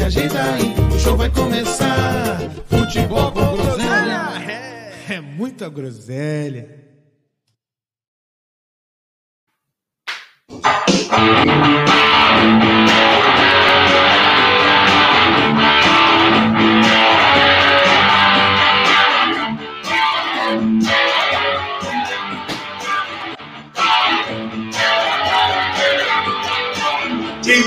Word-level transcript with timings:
Se 0.00 0.04
ajeita 0.04 0.42
aí. 0.42 0.74
O 0.94 0.98
show 0.98 1.14
vai 1.14 1.28
começar. 1.28 2.38
Futebol 2.70 3.30
com 3.32 3.54
groselha. 3.54 4.32
É, 4.48 5.14
é 5.16 5.20
muita 5.20 5.68
groselha. 5.68 6.80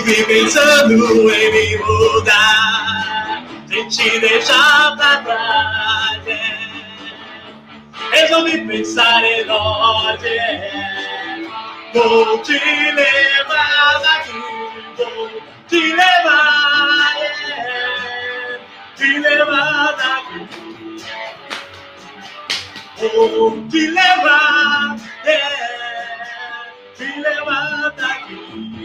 Vive 0.03 0.25
pensando 0.25 0.93
em 1.33 1.51
me 1.51 1.77
mudar, 1.77 3.45
sem 3.67 3.87
te 3.87 4.19
deixar 4.19 4.97
pra 4.97 5.17
trás. 5.21 6.27
é. 6.27 6.53
Resolvi 8.11 8.67
pensar 8.67 9.23
em 9.23 9.45
nós. 9.45 10.21
é. 10.23 11.03
Vou 11.93 12.37
te 12.39 12.53
levar 12.53 14.01
daqui, 14.01 14.43
vou 14.97 15.29
te 15.69 15.93
levar, 15.95 17.15
é. 17.21 18.59
te 18.97 19.19
levar 19.19 19.95
daqui. 19.95 20.47
Vou 22.97 23.67
te 23.69 23.87
levar, 23.87 24.97
é. 25.23 25.39
te 26.97 27.19
levar 27.21 27.91
daqui. 27.95 28.83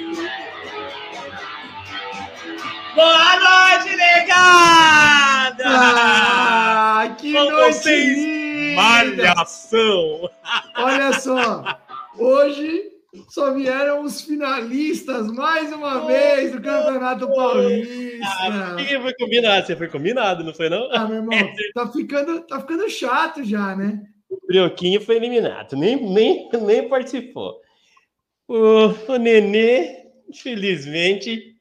Boa 2.99 3.79
noite, 3.79 3.95
negada! 3.95 5.65
Ah, 5.69 7.15
que 7.17 7.33
Com 7.33 7.45
noite 7.49 7.75
vocês, 7.77 8.19
linda! 8.19 8.75
Malhação! 8.75 10.29
Olha 10.77 11.13
só, 11.13 11.79
hoje 12.19 12.91
só 13.29 13.55
vieram 13.55 14.03
os 14.03 14.23
finalistas 14.23 15.31
mais 15.31 15.73
uma 15.73 16.07
vez 16.09 16.51
do 16.51 16.61
Campeonato 16.61 17.27
Ah, 17.27 17.35
Paulista. 17.37 18.75
quem 18.85 19.01
foi 19.01 19.15
combinado? 19.15 19.65
Você 19.69 19.77
foi 19.77 19.87
combinado, 19.89 20.43
não 20.43 20.53
foi 20.53 20.69
não? 20.69 20.89
Ah, 20.91 21.07
meu 21.07 21.19
irmão, 21.19 21.39
tá 21.75 21.87
ficando, 21.93 22.41
tá 22.49 22.59
ficando 22.59 22.91
chato 22.91 23.45
já, 23.45 23.77
né? 23.77 24.03
O 24.29 24.45
Brioquinho 24.45 25.01
foi 25.01 25.15
eliminado, 25.15 25.77
nem, 25.77 25.95
nem, 26.05 26.49
nem 26.51 26.89
participou. 26.89 27.61
O, 28.49 28.93
o 29.07 29.17
Nenê, 29.19 30.05
infelizmente. 30.29 31.55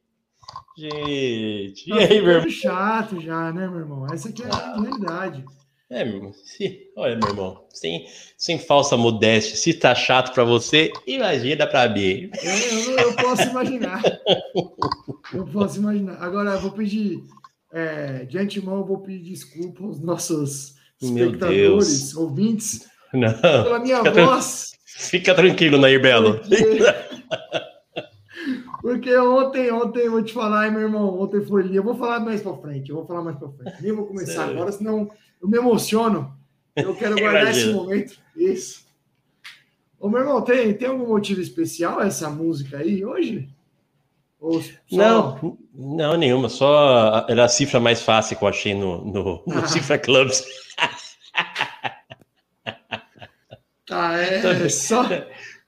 Gente, 0.78 1.86
e 1.88 1.90
Tá 1.90 1.98
aí, 1.98 2.22
meu 2.22 2.32
irmão? 2.34 2.50
chato 2.52 3.20
já, 3.20 3.52
né, 3.52 3.68
meu 3.68 3.80
irmão? 3.80 4.06
Essa 4.14 4.30
aqui 4.30 4.44
é 4.44 4.48
a 4.48 4.80
realidade. 4.80 5.44
É, 5.90 6.04
meu 6.06 6.16
irmão. 6.18 6.34
Se, 6.46 6.92
olha, 6.96 7.16
meu 7.16 7.30
irmão, 7.30 7.66
sem, 7.74 8.06
sem 8.38 8.60
falsa 8.60 8.96
modéstia, 8.96 9.56
se 9.56 9.74
tá 9.74 9.96
chato 9.96 10.34
pra 10.34 10.44
você, 10.44 10.92
imagina 11.08 11.66
pra 11.66 11.90
mim. 11.90 12.30
Eu, 12.44 12.52
eu- 12.92 12.98
eu 13.00 13.14
posso 13.16 13.42
imaginar. 13.44 14.02
Eu 15.34 15.46
posso 15.52 15.80
imaginar. 15.80 16.22
Agora, 16.22 16.52
eu 16.52 16.60
vou 16.62 16.72
pedir, 16.72 17.24
é, 17.74 18.26
de 18.26 18.38
antemão, 18.38 18.78
eu 18.78 18.86
vou 18.86 19.00
pedir 19.00 19.32
desculpa 19.32 19.84
aos 19.84 20.00
nossos 20.00 20.76
espectadores, 21.02 22.16
ouvintes, 22.16 22.88
Não, 23.14 23.34
pela 23.42 23.80
minha 23.80 23.98
Fica 23.98 24.12
tran- 24.12 24.26
voz. 24.28 24.72
fica 24.86 25.34
tranquilo, 25.34 25.78
Nair 25.80 26.02
Belo. 26.02 26.40
Porque, 26.40 26.80
porque 28.82 29.16
ontem, 29.18 29.72
ontem, 29.72 30.02
eu 30.06 30.12
vou 30.12 30.24
te 30.24 30.34
falar, 30.34 30.72
meu 30.72 30.82
irmão, 30.82 31.20
ontem 31.20 31.44
foi 31.46 31.64
lindo. 31.64 31.76
Eu 31.76 31.84
vou 31.84 31.96
falar 31.96 32.20
mais 32.20 32.42
pra 32.42 32.56
frente, 32.58 32.90
eu 32.90 32.96
vou 32.98 33.06
falar 33.06 33.22
mais 33.24 33.38
pra 33.38 33.50
frente. 33.50 33.82
Nem 33.82 33.92
vou 33.92 34.06
começar 34.06 34.34
Sério? 34.44 34.54
agora, 34.54 34.72
senão 34.72 35.10
eu 35.42 35.48
me 35.48 35.58
emociono. 35.58 36.36
Eu 36.76 36.96
quero 36.96 37.16
guardar 37.20 37.50
esse 37.52 37.72
momento. 37.74 38.20
Isso. 38.36 38.86
Ô, 40.00 40.10
meu 40.10 40.20
irmão, 40.20 40.42
tem, 40.42 40.74
tem 40.76 40.88
algum 40.90 41.08
motivo 41.08 41.42
especial 41.42 42.00
essa 42.02 42.30
música 42.30 42.78
aí 42.78 43.04
hoje? 43.04 43.50
Ou 44.40 44.62
só- 44.62 44.72
Não, 44.92 45.58
não, 45.74 46.16
nenhuma. 46.16 46.48
Só 46.50 47.26
era 47.28 47.46
a 47.46 47.50
cifra 47.50 47.80
mais 47.80 48.02
fácil 48.04 48.38
que 48.38 48.44
eu 48.44 48.48
achei 48.48 48.76
no, 48.76 49.04
no, 49.04 49.44
no 49.48 49.58
Ah. 49.58 49.68
Cifra 49.68 49.98
Clubs. 49.98 50.46
Tá, 53.86 54.14
é 54.20 54.68
só. 54.70 55.04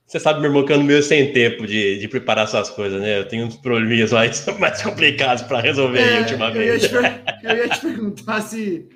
Você 0.10 0.20
sabe, 0.20 0.40
meu 0.42 0.50
irmão, 0.50 0.66
que 0.66 0.72
eu 0.72 0.76
ando 0.78 0.86
meio 0.86 1.04
sem 1.04 1.32
tempo 1.32 1.68
de, 1.68 2.00
de 2.00 2.08
preparar 2.08 2.46
essas 2.46 2.68
coisas, 2.72 3.00
né? 3.00 3.20
Eu 3.20 3.28
tenho 3.28 3.46
uns 3.46 3.56
probleminhas 3.56 4.12
mais, 4.12 4.44
mais 4.58 4.82
complicados 4.82 5.44
para 5.44 5.62
resolver 5.62 6.00
aí 6.00 6.04
É, 6.04 6.10
eu, 6.10 6.16
ia 6.16 6.22
ultimamente. 6.22 6.90
te, 6.90 6.96
eu 7.46 7.56
ia 7.58 7.70
te 7.70 7.80
perguntar 7.80 8.42
se 8.42 8.90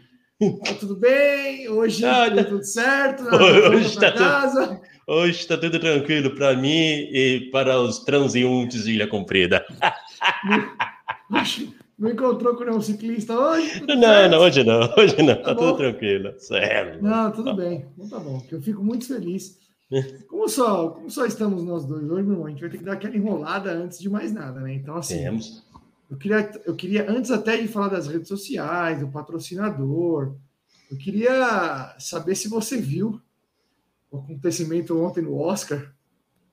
tá 0.65 0.73
tudo 0.73 0.95
bem, 0.95 1.69
hoje 1.69 2.03
Ah, 2.03 2.29
deu 2.29 2.45
tudo 2.45 2.63
certo, 2.63 3.23
na 3.25 3.35
Hoje 3.37 3.61
volta 3.61 3.99
pra 3.99 4.11
tá 4.11 4.49
tudo-. 4.49 4.81
Hoje 5.05 5.39
está 5.39 5.55
tudo 5.55 5.79
tranquilo 5.79 6.31
para 6.31 6.55
mim 6.55 7.07
e 7.11 7.47
para 7.51 7.79
os 7.79 7.99
transeuntes 7.99 8.85
de 8.85 8.93
Ilha 8.93 9.05
Comprida. 9.05 9.63
Não 11.99 12.09
encontrou 12.09 12.55
com 12.55 12.63
nenhum 12.63 12.81
ciclista 12.81 13.37
hoje? 13.37 13.83
Não, 13.87 13.99
certo? 14.01 14.31
não, 14.31 14.39
hoje 14.39 14.63
não, 14.63 14.79
hoje 14.97 15.21
não, 15.21 15.35
tá, 15.35 15.41
Tá 15.43 15.55
tudo 15.55 15.77
tranquilo. 15.77 16.33
Sério. 16.39 17.03
Não, 17.03 17.31
tudo 17.31 17.53
bem. 17.55 17.85
Então 17.95 18.09
tá 18.09 18.19
bom. 18.19 18.41
Eu 18.51 18.59
fico 18.63 18.83
muito 18.83 19.05
feliz. 19.05 19.61
Como 20.27 20.49
só, 20.49 20.89
como 20.89 21.09
só 21.09 21.25
estamos 21.25 21.63
nós 21.63 21.85
dois 21.85 22.03
hoje, 22.09 22.23
meu 22.23 22.33
irmão, 22.33 22.47
a 22.47 22.49
gente 22.49 22.61
vai 22.61 22.69
ter 22.69 22.77
que 22.77 22.83
dar 22.83 22.93
aquela 22.93 23.15
enrolada 23.15 23.71
antes 23.71 23.99
de 23.99 24.09
mais 24.09 24.33
nada, 24.33 24.59
né? 24.59 24.73
Então, 24.73 24.97
assim, 24.97 25.17
Temos. 25.17 25.63
eu 26.09 26.17
queria, 26.17 26.51
eu 26.65 26.75
queria, 26.75 27.09
antes 27.09 27.31
até 27.31 27.55
de 27.57 27.67
falar 27.67 27.87
das 27.89 28.07
redes 28.07 28.27
sociais, 28.27 28.99
do 28.99 29.07
patrocinador, 29.07 30.35
eu 30.91 30.97
queria 30.97 31.95
saber 31.97 32.35
se 32.35 32.47
você 32.49 32.77
viu 32.77 33.21
o 34.11 34.17
acontecimento 34.17 34.99
ontem 35.01 35.21
no 35.21 35.37
Oscar. 35.39 35.91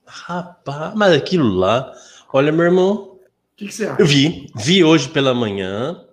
Rapaz, 0.06 0.94
mas 0.94 1.12
aquilo 1.12 1.48
lá, 1.48 1.92
olha, 2.32 2.50
meu 2.52 2.64
irmão, 2.64 2.94
O 2.94 3.20
que, 3.56 3.66
que 3.66 3.74
você 3.74 3.86
acha? 3.86 4.00
eu 4.00 4.06
vi, 4.06 4.46
vi 4.56 4.82
hoje 4.84 5.08
pela 5.08 5.34
manhã 5.34 6.04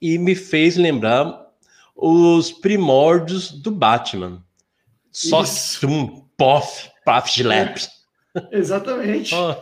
e 0.00 0.18
me 0.18 0.34
fez 0.34 0.76
lembrar 0.76 1.42
os 1.96 2.52
primórdios 2.52 3.50
do 3.50 3.70
Batman. 3.70 4.42
Só 5.14 5.42
Isso. 5.42 5.86
um 5.86 6.26
pof, 6.36 6.90
paf, 7.04 7.30
slap. 7.40 7.76
Exatamente. 8.50 9.34
Ó, 9.34 9.54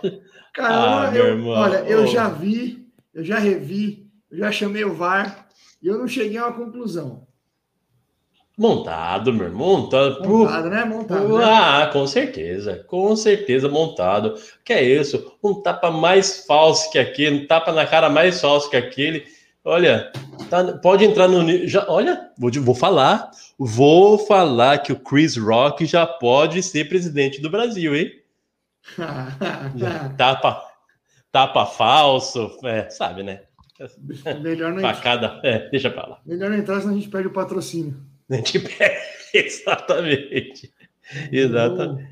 Caramba, 0.54 1.08
Ah, 1.10 1.14
eu, 1.16 1.46
olha, 1.46 1.76
eu 1.88 2.02
Ô. 2.04 2.06
já 2.06 2.28
vi, 2.28 2.86
eu 3.14 3.22
já 3.24 3.38
revi, 3.38 4.06
eu 4.30 4.38
já 4.38 4.50
chamei 4.50 4.84
o 4.84 4.94
VAR 4.94 5.46
e 5.82 5.86
eu 5.86 5.98
não 5.98 6.08
cheguei 6.08 6.38
a 6.38 6.46
uma 6.48 6.52
conclusão. 6.56 7.26
montado, 8.58 9.32
meu 9.32 9.46
irmão, 9.46 9.80
montado. 9.82 10.16
Pro- 10.22 10.38
Montado, 10.38 10.70
né? 10.70 10.84
Montado. 10.84 11.38
né? 11.38 11.44
Ah, 11.44 11.90
com 11.92 12.06
certeza, 12.06 12.84
com 12.86 13.14
certeza 13.16 13.68
montado. 13.68 14.34
Que 14.64 14.72
é 14.74 14.82
isso? 14.82 15.36
Um 15.42 15.60
tapa 15.62 15.90
mais 15.90 16.44
falso 16.46 16.90
que 16.90 16.98
aquele, 16.98 17.44
um 17.44 17.46
tapa 17.46 17.72
na 17.72 17.86
cara 17.86 18.08
mais 18.10 18.40
falso 18.40 18.68
que 18.70 18.76
aquele. 18.76 19.24
Olha, 19.64 20.10
tá- 20.50 20.78
pode 20.78 21.04
entrar 21.04 21.28
no. 21.28 21.66
Já, 21.68 21.86
olha, 21.88 22.30
vou, 22.38 22.50
vou 22.60 22.74
falar. 22.74 23.30
Vou 23.58 24.18
falar 24.18 24.78
que 24.78 24.92
o 24.92 24.98
Chris 24.98 25.36
Rock 25.36 25.86
já 25.86 26.04
pode 26.06 26.62
ser 26.62 26.88
presidente 26.88 27.40
do 27.40 27.48
Brasil, 27.50 27.94
hein? 27.94 28.10
Tapa, 30.16 30.62
tapa 31.30 31.66
falso, 31.66 32.58
é, 32.64 32.90
sabe, 32.90 33.22
né? 33.22 33.42
melhor, 34.40 34.70
não 34.72 34.78
entrar, 34.78 34.94
Facada, 34.94 35.40
é, 35.42 35.68
deixa 35.70 35.90
pra 35.90 36.06
lá. 36.06 36.20
melhor 36.26 36.50
não 36.50 36.56
entrar, 36.56 36.80
senão 36.80 36.92
a 36.92 36.96
gente 36.96 37.08
perde 37.08 37.28
o 37.28 37.32
patrocínio. 37.32 37.96
A 38.30 38.36
gente 38.36 38.58
pega- 38.60 39.00
Exatamente. 39.34 40.72
Exatamente. 41.30 42.02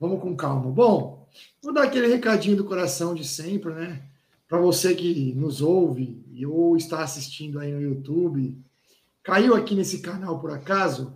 Vamos, 0.00 0.18
vamos 0.18 0.20
com 0.20 0.36
calma. 0.36 0.70
Bom, 0.70 1.26
vou 1.62 1.72
dar 1.72 1.84
aquele 1.84 2.08
recadinho 2.08 2.56
do 2.56 2.64
coração 2.64 3.14
de 3.14 3.24
sempre, 3.24 3.72
né? 3.72 4.00
Para 4.48 4.58
você 4.58 4.94
que 4.94 5.34
nos 5.34 5.60
ouve 5.60 6.24
ou 6.46 6.76
está 6.76 7.02
assistindo 7.02 7.58
aí 7.58 7.72
no 7.72 7.80
YouTube, 7.80 8.56
caiu 9.22 9.54
aqui 9.54 9.74
nesse 9.74 9.98
canal 9.98 10.38
por 10.38 10.52
acaso, 10.52 11.14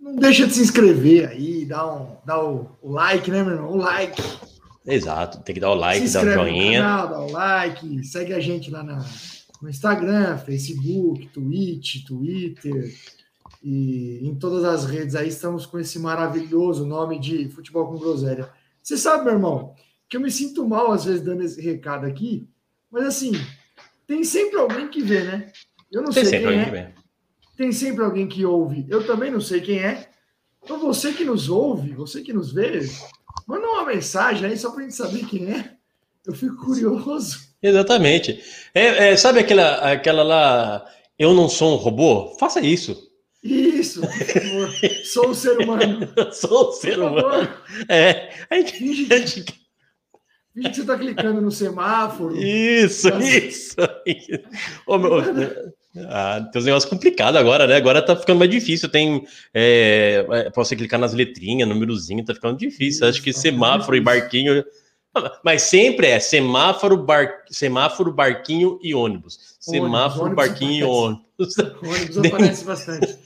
não 0.00 0.16
deixa 0.16 0.46
de 0.46 0.52
se 0.52 0.60
inscrever 0.60 1.28
aí, 1.28 1.64
dá, 1.64 1.94
um, 1.94 2.16
dá 2.26 2.44
o, 2.44 2.70
o 2.82 2.90
like, 2.92 3.30
né, 3.30 3.42
meu 3.42 3.54
irmão? 3.54 3.72
O 3.72 3.76
like. 3.76 4.20
Exato, 4.86 5.40
tem 5.42 5.54
que 5.54 5.60
dar 5.60 5.70
o 5.70 5.74
like, 5.74 6.08
dar 6.10 6.26
o 6.26 6.32
joinha. 6.32 6.80
canal, 6.80 7.08
dá 7.08 7.20
o 7.20 7.30
like, 7.30 8.04
segue 8.04 8.34
a 8.34 8.40
gente 8.40 8.70
lá 8.70 8.82
na, 8.82 9.04
no 9.62 9.70
Instagram, 9.70 10.36
Facebook, 10.38 11.28
Twitch, 11.28 12.04
Twitter 12.04 12.92
e 13.62 14.20
em 14.22 14.34
todas 14.34 14.62
as 14.64 14.84
redes 14.84 15.14
aí 15.14 15.28
estamos 15.28 15.64
com 15.64 15.78
esse 15.78 15.98
maravilhoso 15.98 16.84
nome 16.84 17.18
de 17.18 17.48
Futebol 17.48 17.86
com 17.86 17.98
Groselha. 17.98 18.50
Você 18.82 18.98
sabe, 18.98 19.24
meu 19.24 19.32
irmão, 19.32 19.74
que 20.14 20.16
eu 20.16 20.20
me 20.20 20.30
sinto 20.30 20.64
mal 20.64 20.92
às 20.92 21.04
vezes 21.04 21.22
dando 21.22 21.42
esse 21.42 21.60
recado 21.60 22.06
aqui, 22.06 22.46
mas 22.88 23.04
assim, 23.04 23.32
tem 24.06 24.22
sempre 24.22 24.60
alguém 24.60 24.86
que 24.86 25.02
vê, 25.02 25.24
né? 25.24 25.50
Eu 25.90 26.02
não 26.02 26.12
Tem 26.12 26.22
sei 26.24 26.30
sempre 26.38 26.52
quem 26.52 26.64
alguém 26.64 26.80
é, 26.82 26.86
que 27.40 27.56
tem 27.56 27.72
sempre 27.72 28.04
alguém 28.04 28.28
que 28.28 28.44
ouve. 28.44 28.86
Eu 28.88 29.04
também 29.04 29.32
não 29.32 29.40
sei 29.40 29.60
quem 29.60 29.80
é. 29.80 30.08
Então 30.62 30.78
você 30.78 31.12
que 31.12 31.24
nos 31.24 31.48
ouve, 31.48 31.94
você 31.94 32.22
que 32.22 32.32
nos 32.32 32.52
vê, 32.52 32.88
manda 33.44 33.66
uma 33.66 33.84
mensagem 33.86 34.46
aí 34.46 34.56
só 34.56 34.70
para 34.70 34.82
gente 34.84 34.94
saber 34.94 35.26
quem 35.26 35.50
é. 35.50 35.72
Eu 36.24 36.32
fico 36.32 36.64
curioso. 36.64 37.40
Exatamente. 37.60 38.40
É, 38.72 39.08
é, 39.10 39.16
sabe 39.16 39.40
aquela, 39.40 39.94
aquela 39.94 40.22
lá, 40.22 40.86
eu 41.18 41.34
não 41.34 41.48
sou 41.48 41.72
um 41.72 41.76
robô? 41.76 42.36
Faça 42.38 42.60
isso. 42.60 43.10
Isso. 43.42 44.00
Sou 45.06 45.30
um 45.30 45.34
ser 45.34 45.58
humano. 45.58 46.08
Sou 46.32 46.68
um 46.68 46.72
ser 46.72 47.00
humano. 47.00 47.48
É, 47.88 48.30
a 48.48 48.54
gente, 48.54 49.12
a 49.12 49.18
gente- 49.18 49.63
finge 50.54 50.68
que 50.70 50.74
você 50.76 50.80
está 50.82 50.96
clicando 50.96 51.40
no 51.40 51.50
semáforo. 51.50 52.36
Isso, 52.36 53.10
Nossa. 53.10 53.24
isso. 53.26 53.76
Ô, 54.86 54.96
meu, 54.98 55.14
ah, 56.08 56.48
tem 56.52 56.60
uns 56.60 56.64
negócios 56.66 56.90
complicados 56.90 57.38
agora, 57.40 57.66
né? 57.66 57.76
Agora 57.76 58.00
tá 58.02 58.16
ficando 58.16 58.38
mais 58.38 58.50
difícil. 58.50 58.88
Tem. 58.88 59.24
É, 59.52 60.24
é, 60.30 60.50
pra 60.50 60.64
você 60.64 60.74
clicar 60.74 60.98
nas 60.98 61.12
letrinhas, 61.14 61.68
númerozinho, 61.68 62.24
tá 62.24 62.34
ficando 62.34 62.58
difícil. 62.58 63.06
Acho 63.06 63.22
que 63.22 63.32
tá 63.32 63.38
semáforo 63.40 63.96
e 63.96 64.00
barquinho. 64.00 64.64
Mas 65.44 65.62
sempre 65.62 66.08
é 66.08 66.18
semáforo, 66.18 66.96
bar, 66.96 67.44
semáforo, 67.48 68.12
barquinho 68.12 68.80
e 68.82 68.92
ônibus. 68.94 69.56
Semáforo, 69.60 70.24
ônibus 70.26 70.44
barquinho 70.44 70.72
e 70.72 70.82
ônibus. 70.82 71.24
Ônibus 71.82 72.18
aparece 72.18 72.64
bastante. 72.64 73.16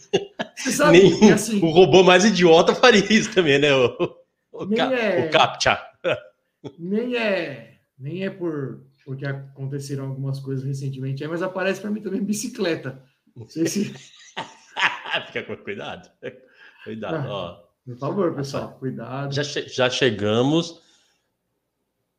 Você 0.54 0.72
sabe 0.72 1.00
Nem 1.00 1.18
que 1.18 1.30
assim, 1.32 1.60
o 1.62 1.70
robô 1.70 2.02
mais 2.02 2.26
idiota 2.26 2.74
faria 2.74 3.10
isso 3.10 3.32
também, 3.32 3.58
né? 3.58 3.74
O, 3.74 4.14
o, 4.52 4.64
Nem 4.66 4.76
ca- 4.76 4.92
é- 4.92 5.26
o 5.26 5.30
CAPTCHA. 5.30 5.82
Nem 6.78 7.14
é, 7.16 7.78
nem 7.98 8.24
é 8.24 8.30
por 8.30 8.86
porque 9.04 9.24
aconteceram 9.24 10.06
algumas 10.08 10.38
coisas 10.38 10.62
recentemente, 10.64 11.22
aí, 11.24 11.30
mas 11.30 11.40
aparece 11.42 11.80
para 11.80 11.90
mim 11.90 12.02
também 12.02 12.22
bicicleta. 12.22 13.02
Não 13.34 13.48
sei 13.48 13.66
se, 13.66 13.94
Fica 15.28 15.42
com 15.44 15.56
cuidado. 15.56 16.10
Cuidado, 16.84 17.14
Ah. 17.26 17.30
ó. 17.32 17.68
por 17.86 17.96
favor, 17.98 18.34
pessoal, 18.34 18.76
cuidado. 18.78 19.34
Já, 19.34 19.42
che- 19.42 19.66
já 19.68 19.88
chegamos. 19.88 20.80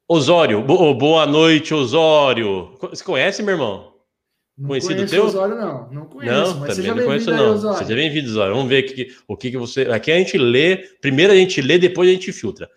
Osório, 0.08 0.64
bo- 0.64 0.94
boa 0.96 1.26
noite, 1.28 1.74
Osório. 1.74 2.76
Você 2.82 3.04
conhece, 3.04 3.44
meu 3.44 3.54
irmão? 3.54 3.94
Não 4.58 4.70
conhecido 4.70 5.08
teu? 5.08 5.26
Osório, 5.26 5.56
não. 5.56 5.92
Não 5.92 6.06
conheço, 6.08 6.36
não, 6.54 6.60
mas 6.62 6.76
também 6.76 6.92
não 6.92 7.06
conheço, 7.06 7.26
bem-vindo 7.28 7.32
aí, 7.44 7.48
não. 7.48 7.54
Osório. 7.54 7.78
Seja 7.78 7.96
bem-vindo, 7.96 8.30
Osório. 8.30 8.56
Vamos 8.56 8.70
ver 8.70 8.84
o 8.84 8.88
que, 8.88 9.16
o 9.28 9.38
que, 9.38 9.52
que 9.52 9.58
você. 9.58 9.82
Aqui 9.84 10.12
a 10.12 10.18
gente 10.18 10.38
lê. 10.38 10.78
Primeiro 11.00 11.32
a 11.32 11.36
gente 11.36 11.62
lê, 11.62 11.78
depois 11.78 12.10
a 12.10 12.14
gente 12.14 12.32
filtra. 12.34 12.68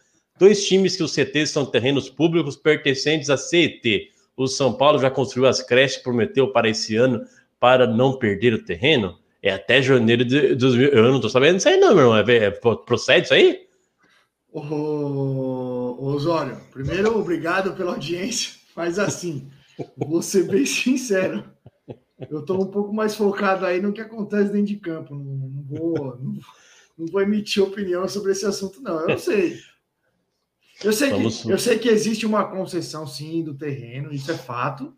Dois 0.42 0.66
times 0.66 0.96
que 0.96 1.04
os 1.04 1.12
CTs 1.12 1.50
são 1.50 1.64
terrenos 1.64 2.10
públicos 2.10 2.56
pertencentes 2.56 3.30
à 3.30 3.36
CET. 3.36 4.10
O 4.36 4.48
São 4.48 4.72
Paulo 4.72 4.98
já 4.98 5.08
construiu 5.08 5.48
as 5.48 5.62
creches, 5.62 6.02
prometeu 6.02 6.50
para 6.50 6.68
esse 6.68 6.96
ano 6.96 7.24
para 7.60 7.86
não 7.86 8.18
perder 8.18 8.52
o 8.52 8.64
terreno. 8.64 9.16
É 9.40 9.52
até 9.52 9.80
janeiro 9.80 10.24
de 10.24 10.56
2000. 10.56 10.88
Eu 10.88 11.12
não 11.12 11.20
tô 11.20 11.28
sabendo 11.28 11.58
disso 11.58 11.68
aí, 11.68 11.76
não, 11.76 11.94
meu 11.94 12.06
irmão. 12.06 12.16
É, 12.16 12.36
é- 12.46 12.50
procede 12.50 13.26
isso 13.26 13.34
aí? 13.34 13.68
Ô, 14.52 15.96
Osório, 16.00 16.60
primeiro, 16.72 17.16
obrigado 17.16 17.76
pela 17.76 17.92
audiência, 17.92 18.54
mas 18.74 18.98
assim, 18.98 19.48
vou 19.96 20.22
ser 20.22 20.48
bem 20.48 20.66
sincero. 20.66 21.44
Eu 22.28 22.40
estou 22.40 22.60
um 22.60 22.66
pouco 22.66 22.92
mais 22.92 23.14
focado 23.14 23.64
aí 23.64 23.80
no 23.80 23.92
que 23.92 24.00
acontece 24.00 24.50
dentro 24.50 24.66
de 24.66 24.76
campo. 24.76 25.14
Não, 25.14 25.22
não 25.22 25.62
vou, 25.62 25.94
não, 26.20 26.34
não 26.98 27.06
vou 27.06 27.22
emitir 27.22 27.62
opinião 27.62 28.08
sobre 28.08 28.32
esse 28.32 28.44
assunto, 28.44 28.82
não. 28.82 29.02
Eu 29.02 29.06
não 29.06 29.18
sei. 29.18 29.60
Eu 30.84 30.92
sei, 30.92 31.10
Vamos- 31.10 31.42
que, 31.42 31.50
eu 31.50 31.58
sei 31.58 31.78
que 31.78 31.88
existe 31.88 32.26
uma 32.26 32.44
concessão, 32.44 33.06
sim, 33.06 33.42
do 33.42 33.54
terreno, 33.54 34.12
isso 34.12 34.30
é 34.30 34.36
fato. 34.36 34.94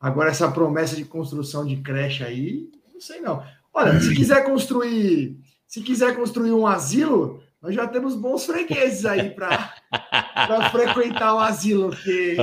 Agora, 0.00 0.30
essa 0.30 0.50
promessa 0.50 0.96
de 0.96 1.04
construção 1.04 1.64
de 1.64 1.76
creche 1.76 2.22
aí, 2.24 2.68
não 2.92 3.00
sei 3.00 3.20
não. 3.20 3.42
Olha, 3.72 3.98
se 4.00 4.14
quiser 4.14 4.44
construir, 4.44 5.36
se 5.66 5.80
quiser 5.80 6.14
construir 6.14 6.52
um 6.52 6.66
asilo, 6.66 7.42
nós 7.62 7.74
já 7.74 7.86
temos 7.86 8.14
bons 8.14 8.44
fregueses 8.44 9.06
aí 9.06 9.30
para 9.30 9.74
frequentar 10.70 11.34
o 11.34 11.38
asilo, 11.38 11.88
porque. 11.90 12.36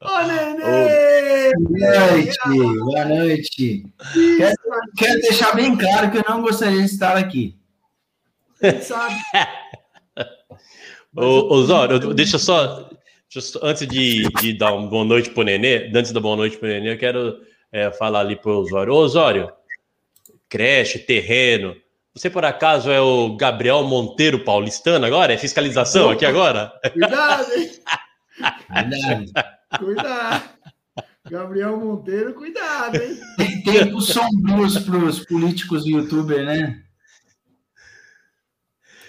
Ô, 0.00 0.18
nenê! 0.26 1.52
Boa 1.58 2.10
noite, 2.10 2.38
boa 2.78 3.04
noite. 3.04 3.86
Quero, 4.38 4.56
quero 4.96 5.20
deixar 5.20 5.54
bem 5.54 5.76
claro 5.76 6.10
que 6.10 6.18
eu 6.18 6.24
não 6.28 6.40
gostaria 6.42 6.78
de 6.78 6.84
estar 6.86 7.16
aqui. 7.16 7.58
Quem 8.60 8.80
sabe? 8.80 9.14
Ô, 11.16 11.54
Osório, 11.54 11.96
eu- 12.02 12.14
deixa 12.14 12.36
eu 12.36 12.40
só. 12.40 12.88
antes 13.62 13.86
de, 13.86 14.28
de 14.40 14.52
dar 14.52 14.72
uma 14.72 14.88
boa 14.88 15.04
noite 15.04 15.30
pro 15.30 15.42
Nenê, 15.42 15.90
antes 15.94 16.12
da 16.12 16.20
boa 16.20 16.36
noite 16.36 16.56
pro 16.56 16.68
Nenê, 16.68 16.92
eu 16.92 16.98
quero 16.98 17.40
é, 17.72 17.90
falar 17.90 18.20
ali 18.20 18.36
pro 18.36 18.58
Osório. 18.58 18.92
Ô, 18.92 18.98
Osório, 18.98 19.50
creche, 20.48 20.98
terreno. 20.98 21.74
Você 22.14 22.28
por 22.28 22.44
acaso 22.44 22.90
é 22.90 23.00
o 23.00 23.36
Gabriel 23.36 23.84
Monteiro 23.84 24.40
paulistano 24.44 25.06
agora? 25.06 25.32
É 25.32 25.38
fiscalização 25.38 26.10
aqui 26.10 26.24
agora? 26.26 26.72
Cuidado, 26.92 27.52
hein? 27.54 27.70
Cuidado. 29.78 30.42
Gabriel 31.30 31.76
Monteiro, 31.76 32.34
cuidado, 32.34 32.96
hein? 32.96 33.16
Tem 33.36 33.62
tempos 33.62 34.08
sombrios 34.08 34.78
para 34.78 34.96
os 34.96 35.24
políticos 35.24 35.86
e 35.86 35.90
youtubers, 35.92 36.44
né? 36.44 36.82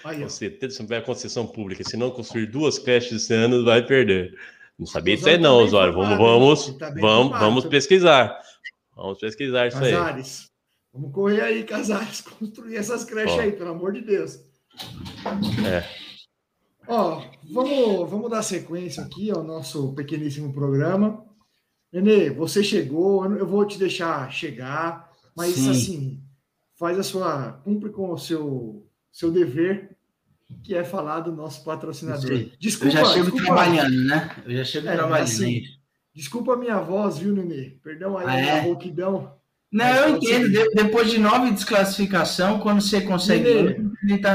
Aí. 0.03 0.23
Você 0.23 0.49
tiver 0.49 1.01
concessão 1.05 1.45
pública, 1.45 1.83
se 1.83 1.97
não 1.97 2.11
construir 2.11 2.47
duas 2.47 2.79
creches 2.79 3.23
esse 3.23 3.33
ano, 3.33 3.63
vai 3.63 3.85
perder. 3.85 4.37
Não 4.77 4.85
sabia 4.85 5.15
disso 5.15 5.29
aí, 5.29 5.37
não, 5.37 5.57
Osório. 5.57 5.93
Vamos, 5.93 6.17
vamos, 6.17 6.77
tá 6.77 6.89
vamos, 6.99 7.39
vamos 7.39 7.65
pesquisar. 7.65 8.39
Vamos 8.95 9.19
pesquisar 9.19 9.67
isso 9.67 9.77
aí. 9.77 9.91
Casares. 9.91 10.51
Vamos 10.93 11.13
correr 11.13 11.41
aí, 11.41 11.63
Casares. 11.63 12.21
Construir 12.39 12.77
essas 12.77 13.03
creches 13.03 13.35
Ó. 13.35 13.41
aí, 13.41 13.51
pelo 13.51 13.71
amor 13.71 13.93
de 13.93 14.01
Deus. 14.01 14.39
É. 15.65 15.83
Ó, 16.87 17.23
vamos, 17.51 18.09
vamos 18.09 18.29
dar 18.29 18.41
sequência 18.41 19.03
aqui 19.03 19.29
ao 19.29 19.43
nosso 19.43 19.93
pequeníssimo 19.93 20.51
programa. 20.51 21.25
Nenê, 21.91 22.29
você 22.29 22.63
chegou, 22.63 23.25
eu 23.35 23.45
vou 23.45 23.65
te 23.65 23.77
deixar 23.77 24.31
chegar, 24.31 25.11
mas 25.35 25.55
Sim. 25.55 25.69
assim, 25.69 26.23
faz 26.75 26.97
a 26.97 27.03
sua. 27.03 27.53
cumpre 27.63 27.91
com 27.91 28.11
o 28.11 28.17
seu, 28.17 28.87
seu 29.11 29.31
dever, 29.31 29.90
que 30.63 30.75
é 30.75 30.83
falar 30.83 31.21
do 31.21 31.31
nosso 31.31 31.63
patrocinador. 31.63 32.27
Sei. 32.27 32.43
Eu 32.53 32.57
Desculpa, 32.59 32.91
já 32.91 33.05
chego 33.05 33.23
desculpa, 33.31 33.45
trabalhando, 33.45 34.05
né? 34.05 34.29
Eu 34.45 34.57
já 34.57 34.63
chego 34.63 34.87
É, 34.87 34.95
trabalhando. 34.95 35.23
assim, 35.27 35.63
desculpa 36.13 36.53
a 36.53 36.57
minha 36.57 36.79
voz, 36.79 37.17
viu, 37.17 37.33
Nenê? 37.33 37.77
Perdão 37.83 38.17
aí 38.17 38.25
Ah, 38.27 38.31
a 38.31 38.39
é? 38.39 38.59
rouquidão. 38.61 39.33
Não, 39.71 39.85
eu 39.87 40.17
entendo. 40.17 40.49
depois 40.75 41.09
de 41.09 41.17
nove 41.17 41.51
desclassificação, 41.51 42.59
quando 42.59 42.81
você 42.81 43.01
consegue, 43.01 43.43
Nenê, 43.53 43.77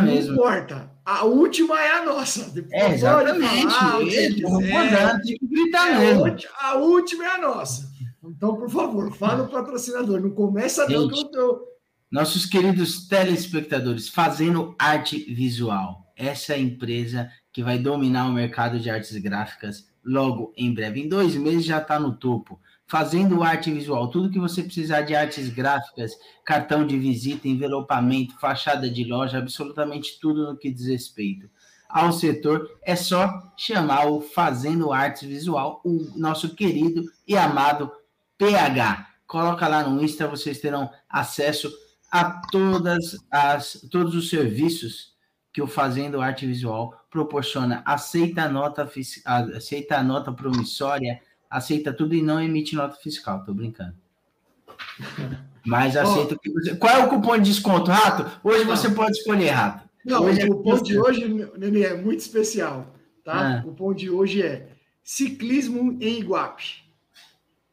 Não 0.01 0.03
mesmo. 0.03 0.33
importa. 0.35 0.91
A 1.05 1.25
última 1.25 1.81
é 1.81 1.91
a 1.99 2.05
nossa. 2.05 2.51
Depois 2.51 2.73
É, 2.73 2.95
exatamente. 2.95 3.71
falar 3.71 5.21
tem 5.21 5.39
que 5.39 5.47
gritar 5.47 5.89
É, 5.89 5.95
a, 5.95 6.01
mesmo. 6.01 6.25
ulti- 6.25 6.49
a 6.61 6.75
última 6.77 7.25
é 7.25 7.29
a 7.29 7.39
nossa. 7.39 7.89
Então, 8.25 8.57
por 8.57 8.69
favor, 8.69 9.15
fala 9.15 9.45
o 9.45 9.49
patrocinador. 9.49 10.21
Não 10.21 10.31
começa 10.31 10.83
não 10.89 11.09
que 11.09 11.21
eu 11.21 11.25
tô. 11.27 11.61
Nossos 12.11 12.45
queridos 12.47 13.07
telespectadores, 13.07 14.09
fazendo 14.09 14.75
arte 14.79 15.19
visual. 15.33 16.06
Essa 16.17 16.57
empresa 16.57 17.31
que 17.53 17.63
vai 17.63 17.79
dominar 17.79 18.27
o 18.27 18.33
mercado 18.33 18.81
de 18.81 18.91
artes 18.91 19.17
gráficas 19.19 19.87
logo 20.05 20.53
em 20.57 20.73
breve. 20.73 21.03
Em 21.03 21.09
dois 21.09 21.35
meses 21.35 21.65
já 21.65 21.79
está 21.79 22.01
no 22.01 22.17
topo. 22.17 22.61
Fazendo 22.87 23.43
arte 23.43 23.73
visual, 23.73 24.09
tudo 24.09 24.31
que 24.31 24.39
você 24.39 24.63
precisar 24.63 25.03
de 25.03 25.15
artes 25.15 25.49
gráficas, 25.49 26.13
cartão 26.45 26.87
de 26.87 26.97
visita, 26.97 27.49
envelopamento, 27.49 28.39
fachada 28.39 28.89
de 28.89 29.05
loja, 29.05 29.39
absolutamente 29.39 30.21
tudo 30.21 30.47
no 30.47 30.57
que 30.57 30.71
diz 30.71 30.87
respeito 30.87 31.51
ao 31.89 32.13
setor, 32.13 32.79
é 32.83 32.95
só 32.95 33.53
chamar 33.57 34.07
o 34.07 34.21
Fazendo 34.21 34.93
Artes 34.93 35.23
Visual, 35.23 35.81
o 35.85 36.13
nosso 36.17 36.55
querido 36.55 37.05
e 37.27 37.37
amado 37.37 37.91
PH. 38.39 39.09
Coloca 39.27 39.67
lá 39.67 39.83
no 39.83 40.03
Insta, 40.03 40.29
vocês 40.29 40.61
terão 40.61 40.91
acesso 41.09 41.73
a 42.11 42.41
todas 42.51 43.17
as, 43.31 43.81
todos 43.91 44.15
os 44.15 44.29
serviços 44.29 45.16
que 45.57 45.63
o 45.63 45.67
Fazendo 45.67 46.21
Arte 46.21 46.47
Visual 46.47 46.95
proporciona. 47.09 47.83
Aceita 47.87 48.43
a 48.43 48.49
nota, 48.49 48.87
aceita 49.57 49.97
a 49.97 50.03
nota 50.03 50.31
promissória, 50.31 51.19
aceita 51.49 51.95
tudo 51.95 52.15
e 52.15 52.21
não 52.21 52.39
emite 52.39 52.77
nota 52.77 52.95
fiscal. 52.97 53.43
Tô 53.43 53.55
brincando. 53.55 53.95
Mas 55.65 55.97
aceita 55.97 56.35
o 56.35 56.39
que 56.39 56.53
você. 56.53 56.77
Qual 56.77 56.95
é 56.95 57.03
o 57.03 57.09
cupom 57.09 57.39
de 57.39 57.45
desconto, 57.45 57.91
Rato? 57.91 58.39
Hoje 58.45 58.67
Não. 58.67 58.77
você 58.77 58.91
pode 58.91 59.13
escolher, 59.13 59.49
Rato. 59.49 59.89
Não, 60.05 60.25
Hoje 60.25 60.43
é 60.43 60.45
o 60.45 60.49
cupom 60.49 60.73
você. 60.73 60.85
de 60.85 61.01
hoje, 61.01 61.51
Nenê, 61.57 61.85
é 61.85 61.97
muito 61.97 62.21
especial. 62.21 62.95
Tá? 63.25 63.57
Ah. 63.57 63.61
O 63.61 63.63
cupom 63.71 63.95
de 63.95 64.11
hoje 64.11 64.43
é 64.43 64.69
ciclismo 65.03 65.97
em 66.03 66.19
Iguape. 66.19 66.85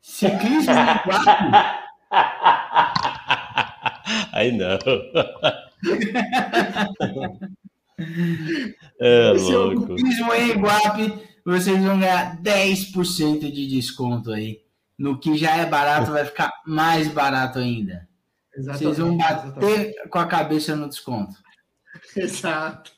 Ciclismo 0.01 0.71
em 0.71 1.01
Iguape? 1.01 1.83
Aí 4.31 4.53
não. 4.53 4.79
É 8.99 9.33
Esse 9.35 9.51
é 9.51 9.57
o 9.57 9.71
louco. 9.71 9.97
Ciclismo 9.97 10.33
em 10.33 10.49
Iguape, 10.51 11.19
vocês 11.45 11.83
vão 11.83 11.99
ganhar 11.99 12.41
10% 12.41 13.51
de 13.51 13.67
desconto 13.67 14.31
aí. 14.31 14.61
No 14.97 15.19
que 15.19 15.35
já 15.35 15.57
é 15.57 15.65
barato, 15.65 16.11
vai 16.11 16.23
ficar 16.23 16.51
mais 16.65 17.07
barato 17.09 17.59
ainda. 17.59 18.07
Vocês 18.55 18.97
vão 18.97 19.15
exatamente. 19.15 19.55
bater 19.55 20.09
com 20.09 20.19
a 20.19 20.27
cabeça 20.27 20.75
no 20.75 20.87
desconto. 20.87 21.35
Exato. 22.15 22.91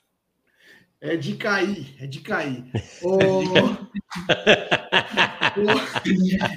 É 1.02 1.16
de 1.16 1.36
cair, 1.36 1.96
é 2.02 2.08
de 2.08 2.20
cair. 2.20 2.66
Ô, 3.04 3.20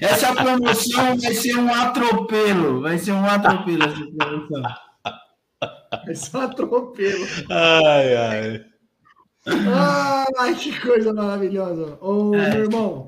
Essa 0.00 0.34
promoção 0.34 1.18
vai 1.18 1.34
ser 1.34 1.56
um 1.56 1.72
atropelo. 1.72 2.80
Vai 2.80 2.98
ser 2.98 3.12
um 3.12 3.24
atropelo 3.24 3.82
essa 3.84 4.06
promoção. 4.16 4.87
É 6.08 6.14
só 6.14 6.42
atropelo. 6.42 7.24
Ai, 7.50 8.16
ai. 8.16 8.64
Ai, 10.38 10.54
que 10.54 10.78
coisa 10.80 11.12
maravilhosa. 11.12 11.98
Ô, 12.00 12.34
É. 12.34 12.50
meu 12.54 12.64
irmão, 12.64 13.06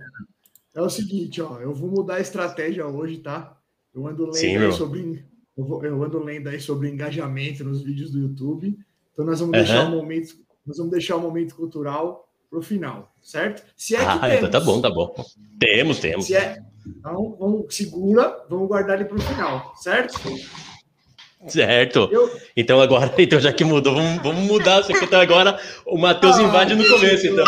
é 0.74 0.80
o 0.80 0.88
seguinte, 0.88 1.40
ó, 1.42 1.58
eu 1.60 1.74
vou 1.74 1.90
mudar 1.90 2.14
a 2.16 2.20
estratégia 2.20 2.86
hoje, 2.86 3.18
tá? 3.18 3.56
Eu 3.94 4.06
ando 4.06 4.24
lendo 4.24 4.34
Sim, 4.36 4.56
aí 4.56 4.72
sobre 4.72 5.24
eu, 5.56 5.64
vou- 5.64 5.84
eu 5.84 6.02
ando 6.02 6.22
lendo 6.22 6.48
aí 6.48 6.60
sobre 6.60 6.88
engajamento 6.88 7.64
nos 7.64 7.82
vídeos 7.82 8.10
do 8.10 8.20
YouTube. 8.20 8.78
Então 9.12 9.24
nós 9.26 9.40
vamos 9.40 9.54
Aham. 9.54 9.64
deixar 9.64 9.84
o 9.86 9.90
momento, 9.90 10.34
nós 10.64 10.76
vamos 10.78 10.92
deixar 10.92 11.16
o 11.16 11.20
momento 11.20 11.54
cultural 11.54 12.26
pro 12.48 12.62
final, 12.62 13.12
certo? 13.20 13.62
Se 13.76 13.94
é 13.94 13.98
que 13.98 14.04
Ah, 14.04 14.18
temos. 14.20 14.36
então 14.38 14.50
tá 14.50 14.60
bom, 14.60 14.80
tá 14.80 14.90
bom. 14.90 15.14
Temos, 15.58 15.98
temos. 15.98 16.24
Se 16.26 16.34
é, 16.34 16.56
então, 16.86 17.36
vamos, 17.38 17.74
segura, 17.74 18.44
vamos 18.48 18.68
guardar 18.68 18.98
ele 18.98 19.08
pro 19.08 19.20
final, 19.20 19.74
certo? 19.76 20.14
Certo. 21.48 22.08
Eu, 22.12 22.30
Então 22.56 22.80
agora, 22.80 23.12
então 23.18 23.40
já 23.40 23.52
que 23.52 23.64
mudou, 23.64 23.94
vamos, 23.94 24.22
vamos 24.22 24.42
mudar. 24.44 24.82
Só 24.84 24.92
que 24.98 25.04
então 25.04 25.20
agora 25.20 25.58
o 25.86 25.96
Matheus 25.98 26.36
Ah, 26.38 26.42
invade 26.42 26.74
no 26.74 26.86
começo, 26.86 27.26
então. 27.26 27.44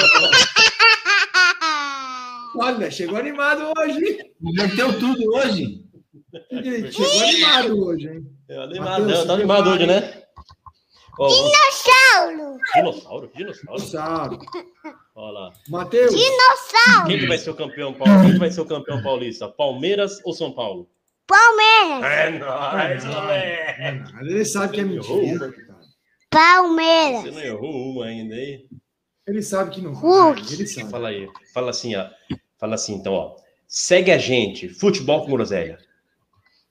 olha, 2.58 2.90
chegou 2.90 3.16
animado 3.18 3.70
hoje. 3.78 4.18
Meteu 4.40 4.98
tudo 4.98 5.34
hoje? 5.36 5.82
Chegou 6.90 7.22
animado 7.22 7.86
hoje, 7.86 8.08
hein? 8.08 8.26
É 8.48 8.56
Matheus, 8.56 8.70
animado, 8.80 9.16
se 9.16 9.26
tá 9.26 9.32
animado 9.34 9.70
hoje, 9.70 9.86
né? 9.86 10.22
Ó, 11.18 11.28
Dinossauro! 11.28 12.58
Dinossauro? 12.74 13.30
Dinossauro? 13.36 13.80
Sabe. 13.80 14.38
Olha 15.14 15.32
lá. 15.32 15.52
Matheus, 15.68 16.14
Quem 17.06 17.18
que 17.18 17.26
vai 17.26 17.36
ser 17.36 17.50
o 17.50 17.54
campeão 17.54 17.92
paulista? 17.92 18.22
Quem 18.24 18.32
que 18.32 18.38
vai 18.38 18.50
ser 18.50 18.60
o 18.62 18.64
campeão 18.66 19.02
paulista? 19.02 19.48
Palmeiras 19.48 20.20
ou 20.24 20.32
São 20.32 20.50
Paulo? 20.52 20.88
Palmeiras, 21.32 22.12
É 22.12 22.30
nóis, 22.38 23.04
moleque! 23.06 24.12
Ele 24.20 24.44
sabe 24.44 24.74
que 24.74 24.80
é 24.80 24.84
mentira. 24.84 25.54
Palmeiras. 26.30 27.22
Você 27.22 27.30
não 27.30 27.40
errou 27.40 27.92
uma 27.92 28.04
ainda 28.06 28.34
aí? 28.34 28.66
Ele 29.26 29.42
sabe 29.42 29.70
que 29.70 29.80
não 29.80 29.92
Hulk. 29.94 30.52
Ele 30.52 30.66
sabe. 30.66 30.90
Fala 30.90 31.08
aí. 31.08 31.26
Fala 31.54 31.70
assim, 31.70 31.96
ó. 31.96 32.06
Fala 32.58 32.74
assim, 32.74 32.94
então, 32.94 33.14
ó. 33.14 33.36
Segue 33.66 34.10
a 34.10 34.18
gente. 34.18 34.68
Futebol 34.68 35.24
com 35.24 35.32
groselha. 35.32 35.78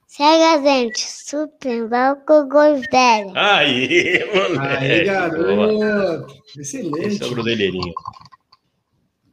Segue 0.07 0.43
a 0.43 0.61
gente, 0.61 0.99
Super 0.99 1.87
Bowl 1.87 2.17
com 2.27 2.45
Groselha. 2.49 3.31
Aí, 3.33 4.19
moleque. 4.25 4.77
Aí, 4.77 5.05
Boa. 5.05 5.13
garoto. 5.13 6.35
Esse 6.59 6.77
é 6.77 6.81
Excelente. 6.81 7.23
o 7.23 7.29
groselheirinho. 7.29 7.93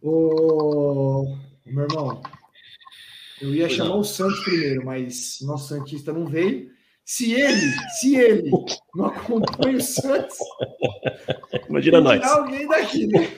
Ô, 0.01 1.37
meu 1.67 1.85
irmão, 1.85 2.23
eu 3.41 3.55
ia 3.55 3.69
chamar 3.69 3.97
o 3.97 4.05
Santos 4.05 4.41
primeiro, 4.45 4.85
mas 4.85 5.39
nosso 5.43 5.69
Santista 5.75 6.13
não 6.13 6.27
veio. 6.27 6.69
Se 7.05 7.33
ele, 7.33 7.73
se 8.01 8.17
ele 8.17 8.51
não 8.95 9.07
acompanha 9.07 9.79
o 9.79 9.81
Santos, 9.81 10.37
Imagina 11.69 12.01
nós. 12.01 12.23
alguém 12.23 12.67
daqui, 12.69 13.07
né? 13.07 13.29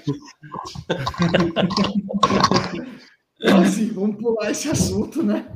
Então, 3.43 3.61
assim, 3.63 3.89
vamos 3.93 4.17
pular 4.17 4.51
esse 4.51 4.69
assunto, 4.69 5.23
né? 5.23 5.47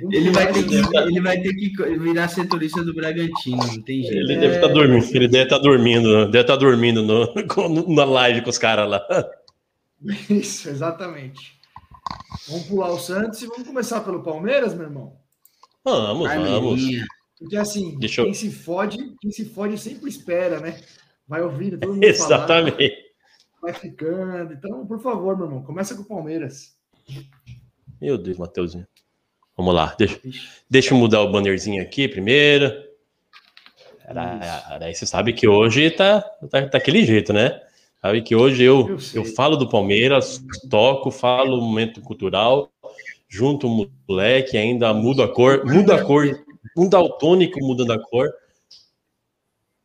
Vamos 0.00 0.14
Ele 0.14 0.30
vai, 0.30 0.52
ter 0.52 0.64
que, 0.64 0.74
ele 0.76 1.20
vai 1.20 1.40
ter 1.40 1.52
que 1.54 1.70
virar 1.98 2.28
setorista 2.28 2.84
do 2.84 2.94
Bragantino, 2.94 3.56
não 3.56 3.82
tem 3.82 4.02
jeito. 4.02 4.16
Ele 4.30 4.36
deve 4.36 4.54
estar 4.56 4.68
dormindo. 4.68 5.16
Ele 5.16 5.28
deve 5.28 5.44
estar 5.44 5.58
dormindo. 5.58 6.26
Deve 6.26 6.40
estar 6.42 6.56
dormindo 6.56 7.02
no- 7.68 7.94
na 7.94 8.04
live 8.04 8.42
com 8.42 8.50
os 8.50 8.58
caras 8.58 8.88
lá. 8.88 9.04
Isso, 10.30 10.68
exatamente. 10.68 11.56
Vamos 12.48 12.66
pular 12.66 12.90
o 12.90 12.98
Santos 12.98 13.42
e 13.42 13.46
vamos 13.46 13.66
começar 13.66 14.00
pelo 14.00 14.22
Palmeiras, 14.22 14.74
meu 14.74 14.84
irmão. 14.84 15.16
Vamos, 15.84 16.28
vamos. 16.28 16.82
Porque 17.38 17.56
assim, 17.56 17.98
Deixa 17.98 18.20
eu- 18.20 18.24
quem 18.26 18.34
se 18.34 18.50
fode, 18.50 19.14
quem 19.20 19.30
se 19.30 19.44
fode 19.46 19.78
sempre 19.78 20.08
espera, 20.08 20.60
né? 20.60 20.80
Vai 21.28 21.42
ouvindo 21.42 21.78
todo 21.78 21.94
mundo 21.94 22.00
falar, 22.02 22.10
Exatamente. 22.10 22.94
vai 23.60 23.72
ficando. 23.74 24.52
Então, 24.54 24.86
por 24.86 25.00
favor, 25.00 25.36
meu 25.36 25.46
irmão, 25.46 25.62
começa 25.62 25.94
com 25.94 26.02
o 26.02 26.06
Palmeiras. 26.06 26.76
Meu 28.00 28.16
Deus, 28.16 28.38
Matheusinho. 28.38 28.86
Vamos 29.56 29.74
lá. 29.74 29.94
Deixa, 29.98 30.20
deixa 30.68 30.94
eu 30.94 30.98
mudar 30.98 31.20
o 31.22 31.30
bannerzinho 31.32 31.82
aqui 31.82 32.06
primeiro. 32.08 32.70
Daí 34.78 34.94
você 34.94 35.04
sabe 35.06 35.32
que 35.32 35.48
hoje 35.48 35.90
tá, 35.90 36.20
tá 36.50 36.60
daquele 36.60 37.04
jeito, 37.04 37.32
né? 37.32 37.60
Sabe 38.06 38.22
que 38.22 38.36
hoje 38.36 38.62
eu, 38.62 38.88
Eu 38.88 38.98
eu 39.14 39.24
falo 39.24 39.56
do 39.56 39.68
Palmeiras, 39.68 40.40
toco, 40.70 41.10
falo 41.10 41.58
o 41.58 41.60
momento 41.60 42.00
cultural, 42.00 42.70
junto 43.28 43.66
o 43.66 43.90
moleque, 44.08 44.56
ainda 44.56 44.94
muda 44.94 45.24
a 45.24 45.28
cor, 45.28 45.64
muda 45.66 45.96
a 45.96 46.04
cor, 46.04 46.24
um 46.76 46.88
daltônico 46.88 47.58
mudando 47.58 47.90
a 47.90 47.98
cor. 47.98 48.30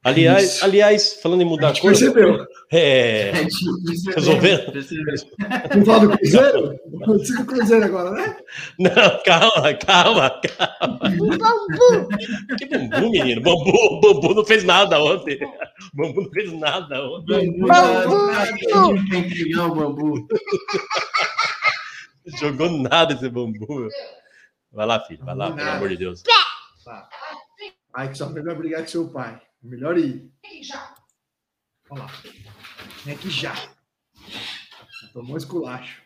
Aliás, 0.04 0.56
Isso. 0.56 0.66
aliás, 0.66 1.14
falando 1.22 1.42
em 1.42 1.46
mudar 1.46 1.68
a 1.68 1.74
gente 1.74 1.82
cor, 1.82 1.92
percebeu. 1.92 2.48
é, 2.72 3.32
Resolvendo? 4.16 4.74
Vamos 5.70 5.86
falar 5.86 6.00
do 6.00 6.18
Cruzeiro? 6.18 6.80
Vamos 7.06 7.30
do 7.30 7.46
Cruzeiro 7.46 7.86
agora, 7.86 8.10
né? 8.12 8.38
Não, 8.80 9.24
calma, 9.24 9.74
calma, 9.76 10.42
calma. 10.42 11.00
Que 12.58 12.66
bambu, 12.66 13.12
menino? 13.12 13.42
Bambu, 13.42 14.02
bambu 14.02 14.34
não 14.34 14.44
fez 14.44 14.64
nada 14.64 15.00
ontem. 15.00 15.38
Bambu 15.94 16.22
não 16.24 16.32
fez 16.32 16.52
nada 16.54 17.04
ontem. 17.04 17.60
Bambu, 17.60 17.68
bambu. 17.68 19.08
Pra 19.08 19.18
entregar 19.20 19.68
o 19.68 19.76
bambu. 19.76 20.28
Jogou 22.40 22.72
nada 22.72 23.14
esse 23.14 23.30
bambu. 23.30 23.88
Vai 24.72 24.86
lá, 24.88 25.00
filho, 25.02 25.24
vai 25.24 25.36
lá, 25.36 25.52
pelo 25.52 25.70
amor 25.70 25.90
de 25.90 25.98
Deus. 25.98 26.24
Tá. 26.24 27.08
Ai, 27.94 28.10
que 28.10 28.18
só 28.18 28.26
vai 28.30 28.56
brigar 28.56 28.82
com 28.82 28.88
seu 28.88 29.08
pai. 29.10 29.40
Melhor 29.62 29.98
ir. 29.98 30.32
Olha 31.90 32.04
lá. 32.04 32.08
Vem 33.06 33.16
aqui 33.16 33.30
já. 33.30 33.54
Já 33.54 35.08
Tomou 35.14 35.38
esculacho. 35.38 36.02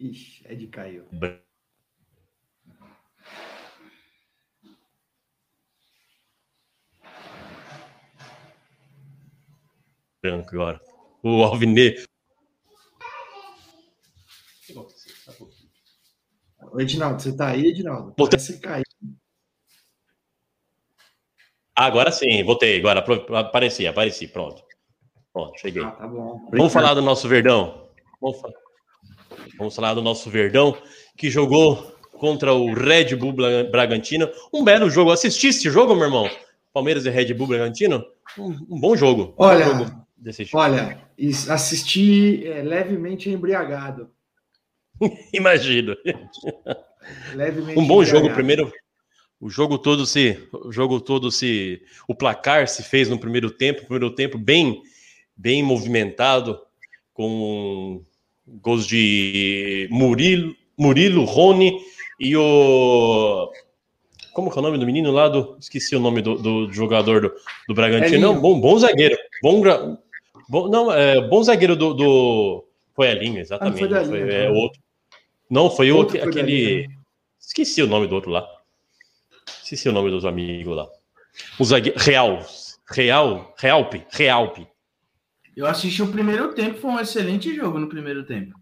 Ixi, 0.00 0.44
Ed 0.48 0.66
caiu. 0.68 1.08
Branco 10.22 10.50
agora. 10.54 10.80
O 11.22 11.44
Alvinê. 11.44 11.94
Ô, 16.74 16.80
Edinaldo, 16.80 17.22
você 17.22 17.36
tá 17.36 17.50
aí, 17.50 17.66
Edinaldo? 17.66 18.12
Parece 18.16 18.54
que 18.54 18.58
caiu. 18.58 18.82
Agora 21.76 22.10
sim, 22.10 22.42
voltei. 22.42 22.78
Agora 22.80 23.04
apareci, 23.38 23.86
apareci. 23.86 24.26
Pronto. 24.26 24.60
Pronto, 25.32 25.56
cheguei. 25.58 25.84
Ah, 25.84 25.92
tá 25.92 26.08
bom. 26.08 26.48
Vamos 26.50 26.72
falar 26.72 26.94
do 26.94 27.02
nosso 27.02 27.28
Verdão. 27.28 27.88
Vamos 28.20 28.40
falar, 28.40 28.54
Vamos 29.56 29.74
falar 29.76 29.94
do 29.94 30.02
nosso 30.02 30.28
Verdão, 30.30 30.76
que 31.16 31.30
jogou 31.30 31.76
contra 32.18 32.52
o 32.52 32.72
Red 32.74 33.14
Bull 33.14 33.32
Bra- 33.32 33.64
Bragantino. 33.70 34.28
Um 34.52 34.64
belo 34.64 34.90
jogo. 34.90 35.12
Assististe 35.12 35.58
esse 35.58 35.70
jogo, 35.70 35.94
meu 35.94 36.04
irmão? 36.06 36.28
Palmeiras 36.72 37.06
e 37.06 37.10
Red 37.10 37.34
Bull 37.34 37.46
Bragantino? 37.48 38.04
Um, 38.36 38.50
um 38.68 38.80
bom 38.80 38.96
jogo. 38.96 39.32
Um 39.38 39.44
Olha, 39.44 39.64
jogo 39.64 40.06
desse 40.16 40.44
tipo. 40.44 40.56
Olha, 40.58 41.00
is- 41.16 41.48
assisti 41.48 42.44
é, 42.48 42.62
levemente 42.62 43.30
embriagado. 43.30 44.10
Imagino. 45.32 45.96
Levemente 47.34 47.78
Um 47.78 47.86
bom 47.86 48.04
jogo, 48.04 48.32
primeiro. 48.32 48.72
O 49.40 49.50
jogo 49.50 49.76
todo 49.76 50.06
se, 50.06 50.38
o 50.52 50.72
jogo 50.72 51.00
todo 51.00 51.30
se, 51.30 51.82
o 52.08 52.14
placar 52.14 52.66
se 52.66 52.82
fez 52.82 53.10
no 53.10 53.18
primeiro 53.18 53.50
tempo, 53.50 53.82
primeiro 53.82 54.10
tempo 54.10 54.38
bem, 54.38 54.80
bem 55.36 55.62
movimentado, 55.62 56.58
com 57.12 58.02
gols 58.46 58.86
de 58.86 59.86
Murilo, 59.90 60.54
Murilo, 60.78 61.24
Rony 61.24 61.78
e 62.18 62.36
o 62.36 63.50
como 64.32 64.50
que 64.50 64.58
é 64.58 64.60
o 64.60 64.62
nome 64.62 64.78
do 64.78 64.86
menino 64.86 65.12
lá 65.12 65.28
do 65.28 65.56
esqueci 65.60 65.94
o 65.94 66.00
nome 66.00 66.20
do, 66.20 66.36
do 66.36 66.72
jogador 66.72 67.20
do, 67.20 67.32
do 67.68 67.74
Bragantino, 67.74 68.14
Elinho. 68.16 68.32
não, 68.32 68.40
bom, 68.40 68.58
bom 68.58 68.78
zagueiro, 68.78 69.16
bom, 69.42 69.62
bom 70.48 70.68
não 70.68 70.92
é 70.92 71.20
bom 71.28 71.42
zagueiro 71.42 71.76
do, 71.76 71.94
do, 71.94 72.64
Foi 72.94 73.08
Elinho, 73.08 73.40
exatamente. 73.40 73.84
Ah, 73.84 74.04
foi 74.04 74.06
foi, 74.06 74.20
é, 74.22 74.44
então. 74.44 74.54
outro. 74.56 74.83
Não, 75.50 75.70
foi 75.70 75.88
do 75.88 76.00
aquele. 76.00 76.88
Né? 76.88 76.94
Esqueci 77.40 77.82
o 77.82 77.86
nome 77.86 78.06
do 78.06 78.14
outro 78.14 78.30
lá. 78.30 78.46
Esqueci 79.62 79.88
o 79.88 79.92
nome 79.92 80.10
dos 80.10 80.24
amigos 80.24 80.76
lá. 80.76 80.88
O 81.58 81.64
zagueiro. 81.64 81.98
Real. 81.98 82.40
Real. 82.90 83.54
Realpe. 83.58 84.06
Realpe. 84.10 84.66
Eu 85.56 85.66
assisti 85.66 86.02
o 86.02 86.10
primeiro 86.10 86.52
tempo, 86.52 86.80
foi 86.80 86.90
um 86.90 86.98
excelente 86.98 87.54
jogo 87.54 87.78
no 87.78 87.88
primeiro 87.88 88.24
tempo. 88.24 88.58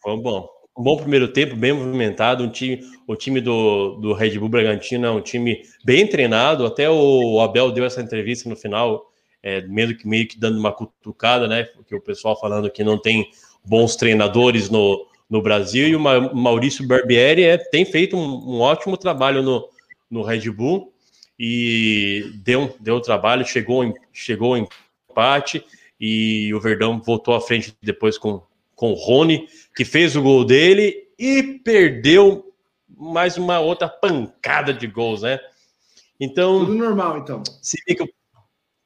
Foi 0.00 0.16
bom. 0.16 0.48
Um 0.78 0.82
bom 0.82 0.96
primeiro 0.96 1.28
tempo, 1.28 1.56
bem 1.56 1.72
movimentado. 1.72 2.44
Um 2.44 2.50
time, 2.50 2.80
o 3.08 3.16
time 3.16 3.40
do, 3.40 3.96
do 3.96 4.12
Red 4.12 4.38
Bull 4.38 4.48
Bragantino 4.48 5.06
é 5.06 5.10
um 5.10 5.20
time 5.20 5.62
bem 5.84 6.06
treinado. 6.06 6.66
Até 6.66 6.88
o 6.88 7.40
Abel 7.40 7.72
deu 7.72 7.84
essa 7.84 8.02
entrevista 8.02 8.48
no 8.48 8.54
final, 8.54 9.10
é, 9.42 9.62
meio, 9.62 9.96
que, 9.96 10.06
meio 10.06 10.28
que 10.28 10.38
dando 10.38 10.58
uma 10.58 10.70
cutucada, 10.70 11.48
né? 11.48 11.64
Porque 11.64 11.94
o 11.94 12.00
pessoal 12.00 12.38
falando 12.38 12.70
que 12.70 12.84
não 12.84 13.00
tem 13.00 13.28
bons 13.64 13.96
treinadores 13.96 14.70
no, 14.70 15.06
no 15.28 15.42
Brasil. 15.42 15.88
E 15.88 15.96
o 15.96 16.00
Ma- 16.00 16.32
Maurício 16.32 16.86
Barbieri 16.86 17.42
é, 17.44 17.56
tem 17.58 17.84
feito 17.84 18.16
um, 18.16 18.56
um 18.56 18.60
ótimo 18.60 18.96
trabalho 18.96 19.42
no, 19.42 19.68
no 20.10 20.22
Red 20.22 20.50
Bull 20.50 20.92
e 21.38 22.32
deu, 22.44 22.74
deu 22.80 23.00
trabalho, 23.00 23.44
chegou 23.46 23.84
em, 23.84 23.94
chegou 24.12 24.56
em 24.56 24.66
empate 25.10 25.64
e 26.00 26.52
o 26.54 26.60
Verdão 26.60 27.00
voltou 27.00 27.34
à 27.34 27.40
frente 27.40 27.74
depois 27.82 28.16
com, 28.18 28.42
com 28.74 28.92
o 28.92 28.94
Rony, 28.94 29.48
que 29.74 29.84
fez 29.84 30.16
o 30.16 30.22
gol 30.22 30.44
dele 30.44 31.08
e 31.18 31.60
perdeu 31.64 32.52
mais 32.88 33.36
uma 33.36 33.60
outra 33.60 33.88
pancada 33.88 34.72
de 34.72 34.86
gols, 34.86 35.22
né? 35.22 35.38
Então, 36.18 36.60
Tudo 36.60 36.74
normal, 36.74 37.18
então. 37.18 37.42
que 37.86 37.96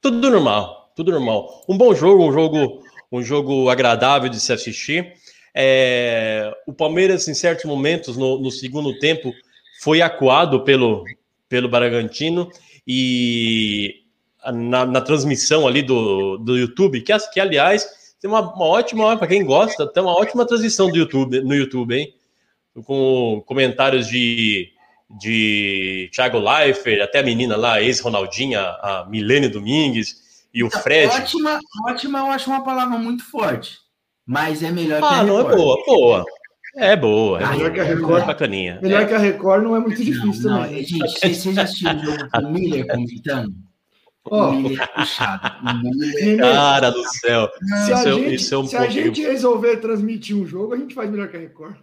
tudo 0.01 0.31
normal, 0.31 0.93
tudo 0.97 1.13
normal. 1.13 1.65
Um 1.69 1.77
bom 1.77 1.95
jogo, 1.95 2.25
um 2.27 2.33
jogo, 2.33 2.83
um 3.13 3.23
jogo 3.23 3.69
agradável 3.69 4.29
de 4.29 4.41
se 4.41 4.53
assistir. 4.53 5.13
É, 5.55 6.53
o 6.67 6.73
Palmeiras, 6.73 7.27
em 7.29 7.35
certos 7.35 7.65
momentos, 7.65 8.17
no, 8.17 8.39
no 8.39 8.51
segundo 8.51 8.99
tempo, 8.99 9.33
foi 9.81 10.03
acuado 10.03 10.63
pelo, 10.63 11.05
pelo 11.49 11.69
Bragantino 11.69 12.51
e 12.87 14.03
na, 14.53 14.87
na 14.87 15.01
transmissão 15.01 15.67
ali 15.67 15.83
do, 15.83 16.39
do 16.39 16.57
YouTube, 16.57 17.01
que, 17.03 17.13
que 17.33 17.41
aliás 17.41 18.15
tem 18.21 18.31
uma, 18.31 18.41
uma 18.41 18.67
ótima, 18.67 19.17
para 19.17 19.27
quem 19.27 19.45
gosta, 19.45 19.91
tem 19.91 20.03
uma 20.03 20.13
ótima 20.13 20.47
transmissão 20.47 20.91
do 20.91 20.97
YouTube, 20.97 21.41
no 21.41 21.55
YouTube, 21.55 21.95
hein? 21.95 22.15
Com 22.85 23.43
comentários 23.47 24.07
de, 24.07 24.71
de 25.19 26.11
Thiago 26.13 26.39
Leifert, 26.39 27.01
até 27.01 27.21
a 27.21 27.23
menina 27.23 27.57
lá, 27.57 27.81
ex-Ronaldinha, 27.81 28.61
a 28.61 29.07
Milene 29.09 29.49
Domingues 29.49 30.47
e 30.53 30.63
o 30.63 30.71
Fred. 30.71 31.13
Ótima, 31.13 31.59
ótima, 31.89 32.19
eu 32.19 32.27
acho 32.27 32.51
uma 32.51 32.63
palavra 32.63 32.99
muito 32.99 33.25
forte. 33.25 33.79
Mas 34.31 34.63
é 34.63 34.71
melhor 34.71 35.01
que 35.01 35.05
Ah, 35.07 35.19
a 35.21 35.25
não, 35.25 35.35
é 35.41 35.43
Record. 35.43 35.57
boa, 35.59 35.85
boa. 35.87 36.25
É 36.77 36.95
boa, 36.97 37.41
é 37.41 37.43
Ah, 37.43 37.47
boa. 37.49 37.57
melhor 37.57 37.73
que 37.73 37.81
a 37.81 37.85
É 37.85 37.95
Record. 37.95 38.27
bacaninha. 38.27 38.79
Melhor 38.81 39.09
que 39.09 39.15
a 39.15 39.19
Record 39.19 39.65
não 39.65 39.75
é 39.75 39.81
muito 39.81 40.05
difícil 40.05 40.49
Não, 40.51 40.63
também. 40.63 40.77
né? 40.77 40.83
gente, 40.85 40.99
você 41.01 41.35
você 41.35 41.53
já 41.53 41.63
assistiu 41.63 41.91
o 41.91 41.99
jogo 41.99 42.31
com 42.31 42.39
o 42.39 42.51
Miller 42.53 42.87
comentando? 42.87 43.53
Ó, 44.31 44.51
O 44.51 44.53
Miller 44.53 44.81
é 44.83 44.87
puxado. 44.87 45.51
O 45.69 45.75
Miller... 45.83 46.39
Cara 46.39 46.91
do 46.91 47.03
céu. 47.09 47.49
se 47.87 47.93
a, 47.93 47.97
isso 47.97 48.09
é- 48.09 48.13
gente, 48.13 48.35
isso 48.37 48.55
é 48.55 48.59
um 48.59 48.67
se 48.69 48.77
a 48.77 48.87
gente 48.89 49.21
resolver 49.23 49.77
transmitir 49.79 50.37
um 50.37 50.47
jogo, 50.47 50.75
a 50.75 50.77
gente 50.77 50.95
faz 50.95 51.11
melhor 51.11 51.27
que 51.27 51.37
a 51.37 51.41
Record. 51.41 51.75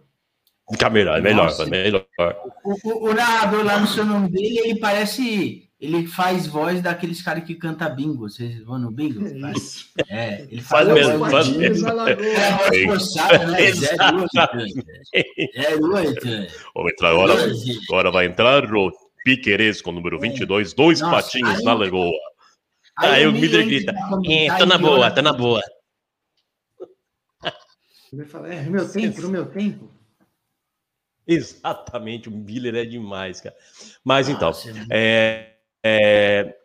Fica 0.72 0.90
melhor, 0.90 1.18
é 1.18 1.22
melhor, 1.22 1.46
Nossa. 1.48 1.64
é 1.64 1.66
melhor. 1.66 2.06
O, 2.64 2.90
o, 2.90 3.10
o 3.10 3.14
narrador 3.14 3.66
lá 3.66 3.78
no 3.82 3.88
seu 3.88 4.06
nome 4.06 4.30
dele, 4.30 4.60
ele 4.60 4.80
parece. 4.80 5.67
Ele 5.80 6.08
faz 6.08 6.48
voz 6.48 6.82
daqueles 6.82 7.22
caras 7.22 7.44
que 7.44 7.54
canta 7.54 7.88
bingo. 7.88 8.28
Vocês 8.28 8.64
vão 8.64 8.80
no 8.80 8.90
bingo? 8.92 9.24
É 9.28 9.52
isso. 9.52 9.90
É, 10.10 10.42
ele 10.50 10.62
Faz 10.62 10.88
faz, 10.88 10.94
mesmo, 11.00 11.20
voz- 11.20 11.32
faz 11.32 11.48
mesmo. 11.50 11.88
É 11.88 12.48
a 12.48 12.58
voz 12.58 12.84
forçada, 12.84 13.46
né? 13.48 13.62
Exatamente. 13.62 14.74
08. 15.80 16.28
08. 16.28 16.54
Vamos 16.74 16.92
entrar 16.92 17.10
agora. 17.12 17.34
Agora 17.90 18.12
vai 18.12 18.26
entrar 18.26 18.74
o 18.76 18.92
Piqueires 19.24 19.80
com 19.82 19.92
o 19.92 19.94
número 19.94 20.20
22, 20.20 20.74
dois 20.74 21.00
Nossa, 21.00 21.16
patinhos 21.16 21.60
aí- 21.60 21.64
na 21.64 21.74
lagoa. 21.76 22.12
Aí 22.98 23.28
o 23.28 23.32
Miller 23.32 23.64
grita, 23.68 23.94
É, 24.28 24.58
tô 24.58 24.66
na 24.66 24.78
boa, 24.80 25.12
tô 25.12 25.22
na 25.22 25.32
boa. 25.34 25.62
Ele 28.12 28.26
fala, 28.26 28.52
é, 28.52 28.64
no 28.64 28.72
meu 28.72 28.90
tempo, 28.92 29.22
no 29.22 29.30
meu 29.30 29.46
tempo. 29.46 29.92
Exatamente, 31.28 32.30
o 32.30 32.32
Miller 32.32 32.74
é 32.76 32.86
demais, 32.86 33.42
cara. 33.42 33.56
Mas 34.04 34.30
então, 34.30 34.48
Nossa, 34.48 34.72
é, 34.90 35.57
é, 35.88 36.56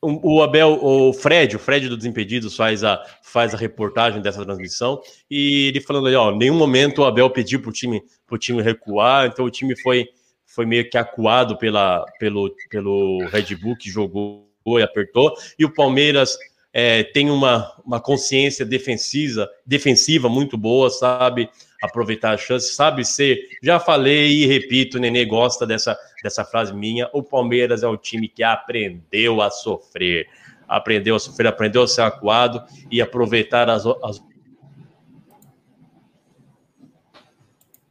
o, 0.00 0.42
Abel, 0.42 0.78
o 0.80 1.12
Fred, 1.12 1.56
o 1.56 1.58
Fred 1.58 1.88
do 1.88 1.96
Desimpedidos 1.96 2.54
faz 2.54 2.84
a, 2.84 3.02
faz 3.22 3.52
a 3.52 3.58
reportagem 3.58 4.22
dessa 4.22 4.44
transmissão 4.44 5.00
e 5.28 5.66
ele 5.68 5.80
falando 5.80 6.06
ali, 6.06 6.14
ó, 6.14 6.30
nenhum 6.30 6.56
momento 6.56 7.02
o 7.02 7.04
Abel 7.04 7.28
pediu 7.30 7.60
pro 7.60 7.72
time, 7.72 8.02
pro 8.26 8.38
time 8.38 8.62
recuar, 8.62 9.26
então 9.26 9.44
o 9.44 9.50
time 9.50 9.76
foi, 9.80 10.06
foi 10.46 10.64
meio 10.64 10.88
que 10.88 10.96
acuado 10.96 11.58
pela, 11.58 12.04
pelo, 12.20 12.54
pelo 12.70 13.26
Red 13.26 13.56
Bull 13.56 13.76
que 13.76 13.90
jogou 13.90 14.46
e 14.66 14.82
apertou, 14.82 15.34
e 15.58 15.64
o 15.64 15.72
Palmeiras 15.72 16.36
é, 16.72 17.02
tem 17.02 17.30
uma, 17.30 17.72
uma 17.84 18.00
consciência 18.00 18.64
defensiva, 18.64 19.48
defensiva 19.66 20.28
muito 20.28 20.56
boa, 20.56 20.90
sabe 20.90 21.50
aproveitar 21.82 22.32
a 22.32 22.36
chance, 22.36 22.72
sabe 22.74 23.04
ser. 23.04 23.38
Já 23.62 23.78
falei 23.78 24.42
e 24.42 24.46
repito, 24.46 24.96
o 24.96 25.00
Nenê 25.00 25.24
gosta 25.24 25.66
dessa, 25.66 25.96
dessa 26.22 26.44
frase 26.44 26.74
minha. 26.74 27.08
O 27.12 27.22
Palmeiras 27.22 27.82
é 27.82 27.88
um 27.88 27.96
time 27.96 28.28
que 28.28 28.42
aprendeu 28.42 29.40
a 29.40 29.50
sofrer, 29.50 30.28
aprendeu 30.66 31.14
a 31.16 31.18
sofrer, 31.20 31.46
aprendeu 31.46 31.82
a 31.82 31.88
ser 31.88 32.02
acuado 32.02 32.62
e 32.90 33.00
aproveitar 33.00 33.68
as, 33.70 33.84
as 34.02 34.20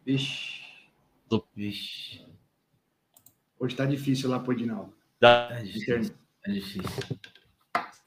Vixe, 0.05 0.61
Vixe, 1.53 2.21
hoje 3.59 3.75
tá 3.75 3.85
difícil 3.85 4.29
lá 4.29 4.39
pro 4.39 4.53
Edinaldo. 4.53 4.93
da- 5.19 5.49
é 5.51 5.63
difícil. 5.63 6.15
É 6.45 6.51
difícil. 6.51 7.17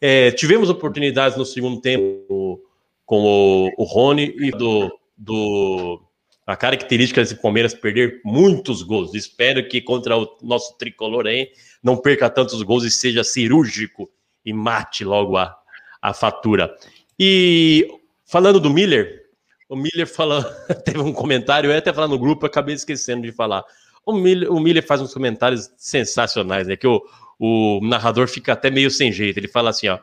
É, 0.00 0.30
tivemos 0.30 0.70
oportunidades 0.70 1.36
no 1.36 1.44
segundo 1.44 1.78
tempo 1.78 2.62
com 3.04 3.22
o, 3.22 3.70
o 3.76 3.84
Rony 3.84 4.34
e 4.38 4.50
do, 4.50 4.90
do 5.20 6.00
a 6.46 6.56
característica 6.56 7.20
desse 7.20 7.36
Palmeiras 7.36 7.74
perder 7.74 8.20
muitos 8.24 8.82
gols. 8.82 9.14
Espero 9.14 9.68
que 9.68 9.80
contra 9.80 10.16
o 10.16 10.36
nosso 10.42 10.76
tricolor 10.78 11.26
aí 11.26 11.50
não 11.82 11.96
perca 11.96 12.28
tantos 12.28 12.60
gols 12.62 12.82
e 12.82 12.90
seja 12.90 13.22
cirúrgico 13.22 14.10
e 14.44 14.52
mate 14.52 15.04
logo 15.04 15.36
a, 15.36 15.54
a 16.02 16.12
fatura. 16.12 16.74
E 17.18 17.86
falando 18.24 18.58
do 18.58 18.70
Miller, 18.70 19.26
o 19.68 19.76
Miller 19.76 20.08
fala, 20.08 20.42
teve 20.84 20.98
um 20.98 21.12
comentário, 21.12 21.68
eu 21.68 21.72
ia 21.72 21.78
até 21.78 21.92
falar 21.92 22.08
no 22.08 22.18
grupo, 22.18 22.46
acabei 22.46 22.74
esquecendo 22.74 23.22
de 23.22 23.32
falar. 23.32 23.62
O 24.04 24.12
Miller, 24.12 24.50
o 24.50 24.58
Miller 24.58 24.84
faz 24.84 25.00
uns 25.00 25.14
comentários 25.14 25.70
sensacionais, 25.76 26.66
né? 26.66 26.74
Que 26.74 26.86
o, 26.86 27.00
o 27.38 27.80
narrador 27.82 28.26
fica 28.26 28.54
até 28.54 28.70
meio 28.70 28.90
sem 28.90 29.12
jeito. 29.12 29.38
Ele 29.38 29.46
fala 29.46 29.70
assim, 29.70 29.86
ó, 29.86 29.98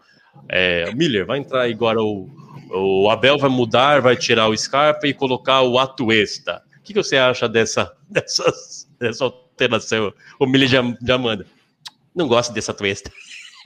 é, 0.48 0.94
Miller, 0.94 1.26
vai 1.26 1.40
entrar 1.40 1.70
agora 1.70 2.02
o, 2.02 2.30
o 2.72 3.10
Abel 3.10 3.38
vai 3.38 3.50
mudar, 3.50 4.02
vai 4.02 4.16
tirar 4.16 4.48
o 4.48 4.58
Scarpa 4.58 5.08
e 5.08 5.14
colocar 5.14 5.62
o 5.62 5.78
Atuesta. 5.80 6.64
O 6.78 6.84
que, 6.84 6.94
que 6.94 7.04
você 7.04 7.18
acha 7.18 7.48
dessa, 7.48 7.96
dessa, 8.10 8.44
dessa 9.00 9.24
alteração? 9.26 10.14
O 10.40 10.46
Miller 10.46 10.68
já, 10.68 10.82
já 11.06 11.18
manda. 11.18 11.46
Não 12.16 12.28
gosto 12.28 12.54
dessa 12.54 12.72
Atuesta. 12.72 13.12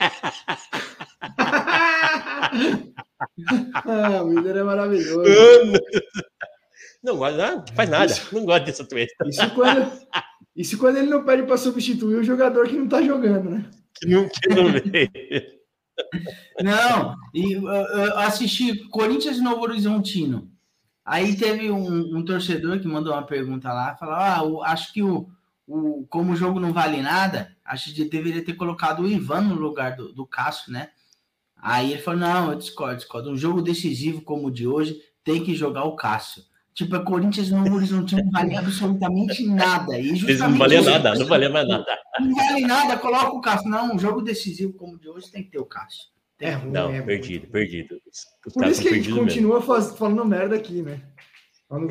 ah, 3.74 4.22
o 4.22 4.26
Miller 4.26 4.56
é 4.56 4.62
maravilhoso. 4.62 5.22
Não 7.02 7.16
gosto, 7.16 7.36
não, 7.36 7.64
faz 7.74 7.90
nada. 7.90 8.14
Não 8.30 8.44
gosto 8.44 8.64
dessa 8.64 8.84
Atuesta. 8.84 9.26
Isso 9.26 9.50
quando, 9.56 9.92
isso 10.54 10.78
quando 10.78 10.98
ele 10.98 11.10
não 11.10 11.24
pede 11.24 11.42
para 11.42 11.56
substituir 11.56 12.14
o 12.14 12.22
jogador 12.22 12.68
que 12.68 12.76
não 12.76 12.86
tá 12.86 13.02
jogando, 13.02 13.50
né? 13.50 13.68
Que 13.92 14.06
não, 14.06 14.28
que 14.28 14.48
não 14.48 14.70
veio. 14.70 15.61
Não, 16.62 17.16
e 17.34 17.56
assisti 18.16 18.88
Corinthians 18.88 19.38
e 19.38 19.40
Novo 19.40 19.62
Horizontino. 19.62 20.50
Aí 21.04 21.36
teve 21.36 21.70
um, 21.70 22.16
um 22.16 22.24
torcedor 22.24 22.78
que 22.80 22.86
mandou 22.86 23.12
uma 23.12 23.26
pergunta 23.26 23.72
lá, 23.72 23.96
falou: 23.96 24.60
Ah, 24.62 24.70
acho 24.70 24.92
que 24.92 25.02
o, 25.02 25.28
o, 25.66 26.06
como 26.08 26.32
o 26.32 26.36
jogo 26.36 26.60
não 26.60 26.72
vale 26.72 27.02
nada, 27.02 27.56
acho 27.64 27.92
que 27.92 28.04
deveria 28.04 28.44
ter 28.44 28.54
colocado 28.54 29.02
o 29.02 29.08
Ivan 29.08 29.42
no 29.42 29.56
lugar 29.56 29.96
do, 29.96 30.12
do 30.12 30.24
Cássio, 30.24 30.72
né? 30.72 30.90
Aí 31.56 31.92
ele 31.92 32.02
falou: 32.02 32.20
Não, 32.20 32.52
eu 32.52 32.58
discordo, 32.58 32.96
discordo. 32.96 33.30
Um 33.30 33.36
jogo 33.36 33.60
decisivo 33.60 34.22
como 34.22 34.46
o 34.46 34.50
de 34.50 34.66
hoje 34.66 35.00
tem 35.24 35.44
que 35.44 35.54
jogar 35.54 35.84
o 35.84 35.96
Cássio. 35.96 36.44
Tipo, 36.74 36.96
a 36.96 37.04
Corinthians 37.04 37.48
e 37.48 37.52
Novo 37.52 37.74
Horizontino 37.76 38.24
não 38.24 38.30
vale 38.30 38.56
absolutamente 38.56 39.46
nada. 39.46 39.98
E 39.98 40.08
Eles 40.08 40.22
não 40.22 40.28
justamente 40.28 40.58
valia 40.58 40.82
nada, 40.82 41.14
não 41.14 41.26
valia 41.26 41.50
mais 41.50 41.68
nada. 41.68 41.84
Não 42.18 42.34
vale 42.34 42.60
nada, 42.62 42.96
coloca 42.96 43.30
o 43.32 43.40
Cássio. 43.42 43.68
Não, 43.68 43.94
um 43.94 43.98
jogo 43.98 44.22
decisivo 44.22 44.72
como 44.72 44.94
o 44.94 44.98
de 44.98 45.08
hoje 45.08 45.30
tem 45.30 45.42
que 45.42 45.50
ter 45.50 45.58
o 45.58 45.66
Cássio. 45.66 46.04
É 46.40 46.52
ruim, 46.52 46.72
Não, 46.72 46.90
é 46.90 46.96
ruim. 46.96 47.06
perdido, 47.06 47.46
perdido. 47.48 48.00
Os 48.46 48.52
Por 48.54 48.66
isso 48.66 48.80
que 48.82 48.88
a 48.88 48.92
gente 48.94 49.12
continua 49.12 49.60
faz- 49.60 49.96
falando 49.96 50.24
merda 50.24 50.56
aqui, 50.56 50.82
né? 50.82 51.00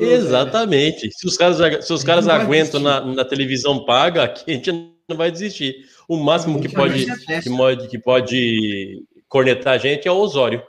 Exatamente. 0.00 1.10
Se 1.12 1.26
os 1.26 1.36
caras, 1.36 1.86
se 1.86 1.92
os 1.92 2.04
caras 2.04 2.28
aguentam 2.28 2.80
na, 2.80 3.00
na 3.04 3.24
televisão 3.24 3.84
paga, 3.84 4.24
aqui 4.24 4.50
a 4.50 4.54
gente 4.54 4.70
não 5.08 5.16
vai 5.16 5.30
desistir. 5.30 5.74
O 6.08 6.16
máximo 6.16 6.60
que 6.60 6.68
pode, 6.68 7.06
que 7.42 7.50
pode, 7.56 7.88
que 7.88 7.98
pode 7.98 9.02
cornetar 9.28 9.74
a 9.74 9.78
gente 9.78 10.06
é 10.06 10.12
o 10.12 10.16
Osório. 10.16 10.62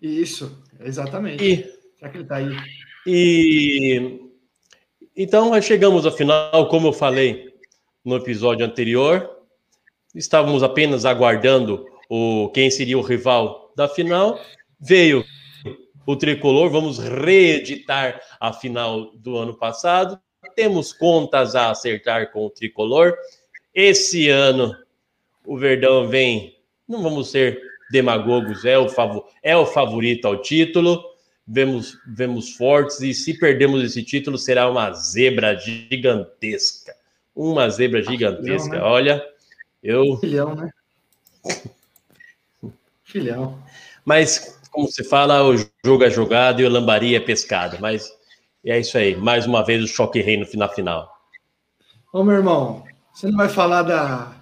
Isso, 0.00 0.62
exatamente. 0.80 1.42
E 1.44 1.75
que 2.08 2.18
ele 2.18 2.24
tá 2.24 2.36
aí. 2.36 2.56
E 3.06 4.20
então 5.16 5.50
nós 5.50 5.64
chegamos 5.64 6.04
ao 6.04 6.12
final, 6.12 6.68
como 6.68 6.88
eu 6.88 6.92
falei 6.92 7.54
no 8.04 8.16
episódio 8.16 8.66
anterior, 8.66 9.30
estávamos 10.14 10.62
apenas 10.62 11.04
aguardando 11.04 11.86
o 12.08 12.50
quem 12.50 12.70
seria 12.70 12.98
o 12.98 13.02
rival 13.02 13.72
da 13.76 13.88
final. 13.88 14.40
Veio 14.78 15.24
o 16.06 16.16
tricolor, 16.16 16.70
vamos 16.70 16.98
reeditar 16.98 18.20
a 18.38 18.52
final 18.52 19.10
do 19.16 19.36
ano 19.36 19.54
passado. 19.54 20.20
Temos 20.54 20.92
contas 20.92 21.54
a 21.54 21.70
acertar 21.70 22.30
com 22.30 22.46
o 22.46 22.50
tricolor. 22.50 23.14
Esse 23.74 24.28
ano 24.28 24.74
o 25.44 25.56
Verdão 25.56 26.08
vem, 26.08 26.56
não 26.88 27.02
vamos 27.02 27.30
ser 27.30 27.60
demagogos, 27.90 28.64
é 28.64 28.78
o, 28.78 28.86
é 29.42 29.56
o 29.56 29.66
favorito 29.66 30.26
ao 30.26 30.42
título. 30.42 31.02
Vemos, 31.46 31.96
vemos 32.06 32.56
fortes 32.56 33.00
e 33.00 33.14
se 33.14 33.38
perdemos 33.38 33.82
esse 33.82 34.02
título 34.02 34.36
será 34.36 34.68
uma 34.68 34.92
zebra 34.92 35.56
gigantesca. 35.56 36.94
Uma 37.34 37.68
zebra 37.68 38.02
gigantesca. 38.02 38.76
né? 38.76 38.82
Olha, 38.82 39.24
eu 39.82 40.16
Filhão, 40.16 40.54
né? 40.54 40.70
Filhão. 43.04 43.62
Mas, 44.04 44.58
como 44.70 44.88
se 44.88 45.04
fala, 45.04 45.44
o 45.44 45.56
jogo 45.84 46.04
é 46.04 46.10
jogado 46.10 46.60
e 46.60 46.64
o 46.64 46.68
lambari 46.68 47.14
é 47.14 47.20
pescado. 47.20 47.78
Mas 47.80 48.12
é 48.64 48.78
isso 48.78 48.98
aí. 48.98 49.14
Mais 49.16 49.46
uma 49.46 49.64
vez 49.64 49.82
o 49.84 49.88
choque 49.88 50.20
reino 50.20 50.46
na 50.54 50.68
final. 50.68 51.16
Ô, 52.12 52.24
meu 52.24 52.36
irmão, 52.36 52.84
você 53.14 53.28
não 53.28 53.36
vai 53.36 53.48
falar 53.48 53.82
da, 53.82 54.35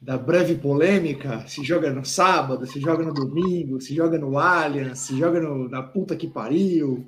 da 0.00 0.16
breve 0.16 0.54
polêmica? 0.54 1.44
Se 1.46 1.62
joga 1.62 1.90
no 1.90 2.04
sábado, 2.04 2.66
se 2.66 2.80
joga 2.80 3.04
no 3.04 3.12
domingo, 3.12 3.80
se 3.80 3.94
joga 3.94 4.18
no 4.18 4.38
Allianz, 4.38 5.00
se 5.00 5.18
joga 5.18 5.40
no, 5.40 5.68
na 5.68 5.82
puta 5.82 6.16
que 6.16 6.26
pariu. 6.26 7.06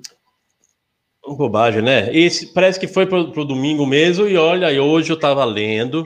Uma 1.25 1.37
bobagem, 1.37 1.81
né? 1.81 2.15
Esse 2.15 2.53
parece 2.53 2.79
que 2.79 2.87
foi 2.87 3.05
pro, 3.05 3.31
pro 3.31 3.45
domingo 3.45 3.85
mesmo. 3.85 4.27
E 4.27 4.37
olha, 4.37 4.83
hoje 4.83 5.11
eu 5.11 5.19
tava 5.19 5.43
lendo. 5.45 6.05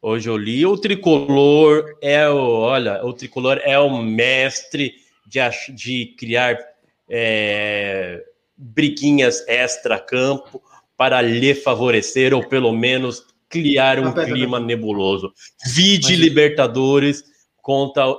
Hoje 0.00 0.28
eu 0.28 0.36
li. 0.36 0.66
O 0.66 0.76
tricolor 0.76 1.84
é 2.02 2.28
o. 2.28 2.36
Olha, 2.36 3.04
o 3.04 3.12
tricolor 3.12 3.60
é 3.62 3.78
o 3.78 4.02
mestre 4.02 4.94
de, 5.26 5.40
de 5.74 6.14
criar 6.18 6.58
é, 7.08 8.24
briquinhas 8.56 9.46
extra-campo 9.46 10.62
para 10.96 11.20
lhe 11.20 11.54
favorecer, 11.54 12.32
ou 12.32 12.46
pelo 12.46 12.72
menos 12.72 13.33
criar 13.48 13.98
um 14.00 14.08
Ah, 14.08 14.24
clima 14.24 14.58
nebuloso. 14.60 15.32
Vide 15.74 16.16
Libertadores 16.16 17.22
contra 17.62 18.08
o. 18.08 18.18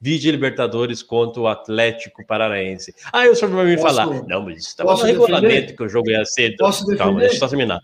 Vide 0.00 0.30
Libertadores 0.30 1.02
contra 1.02 1.40
o 1.40 1.48
Atlético 1.48 2.24
Paranaense. 2.26 2.94
Aí 3.12 3.28
o 3.28 3.34
senhor 3.34 3.50
vai 3.54 3.64
me 3.66 3.78
falar. 3.78 4.06
Não, 4.26 4.42
mas 4.42 4.58
isso 4.58 4.68
estava 4.68 4.90
no 4.90 4.96
posso 4.96 5.06
regulamento 5.06 5.48
defender? 5.48 5.76
que 5.76 5.82
o 5.82 5.88
jogo 5.88 6.10
ia 6.10 6.24
ser. 6.24 6.54
Posso 6.56 6.84
Calma, 6.96 6.98
defender? 6.98 7.20
deixa 7.20 7.34
eu 7.36 7.40
só 7.40 7.48
terminar. 7.48 7.80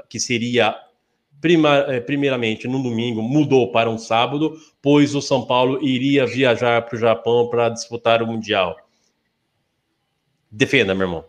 que 0.10 0.20
seria 0.20 0.76
eh, 1.44 2.00
primeiramente 2.02 2.68
no 2.68 2.82
domingo, 2.82 3.22
mudou 3.22 3.72
para 3.72 3.90
um 3.90 3.98
sábado, 3.98 4.58
pois 4.82 5.14
o 5.14 5.22
São 5.22 5.46
Paulo 5.46 5.82
iria 5.84 6.26
viajar 6.26 6.82
para 6.84 6.96
o 6.96 7.00
Japão 7.00 7.50
para 7.50 7.70
disputar 7.70 8.24
o 8.24 8.28
Mundial. 8.28 8.76
Defenda, 10.52 10.96
meu 10.96 11.08
irmão. 11.08 11.26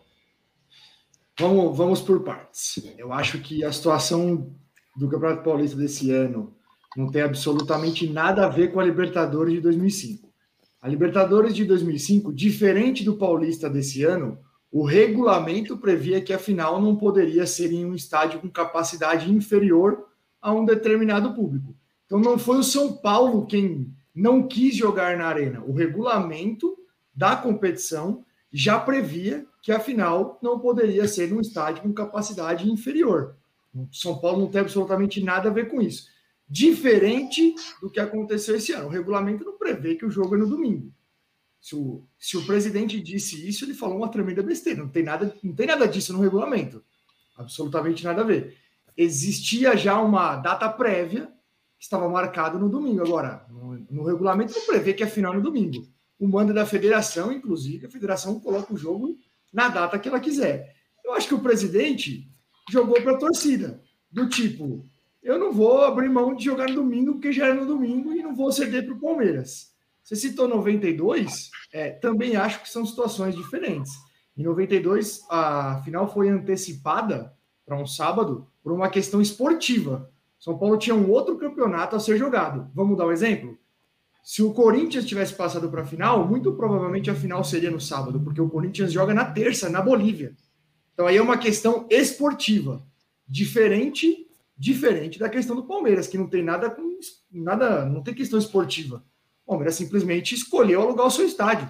Vamos, 1.39 1.77
vamos 1.77 2.01
por 2.01 2.23
partes. 2.23 2.93
Eu 2.97 3.11
acho 3.11 3.39
que 3.39 3.63
a 3.63 3.71
situação 3.71 4.53
do 4.95 5.09
Campeonato 5.09 5.43
Paulista 5.43 5.77
desse 5.77 6.11
ano 6.11 6.53
não 6.95 7.09
tem 7.09 7.23
absolutamente 7.23 8.07
nada 8.07 8.45
a 8.45 8.49
ver 8.49 8.71
com 8.71 8.79
a 8.79 8.83
Libertadores 8.83 9.53
de 9.53 9.61
2005. 9.61 10.31
A 10.79 10.87
Libertadores 10.87 11.55
de 11.55 11.65
2005, 11.65 12.31
diferente 12.33 13.03
do 13.03 13.15
Paulista 13.15 13.69
desse 13.69 14.03
ano, 14.03 14.37
o 14.73 14.83
regulamento 14.83 15.77
previa 15.77 16.19
que 16.19 16.33
a 16.33 16.39
final 16.39 16.81
não 16.81 16.95
poderia 16.95 17.45
ser 17.45 17.71
em 17.71 17.85
um 17.85 17.93
estádio 17.93 18.39
com 18.39 18.49
capacidade 18.49 19.31
inferior 19.31 20.07
a 20.41 20.51
um 20.51 20.65
determinado 20.65 21.31
público. 21.35 21.75
Então 22.07 22.19
não 22.19 22.39
foi 22.39 22.57
o 22.57 22.63
São 22.63 22.91
Paulo 22.91 23.45
quem 23.45 23.93
não 24.15 24.47
quis 24.47 24.75
jogar 24.75 25.15
na 25.15 25.27
arena. 25.27 25.63
O 25.63 25.73
regulamento 25.73 26.75
da 27.13 27.35
competição 27.35 28.25
já 28.51 28.79
previa 28.79 29.45
que 29.61 29.71
a 29.71 29.79
final 29.79 30.39
não 30.41 30.57
poderia 30.59 31.07
ser 31.07 31.29
num 31.29 31.39
estádio 31.39 31.83
com 31.83 31.93
capacidade 31.93 32.67
inferior. 32.67 33.35
O 33.75 33.87
São 33.91 34.17
Paulo 34.17 34.39
não 34.41 34.47
tem 34.47 34.61
absolutamente 34.61 35.23
nada 35.23 35.49
a 35.49 35.53
ver 35.53 35.69
com 35.69 35.79
isso. 35.79 36.07
Diferente 36.49 37.53
do 37.79 37.91
que 37.91 37.99
aconteceu 37.99 38.55
esse 38.55 38.73
ano. 38.73 38.87
O 38.87 38.91
regulamento 38.91 39.45
não 39.45 39.55
prevê 39.55 39.93
que 39.93 40.05
o 40.05 40.09
jogo 40.09 40.33
é 40.33 40.39
no 40.39 40.49
domingo. 40.49 40.91
Se 41.63 41.77
o, 41.77 42.03
se 42.19 42.35
o 42.35 42.45
presidente 42.45 42.99
disse 42.99 43.47
isso, 43.47 43.63
ele 43.63 43.73
falou 43.73 43.95
uma 43.95 44.09
tremenda 44.09 44.43
besteira. 44.43 44.81
Não 44.81 44.89
tem 44.89 45.01
nada, 45.01 45.33
não 45.41 45.55
tem 45.55 45.65
nada 45.65 45.87
disso 45.87 46.11
no 46.11 46.19
regulamento. 46.19 46.83
Absolutamente 47.37 48.03
nada 48.03 48.19
a 48.19 48.25
ver. 48.25 48.57
Existia 48.97 49.77
já 49.77 49.97
uma 50.01 50.35
data 50.35 50.67
prévia 50.67 51.31
que 51.79 51.85
estava 51.85 52.09
marcada 52.09 52.59
no 52.59 52.67
domingo. 52.67 53.01
Agora, 53.01 53.45
no, 53.49 53.75
no 53.89 54.03
regulamento 54.03 54.53
não 54.53 54.65
prevê 54.65 54.93
que 54.93 55.03
a 55.03 55.07
final 55.07 55.31
é 55.31 55.37
no 55.37 55.41
domingo. 55.41 55.87
O 56.19 56.27
mando 56.27 56.51
é 56.51 56.53
da 56.53 56.65
federação, 56.65 57.31
inclusive, 57.31 57.85
a 57.85 57.89
federação 57.89 58.41
coloca 58.41 58.73
o 58.73 58.77
jogo 58.77 59.17
na 59.53 59.69
data 59.69 59.97
que 59.97 60.09
ela 60.09 60.19
quiser. 60.19 60.75
Eu 61.01 61.13
acho 61.13 61.29
que 61.29 61.33
o 61.33 61.39
presidente 61.39 62.29
jogou 62.69 63.01
para 63.01 63.13
a 63.13 63.17
torcida, 63.17 63.81
do 64.11 64.27
tipo, 64.27 64.85
eu 65.21 65.39
não 65.39 65.53
vou 65.53 65.81
abrir 65.83 66.09
mão 66.09 66.35
de 66.35 66.43
jogar 66.43 66.67
no 66.67 66.75
domingo, 66.75 67.13
porque 67.13 67.31
já 67.31 67.47
é 67.47 67.53
no 67.53 67.65
domingo, 67.65 68.11
e 68.11 68.21
não 68.21 68.35
vou 68.35 68.51
ceder 68.51 68.85
para 68.85 68.95
o 68.95 68.99
Palmeiras. 68.99 69.72
Você 70.03 70.17
citou 70.17 70.49
92, 70.49 71.49
é, 71.71 71.91
também 71.91 72.35
acho 72.35 72.61
que 72.61 72.69
são 72.69 72.85
situações 72.85 73.35
diferentes. 73.35 73.93
Em 74.35 74.43
92, 74.43 75.21
a 75.29 75.81
final 75.83 76.11
foi 76.11 76.27
antecipada 76.27 77.33
para 77.65 77.77
um 77.77 77.85
sábado 77.85 78.47
por 78.61 78.73
uma 78.73 78.89
questão 78.89 79.21
esportiva. 79.21 80.11
São 80.37 80.57
Paulo 80.57 80.77
tinha 80.77 80.95
um 80.95 81.09
outro 81.09 81.37
campeonato 81.37 81.95
a 81.95 81.99
ser 81.99 82.17
jogado. 82.17 82.69
Vamos 82.75 82.97
dar 82.97 83.07
um 83.07 83.11
exemplo? 83.11 83.57
Se 84.21 84.41
o 84.41 84.53
Corinthians 84.53 85.05
tivesse 85.05 85.33
passado 85.35 85.69
para 85.69 85.83
a 85.83 85.85
final, 85.85 86.27
muito 86.27 86.51
provavelmente 86.53 87.09
a 87.09 87.15
final 87.15 87.43
seria 87.43 87.71
no 87.71 87.79
sábado, 87.79 88.19
porque 88.19 88.41
o 88.41 88.49
Corinthians 88.49 88.91
joga 88.91 89.13
na 89.13 89.25
terça, 89.25 89.69
na 89.69 89.81
Bolívia. 89.81 90.35
Então 90.93 91.07
aí 91.07 91.17
é 91.17 91.21
uma 91.21 91.37
questão 91.37 91.87
esportiva, 91.89 92.85
diferente, 93.27 94.27
diferente 94.57 95.17
da 95.17 95.29
questão 95.29 95.55
do 95.55 95.63
Palmeiras, 95.63 96.07
que 96.07 96.17
não 96.17 96.27
tem 96.27 96.43
nada 96.43 96.69
com 96.69 96.93
nada, 97.31 97.85
não 97.85 98.01
tem 98.01 98.13
questão 98.13 98.39
esportiva. 98.39 99.03
O 99.45 99.51
Palmeiras 99.51 99.75
simplesmente 99.75 100.35
escolheu 100.35 100.81
alugar 100.81 101.07
o 101.07 101.11
seu 101.11 101.25
estádio. 101.25 101.69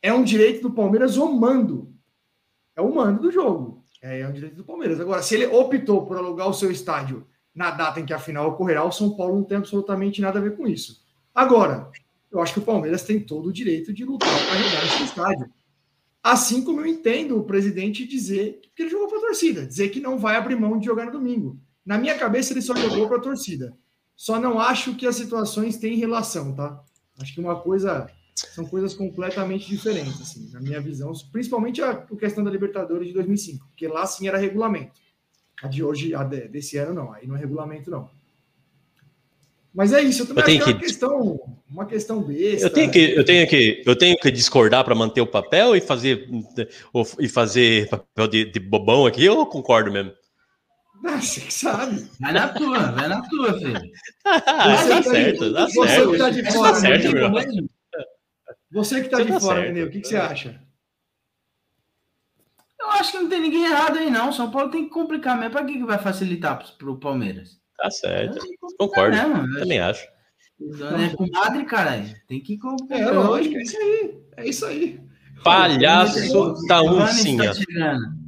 É 0.00 0.12
um 0.12 0.22
direito 0.22 0.62
do 0.62 0.74
Palmeiras 0.74 1.16
o 1.16 1.32
mando. 1.32 1.92
É 2.76 2.80
o 2.80 2.94
mando 2.94 3.22
do 3.22 3.32
jogo. 3.32 3.84
É, 4.00 4.20
é 4.20 4.28
um 4.28 4.32
direito 4.32 4.56
do 4.56 4.64
Palmeiras. 4.64 5.00
Agora, 5.00 5.22
se 5.22 5.34
ele 5.34 5.46
optou 5.46 6.06
por 6.06 6.16
alugar 6.16 6.48
o 6.48 6.54
seu 6.54 6.70
estádio 6.70 7.26
na 7.54 7.72
data 7.72 7.98
em 7.98 8.06
que 8.06 8.12
a 8.12 8.18
final 8.18 8.50
ocorrerá, 8.50 8.84
o 8.84 8.92
São 8.92 9.16
Paulo 9.16 9.34
não 9.34 9.44
tem 9.44 9.58
absolutamente 9.58 10.20
nada 10.20 10.38
a 10.38 10.42
ver 10.42 10.56
com 10.56 10.66
isso. 10.66 11.04
Agora, 11.34 11.90
eu 12.30 12.40
acho 12.40 12.52
que 12.52 12.60
o 12.60 12.64
Palmeiras 12.64 13.02
tem 13.02 13.18
todo 13.18 13.48
o 13.48 13.52
direito 13.52 13.92
de 13.92 14.04
lutar 14.04 14.28
para 14.28 14.58
jogar 14.58 14.84
nesse 14.84 15.02
estádio. 15.02 15.50
Assim 16.22 16.62
como 16.62 16.80
eu 16.80 16.86
entendo 16.86 17.38
o 17.38 17.44
presidente 17.44 18.06
dizer 18.06 18.60
que 18.74 18.82
ele 18.82 18.90
jogou 18.90 19.08
para 19.08 19.18
a 19.18 19.22
torcida, 19.22 19.66
dizer 19.66 19.88
que 19.88 20.00
não 20.00 20.18
vai 20.18 20.36
abrir 20.36 20.56
mão 20.56 20.78
de 20.78 20.86
jogar 20.86 21.06
no 21.06 21.12
domingo. 21.12 21.58
Na 21.84 21.96
minha 21.96 22.16
cabeça, 22.18 22.52
ele 22.52 22.62
só 22.62 22.76
jogou 22.76 23.08
para 23.08 23.16
a 23.16 23.22
torcida. 23.22 23.76
Só 24.18 24.40
não 24.40 24.58
acho 24.58 24.96
que 24.96 25.06
as 25.06 25.14
situações 25.14 25.76
têm 25.76 25.96
relação, 25.96 26.52
tá? 26.52 26.82
Acho 27.20 27.32
que 27.32 27.40
uma 27.40 27.60
coisa 27.60 28.10
são 28.34 28.64
coisas 28.66 28.92
completamente 28.92 29.68
diferentes, 29.68 30.20
assim, 30.20 30.50
na 30.52 30.60
minha 30.60 30.80
visão, 30.80 31.12
principalmente 31.30 31.80
a, 31.80 31.90
a 31.92 32.16
questão 32.16 32.42
da 32.42 32.50
Libertadores 32.50 33.06
de 33.06 33.14
2005, 33.14 33.64
porque 33.68 33.86
lá 33.86 34.04
sim 34.06 34.26
era 34.26 34.36
regulamento. 34.36 35.00
A 35.62 35.68
de 35.68 35.84
hoje, 35.84 36.16
a 36.16 36.24
de, 36.24 36.48
desse 36.48 36.76
ano, 36.78 36.94
não, 36.94 37.12
aí 37.12 37.28
não 37.28 37.36
é 37.36 37.38
regulamento, 37.38 37.88
não. 37.92 38.10
Mas 39.72 39.92
é 39.92 40.02
isso, 40.02 40.22
eu 40.22 40.26
também 40.26 40.42
Eu 40.42 40.46
tenho 40.46 40.58
acho 40.58 40.64
que 40.66 40.70
é 40.70 40.74
uma 40.74 40.80
que- 40.80 40.86
questão, 40.86 41.40
uma 41.70 41.86
questão 41.86 42.20
besta. 42.22 42.66
Eu 42.66 42.70
tenho 42.72 42.90
que, 42.90 42.98
eu 42.98 43.24
tenho 43.24 43.48
que, 43.48 43.82
eu 43.86 43.96
tenho 43.96 44.16
que 44.16 44.30
discordar 44.32 44.84
para 44.84 44.94
manter 44.96 45.20
o 45.20 45.26
papel 45.26 45.76
e 45.76 45.80
fazer 45.80 46.28
e 47.20 47.28
fazer 47.28 47.88
papel 47.88 48.26
de, 48.26 48.44
de 48.46 48.58
bobão 48.58 49.06
aqui. 49.06 49.24
Eu 49.24 49.46
concordo 49.46 49.92
mesmo. 49.92 50.12
Ah, 51.04 51.20
você 51.20 51.40
que 51.40 51.52
sabe. 51.54 52.10
Vai 52.20 52.32
na 52.32 52.48
tua, 52.48 52.78
vai 52.92 53.08
na 53.08 53.22
tua, 53.22 53.58
filho. 53.58 53.80
Ah, 54.24 54.76
Você 54.76 54.88
tá 54.88 54.96
que 54.98 55.02
tá 55.04 55.10
certo, 55.10 55.44
de- 55.44 55.54
tá 55.54 55.66
você 55.66 55.88
certo. 55.88 56.10
que 56.12 56.18
tá 56.18 56.30
de 56.30 56.42
Tá 56.42 56.50
fora, 56.50 56.74
certo, 56.74 57.12
meu. 57.12 57.30
mesmo. 57.30 57.70
Você 58.70 59.02
que 59.02 59.08
tá 59.08 59.16
Você 59.18 59.24
de 59.24 59.32
tá 59.32 59.40
fora, 59.40 59.60
certo. 59.62 59.86
O 59.86 59.90
que, 59.90 60.00
que 60.00 60.08
você 60.08 60.16
acha? 60.16 60.60
Eu 62.80 62.90
acho 62.90 63.12
que 63.12 63.18
não 63.18 63.28
tem 63.28 63.40
ninguém 63.40 63.64
errado 63.64 63.98
aí, 63.98 64.10
não. 64.10 64.32
São 64.32 64.50
Paulo 64.50 64.70
tem 64.70 64.84
que 64.84 64.90
complicar 64.90 65.36
mesmo. 65.36 65.52
Pra 65.52 65.64
que, 65.64 65.74
que 65.74 65.84
vai 65.84 65.98
facilitar 65.98 66.58
pro, 66.58 66.68
pro 66.78 66.98
Palmeiras? 67.00 67.58
Tá 67.76 67.90
certo. 67.90 68.38
Complicar 68.78 68.78
Concordo. 68.78 69.16
mesmo. 69.38 69.58
Também 69.60 69.80
acho. 69.80 70.06
O 70.60 70.74
é 70.96 71.08
comadre, 71.16 71.64
caralho. 71.64 72.14
Tem 72.26 72.40
que 72.40 72.58
comprar. 72.58 72.98
É, 72.98 73.10
lógico, 73.10 73.56
é 73.56 73.62
isso 73.62 73.76
aí. 73.78 74.18
É 74.36 74.48
isso 74.48 74.66
aí. 74.66 75.00
Palhaço 75.44 76.54
tá 76.66 76.80
Giovanni 76.82 77.02
uncinha. 77.12 77.50
está 77.50 77.62
chegando. 77.64 78.18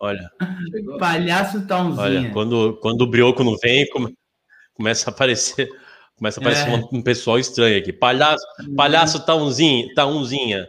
Olha. 0.00 0.30
Palhaço 0.98 1.66
tá 1.66 1.80
unzinha. 1.82 2.02
olha, 2.02 2.30
quando, 2.32 2.78
quando 2.80 3.02
o 3.02 3.06
brioco 3.06 3.44
não 3.44 3.56
vem, 3.58 3.86
come- 3.90 4.16
começa 4.74 5.10
a 5.10 5.12
aparecer, 5.12 5.68
começa 6.16 6.40
a 6.40 6.42
aparecer 6.42 6.68
É. 6.70 6.88
um, 6.92 7.02
pessoal 7.02 7.38
estranho 7.38 7.78
aqui. 7.78 7.92
Palhaço, 7.92 8.44
palhaço 8.76 9.24
tá 9.26 9.34
unzinha, 9.36 9.92
tá 9.94 10.06
unzinha. 10.06 10.66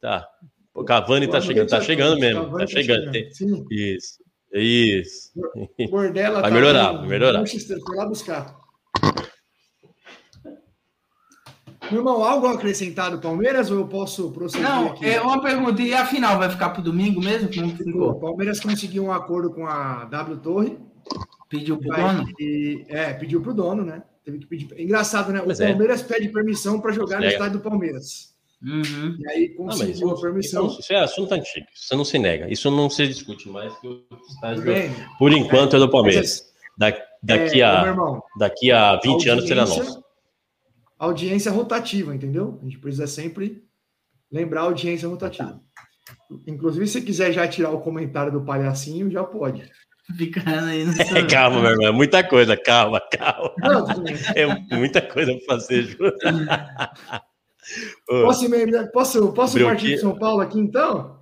Tá. 0.00 0.26
O 0.74 0.82
Cavani 0.84 1.28
tá 1.28 1.40
chegando, 1.40 1.68
tá 1.68 1.78
a 1.78 1.80
chegando 1.82 2.18
mesmo, 2.18 2.44
Cavani 2.44 2.64
tá 2.64 2.66
chegando. 2.66 3.10
Tem- 3.10 3.30
Sim. 3.30 3.66
Isso, 3.70 4.18
isso. 4.54 5.30
Bordela 5.90 6.40
Vai 6.40 6.50
tá 6.50 6.54
melhorar, 6.56 6.92
vai 6.92 7.06
melhorar. 7.08 7.38
Manchester, 7.40 7.78
Foi 7.86 7.96
lá 7.96 8.06
buscar. 8.06 8.56
Meu 11.90 12.00
irmão, 12.00 12.22
algo 12.24 12.46
a 12.46 12.52
acrescentar 12.52 13.10
do 13.10 13.18
Palmeiras 13.18 13.70
ou 13.70 13.78
eu 13.78 13.86
posso 13.86 14.30
prosseguir 14.30 14.68
Não, 14.68 14.88
aqui? 14.88 15.06
é 15.08 15.20
uma 15.20 15.40
pergunta. 15.42 15.82
E 15.82 15.92
a 15.94 16.06
final 16.06 16.38
vai 16.38 16.48
ficar 16.50 16.70
pro 16.70 16.82
domingo 16.82 17.20
mesmo? 17.20 17.48
Como 17.52 17.76
que 17.76 17.82
O 17.82 17.86
ficou? 17.86 18.14
Palmeiras 18.20 18.60
conseguiu 18.60 19.04
um 19.04 19.12
acordo 19.12 19.50
com 19.50 19.66
a 19.66 20.04
W 20.04 20.36
Torre. 20.38 20.78
Pediu 21.48 21.78
pro 21.78 21.88
Vai- 21.88 22.14
dono? 22.16 22.28
e- 22.38 22.84
é, 22.88 23.12
pediu 23.14 23.40
pro 23.40 23.52
dono, 23.52 23.84
né? 23.84 24.02
Teve 24.24 24.38
que 24.38 24.46
pedir. 24.46 24.68
Engraçado, 24.80 25.32
né? 25.32 25.40
O 25.42 25.48
Mas 25.48 25.58
é. 25.60 25.68
Palmeiras 25.68 26.02
pede 26.02 26.28
permissão 26.28 26.80
para 26.80 26.92
jogar 26.92 27.18
no 27.18 27.24
É. 27.24 27.28
estádio 27.28 27.58
do 27.58 27.62
Palmeiras. 27.68 28.30
Uhum. 28.62 29.16
E 29.18 29.28
aí 29.28 29.54
Não, 29.58 29.64
mas 29.64 29.78
conseguiu 29.78 29.94
isso, 29.94 30.10
a 30.10 30.20
permissão. 30.20 30.66
isso, 30.66 30.80
isso 30.80 30.92
é 30.92 30.96
assunto 31.00 31.32
antigo, 31.32 31.66
isso 31.74 31.96
não 31.96 32.04
se 32.04 32.18
nega, 32.18 32.52
isso 32.52 32.70
não 32.70 32.90
se 32.90 33.06
discute 33.08 33.48
mais. 33.48 33.72
que 33.78 33.88
o 33.88 34.02
estádio, 34.28 34.62
bem. 34.64 34.90
por 35.18 35.32
enquanto 35.32 35.76
é 35.76 35.78
do 35.78 35.88
Palmeiras. 35.90 36.44
Da- 36.76 36.92
daqui, 37.22 37.62
É, 37.62 37.64
a, 37.64 37.86
irmão, 37.86 38.22
daqui 38.38 38.70
a 38.70 38.96
20 39.02 39.28
anos 39.30 39.48
será 39.48 39.62
nosso. 39.62 40.02
Audiência 41.00 41.50
rotativa, 41.50 42.14
entendeu? 42.14 42.58
A 42.60 42.64
gente 42.64 42.78
precisa 42.78 43.06
sempre 43.06 43.64
lembrar 44.30 44.60
a 44.60 44.64
audiência 44.64 45.08
rotativa. 45.08 45.58
Inclusive, 46.46 46.86
se 46.86 46.92
você 46.92 47.00
quiser 47.00 47.32
já 47.32 47.48
tirar 47.48 47.70
o 47.70 47.80
comentário 47.80 48.30
do 48.30 48.44
palhacinho, 48.44 49.10
já 49.10 49.24
pode. 49.24 49.62
Fica 50.14 50.42
aí 50.46 50.84
no 50.84 50.92
É, 51.00 51.26
calma, 51.26 51.62
meu 51.62 51.70
irmão, 51.70 51.88
é 51.88 51.90
muita 51.90 52.22
coisa, 52.22 52.54
calma, 52.54 53.00
calma. 53.00 53.50
Não. 53.58 53.86
É 54.34 54.76
muita 54.76 55.00
coisa 55.00 55.32
para 55.32 55.56
fazer, 55.56 55.84
Ju. 55.84 55.96
Ô, 58.06 58.20
Posso, 58.26 58.50
posso, 58.92 59.32
posso 59.32 59.58
partir 59.58 59.86
de 59.86 59.98
São 59.98 60.18
Paulo 60.18 60.42
aqui, 60.42 60.58
então? 60.58 61.18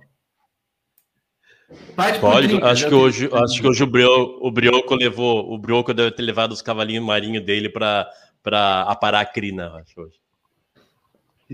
Parte 1.95 2.19
Pode, 2.19 2.61
acho 2.63 2.87
que 2.87 2.93
hoje, 2.93 3.29
acho 3.31 3.61
que 3.61 3.67
hoje 3.67 3.83
o 3.83 3.87
Brioco, 3.87 4.47
o 4.47 4.51
Brioco 4.51 4.95
levou, 4.95 5.53
o 5.53 5.57
Brioco 5.57 5.93
deve 5.93 6.11
ter 6.11 6.23
levado 6.23 6.51
os 6.51 6.61
cavalinhos 6.61 7.05
marinhos 7.05 7.45
dele 7.45 7.69
para 7.69 8.09
para 8.43 8.83
aparar 8.83 9.21
a 9.21 9.25
crina, 9.25 9.73
acho 9.75 9.99
hoje. 10.01 10.19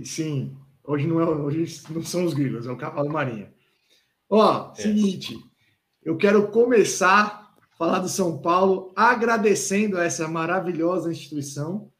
Sim, 0.04 0.56
hoje 0.84 1.08
não, 1.08 1.22
é, 1.22 1.26
hoje 1.26 1.82
não 1.90 2.04
são 2.04 2.26
os 2.26 2.34
grilos, 2.34 2.68
é 2.68 2.72
o 2.72 2.78
cavalo 2.78 3.10
marinha. 3.12 3.54
Ó, 4.30 4.72
É. 4.78 4.82
seguinte, 4.82 5.38
eu 6.04 6.18
quero 6.18 6.48
começar 6.50 7.54
a 7.72 7.78
falar 7.78 8.00
do 8.00 8.10
São 8.10 8.38
Paulo 8.38 8.92
agradecendo 8.96 9.98
a 9.98 10.04
essa 10.04 10.28
maravilhosa 10.28 11.12
instituição 11.12 11.92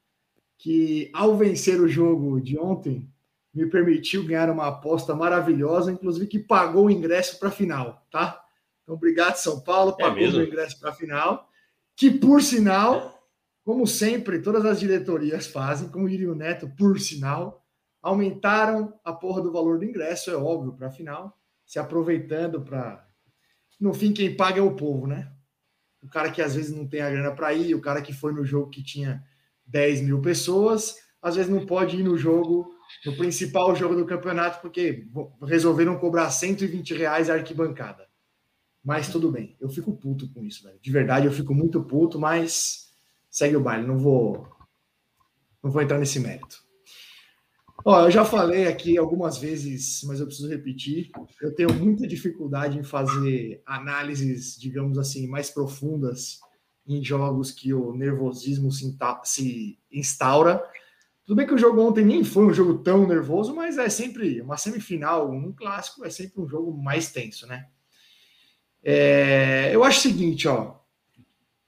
que, 0.58 1.10
ao 1.14 1.36
vencer 1.38 1.80
o 1.80 1.88
jogo 1.88 2.40
de 2.42 2.58
ontem, 2.58 3.10
me 3.54 3.66
permitiu 3.68 4.26
ganhar 4.26 4.50
uma 4.50 4.68
aposta 4.68 5.16
maravilhosa, 5.16 5.92
inclusive 5.92 6.28
que 6.28 6.40
pagou 6.40 6.86
o 6.88 6.92
ingresso 6.92 7.40
para 7.40 7.48
a 7.50 7.52
final, 7.52 8.06
tá? 8.12 8.42
Então, 8.84 8.96
obrigado, 8.96 9.38
São 9.38 9.62
Paulo, 9.62 9.96
É 9.98 10.04
pagou 10.04 10.18
mesmo? 10.18 10.40
o 10.40 10.44
ingresso 10.44 10.78
para 10.80 10.90
a 10.90 10.94
final, 10.94 11.50
que, 11.96 12.12
por 12.12 12.42
sinal, 12.42 13.15
como 13.66 13.88
sempre, 13.88 14.40
todas 14.40 14.64
as 14.64 14.80
diretorias 14.80 15.48
fazem, 15.48 15.90
como 15.90 16.08
diria 16.08 16.32
o 16.32 16.36
Neto, 16.36 16.70
por 16.78 17.00
sinal, 17.00 17.66
aumentaram 18.00 18.94
a 19.04 19.12
porra 19.12 19.42
do 19.42 19.52
valor 19.52 19.80
do 19.80 19.86
ingresso, 19.86 20.30
é 20.30 20.36
óbvio, 20.36 20.74
para 20.74 20.88
a 20.88 20.92
final, 20.92 21.36
se 21.66 21.80
aproveitando 21.80 22.62
para. 22.62 23.04
No 23.82 23.92
fim, 23.92 24.14
quem 24.14 24.38
paga 24.38 24.60
é 24.60 24.62
o 24.62 24.76
povo, 24.76 25.08
né? 25.08 25.32
O 26.04 26.08
cara 26.08 26.30
que 26.30 26.44
às 26.44 26.54
vezes 26.54 26.78
não 26.78 26.88
tem 26.88 27.02
a 27.02 27.10
grana 27.10 27.32
para 27.32 27.52
ir, 27.56 27.74
o 27.74 27.82
cara 27.82 28.04
que 28.04 28.14
foi 28.14 28.32
no 28.32 28.46
jogo 28.46 28.70
que 28.70 28.84
tinha 28.84 29.24
10 29.66 30.02
mil 30.02 30.22
pessoas, 30.22 30.98
às 31.20 31.36
vezes 31.36 31.52
não 31.52 31.66
pode 31.66 31.98
ir 31.98 32.04
no 32.04 32.16
jogo, 32.16 32.72
no 33.04 33.18
principal 33.18 33.76
jogo 33.76 33.96
do 33.96 34.06
campeonato, 34.06 34.62
porque 34.62 35.08
resolveram 35.42 35.98
cobrar 35.98 36.30
120 36.30 36.94
reais 36.94 37.32
a 37.32 37.34
arquibancada. 37.34 38.08
Mas 38.84 39.10
tudo 39.10 39.32
bem, 39.32 39.58
eu 39.60 39.68
fico 39.68 39.98
puto 39.98 40.32
com 40.32 40.44
isso, 40.44 40.64
velho. 40.64 40.78
De 40.80 40.92
verdade, 40.92 41.26
eu 41.26 41.32
fico 41.32 41.56
muito 41.56 41.84
puto, 41.84 42.20
mas 42.20 42.85
segue 43.36 43.58
o 43.58 43.60
baile, 43.60 43.86
não 43.86 43.98
vou 43.98 44.48
não 45.62 45.70
vou 45.70 45.82
entrar 45.82 46.00
nesse 46.00 46.22
mérito. 46.22 46.64
Ó, 47.84 48.06
eu 48.06 48.10
já 48.12 48.24
falei 48.24 48.68
aqui 48.68 48.98
algumas 48.98 49.38
vezes, 49.38 50.02
mas 50.06 50.22
eu 50.22 50.26
preciso 50.26 50.48
repetir. 50.48 51.12
Eu 51.42 51.54
tenho 51.54 51.74
muita 51.74 52.08
dificuldade 52.08 52.80
em 52.80 52.84
fazer 52.84 53.62
análises, 53.66 54.58
digamos 54.58 54.98
assim, 54.98 55.28
mais 55.28 55.50
profundas 55.50 56.40
em 56.88 57.04
jogos 57.04 57.52
que 57.52 57.74
o 57.74 57.94
nervosismo 57.94 58.72
se, 58.72 58.96
se 59.24 59.80
instaura. 59.92 60.64
Tudo 61.26 61.36
bem 61.36 61.46
que 61.46 61.54
o 61.54 61.58
jogo 61.58 61.82
ontem 61.82 62.06
nem 62.06 62.24
foi 62.24 62.46
um 62.46 62.54
jogo 62.54 62.78
tão 62.78 63.06
nervoso, 63.06 63.54
mas 63.54 63.78
é 63.78 63.90
sempre 63.90 64.40
uma 64.40 64.56
semifinal, 64.56 65.30
um 65.30 65.52
clássico, 65.52 66.06
é 66.06 66.10
sempre 66.10 66.42
um 66.42 66.48
jogo 66.48 66.72
mais 66.72 67.12
tenso, 67.12 67.46
né? 67.48 67.68
É, 68.82 69.72
eu 69.74 69.84
acho 69.84 70.00
o 70.00 70.02
seguinte, 70.04 70.48
ó. 70.48 70.85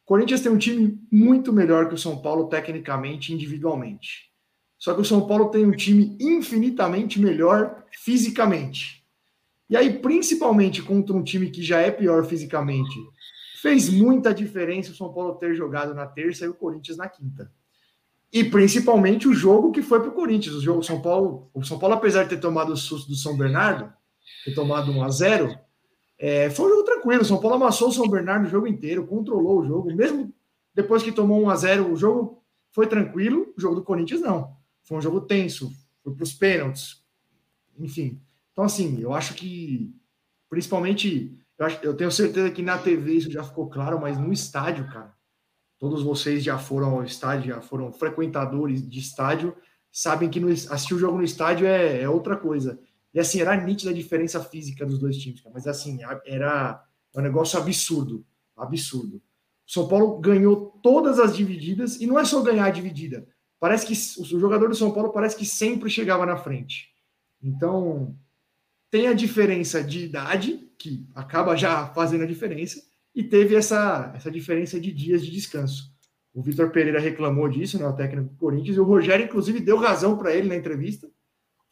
Corinthians 0.07 0.39
tem 0.39 0.49
um 0.49 0.57
time 0.57 0.97
muito 1.11 1.51
melhor 1.51 1.89
que 1.89 1.95
o 1.95 1.97
São 1.97 2.17
Paulo 2.21 2.47
tecnicamente 2.47 3.33
individualmente. 3.33 4.31
Só 4.79 4.93
que 4.93 5.01
o 5.01 5.05
São 5.05 5.27
Paulo 5.27 5.49
tem 5.49 5.65
um 5.65 5.73
time 5.73 6.15
infinitamente 6.17 7.19
melhor 7.19 7.83
fisicamente. 7.91 9.05
E 9.69 9.75
aí, 9.75 9.99
principalmente 9.99 10.81
contra 10.81 11.13
um 11.13 11.21
time 11.21 11.49
que 11.49 11.61
já 11.61 11.81
é 11.81 11.91
pior 11.91 12.23
fisicamente, 12.25 12.95
fez 13.61 13.89
muita 13.89 14.33
diferença 14.33 14.93
o 14.93 14.95
São 14.95 15.11
Paulo 15.11 15.35
ter 15.35 15.53
jogado 15.53 15.93
na 15.93 16.05
terça 16.05 16.45
e 16.45 16.47
o 16.47 16.53
Corinthians 16.53 16.97
na 16.97 17.09
quinta. 17.09 17.51
E 18.31 18.45
principalmente 18.45 19.27
o 19.27 19.33
jogo 19.33 19.73
que 19.73 19.81
foi 19.81 19.99
para 19.99 20.07
o 20.07 20.13
Corinthians. 20.13 20.55
O 20.55 20.61
jogo 20.61 20.83
São 20.83 21.01
Paulo, 21.01 21.49
o 21.53 21.65
São 21.65 21.77
Paulo, 21.77 21.95
apesar 21.95 22.23
de 22.23 22.29
ter 22.29 22.39
tomado 22.39 22.71
o 22.71 22.77
susto 22.77 23.09
do 23.09 23.15
São 23.15 23.35
Bernardo, 23.35 23.91
ter 24.45 24.55
tomado 24.55 24.89
1 24.89 25.03
a 25.03 25.09
0 25.09 25.66
é, 26.17 26.49
foi 26.49 26.65
um 26.67 26.69
jogo 26.69 26.83
tranquilo. 26.83 27.25
São 27.25 27.39
Paulo 27.39 27.55
amassou 27.57 27.89
o 27.89 27.91
São 27.91 28.07
Bernardo 28.09 28.45
o 28.45 28.49
jogo 28.49 28.67
inteiro, 28.67 29.05
controlou 29.07 29.59
o 29.59 29.65
jogo. 29.65 29.93
Mesmo 29.93 30.33
depois 30.73 31.03
que 31.03 31.11
tomou 31.11 31.41
1 31.43 31.49
a 31.49 31.55
0 31.55 31.91
o 31.91 31.95
jogo 31.95 32.43
foi 32.71 32.87
tranquilo. 32.87 33.53
O 33.57 33.61
jogo 33.61 33.75
do 33.75 33.83
Corinthians 33.83 34.21
não. 34.21 34.55
Foi 34.83 34.97
um 34.97 35.01
jogo 35.01 35.21
tenso, 35.21 35.71
foi 36.03 36.13
para 36.13 36.23
os 36.23 36.33
pênaltis. 36.33 37.03
Enfim. 37.77 38.21
Então, 38.51 38.63
assim, 38.63 38.99
eu 38.99 39.13
acho 39.13 39.33
que, 39.35 39.93
principalmente, 40.49 41.37
eu, 41.57 41.65
acho- 41.65 41.79
eu 41.83 41.95
tenho 41.95 42.11
certeza 42.11 42.49
que 42.51 42.61
na 42.61 42.77
TV 42.77 43.13
isso 43.13 43.31
já 43.31 43.43
ficou 43.43 43.69
claro, 43.69 43.99
mas 43.99 44.17
no 44.17 44.31
estádio, 44.33 44.87
cara, 44.87 45.13
todos 45.77 46.01
vocês 46.03 46.43
já 46.43 46.57
foram 46.57 46.95
ao 46.95 47.03
estádio, 47.03 47.53
já 47.53 47.61
foram 47.61 47.91
frequentadores 47.91 48.87
de 48.87 48.99
estádio, 48.99 49.55
sabem 49.91 50.29
que 50.29 50.39
no, 50.39 50.49
assistir 50.49 50.93
o 50.95 50.99
jogo 50.99 51.17
no 51.17 51.23
estádio 51.23 51.67
é, 51.67 52.01
é 52.01 52.09
outra 52.09 52.35
coisa. 52.35 52.79
E 53.17 53.19
assim, 53.19 53.41
era 53.41 53.57
nítida 53.57 53.89
a 53.89 53.95
diferença 53.95 54.39
física 54.43 54.85
dos 54.85 54.99
dois 54.99 55.17
times, 55.17 55.41
cara. 55.41 55.51
mas 55.51 55.65
assim, 55.65 55.97
era 56.23 56.85
um 57.15 57.21
negócio 57.21 57.57
absurdo. 57.57 58.23
Absurdo. 58.55 59.15
O 59.65 59.71
São 59.71 59.87
Paulo 59.87 60.19
ganhou 60.19 60.79
todas 60.83 61.17
as 61.17 61.35
divididas, 61.35 61.99
e 61.99 62.05
não 62.05 62.19
é 62.19 62.23
só 62.23 62.43
ganhar 62.43 62.65
a 62.65 62.69
dividida. 62.69 63.27
Parece 63.59 63.87
que 63.87 64.21
o 64.21 64.39
jogador 64.39 64.69
do 64.69 64.75
São 64.75 64.91
Paulo 64.91 65.09
parece 65.09 65.35
que 65.35 65.47
sempre 65.47 65.89
chegava 65.89 66.27
na 66.27 66.37
frente. 66.37 66.89
Então, 67.41 68.15
tem 68.91 69.07
a 69.07 69.13
diferença 69.13 69.83
de 69.83 70.05
idade, 70.05 70.69
que 70.77 71.07
acaba 71.15 71.55
já 71.55 71.87
fazendo 71.87 72.23
a 72.23 72.27
diferença, 72.27 72.79
e 73.15 73.23
teve 73.23 73.55
essa, 73.55 74.13
essa 74.15 74.29
diferença 74.29 74.79
de 74.79 74.91
dias 74.91 75.25
de 75.25 75.31
descanso. 75.31 75.91
O 76.35 76.43
Vitor 76.43 76.69
Pereira 76.69 76.99
reclamou 76.99 77.49
disso, 77.49 77.79
né, 77.79 77.87
o 77.87 77.93
técnico 77.93 78.29
do 78.29 78.35
Corinthians, 78.35 78.77
e 78.77 78.79
o 78.79 78.83
Rogério, 78.83 79.25
inclusive, 79.25 79.59
deu 79.59 79.77
razão 79.77 80.15
para 80.15 80.35
ele 80.35 80.47
na 80.47 80.55
entrevista. 80.55 81.09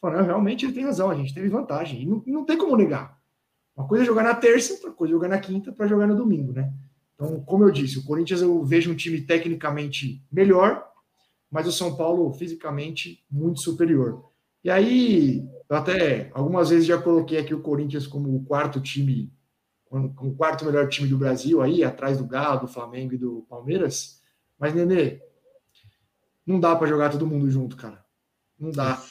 Realmente 0.10 0.66
ele 0.66 0.74
tem 0.74 0.86
razão, 0.86 1.10
a 1.10 1.16
gente 1.16 1.34
teve 1.34 1.50
vantagem. 1.50 2.02
E 2.02 2.06
não, 2.06 2.24
não 2.26 2.46
tem 2.46 2.58
como 2.58 2.76
negar. 2.76 3.18
Uma 3.76 3.88
coisa 3.88 4.04
é 4.04 4.08
jogar 4.08 4.24
na 4.24 4.34
terça, 4.34 4.74
outra 4.74 4.92
coisa 4.92 5.12
é 5.12 5.16
jogar 5.16 5.28
na 5.28 5.40
quinta 5.40 5.72
para 5.72 5.88
jogar 5.88 6.08
no 6.08 6.16
domingo, 6.16 6.54
né? 6.54 6.72
Então, 7.14 7.42
como 7.42 7.64
eu 7.64 7.72
disse, 7.72 7.98
o 7.98 8.04
Corinthians 8.04 8.42
eu 8.42 8.64
vejo 8.64 8.92
um 8.92 8.96
time 8.96 9.22
tecnicamente 9.22 10.24
melhor, 10.32 10.86
mas 11.50 11.68
o 11.68 11.72
São 11.72 11.96
Paulo 11.96 12.32
fisicamente 12.34 13.24
muito 13.30 13.62
superior. 13.62 14.30
E 14.64 14.70
aí, 14.70 15.48
eu 15.70 15.76
até 15.76 16.30
algumas 16.34 16.70
vezes 16.70 16.86
já 16.86 16.98
coloquei 17.02 17.38
aqui 17.38 17.54
o 17.54 17.62
Corinthians 17.62 18.08
como 18.08 18.36
o 18.36 18.44
quarto 18.44 18.82
time, 18.82 19.32
como 19.86 20.14
o 20.18 20.36
quarto 20.36 20.66
melhor 20.66 20.90
time 20.90 21.08
do 21.08 21.18
Brasil, 21.18 21.62
aí, 21.62 21.84
atrás 21.84 22.18
do 22.18 22.26
Galo, 22.26 22.62
do 22.62 22.68
Flamengo 22.68 23.14
e 23.14 23.18
do 23.18 23.46
Palmeiras. 23.50 24.22
Mas, 24.60 24.74
Nenê, 24.74 25.22
não 26.46 26.60
dá 26.60 26.76
para 26.76 26.88
jogar 26.88 27.10
todo 27.10 27.28
mundo 27.28 27.50
junto, 27.50 27.76
cara. 27.76 28.04
Não 28.60 28.72
dá. 28.72 29.02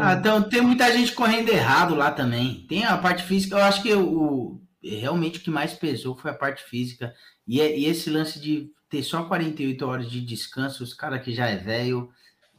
Ah, 0.00 0.14
então, 0.14 0.42
tem 0.48 0.60
muita 0.60 0.90
gente 0.92 1.12
correndo 1.12 1.48
errado 1.50 1.94
lá 1.94 2.10
também. 2.10 2.64
Tem 2.68 2.84
a 2.84 2.96
parte 2.96 3.22
física, 3.22 3.56
eu 3.56 3.62
acho 3.64 3.82
que 3.82 3.92
o 3.94 4.60
realmente 4.82 5.38
o 5.38 5.42
que 5.42 5.50
mais 5.50 5.72
pesou 5.72 6.14
foi 6.16 6.30
a 6.30 6.34
parte 6.34 6.62
física. 6.64 7.14
E, 7.46 7.60
é- 7.60 7.78
e 7.78 7.86
esse 7.86 8.10
lance 8.10 8.38
de 8.40 8.70
ter 8.90 9.02
só 9.02 9.24
48 9.24 9.86
horas 9.86 10.10
de 10.10 10.20
descanso, 10.20 10.84
os 10.84 10.92
caras 10.92 11.22
que 11.22 11.32
já 11.32 11.46
é 11.48 11.56
velho, 11.56 12.10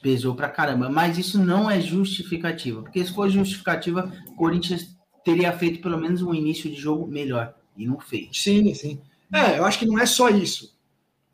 pesou 0.01 0.35
pra 0.35 0.49
caramba. 0.49 0.89
Mas 0.89 1.17
isso 1.17 1.37
não 1.43 1.69
é 1.69 1.79
justificativa, 1.81 2.81
porque 2.81 3.03
se 3.05 3.13
for 3.13 3.29
justificativa, 3.29 4.11
o 4.27 4.35
Corinthians 4.35 4.95
teria 5.23 5.51
feito 5.53 5.81
pelo 5.81 5.97
menos 5.99 6.21
um 6.21 6.33
início 6.33 6.69
de 6.69 6.75
jogo 6.75 7.07
melhor, 7.07 7.55
e 7.77 7.85
não 7.85 7.99
fez. 7.99 8.29
Sim, 8.33 8.73
sim. 8.73 8.99
É, 9.33 9.57
eu 9.59 9.65
acho 9.65 9.79
que 9.79 9.85
não 9.85 9.99
é 9.99 10.05
só 10.05 10.29
isso. 10.29 10.75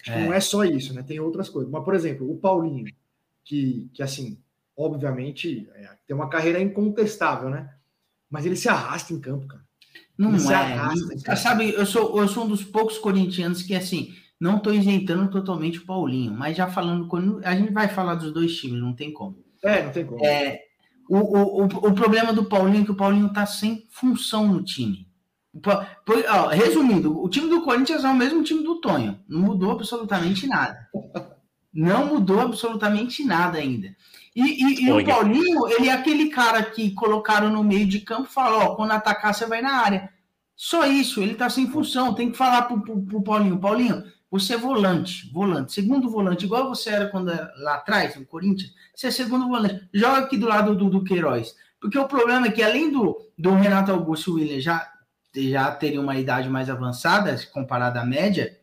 Acho 0.02 0.12
que 0.12 0.18
É. 0.18 0.26
não 0.26 0.34
é 0.34 0.40
só 0.40 0.64
isso, 0.64 0.94
né? 0.94 1.04
Tem 1.04 1.20
outras 1.20 1.48
coisas. 1.50 1.72
Mas, 1.72 1.84
por 1.84 1.94
exemplo, 1.94 2.30
o 2.32 2.38
Paulinho, 2.38 2.86
que, 3.46 3.90
que 3.94 4.02
assim, 4.02 4.38
obviamente, 4.78 5.68
é, 5.74 5.90
tem 6.08 6.16
uma 6.16 6.30
carreira 6.30 6.60
incontestável, 6.62 7.50
né? 7.50 7.70
Mas 8.30 8.46
ele 8.46 8.56
se 8.56 8.70
arrasta 8.70 9.14
em 9.14 9.20
campo, 9.20 9.48
cara. 9.48 9.64
Não 10.18 10.30
Ele 10.30 10.40
se 10.40 10.52
é. 10.52 10.56
arrasta, 10.56 11.06
não- 11.16 11.22
cara. 11.22 11.38
sabe, 11.38 11.72
eu 11.74 11.86
sou, 11.86 12.20
eu 12.20 12.28
sou 12.28 12.46
um 12.46 12.48
dos 12.48 12.64
poucos 12.64 12.98
corintianos 12.98 13.64
que, 13.64 13.76
assim, 13.76 14.14
não 14.40 14.60
tô 14.60 14.72
isentando 14.72 15.30
totalmente 15.30 15.80
o 15.80 15.86
Paulinho, 15.86 16.32
mas 16.32 16.56
já 16.56 16.68
falando, 16.68 17.08
quando 17.08 17.42
a 17.44 17.56
gente 17.56 17.72
vai 17.74 17.88
falar 17.88 18.16
dos 18.16 18.32
dois 18.34 18.56
times, 18.56 18.80
não 18.82 18.94
tem 18.94 19.12
como. 19.12 19.44
É, 19.64 19.84
não 19.84 19.92
tem 19.92 20.06
como. 20.06 20.24
É, 20.26 20.62
o, 21.10 21.18
o, 21.18 21.62
o, 21.62 21.66
o 21.66 21.94
problema 21.94 22.32
do 22.34 22.46
Paulinho 22.46 22.82
é 22.84 22.86
que 22.86 22.92
o 22.92 22.96
Paulinho 22.96 23.32
tá 23.34 23.46
sem 23.46 23.86
função 23.92 24.48
no 24.48 24.64
time. 24.64 25.08
Resumindo, 26.54 27.22
o 27.22 27.28
time 27.28 27.50
do 27.50 27.62
Corinthians 27.62 28.04
é 28.06 28.10
o 28.10 28.16
mesmo 28.16 28.44
time 28.44 28.64
do 28.64 28.80
Tonho. 28.80 29.20
Não 29.28 29.40
mudou 29.42 29.72
absolutamente 29.72 30.48
nada. 30.48 30.88
Não 31.74 32.06
mudou 32.08 32.40
absolutamente 32.40 33.24
nada 33.26 33.58
ainda. 33.58 33.94
E, 34.36 34.42
e- 34.42 34.86
e 34.86 34.92
o. 34.92 35.04
Paulinho, 35.06 35.68
ele 35.68 35.90
é 35.90 35.92
aquele 35.94 36.30
cara 36.30 36.64
que 36.64 36.92
colocaram 36.92 37.50
no 37.50 37.64
meio 37.64 37.86
de 37.86 38.00
campo 38.00 38.28
e 38.30 38.34
fala, 38.34 38.64
ó, 38.66 38.76
quando 38.76 38.92
atacar 38.92 39.34
você 39.34 39.46
vai 39.46 39.62
na 39.62 39.74
área. 39.74 40.10
Só 40.56 40.86
isso, 40.86 41.22
ele 41.22 41.34
tá 41.36 41.50
sem 41.50 41.68
função. 41.70 42.14
Tem 42.14 42.32
que 42.32 42.38
falar 42.38 42.64
pro, 42.64 42.82
pro, 42.82 43.02
pro 43.02 43.22
Paulinho, 43.24 43.60
Paulinho, 43.60 44.04
você 44.30 44.54
é 44.54 44.58
volante, 44.58 45.30
volante, 45.34 45.74
segundo 45.74 46.10
volante, 46.10 46.46
igual 46.46 46.70
você 46.70 46.90
era 46.92 47.10
quando 47.10 47.32
era 47.32 47.52
lá 47.58 47.76
atrás, 47.76 48.16
no 48.16 48.26
Corinthians, 48.26 48.72
você 48.96 49.08
é 49.08 49.12
segundo 49.12 49.48
volante. 49.50 49.90
Joga 49.94 50.20
aqui 50.20 50.38
do 50.38 50.48
lado 50.48 50.76
do, 50.76 50.90
do 50.90 51.04
Queiroz. 51.04 51.54
Porque 51.82 51.98
o 51.98 52.08
problema 52.08 52.48
é 52.48 52.52
que, 52.52 52.62
além 52.64 52.92
do, 52.92 53.18
do 53.38 53.54
Renato 53.56 53.92
Augusto 53.92 54.30
e 54.30 54.34
o 54.34 54.36
William 54.36 54.60
já, 54.62 54.88
já 55.36 55.72
terem 55.72 55.98
uma 56.00 56.16
idade 56.16 56.48
mais 56.48 56.70
avançada, 56.70 57.36
comparada 57.52 58.00
à 58.00 58.06
média, 58.06 58.56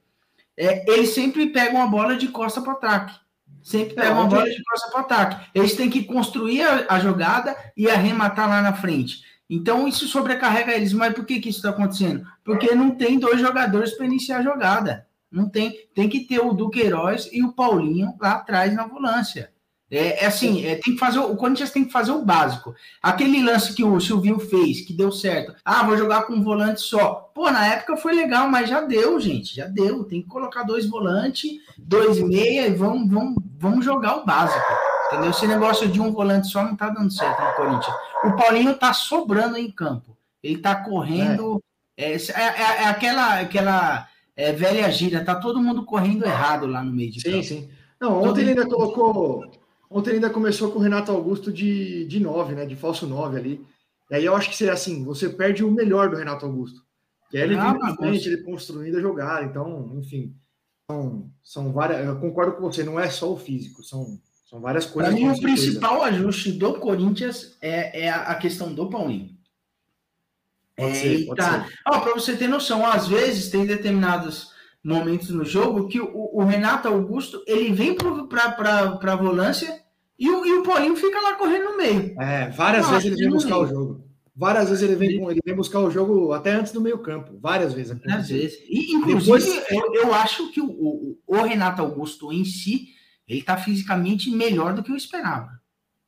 é, 0.56 0.90
eles 0.90 1.10
sempre 1.10 1.46
pegam 1.48 1.82
a 1.82 1.86
bola 1.86 2.16
de 2.16 2.28
costa 2.28 2.62
para 2.62 2.72
ataque. 2.74 3.14
Sempre 3.62 3.92
É, 3.92 3.96
pegam 4.02 4.18
a 4.18 4.24
ontem- 4.24 4.36
bola 4.36 4.48
de 4.50 4.62
costa 4.64 4.90
para 4.90 5.00
ataque. 5.00 5.46
Eles 5.54 5.74
têm 5.74 5.90
que 5.90 6.04
construir 6.04 6.62
a, 6.62 6.86
a 6.88 6.98
jogada 7.00 7.56
e 7.76 7.88
arrematar 7.90 8.48
lá 8.48 8.62
na 8.62 8.72
frente. 8.72 9.22
Então 9.50 9.86
isso 9.88 10.06
sobrecarrega 10.06 10.72
eles. 10.74 10.92
Mas 10.92 11.14
por 11.14 11.24
que, 11.24 11.40
que 11.40 11.48
isso 11.48 11.58
está 11.58 11.70
acontecendo? 11.70 12.24
Porque 12.44 12.74
não 12.74 12.90
tem 12.90 13.18
dois 13.18 13.40
jogadores 13.40 13.92
para 13.92 14.06
iniciar 14.06 14.38
a 14.38 14.42
jogada. 14.42 15.06
Não 15.30 15.48
tem. 15.48 15.74
Tem 15.94 16.08
que 16.08 16.20
ter 16.20 16.38
o 16.40 16.52
Duqueiroz 16.54 17.28
e 17.32 17.42
o 17.42 17.52
Paulinho 17.52 18.14
lá 18.20 18.32
atrás 18.32 18.74
na 18.74 18.86
volância. 18.86 19.50
É, 19.90 20.22
é 20.22 20.26
assim, 20.26 20.66
é, 20.66 20.74
tem 20.74 20.92
que 20.92 20.98
fazer, 20.98 21.18
o 21.18 21.34
Corinthians 21.34 21.70
tem 21.70 21.82
que 21.82 21.90
fazer 21.92 22.10
o 22.12 22.22
básico. 22.22 22.74
Aquele 23.02 23.42
lance 23.42 23.72
que 23.74 23.82
o 23.82 23.98
Silvinho 23.98 24.38
fez, 24.38 24.82
que 24.82 24.92
deu 24.92 25.10
certo. 25.10 25.54
Ah, 25.64 25.82
vou 25.82 25.96
jogar 25.96 26.24
com 26.24 26.34
um 26.34 26.42
volante 26.42 26.82
só. 26.82 27.30
Pô, 27.34 27.50
na 27.50 27.66
época 27.66 27.96
foi 27.96 28.12
legal, 28.14 28.50
mas 28.50 28.68
já 28.68 28.82
deu, 28.82 29.18
gente. 29.18 29.56
Já 29.56 29.66
deu. 29.66 30.04
Tem 30.04 30.20
que 30.20 30.28
colocar 30.28 30.62
dois 30.64 30.84
volantes, 30.86 31.52
dois 31.78 32.20
meia 32.20 32.66
e 32.66 32.74
vamos, 32.74 33.10
vamos, 33.10 33.42
vamos 33.58 33.84
jogar 33.84 34.16
o 34.18 34.24
básico. 34.24 34.64
Entendeu? 35.06 35.30
Esse 35.30 35.46
negócio 35.46 35.88
de 35.88 36.00
um 36.00 36.12
volante 36.12 36.48
só 36.48 36.62
não 36.62 36.76
tá 36.76 36.88
dando 36.90 37.10
certo 37.10 37.40
no 37.42 37.52
Corinthians. 37.54 37.94
O 38.24 38.36
Paulinho 38.36 38.74
tá 38.76 38.92
sobrando 38.92 39.56
em 39.56 39.70
campo. 39.70 40.16
Ele 40.42 40.58
tá 40.58 40.76
correndo. 40.76 41.62
É, 41.96 42.12
é, 42.12 42.16
é- 42.16 42.82
é 42.82 42.86
aquela, 42.88 43.40
aquela 43.40 44.06
é, 44.36 44.52
velha 44.52 44.90
gira, 44.90 45.24
tá 45.24 45.34
todo 45.34 45.60
mundo 45.60 45.84
correndo 45.84 46.24
errado 46.24 46.66
lá 46.66 46.82
no 46.82 46.92
meio 46.92 47.10
de 47.10 47.20
Sim, 47.20 47.30
campo. 47.32 47.44
sim. 47.44 47.70
Não, 48.00 48.22
ontem 48.22 48.42
ele 48.42 48.50
ainda 48.50 48.66
colocou. 48.66 49.50
Ontem 49.90 50.10
ele 50.10 50.16
ainda 50.18 50.30
começou 50.30 50.70
com 50.70 50.78
o 50.78 50.82
Renato 50.82 51.10
Augusto 51.10 51.50
de, 51.52 52.04
de 52.06 52.20
9, 52.20 52.54
né? 52.54 52.66
De 52.66 52.76
falso 52.76 53.06
9 53.06 53.38
ali. 53.38 53.66
E 54.10 54.14
aí 54.14 54.24
eu 54.24 54.36
acho 54.36 54.50
que 54.50 54.56
seria 54.56 54.74
assim: 54.74 55.04
você 55.04 55.28
perde 55.30 55.64
o 55.64 55.70
melhor 55.70 56.10
do 56.10 56.16
Renato 56.16 56.44
Augusto. 56.46 56.82
Que 57.30 57.38
é 57.38 57.42
ele 57.42 57.56
Ah, 57.56 57.72
vindo 57.72 57.96
frente, 57.96 58.28
ele 58.28 58.42
construindo 58.42 58.98
a 58.98 59.00
jogada. 59.00 59.44
Então, 59.44 59.90
enfim. 59.96 60.34
São, 60.90 61.30
são 61.44 61.72
várias. 61.72 62.06
Eu 62.06 62.18
concordo 62.18 62.52
com 62.52 62.62
você, 62.62 62.82
não 62.82 62.98
é 62.98 63.10
só 63.10 63.30
o 63.32 63.36
físico, 63.36 63.82
são, 63.82 64.18
são 64.48 64.58
várias 64.60 64.86
Para 64.86 64.94
coisas. 64.94 65.14
mim, 65.14 65.20
com 65.26 65.32
o 65.32 65.36
certeza. 65.36 65.62
principal 65.62 66.02
ajuste 66.02 66.52
do 66.52 66.74
Corinthians 66.80 67.56
é, 67.60 68.04
é 68.06 68.10
a 68.10 68.34
questão 68.36 68.72
do 68.72 68.88
Paulinho. 68.88 69.36
Pode 70.74 70.96
ser, 70.96 71.26
pode 71.26 71.40
Eita. 71.42 71.64
ser. 71.66 71.74
Ó, 71.86 72.00
para 72.00 72.14
você 72.14 72.36
ter 72.36 72.48
noção, 72.48 72.86
às 72.86 73.06
vezes 73.06 73.50
tem 73.50 73.66
determinados 73.66 74.50
momentos 74.82 75.28
no 75.30 75.44
jogo 75.44 75.88
que 75.88 76.00
o, 76.00 76.30
o 76.32 76.44
Renato 76.44 76.88
Augusto 76.88 77.42
ele 77.46 77.72
vem 77.72 77.94
para 77.94 78.98
a 79.12 79.16
volância 79.16 79.82
e 80.18 80.30
o, 80.30 80.46
e 80.46 80.52
o 80.54 80.62
Paulinho 80.62 80.96
fica 80.96 81.20
lá 81.20 81.34
correndo 81.34 81.64
no 81.72 81.76
meio. 81.76 82.18
É, 82.20 82.48
várias 82.50 82.86
Não, 82.86 82.92
vezes 82.92 83.06
ele 83.06 83.16
vem 83.16 83.28
buscar 83.30 83.58
o 83.58 83.64
ligo. 83.64 83.74
jogo. 83.74 84.07
Várias 84.38 84.68
vezes 84.68 84.84
ele 84.84 84.94
vem, 84.94 85.20
ele 85.30 85.40
vem 85.44 85.54
buscar 85.56 85.80
o 85.80 85.90
jogo 85.90 86.32
até 86.32 86.52
antes 86.52 86.70
do 86.70 86.80
meio-campo. 86.80 87.36
Várias 87.40 87.72
vezes. 87.74 87.90
Aconteceu. 87.90 88.36
vezes. 88.38 88.56
E, 88.68 88.92
inclusive, 88.94 89.36
Depois- 89.36 89.70
eu, 89.70 89.94
eu 89.94 90.14
acho 90.14 90.52
que 90.52 90.60
o, 90.60 90.70
o, 90.70 91.18
o 91.26 91.42
Renato 91.42 91.82
Augusto 91.82 92.32
em 92.32 92.44
si, 92.44 92.90
ele 93.26 93.42
tá 93.42 93.56
fisicamente 93.56 94.30
melhor 94.30 94.74
do 94.74 94.82
que 94.82 94.92
eu 94.92 94.96
esperava. 94.96 95.50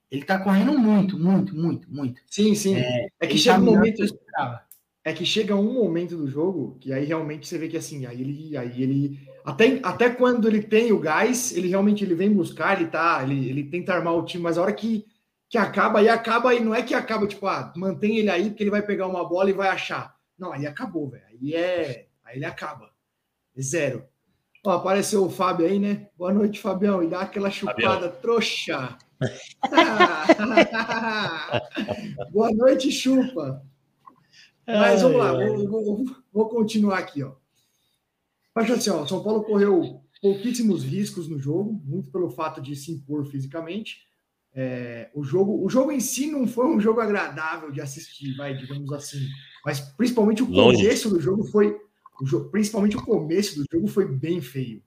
Ele 0.08 0.22
tá 0.24 0.38
correndo 0.38 0.78
muito, 0.78 1.18
muito, 1.18 1.56
muito, 1.56 1.92
muito. 1.92 2.20
Sim, 2.28 2.54
sim. 2.54 2.76
É, 2.76 3.08
que 3.20 3.26
Ele 3.32 3.38
chega 3.38 3.56
tá 3.56 3.62
um 3.62 3.64
momento. 3.64 3.90
do 3.92 3.96
que 3.96 4.02
eu 4.02 4.06
esperava. 4.06 4.60
É 5.02 5.12
que 5.12 5.24
chega 5.26 5.56
um 5.56 5.72
momento 5.74 6.16
do 6.16 6.28
jogo 6.28 6.76
que 6.80 6.92
aí 6.92 7.04
realmente 7.04 7.48
você 7.48 7.56
vê 7.58 7.68
que 7.68 7.76
assim, 7.76 8.06
aí 8.06 8.20
ele, 8.20 8.56
aí 8.56 8.82
ele 8.82 9.18
até, 9.44 9.80
até 9.82 10.10
quando 10.10 10.46
ele 10.46 10.62
tem 10.62 10.92
o 10.92 10.98
gás, 10.98 11.56
ele 11.56 11.68
realmente 11.68 12.04
ele 12.04 12.14
vem 12.14 12.30
buscar, 12.32 12.78
ele 12.80 12.90
tá, 12.90 13.20
ele, 13.22 13.48
ele 13.48 13.64
tenta 13.64 13.94
armar 13.94 14.14
o 14.14 14.24
time, 14.24 14.42
mas 14.44 14.58
a 14.58 14.62
hora 14.62 14.72
que, 14.72 15.06
que 15.50 15.58
acaba, 15.58 15.98
aí 15.98 16.08
acaba, 16.08 16.54
e 16.54 16.60
não 16.60 16.74
é 16.74 16.82
que 16.82 16.94
acaba, 16.94 17.26
tipo, 17.26 17.46
ah, 17.46 17.72
mantém 17.76 18.16
ele 18.18 18.30
aí 18.30 18.48
porque 18.48 18.62
ele 18.62 18.70
vai 18.70 18.80
pegar 18.82 19.06
uma 19.08 19.28
bola 19.28 19.50
e 19.50 19.52
vai 19.52 19.68
achar. 19.68 20.14
Não, 20.38 20.52
aí 20.52 20.66
acabou, 20.66 21.10
velho. 21.10 21.24
Aí 21.28 21.54
é, 21.54 22.06
aí 22.24 22.36
ele 22.36 22.44
acaba. 22.46 22.90
É 23.56 23.60
zero. 23.60 24.04
Ó, 24.64 24.70
apareceu 24.70 25.24
o 25.24 25.30
Fábio 25.30 25.66
aí, 25.66 25.78
né? 25.78 26.08
Boa 26.16 26.32
noite, 26.32 26.60
Fabião. 26.60 27.02
E 27.02 27.08
dá 27.08 27.22
aquela 27.22 27.50
chupada 27.50 28.08
trouxa. 28.08 28.96
Boa 32.30 32.50
noite, 32.52 32.90
chupa. 32.92 33.62
Mas 34.66 35.02
vamos 35.02 35.18
lá, 35.18 35.32
vou, 35.32 35.68
vou- 35.68 36.04
vou 36.32 36.48
continuar 36.48 36.98
aqui, 36.98 37.22
ó. 37.22 37.32
Acho 38.54 38.74
assim, 38.74 38.90
ó, 38.90 39.06
São 39.06 39.22
Paulo 39.22 39.42
correu 39.42 40.02
pouquíssimos 40.22 40.84
riscos 40.84 41.28
no 41.28 41.38
jogo, 41.38 41.80
muito 41.84 42.10
pelo 42.10 42.30
fato 42.30 42.60
de 42.60 42.76
se 42.76 42.92
impor 42.92 43.24
fisicamente. 43.26 44.06
É, 44.54 45.10
o 45.14 45.22
jogo, 45.22 45.64
o 45.64 45.68
jogo 45.68 45.92
em 45.92 46.00
si 46.00 46.30
não 46.30 46.46
foi 46.46 46.66
um 46.66 46.80
jogo 46.80 47.00
agradável 47.00 47.70
de 47.70 47.80
assistir, 47.80 48.34
vai, 48.36 48.56
digamos 48.56 48.92
assim. 48.92 49.20
Mas 49.64 49.80
principalmente 49.80 50.42
o 50.42 50.50
Longe. 50.50 50.82
começo 50.82 51.08
do 51.08 51.20
jogo 51.20 51.44
foi, 51.44 51.76
o 52.20 52.24
jo- 52.24 52.48
principalmente 52.50 52.96
o 52.96 53.02
começo 53.02 53.56
do 53.56 53.64
jogo 53.72 53.86
foi 53.86 54.06
bem 54.06 54.40
feio. 54.40 54.82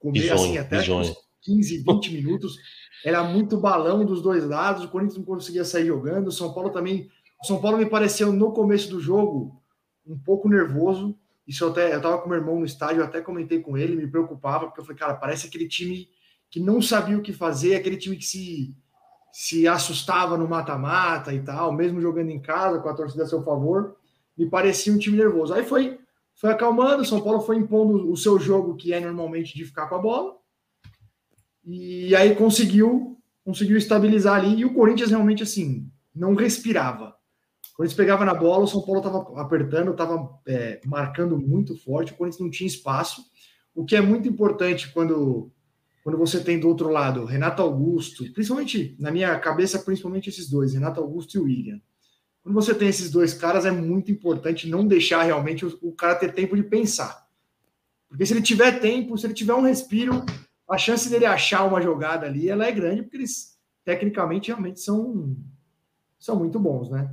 Começo 0.00 0.26
assim 0.34 0.58
até 0.58 0.78
uns 1.10 1.16
15, 1.42 1.78
20 1.78 2.12
minutos 2.12 2.56
era 3.04 3.22
muito 3.22 3.56
balão 3.58 4.04
dos 4.04 4.20
dois 4.20 4.44
lados. 4.44 4.84
O 4.84 4.88
Corinthians 4.88 5.18
não 5.18 5.24
conseguia 5.24 5.64
sair 5.64 5.86
jogando. 5.86 6.28
O 6.28 6.32
São 6.32 6.52
Paulo 6.52 6.70
também 6.70 7.08
o 7.42 7.46
São 7.46 7.60
Paulo 7.60 7.76
me 7.78 7.86
pareceu 7.86 8.32
no 8.32 8.52
começo 8.52 8.88
do 8.90 9.00
jogo 9.00 9.62
um 10.06 10.18
pouco 10.18 10.48
nervoso. 10.48 11.16
Isso 11.46 11.62
eu 11.62 11.68
até 11.68 11.94
eu 11.94 12.00
tava 12.00 12.18
com 12.18 12.28
meu 12.28 12.38
irmão 12.38 12.58
no 12.58 12.64
estádio, 12.64 13.00
eu 13.00 13.04
até 13.04 13.20
comentei 13.20 13.60
com 13.60 13.76
ele, 13.76 13.94
me 13.96 14.06
preocupava, 14.06 14.64
porque 14.66 14.80
eu 14.80 14.84
falei, 14.84 14.98
cara, 14.98 15.14
parece 15.14 15.46
aquele 15.46 15.68
time 15.68 16.08
que 16.50 16.58
não 16.58 16.80
sabia 16.80 17.18
o 17.18 17.22
que 17.22 17.32
fazer, 17.34 17.74
aquele 17.74 17.98
time 17.98 18.16
que 18.16 18.24
se, 18.24 18.74
se 19.36 19.66
assustava 19.66 20.38
no 20.38 20.46
mata-mata 20.46 21.34
e 21.34 21.40
tal, 21.40 21.72
mesmo 21.72 22.00
jogando 22.00 22.30
em 22.30 22.40
casa, 22.40 22.78
com 22.78 22.88
a 22.88 22.94
torcida 22.94 23.24
a 23.24 23.26
seu 23.26 23.42
favor, 23.42 23.96
me 24.38 24.48
parecia 24.48 24.92
um 24.92 24.98
time 24.98 25.16
nervoso. 25.16 25.52
Aí 25.52 25.64
foi, 25.64 25.98
foi 26.36 26.52
acalmando, 26.52 27.02
o 27.02 27.04
São 27.04 27.20
Paulo 27.20 27.40
foi 27.40 27.56
impondo 27.56 28.08
o 28.12 28.16
seu 28.16 28.38
jogo, 28.38 28.76
que 28.76 28.92
é 28.92 29.00
normalmente 29.00 29.52
de 29.52 29.64
ficar 29.64 29.88
com 29.88 29.96
a 29.96 29.98
bola, 29.98 30.36
e 31.64 32.14
aí 32.14 32.36
conseguiu, 32.36 33.18
conseguiu 33.44 33.76
estabilizar 33.76 34.36
ali, 34.36 34.54
e 34.54 34.64
o 34.64 34.72
Corinthians 34.72 35.10
realmente, 35.10 35.42
assim, 35.42 35.90
não 36.14 36.36
respirava. 36.36 37.16
Quando 37.76 37.86
eles 37.86 37.96
pegava 37.96 38.24
na 38.24 38.34
bola, 38.34 38.62
o 38.62 38.68
São 38.68 38.82
Paulo 38.82 39.00
estava 39.00 39.42
apertando, 39.42 39.90
estava 39.90 40.30
marcando 40.86 41.36
muito 41.36 41.76
forte, 41.76 42.12
o 42.12 42.16
Corinthians 42.16 42.40
não 42.40 42.50
tinha 42.52 42.68
espaço, 42.68 43.20
o 43.74 43.84
que 43.84 43.96
é 43.96 44.00
muito 44.00 44.28
importante 44.28 44.92
quando, 44.92 45.50
quando 46.04 46.18
você 46.18 46.38
tem 46.38 46.60
do 46.60 46.68
outro 46.68 46.90
lado 46.90 47.24
Renato 47.24 47.62
Augusto, 47.62 48.30
principalmente 48.34 48.94
na 49.00 49.10
minha 49.10 49.36
cabeça, 49.40 49.78
principalmente 49.78 50.28
esses 50.28 50.50
dois, 50.50 50.74
Renato 50.74 51.00
Augusto 51.00 51.38
e 51.38 51.40
William. 51.40 51.80
Quando 52.42 52.54
você 52.54 52.74
tem 52.74 52.88
esses 52.88 53.10
dois 53.10 53.32
caras, 53.32 53.64
é 53.64 53.70
muito 53.70 54.12
importante 54.12 54.68
não 54.68 54.86
deixar 54.86 55.22
realmente 55.22 55.64
o, 55.64 55.78
o 55.80 55.92
cara 55.92 56.14
ter 56.14 56.34
tempo 56.34 56.54
de 56.54 56.62
pensar. 56.62 57.26
Porque 58.06 58.26
se 58.26 58.34
ele 58.34 58.42
tiver 58.42 58.80
tempo, 58.80 59.16
se 59.16 59.26
ele 59.26 59.32
tiver 59.32 59.54
um 59.54 59.62
respiro, 59.62 60.22
a 60.68 60.76
chance 60.76 61.08
dele 61.08 61.24
achar 61.24 61.64
uma 61.64 61.80
jogada 61.80 62.26
ali, 62.26 62.50
ela 62.50 62.66
é 62.66 62.70
grande, 62.70 63.02
porque 63.02 63.16
eles 63.16 63.58
tecnicamente 63.82 64.48
realmente 64.48 64.80
são, 64.80 65.34
são 66.18 66.36
muito 66.36 66.60
bons, 66.60 66.90
né? 66.90 67.10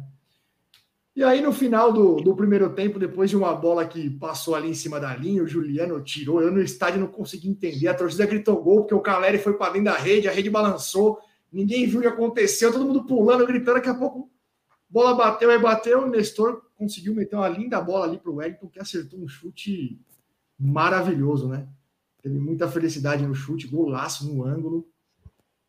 E 1.14 1.24
aí, 1.24 1.41
no 1.41 1.51
final 1.51 1.91
do, 1.91 2.16
do 2.22 2.36
primeiro 2.36 2.74
tempo, 2.74 2.97
depois 2.97 3.30
de 3.30 3.36
uma 3.36 3.53
bola 3.53 3.86
que 3.86 4.09
passou 4.12 4.55
ali 4.55 4.70
em 4.70 4.74
cima 4.74 4.97
da 4.97 5.14
linha, 5.14 5.43
o 5.43 5.47
Juliano 5.47 6.01
tirou. 6.01 6.41
Eu 6.41 6.51
no 6.51 6.62
estádio 6.62 7.01
não 7.01 7.07
consegui 7.07 7.49
entender. 7.49 7.89
A 7.89 7.93
torcida 7.93 8.26
gritou 8.26 8.64
gol, 8.64 8.82
porque 8.82 8.95
o 8.95 9.01
Caleri 9.01 9.38
foi 9.38 9.57
para 9.57 9.74
dentro 9.74 9.91
da 9.91 9.97
rede, 9.97 10.30
a 10.30 10.32
rede 10.32 10.49
balançou, 10.49 11.20
ninguém 11.51 11.86
viu 11.86 11.99
o 11.99 12.01
que 12.01 12.07
aconteceu, 12.07 12.72
todo 12.72 12.86
mundo 12.86 13.03
pulando, 13.03 13.45
gritando. 13.45 13.76
Daqui 13.76 13.89
a 13.89 13.93
pouco, 13.93 14.32
bola 14.89 15.14
bateu, 15.14 15.49
aí 15.49 15.59
bateu. 15.59 16.03
O 16.03 16.09
Nestor 16.09 16.62
conseguiu 16.78 17.14
meter 17.14 17.36
uma 17.36 17.49
linda 17.49 17.82
bola 17.82 18.05
ali 18.05 18.18
para 18.18 18.32
o 18.32 18.36
Wellington, 18.36 18.70
que 18.70 18.80
acertou 18.80 19.20
um 19.20 19.28
chute 19.28 19.99
maravilhoso, 20.57 21.49
né? 21.49 21.68
Teve 22.22 22.39
muita 22.39 22.70
felicidade 22.70 23.26
no 23.26 23.36
chute, 23.36 23.68
golaço 23.68 24.34
no 24.34 24.45
ângulo. 24.45 24.88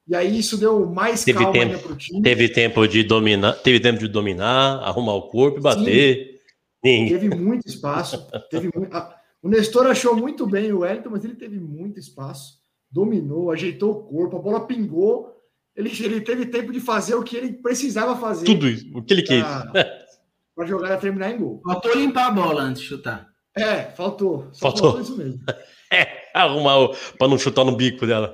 E 0.09 0.16
aí 0.16 0.38
isso 0.38 0.57
deu 0.59 0.84
mais 0.86 1.22
Teve 1.24 1.38
calma 1.38 1.53
tempo. 1.53 1.72
ainda 1.72 1.78
pro 1.78 1.96
time. 1.96 2.22
Teve 2.22 2.48
tempo 2.48 2.86
de 2.88 3.03
dominar, 3.05 3.53
teve 3.55 3.78
tempo 3.80 3.98
de 4.00 4.09
dominar, 4.09 4.80
arrumar 4.82 5.14
o 5.14 5.28
corpo 5.28 5.59
e 5.59 5.62
bater. 5.62 6.40
Ninguém. 6.84 7.09
Teve 7.09 7.28
muito 7.36 7.66
espaço. 7.68 8.26
Teve 8.50 8.68
muito... 8.74 8.92
a- 8.94 9.14
O 9.42 9.48
Nestor 9.48 9.86
achou 9.86 10.16
muito 10.16 10.46
bem 10.46 10.72
o 10.72 10.80
Wellington, 10.80 11.11
mas 11.11 11.24
ele 11.24 11.34
teve 11.36 11.59
muito 11.61 12.00
espaço. 12.00 12.55
Dominou, 12.90 13.50
ajeitou 13.53 13.92
o 13.92 14.03
corpo, 14.03 14.36
a 14.36 14.40
bola 14.40 14.66
pingou. 14.66 15.30
Ele, 15.76 15.90
ele 16.05 16.20
teve 16.20 16.46
tempo 16.46 16.72
de 16.72 16.80
fazer 16.80 17.14
o 17.14 17.22
que 17.22 17.36
ele 17.36 17.53
precisava 17.55 18.14
fazer 18.16 18.44
Tudo 18.44 18.68
isso, 18.68 18.84
o 18.94 19.03
que 19.03 19.14
ele 19.14 19.22
quis. 19.22 19.42
para 20.55 20.64
a 20.64 20.66
jogada 20.66 20.96
terminar 20.98 21.30
em 21.30 21.38
gol. 21.38 21.62
Faltou 21.64 21.94
limpar 21.96 22.26
a 22.26 22.30
bola 22.30 22.62
antes 22.62 22.82
de 22.82 22.88
chutar. 22.88 23.26
É, 23.57 23.84
faltou. 23.84 24.48
Só 24.53 24.70
Faltou. 24.70 25.00
isso 25.00 25.16
mesmo. 25.16 25.40
Arrumar 26.34 26.78
o, 26.78 26.94
pra 27.18 27.28
não 27.28 27.38
chutar 27.38 27.64
no 27.64 27.76
bico 27.76 28.07
dela. 28.07 28.32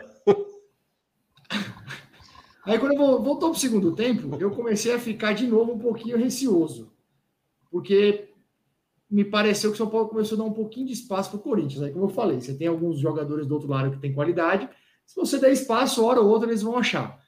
Aí 2.68 2.78
quando 2.78 2.98
voltou 2.98 3.48
para 3.48 3.56
o 3.56 3.60
segundo 3.60 3.94
tempo, 3.94 4.36
eu 4.38 4.50
comecei 4.50 4.94
a 4.94 4.98
ficar 4.98 5.32
de 5.32 5.46
novo 5.46 5.72
um 5.72 5.78
pouquinho 5.78 6.18
receoso. 6.18 6.92
Porque 7.70 8.28
me 9.10 9.24
pareceu 9.24 9.70
que 9.70 9.76
o 9.76 9.78
São 9.78 9.88
Paulo 9.88 10.08
começou 10.08 10.36
a 10.36 10.42
dar 10.42 10.46
um 10.46 10.52
pouquinho 10.52 10.86
de 10.86 10.92
espaço 10.92 11.30
para 11.30 11.38
o 11.38 11.42
Corinthians. 11.42 11.82
Aí, 11.82 11.90
como 11.90 12.04
eu 12.04 12.10
falei, 12.10 12.38
você 12.38 12.52
tem 12.52 12.66
alguns 12.66 12.98
jogadores 12.98 13.46
do 13.46 13.54
outro 13.54 13.70
lado 13.70 13.92
que 13.92 13.98
tem 13.98 14.12
qualidade. 14.12 14.68
Se 15.06 15.16
você 15.16 15.38
der 15.38 15.50
espaço, 15.50 16.04
hora 16.04 16.20
ou 16.20 16.28
outra 16.28 16.46
eles 16.46 16.60
vão 16.60 16.76
achar. 16.76 17.18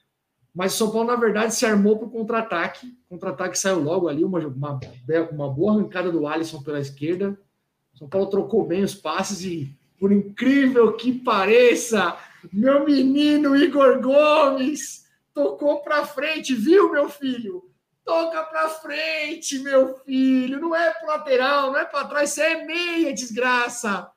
Mas 0.53 0.75
o 0.75 0.77
São 0.77 0.91
Paulo, 0.91 1.07
na 1.07 1.15
verdade, 1.15 1.55
se 1.55 1.65
armou 1.65 1.97
para 1.97 2.07
o 2.07 2.11
contra-ataque. 2.11 2.95
Contra-ataque 3.09 3.57
saiu 3.57 3.79
logo 3.79 4.07
ali, 4.07 4.23
uma, 4.23 4.37
uma, 4.45 4.79
uma 5.31 5.49
boa 5.49 5.73
arrancada 5.73 6.11
do 6.11 6.27
Alisson 6.27 6.61
pela 6.61 6.79
esquerda. 6.79 7.35
O 7.95 7.97
São 7.97 8.07
Paulo 8.07 8.27
trocou 8.27 8.67
bem 8.67 8.83
os 8.83 8.93
passes 8.93 9.43
e, 9.43 9.75
por 9.99 10.11
incrível 10.11 10.93
que 10.93 11.11
pareça, 11.11 12.15
meu 12.53 12.85
menino 12.85 13.55
Igor 13.55 13.99
Gomes 13.99 15.00
tocou 15.33 15.81
para 15.81 16.05
frente, 16.05 16.53
viu, 16.53 16.91
meu 16.91 17.09
filho? 17.09 17.63
Toca 18.03 18.43
para 18.43 18.69
frente, 18.69 19.59
meu 19.59 19.95
filho. 19.99 20.59
Não 20.59 20.75
é 20.75 20.91
pro 20.91 21.07
lateral, 21.07 21.71
não 21.71 21.79
é 21.79 21.85
para 21.85 22.07
trás, 22.07 22.31
você 22.31 22.41
é 22.41 22.65
meia, 22.65 23.13
desgraça. 23.13 24.11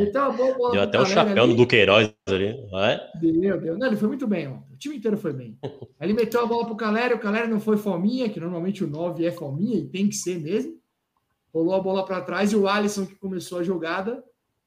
Então, 0.00 0.26
a 0.26 0.30
boa 0.30 0.56
bola 0.56 0.72
Deu 0.72 0.82
até 0.82 0.98
o 0.98 1.04
chapéu 1.04 1.42
ali. 1.42 1.52
no 1.52 1.56
Duqueiroz 1.56 2.14
ali. 2.26 2.68
Vai. 2.70 2.98
Deu, 3.20 3.60
deu. 3.60 3.76
Não, 3.76 3.86
ele 3.86 3.96
foi 3.96 4.08
muito 4.08 4.26
bem, 4.26 4.48
ó. 4.48 4.58
O 4.72 4.76
time 4.78 4.96
inteiro 4.96 5.18
foi 5.18 5.32
bem. 5.32 5.58
Aí 6.00 6.06
ele 6.06 6.14
meteu 6.14 6.40
a 6.40 6.46
bola 6.46 6.64
pro 6.64 6.76
Caleri, 6.76 7.14
o 7.14 7.18
Caleri 7.18 7.48
não 7.48 7.60
foi 7.60 7.76
fominha, 7.76 8.30
que 8.30 8.40
normalmente 8.40 8.82
o 8.82 8.86
9 8.88 9.26
é 9.26 9.30
fominha 9.30 9.76
e 9.78 9.86
tem 9.86 10.08
que 10.08 10.14
ser 10.14 10.40
mesmo. 10.40 10.78
Rolou 11.52 11.74
a 11.74 11.80
bola 11.80 12.04
para 12.04 12.20
trás 12.22 12.52
e 12.52 12.56
o 12.56 12.66
Alisson, 12.66 13.04
que 13.04 13.14
começou 13.16 13.58
a 13.58 13.62
jogada, 13.62 14.24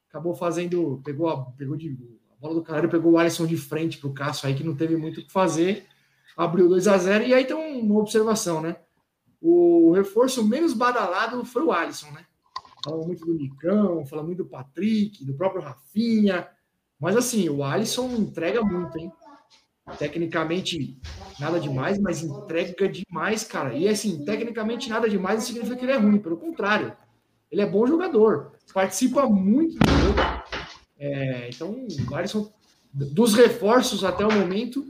acabou 0.09 0.35
fazendo. 0.35 1.01
Pegou 1.03 1.29
a, 1.29 1.45
pegou 1.45 1.75
de, 1.75 1.97
bola 2.41 2.55
do 2.55 2.63
Caleri, 2.63 2.87
pegou 2.87 3.13
o 3.13 3.17
Alisson 3.19 3.45
de 3.45 3.55
frente 3.55 3.99
pro 3.99 4.13
Cássio 4.13 4.47
aí, 4.47 4.55
que 4.55 4.63
não 4.63 4.75
teve 4.75 4.97
muito 4.97 5.19
o 5.19 5.23
que 5.23 5.31
fazer. 5.31 5.85
Abriu 6.35 6.67
2 6.67 6.87
a 6.87 6.97
0 6.97 7.25
E 7.25 7.33
aí 7.33 7.45
tem 7.45 7.55
uma 7.55 7.99
observação, 7.99 8.61
né? 8.61 8.77
O 9.39 9.91
reforço 9.91 10.43
menos 10.43 10.73
badalado 10.73 11.45
foi 11.45 11.63
o 11.63 11.71
Alisson, 11.71 12.09
né? 12.11 12.25
Fala 12.83 13.05
muito 13.05 13.25
do 13.25 13.33
Nicão, 13.35 14.05
fala 14.07 14.23
muito 14.23 14.39
do 14.39 14.49
Patrick, 14.49 15.23
do 15.23 15.35
próprio 15.35 15.61
Rafinha. 15.61 16.47
Mas 16.99 17.15
assim, 17.15 17.47
o 17.47 17.63
Alisson 17.63 18.07
entrega 18.09 18.63
muito, 18.63 18.97
hein? 18.97 19.11
Tecnicamente, 19.97 20.99
nada 21.39 21.59
demais, 21.59 21.99
mas 21.99 22.23
entrega 22.23 22.87
demais, 22.87 23.43
cara. 23.43 23.73
E 23.73 23.87
assim, 23.87 24.23
tecnicamente 24.23 24.89
nada 24.89 25.09
demais 25.09 25.39
não 25.39 25.45
significa 25.45 25.75
que 25.75 25.85
ele 25.85 25.91
é 25.91 25.97
ruim, 25.97 26.17
pelo 26.17 26.37
contrário. 26.37 26.95
Ele 27.51 27.61
é 27.61 27.65
bom 27.65 27.85
jogador, 27.85 28.53
participa 28.73 29.27
muito 29.27 29.77
do 29.77 29.91
jogo. 29.91 30.40
É, 31.03 31.49
então, 31.49 31.87
o 32.11 32.15
Alisson, 32.15 32.53
dos 32.93 33.33
reforços 33.33 34.03
até 34.03 34.23
o 34.23 34.31
momento, 34.31 34.85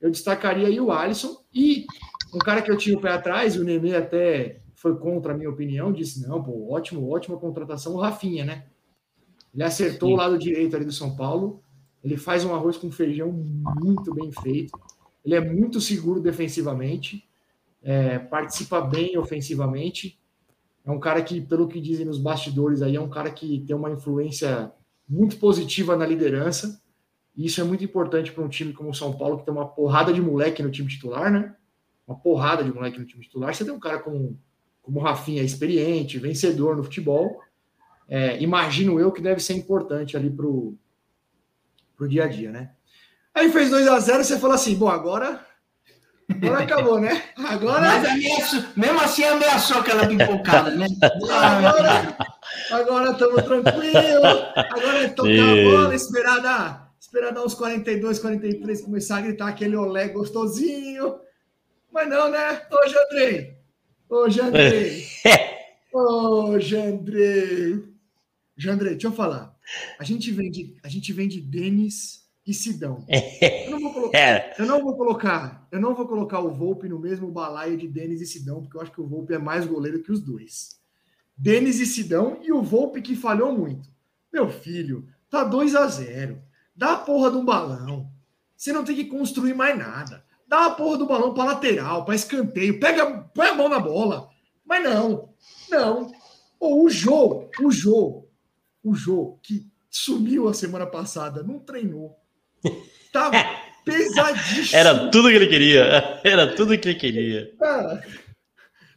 eu 0.00 0.10
destacaria 0.10 0.66
aí 0.66 0.80
o 0.80 0.90
Alisson. 0.90 1.36
E 1.52 1.84
um 2.32 2.38
cara 2.38 2.62
que 2.62 2.70
eu 2.70 2.78
tinha 2.78 2.96
o 2.96 3.00
pé 3.00 3.10
atrás, 3.10 3.54
e 3.54 3.60
o 3.60 3.64
Nenê 3.64 3.94
até 3.94 4.62
foi 4.74 4.96
contra 4.96 5.34
a 5.34 5.36
minha 5.36 5.50
opinião, 5.50 5.92
disse: 5.92 6.26
não, 6.26 6.42
pô, 6.42 6.72
ótimo, 6.72 7.06
ótima 7.10 7.36
contratação, 7.36 7.92
o 7.92 8.00
Rafinha, 8.00 8.42
né? 8.42 8.64
Ele 9.52 9.62
acertou 9.62 10.08
Sim. 10.08 10.14
o 10.14 10.16
lado 10.16 10.38
direito 10.38 10.74
ali 10.74 10.86
do 10.86 10.92
São 10.92 11.14
Paulo. 11.14 11.62
Ele 12.02 12.16
faz 12.16 12.42
um 12.44 12.54
arroz 12.54 12.78
com 12.78 12.90
feijão 12.90 13.30
muito 13.30 14.14
bem 14.14 14.32
feito. 14.32 14.72
Ele 15.22 15.34
é 15.34 15.40
muito 15.40 15.78
seguro 15.78 16.20
defensivamente, 16.20 17.26
é, 17.82 18.18
participa 18.18 18.80
bem 18.80 19.16
ofensivamente. 19.18 20.18
É 20.84 20.90
um 20.90 21.00
cara 21.00 21.22
que, 21.22 21.40
pelo 21.40 21.68
que 21.68 21.80
dizem 21.80 22.06
nos 22.06 22.18
bastidores 22.18 22.80
aí, 22.80 22.96
é 22.96 23.00
um 23.00 23.08
cara 23.08 23.30
que 23.30 23.62
tem 23.66 23.76
uma 23.76 23.90
influência 23.90 24.72
muito 25.08 25.36
positiva 25.36 25.96
na 25.96 26.06
liderança. 26.06 26.80
E 27.36 27.46
isso 27.46 27.60
é 27.60 27.64
muito 27.64 27.84
importante 27.84 28.32
para 28.32 28.44
um 28.44 28.48
time 28.48 28.72
como 28.72 28.90
o 28.90 28.94
São 28.94 29.12
Paulo, 29.12 29.38
que 29.38 29.44
tem 29.44 29.52
uma 29.52 29.66
porrada 29.66 30.12
de 30.12 30.20
moleque 30.20 30.62
no 30.62 30.70
time 30.70 30.88
titular, 30.88 31.30
né? 31.30 31.54
Uma 32.06 32.16
porrada 32.16 32.62
de 32.62 32.72
moleque 32.72 32.98
no 32.98 33.04
time 33.04 33.22
titular. 33.22 33.54
Você 33.54 33.64
tem 33.64 33.74
um 33.74 33.80
cara 33.80 33.98
como, 33.98 34.38
como 34.82 35.00
o 35.00 35.02
Rafinha, 35.02 35.42
experiente, 35.42 36.18
vencedor 36.18 36.76
no 36.76 36.84
futebol. 36.84 37.40
É, 38.08 38.40
imagino 38.40 39.00
eu 39.00 39.10
que 39.10 39.22
deve 39.22 39.40
ser 39.40 39.54
importante 39.54 40.16
ali 40.16 40.30
pro, 40.30 40.76
pro 41.96 42.08
dia 42.08 42.24
a 42.24 42.28
dia, 42.28 42.50
né? 42.50 42.70
Aí 43.34 43.50
fez 43.50 43.70
2 43.70 43.88
a 43.88 43.98
0 43.98 44.22
você 44.22 44.38
fala 44.38 44.54
assim, 44.54 44.76
bom, 44.76 44.88
agora, 44.88 45.44
agora 46.30 46.62
acabou, 46.62 47.00
né? 47.00 47.22
Agora, 47.36 47.80
Mas 47.80 48.08
ameaçou, 48.08 48.64
mesmo 48.76 49.00
assim 49.00 49.24
ameaçou 49.24 49.78
aquela 49.78 50.06
pipocada, 50.06 50.70
né? 50.70 50.86
agora, 51.02 52.16
agora 52.74 53.12
estamos 53.12 53.42
tranquilos. 53.42 54.24
Agora 54.56 55.04
é 55.04 55.08
tocar 55.08 55.30
a 55.30 55.64
bola, 55.64 55.94
esperar 55.94 56.40
dar, 56.40 56.94
esperar 57.00 57.32
dar 57.32 57.44
uns 57.44 57.54
42, 57.54 58.18
43, 58.18 58.80
começar 58.82 59.18
a 59.18 59.20
gritar 59.22 59.48
aquele 59.48 59.76
olé 59.76 60.08
gostosinho. 60.08 61.20
Mas 61.92 62.08
não, 62.08 62.30
né? 62.30 62.62
Ô, 62.70 62.88
Jandrei. 62.88 63.56
Ô, 64.08 64.28
Jandrei. 64.28 65.04
Ô, 65.92 66.58
Jandrei. 66.60 67.84
Jandrei, 68.56 68.92
deixa 68.92 69.06
eu 69.08 69.12
falar. 69.12 69.54
A 69.98 70.04
gente 70.04 70.30
vende, 70.30 70.76
a 70.82 70.88
gente 70.88 71.12
vende 71.12 71.40
Denis 71.40 72.24
e 72.46 72.52
Sidão. 72.52 73.04
Eu 73.08 73.70
não 73.70 73.80
vou 73.80 73.92
colocar, 73.94 74.18
É, 74.18 74.54
eu 74.58 74.66
não 74.66 74.82
vou 74.82 74.96
colocar, 74.96 75.68
eu 75.72 75.80
não 75.80 75.94
vou 75.94 76.06
colocar 76.06 76.40
o 76.40 76.50
Volpe 76.50 76.88
no 76.88 76.98
mesmo 76.98 77.30
balaio 77.30 77.76
de 77.76 77.88
Denis 77.88 78.20
e 78.20 78.26
Sidão, 78.26 78.60
porque 78.60 78.76
eu 78.76 78.82
acho 78.82 78.92
que 78.92 79.00
o 79.00 79.06
Volpe 79.06 79.32
é 79.32 79.38
mais 79.38 79.64
goleiro 79.64 80.02
que 80.02 80.12
os 80.12 80.20
dois. 80.20 80.83
Denis 81.36 81.80
e 81.80 81.86
Sidão 81.86 82.38
e 82.42 82.52
o 82.52 82.62
Volpe 82.62 83.02
que 83.02 83.16
falhou 83.16 83.52
muito. 83.52 83.88
Meu 84.32 84.48
filho, 84.48 85.06
tá 85.28 85.44
2 85.44 85.74
a 85.74 85.86
0. 85.86 86.42
Dá 86.74 86.94
a 86.94 86.98
porra 86.98 87.30
de 87.30 87.36
um 87.36 87.44
balão. 87.44 88.10
Você 88.56 88.72
não 88.72 88.84
tem 88.84 88.96
que 88.96 89.04
construir 89.04 89.54
mais 89.54 89.76
nada. 89.78 90.24
Dá 90.46 90.66
a 90.66 90.70
porra 90.70 90.98
do 90.98 91.06
balão 91.06 91.34
para 91.34 91.52
lateral, 91.52 92.04
para 92.04 92.14
escanteio, 92.14 92.78
pega, 92.78 93.28
põe 93.34 93.48
a 93.48 93.54
mão 93.54 93.68
na 93.68 93.78
bola. 93.78 94.28
Mas 94.64 94.82
não, 94.82 95.34
não. 95.70 96.12
Ô, 96.58 96.84
o 96.84 96.88
Jô, 96.88 97.48
o 97.60 97.70
Jô, 97.70 98.28
o 98.82 98.94
Jô 98.94 99.38
que 99.42 99.66
sumiu 99.90 100.48
a 100.48 100.54
semana 100.54 100.86
passada, 100.86 101.42
não 101.42 101.58
treinou. 101.58 102.16
Tá 103.12 103.30
pesadíssimo. 103.84 104.76
era 104.76 105.10
tudo 105.10 105.28
que 105.28 105.34
ele 105.34 105.46
queria. 105.46 106.20
Era 106.24 106.54
tudo 106.54 106.78
que 106.78 106.88
ele 106.88 106.98
queria. 106.98 107.54
Cara, 107.58 108.02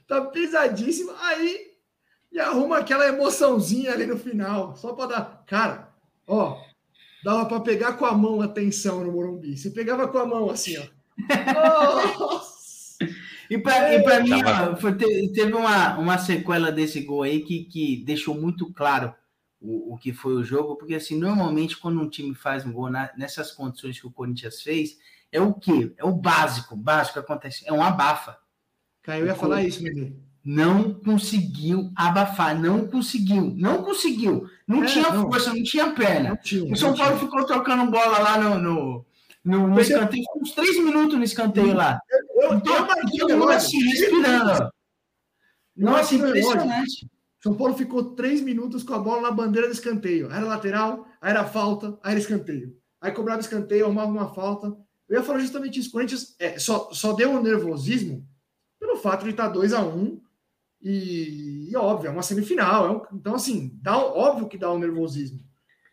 tá 0.08 0.22
pesadíssimo. 0.22 1.12
Aí, 1.20 1.67
e 2.38 2.40
arruma 2.40 2.78
aquela 2.78 3.08
emoçãozinha 3.08 3.92
ali 3.92 4.06
no 4.06 4.18
final, 4.18 4.76
só 4.76 4.94
para 4.94 5.08
dar. 5.08 5.44
Cara, 5.48 5.90
ó, 6.28 6.62
dava 7.24 7.46
para 7.48 7.60
pegar 7.62 7.94
com 7.94 8.06
a 8.06 8.14
mão 8.14 8.42
a 8.42 8.48
tensão 8.48 9.04
no 9.04 9.12
Morumbi. 9.12 9.58
Você 9.58 9.72
pegava 9.72 10.08
com 10.08 10.18
a 10.20 10.26
mão 10.26 10.50
assim, 10.50 10.78
ó. 10.78 10.84
Nossa! 11.54 12.98
E 13.50 13.58
para 13.58 13.94
e 13.96 14.04
pra 14.04 14.20
mim, 14.22 14.32
ó, 14.44 14.76
foi- 14.76 14.96
te- 14.96 15.32
teve 15.34 15.54
uma, 15.54 15.98
uma 15.98 16.18
sequela 16.18 16.72
desse 16.72 17.02
gol 17.02 17.24
aí 17.24 17.42
que, 17.42 17.64
que 17.66 18.04
deixou 18.06 18.36
muito 18.36 18.72
claro 18.74 19.14
o, 19.62 19.94
o 19.94 19.98
que 19.98 20.12
foi 20.14 20.34
o 20.34 20.44
jogo, 20.44 20.76
porque 20.76 20.96
assim, 20.96 21.18
normalmente 21.18 21.78
quando 21.78 22.00
um 22.02 22.10
time 22.10 22.36
faz 22.36 22.66
um 22.66 22.72
gol 22.74 22.90
na- 22.90 23.10
nessas 23.18 23.52
condições 23.52 24.00
que 24.00 24.06
o 24.06 24.12
Corinthians 24.12 24.62
fez, 24.62 24.98
é 25.32 25.40
o 25.42 25.54
quê? 25.54 25.94
É 25.98 26.04
o 26.04 26.12
básico, 26.12 26.74
o 26.76 26.78
básico 26.78 27.14
que 27.14 27.20
acontece, 27.20 27.64
é 27.66 27.72
um 27.74 27.82
abafa. 27.82 28.38
Cara, 29.02 29.20
eu 29.20 29.26
ia 29.28 29.36
falar 29.36 29.64
isso, 29.64 29.82
Nenê. 29.82 30.14
Não 30.44 30.94
conseguiu 30.94 31.92
abafar, 31.96 32.58
não 32.60 32.88
conseguiu, 32.88 33.54
não 33.56 33.84
conseguiu. 33.84 34.50
Não 34.66 34.84
É, 34.84 34.86
tinha 34.86 35.10
não. 35.12 35.24
força, 35.30 35.54
não 35.54 35.62
tinha 35.64 35.92
perna. 35.94 36.30
Não 36.30 36.38
tinha, 36.38 36.72
O 36.72 36.76
São 36.76 36.96
Paulo 36.96 37.18
tinha. 37.18 37.26
ficou 37.30 37.46
tocando 37.46 37.92
bola 37.92 38.20
lá 38.20 38.38
no, 38.38 38.58
no, 38.58 39.06
no, 39.44 39.68
no 39.68 39.80
escanteio, 39.82 40.24
ficou 40.24 40.42
uns 40.42 40.52
três 40.54 40.78
minutos 40.82 41.18
no 41.18 41.24
escanteio 41.24 41.74
lá. 41.74 42.00
Eu, 42.10 42.44
eu 42.44 42.54
Então, 42.58 42.88
marquei 42.88 43.24
o 43.24 43.28
todo 43.28 43.38
mundo 43.38 43.52
assim, 43.52 43.78
respirando. 43.84 44.70
Nossa, 45.76 46.16
impressionante. 46.16 47.10
São 47.44 47.54
Paulo 47.54 47.76
ficou 47.76 48.16
três 48.16 48.42
minutos 48.42 48.84
com 48.84 48.94
a 48.94 49.00
bola 49.00 49.22
na 49.24 49.32
bandeira 49.32 49.68
do 49.68 49.74
escanteio. 49.74 50.32
Era 50.32 50.46
lateral, 50.46 51.06
aí 51.22 51.32
era 51.32 51.46
falta, 51.46 51.98
aí 52.04 52.12
era 52.12 52.20
escanteio. 52.20 52.76
Aí 53.00 53.12
cobrava 53.12 53.40
escanteio, 53.42 53.86
arrumava 53.86 54.12
uma 54.12 54.34
falta. 54.34 54.68
Eu 55.08 55.18
ia 55.20 55.24
falar 55.24 55.40
justamente 55.40 55.80
isso. 55.80 55.90
O 55.90 55.92
Corinthians 55.94 56.36
é, 56.40 56.58
só, 56.58 56.90
só 56.92 57.14
deu 57.14 57.30
um 57.32 57.42
nervosismo 57.42 58.28
pelo 58.80 58.98
fato 58.98 59.24
de 59.24 59.30
estar 59.32 59.50
2 59.50 59.72
a 59.74 59.82
1 59.82 59.88
um, 59.98 60.22
e, 60.90 61.70
e, 61.70 61.76
óbvio, 61.76 62.08
é 62.08 62.12
uma 62.12 62.24
semifinal. 62.24 62.86
É 62.86 62.92
um, 62.92 63.02
então, 63.20 63.36
assim, 63.36 63.78
dá, 63.82 63.98
óbvio 63.98 64.48
que 64.48 64.58
dá 64.58 64.72
um 64.72 64.80
nervosismo. 64.80 65.40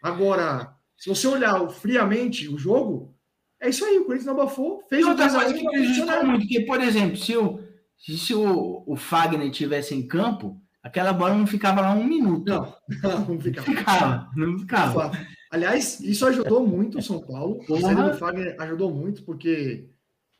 Agora, 0.01 0.73
se 0.97 1.09
você 1.09 1.27
olhar 1.27 1.69
friamente 1.71 2.49
o 2.49 2.57
jogo, 2.57 3.15
é 3.61 3.69
isso 3.69 3.85
aí. 3.85 3.99
O 3.99 4.05
Corinthians 4.05 4.27
não 4.27 4.41
abafou, 4.41 4.83
fez 4.89 5.03
E 5.03 5.05
o 5.05 5.09
outra 5.09 5.27
2 5.27 5.35
a 5.35 5.39
1 5.39 5.43
coisa 5.43 5.59
que 5.59 5.71
prejudicou 5.71 6.25
muito, 6.25 6.41
porque, 6.41 6.61
por 6.61 6.81
exemplo, 6.81 7.17
se 7.17 7.37
o, 7.37 7.61
se 7.99 8.35
o, 8.35 8.85
o 8.87 8.97
Fagner 8.97 9.51
tivesse 9.51 9.95
em 9.95 10.07
campo, 10.07 10.61
aquela 10.83 11.13
bola 11.13 11.35
não 11.35 11.47
ficava 11.47 11.81
lá 11.81 11.93
um 11.93 12.05
minuto. 12.05 12.49
Não, 12.49 12.75
não 13.27 13.41
fica. 13.41 13.63
ficava, 13.63 14.31
não 14.37 14.59
ficava. 14.59 15.11
Aliás, 15.51 15.99
isso 16.01 16.27
ajudou 16.27 16.67
muito 16.67 16.99
o 16.99 17.03
São 17.03 17.21
Paulo. 17.21 17.65
Do 17.67 17.79
Fagner 18.19 18.55
ajudou 18.61 18.93
muito, 18.95 19.25
porque, 19.25 19.89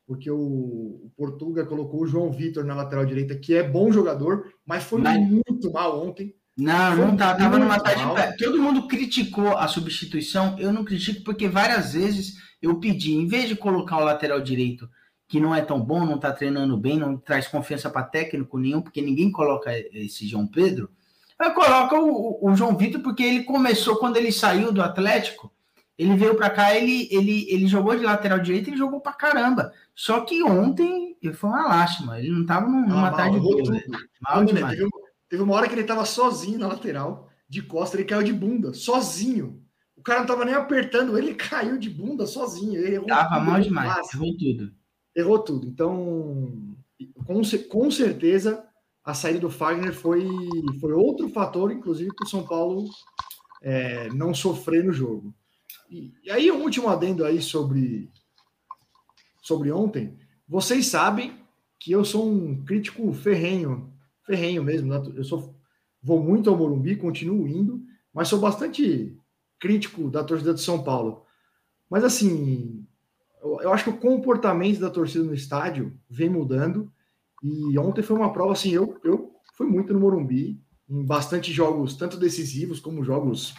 porque 0.07 0.31
o, 0.31 1.11
Portuga 1.17 1.65
colocou 1.65 2.03
o 2.03 2.07
João 2.07 2.31
Vitor 2.31 2.65
na 2.65 2.75
lateral 2.75 3.07
direita, 3.07 3.37
que 3.37 3.55
é 3.55 3.63
bom 3.63 3.91
jogador, 3.93 4.53
mas 4.67 4.85
foi 4.85 5.01
Mas- 5.01 5.21
muito 5.29 5.73
mal 5.73 6.07
ontem. 6.07 6.35
Não, 6.57 6.97
Foi 6.97 7.07
não 7.07 7.17
tá, 7.17 7.35
tava 7.35 7.59
numa 7.59 7.81
tarde 7.81 8.05
mal. 8.05 8.15
de 8.15 8.23
pé. 8.23 8.37
Todo 8.39 8.63
mundo 8.63 8.87
criticou 8.87 9.57
a 9.57 9.67
substituição. 9.67 10.57
Eu 10.57 10.73
não 10.73 10.85
critico 10.85 11.25
porque 11.25 11.49
várias 11.49 11.95
vezes 11.95 12.35
eu 12.63 12.79
pedi, 12.79 13.13
em 13.13 13.27
vez 13.27 13.49
de 13.49 13.57
colocar 13.57 13.97
o 13.97 14.05
lateral 14.05 14.41
direito 14.41 14.89
que 15.27 15.41
não 15.41 15.53
é 15.53 15.61
tão 15.61 15.81
bom, 15.81 16.05
não 16.07 16.17
tá 16.17 16.31
treinando 16.33 16.77
bem, 16.77 16.97
não 16.97 17.17
traz 17.17 17.49
confiança 17.49 17.91
para 17.91 18.05
técnico 18.05 18.57
nenhum, 18.57 18.81
porque 18.81 19.03
ninguém 19.03 19.33
coloca 19.33 19.73
esse 19.93 20.29
João 20.29 20.47
Pedro. 20.47 20.89
Eu 21.41 21.53
coloco 21.55 21.97
o, 21.97 22.51
o 22.51 22.55
João 22.55 22.77
Vitor 22.77 23.01
porque 23.03 23.25
ele 23.25 23.43
começou 23.43 23.97
quando 23.97 24.17
ele 24.17 24.31
saiu 24.31 24.71
do 24.71 24.81
Atlético. 24.81 25.53
Ele 25.97 26.17
veio 26.17 26.35
para 26.35 26.51
cá, 26.51 26.75
ele, 26.77 27.09
ele, 27.11 27.47
ele 27.49 27.67
jogou 27.69 27.97
de 27.97 28.03
lateral 28.05 28.39
direito, 28.41 28.69
ele 28.69 28.77
jogou 28.77 29.01
pra 29.01 29.13
caramba. 29.13 29.73
Só 29.95 30.21
que 30.23 30.43
ontem 30.43 31.17
foi 31.35 31.49
uma 31.51 31.69
lástima. 31.69 32.19
Ele 32.19 32.31
não 32.33 32.45
tava 32.45 32.67
num- 32.69 32.89
numa 32.89 33.09
Ah, 33.09 33.13
tarde 33.13 33.39
boa. 33.39 33.63
Mal 34.21 34.45
demais. 34.45 34.71
teve, 34.77 34.83
uma- 34.85 35.01
teve 35.29 35.43
uma 35.43 35.55
hora 35.55 35.69
que 35.69 35.75
ele 35.75 35.83
estava 35.83 36.05
sozinho 36.05 36.59
na 36.59 36.67
lateral, 36.69 37.29
de 37.49 37.63
costa, 37.63 37.97
ele 37.97 38.05
caiu 38.05 38.23
de 38.25 38.33
bunda, 38.33 38.75
sozinho. 38.75 39.63
O 39.97 40.03
cara 40.03 40.19
não 40.21 40.25
estava 40.27 40.45
nem 40.45 40.55
apertando, 40.55 41.17
ele 41.17 41.35
caiu 41.73 41.79
de 41.79 41.89
bunda 41.89 42.27
sozinho. 42.27 42.81
Ele 42.81 42.97
errou 42.97 43.07
Tava 43.07 43.37
tudo, 43.37 43.51
mal 43.51 43.61
demais. 43.61 43.95
passe. 43.95 44.17
Errou 44.17 44.37
tudo. 44.37 44.73
errou 45.17 45.39
tudo. 45.39 45.67
Então, 45.69 46.75
com, 47.25 47.41
com 47.71 47.91
certeza, 47.91 48.65
a 49.05 49.15
saída 49.15 49.39
do 49.41 49.51
Fagner 49.51 49.95
foi, 49.95 50.27
foi 50.81 50.93
outro 50.93 51.29
fator, 51.29 51.71
inclusive, 51.71 52.13
para 52.17 52.27
o 52.27 52.29
São 52.29 52.43
Paulo 52.45 52.89
é, 53.63 54.09
não 54.13 54.35
sofrer 54.35 54.83
no 54.85 54.93
jogo. 54.93 55.33
E, 55.95 56.13
e 56.25 56.31
aí, 56.33 56.51
um 56.51 56.61
último 56.61 56.89
adendo 56.89 57.25
aí 57.25 57.41
sobre, 57.41 58.11
sobre 59.41 59.71
ontem. 59.71 60.19
Vocês 60.49 60.87
sabem 60.87 61.39
que 61.79 61.93
eu 61.93 62.05
sou 62.05 62.29
um 62.29 62.65
crítico 62.65 63.13
ferrenho, 63.13 63.93
ferrenho 64.27 64.65
mesmo. 64.65 64.89
né? 64.89 65.01
Eu 65.15 65.23
sou, 65.23 65.55
vou 66.03 66.21
muito 66.21 66.51
ao 66.51 66.57
Morumbi, 66.57 66.97
continuo 66.97 67.47
indo, 67.47 67.81
mas 68.13 68.27
sou 68.27 68.41
bastante 68.41 69.17
crítico 69.61 70.11
da 70.11 70.25
torcida 70.25 70.53
de 70.53 70.61
São 70.61 70.83
Paulo. 70.83 71.25
Mas 71.89 72.03
assim, 72.03 72.85
eu, 73.41 73.61
eu 73.61 73.73
acho 73.73 73.85
que 73.85 73.91
o 73.91 73.99
comportamento 73.99 74.81
da 74.81 74.91
torcida 74.91 75.23
no 75.23 75.33
estádio 75.33 75.97
vem 76.11 76.29
mudando. 76.29 76.93
E 77.41 77.79
ontem 77.79 78.03
foi 78.03 78.17
uma 78.17 78.33
prova 78.33 78.53
assim, 78.53 78.71
eu, 78.71 78.99
eu 79.05 79.33
fui 79.57 79.69
muito 79.69 79.93
no 79.93 80.01
Morumbi, 80.01 80.61
em 80.89 81.05
bastante 81.05 81.53
jogos, 81.53 81.97
tanto 81.97 82.17
decisivos 82.17 82.81
como 82.81 83.05
jogos 83.05 83.55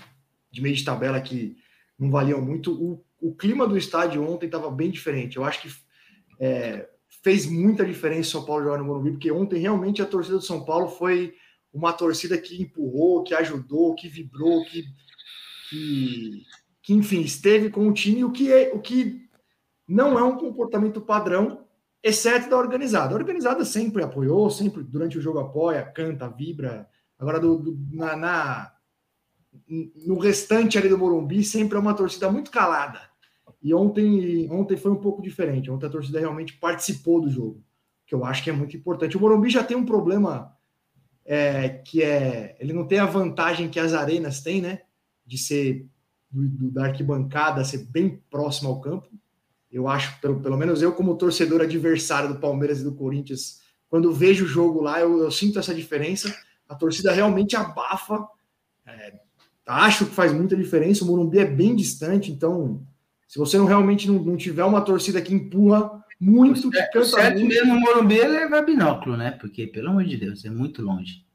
de 0.52 0.62
meio 0.62 0.76
de 0.76 0.84
tabela 0.84 1.22
que 1.22 1.64
não 1.98 2.10
valiam 2.10 2.42
muito. 2.42 2.72
O, 2.72 3.04
o 3.20 3.36
clima 3.36 3.68
do 3.68 3.78
estádio 3.78 4.28
ontem 4.28 4.46
estava 4.46 4.70
bem 4.70 4.92
diferente. 4.92 5.38
Eu 5.38 5.44
acho 5.44 5.62
que 5.62 5.70
é, 6.40 6.88
fez 7.24 7.46
muita 7.46 7.86
diferença 7.86 8.32
São 8.32 8.46
Paulo 8.46 8.64
jogar 8.64 8.78
no 8.78 8.86
Morumbi, 8.86 9.12
porque 9.12 9.32
ontem 9.32 9.60
realmente 9.60 10.02
a 10.02 10.06
torcida 10.06 10.38
do 10.38 10.44
São 10.44 10.64
Paulo 10.64 10.88
foi 10.88 11.34
uma 11.74 11.92
torcida 11.92 12.38
que 12.38 12.62
empurrou, 12.62 13.24
que 13.24 13.34
ajudou, 13.34 13.96
que 13.96 14.08
vibrou, 14.08 14.64
que, 14.66 14.86
que, 15.70 16.44
que 16.82 16.94
enfim, 16.94 17.22
esteve 17.22 17.70
com 17.70 17.88
o 17.88 17.94
time, 17.94 18.24
o 18.24 18.32
que, 18.32 18.52
é, 18.52 18.72
o 18.74 18.80
que 18.80 19.28
não 19.88 20.18
é 20.18 20.24
um 20.24 20.38
comportamento 20.38 21.02
padrão, 21.02 21.66
exceto 22.04 22.50
da 22.50 22.58
organizada. 22.58 23.14
A 23.14 23.18
organizada 23.18 23.66
sempre 23.66 24.04
apoiou, 24.04 24.50
sempre 24.50 24.84
durante 24.84 25.18
o 25.18 25.22
jogo 25.22 25.40
apoia, 25.40 25.84
canta, 25.84 26.30
vibra. 26.30 26.88
Agora, 27.20 27.40
do, 27.40 27.58
do, 27.58 27.78
na, 27.92 28.16
na, 28.16 28.72
no 30.06 30.18
restante 30.18 30.78
ali 30.78 30.90
do 30.90 30.98
Morumbi, 30.98 31.44
sempre 31.44 31.78
é 31.78 31.82
uma 31.82 31.94
torcida 31.94 32.32
muito 32.32 32.52
calada. 32.52 33.02
E 33.62 33.74
ontem, 33.74 34.50
ontem 34.52 34.78
foi 34.78 34.92
um 34.92 34.98
pouco 34.98 35.22
diferente. 35.22 35.72
Ontem 35.72 35.88
a 35.88 35.90
torcida 35.90 36.20
realmente 36.20 36.54
participou 36.54 37.22
do 37.22 37.30
jogo, 37.30 37.64
que 38.06 38.14
eu 38.14 38.24
acho 38.24 38.44
que 38.44 38.50
é 38.50 38.54
muito 38.54 38.78
importante. 38.78 39.18
O 39.18 39.20
Morumbi 39.20 39.50
já 39.50 39.64
tem 39.64 39.76
um 39.76 39.86
problema 39.86 40.56
é, 41.26 41.70
que 41.70 42.04
é. 42.04 42.56
Ele 42.60 42.74
não 42.74 42.86
tem 42.86 43.00
a 43.00 43.06
vantagem 43.06 43.70
que 43.70 43.80
as 43.80 43.94
arenas 43.94 44.42
têm, 44.42 44.62
né? 44.62 44.82
De 45.26 45.38
ser 45.38 45.88
do, 46.30 46.48
do, 46.48 46.72
da 46.72 46.86
arquibancada, 46.86 47.64
ser 47.64 47.86
bem 47.86 48.22
próximo 48.30 48.70
ao 48.70 48.82
campo. 48.82 49.10
Eu 49.72 49.88
acho, 49.88 50.20
pelo, 50.22 50.40
pelo 50.40 50.58
menos 50.58 50.82
eu, 50.82 50.94
como 50.94 51.18
torcedor 51.18 51.62
adversário 51.62 52.30
do 52.30 52.40
Palmeiras 52.40 52.82
e 52.82 52.84
do 52.84 52.94
Corinthians, 52.94 53.62
quando 53.90 54.14
vejo 54.14 54.46
o 54.46 54.48
jogo 54.48 54.82
lá, 54.82 55.00
eu, 55.00 55.18
eu 55.20 55.32
sinto 55.32 55.58
essa 55.58 55.74
diferença. 55.74 56.34
A 56.68 56.76
torcida 56.76 57.12
realmente 57.12 57.56
abafa. 57.56 58.28
É, 59.68 59.72
acho 59.72 60.06
que 60.06 60.12
faz 60.12 60.32
muita 60.32 60.56
diferença. 60.56 61.04
O 61.04 61.08
Morumbi 61.08 61.40
é 61.40 61.46
bem 61.46 61.76
distante, 61.76 62.32
então, 62.32 62.86
se 63.28 63.40
você 63.40 63.58
não 63.58 63.66
realmente 63.66 64.08
não, 64.08 64.16
não 64.16 64.38
tiver 64.38 64.64
uma 64.64 64.82
torcida 64.82 65.22
que 65.22 65.34
empurra 65.34 66.04
muito, 66.20 66.70
que 66.70 66.84
canta 66.88 67.06
certo 67.06 67.40
muito, 67.40 67.54
mesmo 67.54 67.74
o 67.74 67.80
Morumbi 67.80 68.20
é 68.20 68.28
levar 68.28 68.62
binóculo, 68.62 69.18
né? 69.18 69.32
Porque, 69.32 69.68
pelo 69.68 69.90
amor 69.90 70.04
de 70.06 70.18
Deus, 70.18 70.46
é 70.46 70.50
muito 70.50 70.82
longe. 70.82 71.26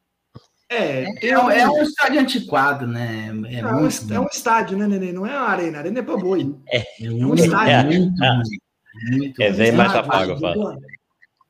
É, 0.73 1.29
é, 1.29 1.37
um, 1.37 1.51
é 1.51 1.69
um 1.69 1.83
estádio 1.83 2.21
antiquado, 2.21 2.87
né? 2.87 3.27
É, 3.49 3.61
não, 3.61 3.81
muito, 3.81 4.15
é 4.15 4.21
um 4.21 4.27
estádio, 4.27 4.79
né, 4.79 4.87
Nenê? 4.87 5.13
Não 5.13 5.27
é 5.27 5.37
uma 5.37 5.49
arena, 5.49 5.79
a 5.79 5.81
arena 5.81 5.99
é 5.99 6.03
pra 6.03 6.17
boi. 6.17 6.55
É, 6.69 7.05
é 7.05 7.11
um 7.11 7.35
estádio. 7.35 8.01
Muito, 8.01 8.23
é, 8.23 8.43
muito, 9.11 9.43
é 9.43 9.53
bem 9.53 9.73
mais 9.73 9.93
apago, 9.93 10.39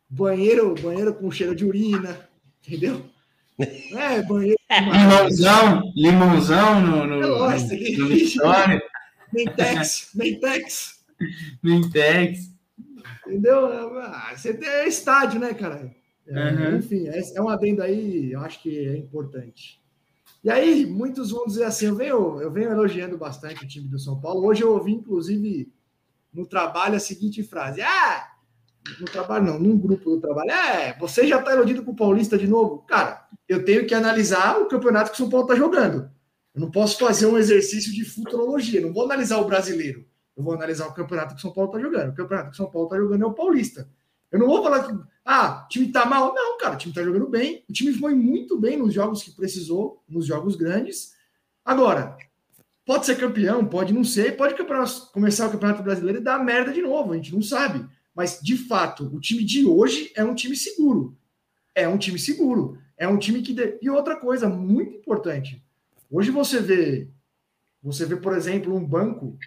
Banheiro, 0.09 0.74
banheiro 0.83 1.14
com 1.14 1.31
cheiro 1.31 1.55
de 1.55 1.64
urina, 1.64 2.18
entendeu? 2.66 3.09
É, 3.61 4.22
banheiro. 4.22 4.58
Limãozão, 4.70 5.92
limãozão 5.96 6.80
no, 6.80 7.06
no, 7.06 7.20
Nossa, 7.20 7.74
no, 7.74 7.98
no 7.98 8.08
Vitória. 8.08 8.82
Mentex, 9.32 10.11
Mentex. 10.14 11.04
Mentex. 11.62 12.50
Entendeu? 13.26 13.98
Ah, 14.00 14.32
você 14.34 14.54
tem 14.54 14.88
estádio, 14.88 15.40
né, 15.40 15.54
cara? 15.54 15.94
É, 16.26 16.50
uhum. 16.50 16.76
Enfim, 16.78 17.08
é, 17.08 17.20
é 17.34 17.42
um 17.42 17.48
adendo 17.48 17.82
aí, 17.82 18.32
eu 18.32 18.40
acho 18.40 18.62
que 18.62 18.86
é 18.88 18.96
importante. 18.96 19.80
E 20.42 20.50
aí, 20.50 20.86
muitos 20.86 21.30
vão 21.30 21.44
dizer 21.46 21.64
assim: 21.64 21.86
eu 21.86 21.96
venho, 21.96 22.40
eu 22.40 22.50
venho 22.50 22.70
elogiando 22.70 23.18
bastante 23.18 23.64
o 23.64 23.68
time 23.68 23.88
do 23.88 23.98
São 23.98 24.20
Paulo. 24.20 24.46
Hoje 24.46 24.62
eu 24.62 24.72
ouvi, 24.72 24.92
inclusive, 24.92 25.72
no 26.32 26.46
trabalho, 26.46 26.96
a 26.96 27.00
seguinte 27.00 27.42
frase: 27.42 27.82
Ah, 27.82 28.30
no 28.98 29.06
trabalho 29.06 29.44
não, 29.44 29.58
num 29.58 29.78
grupo 29.78 30.11
do 30.11 30.20
trabalho, 30.20 30.50
é, 30.50 30.96
você 30.98 31.26
já 31.26 31.38
está 31.38 31.52
iludido 31.54 31.82
com 31.82 31.92
o 31.92 31.96
Paulista 31.96 32.38
de 32.38 32.46
novo? 32.46 32.78
Cara, 32.78 33.26
eu 33.51 33.64
tenho 33.64 33.84
que 33.84 33.92
analisar 33.92 34.61
o 34.61 34.66
campeonato 34.66 35.11
que 35.11 35.16
o 35.16 35.18
São 35.18 35.28
Paulo 35.28 35.44
está 35.44 35.57
jogando. 35.57 36.09
Eu 36.55 36.61
não 36.61 36.70
posso 36.70 36.96
fazer 36.98 37.26
um 37.26 37.36
exercício 37.36 37.92
de 37.92 38.05
futurologia, 38.05 38.80
não 38.80 38.92
vou 38.92 39.05
analisar 39.05 39.38
o 39.38 39.44
brasileiro. 39.44 40.07
Eu 40.36 40.44
vou 40.44 40.55
analisar 40.55 40.86
o 40.86 40.94
campeonato 40.94 41.34
que 41.34 41.40
o 41.40 41.42
São 41.42 41.53
Paulo 41.53 41.68
está 41.70 41.80
jogando. 41.80 42.11
O 42.11 42.14
campeonato 42.14 42.51
que 42.51 42.55
o 42.55 42.57
São 42.57 42.70
Paulo 42.70 42.86
está 42.86 42.96
jogando 42.96 43.24
é 43.24 43.26
o 43.26 43.34
Paulista. 43.34 43.90
Eu 44.30 44.38
não 44.38 44.46
vou 44.46 44.62
falar 44.62 44.84
que 44.86 44.96
ah, 45.24 45.64
o 45.64 45.68
time 45.68 45.90
tá 45.90 46.07
mal. 46.07 46.32
Não, 46.32 46.57
cara, 46.59 46.74
o 46.74 46.78
time 46.78 46.94
tá 46.94 47.03
jogando 47.03 47.28
bem. 47.28 47.64
O 47.68 47.72
time 47.72 47.92
foi 47.92 48.14
muito 48.14 48.57
bem 48.57 48.76
nos 48.76 48.94
jogos 48.94 49.22
que 49.22 49.32
precisou, 49.32 50.01
nos 50.09 50.26
jogos 50.26 50.55
grandes. 50.55 51.12
Agora, 51.64 52.16
pode 52.86 53.05
ser 53.05 53.18
campeão, 53.18 53.66
pode 53.66 53.92
não 53.92 54.05
ser, 54.05 54.36
pode 54.36 54.55
começar 55.12 55.48
o 55.48 55.51
Campeonato 55.51 55.82
Brasileiro 55.82 56.20
e 56.20 56.22
dar 56.22 56.42
merda 56.44 56.72
de 56.72 56.82
novo, 56.82 57.12
a 57.12 57.16
gente 57.16 57.34
não 57.34 57.42
sabe. 57.42 57.84
Mas, 58.14 58.38
de 58.40 58.57
fato, 58.57 59.11
o 59.12 59.20
time 59.20 59.42
de 59.42 59.66
hoje 59.66 60.12
é 60.14 60.22
um 60.22 60.34
time 60.34 60.55
seguro. 60.55 61.16
É 61.74 61.88
um 61.88 61.98
time 61.98 62.18
seguro. 62.18 62.78
É 63.01 63.09
um 63.09 63.16
time 63.16 63.40
que. 63.40 63.55
De... 63.55 63.78
E 63.80 63.88
outra 63.88 64.14
coisa 64.14 64.46
muito 64.46 64.94
importante. 64.94 65.64
Hoje 66.11 66.30
você 66.30 66.61
vê. 66.61 67.09
Você 67.82 68.05
vê, 68.05 68.14
por 68.14 68.36
exemplo, 68.36 68.76
um 68.76 68.84
banco 68.84 69.38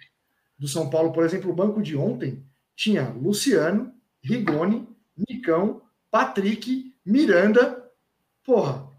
do 0.58 0.66
São 0.66 0.90
Paulo, 0.90 1.12
por 1.12 1.24
exemplo, 1.24 1.52
o 1.52 1.54
banco 1.54 1.80
de 1.80 1.96
ontem 1.96 2.44
tinha 2.74 3.10
Luciano, 3.10 3.94
Rigoni, 4.20 4.88
Nicão, 5.16 5.80
Patrick, 6.10 6.92
Miranda. 7.06 7.88
Porra, 8.44 8.90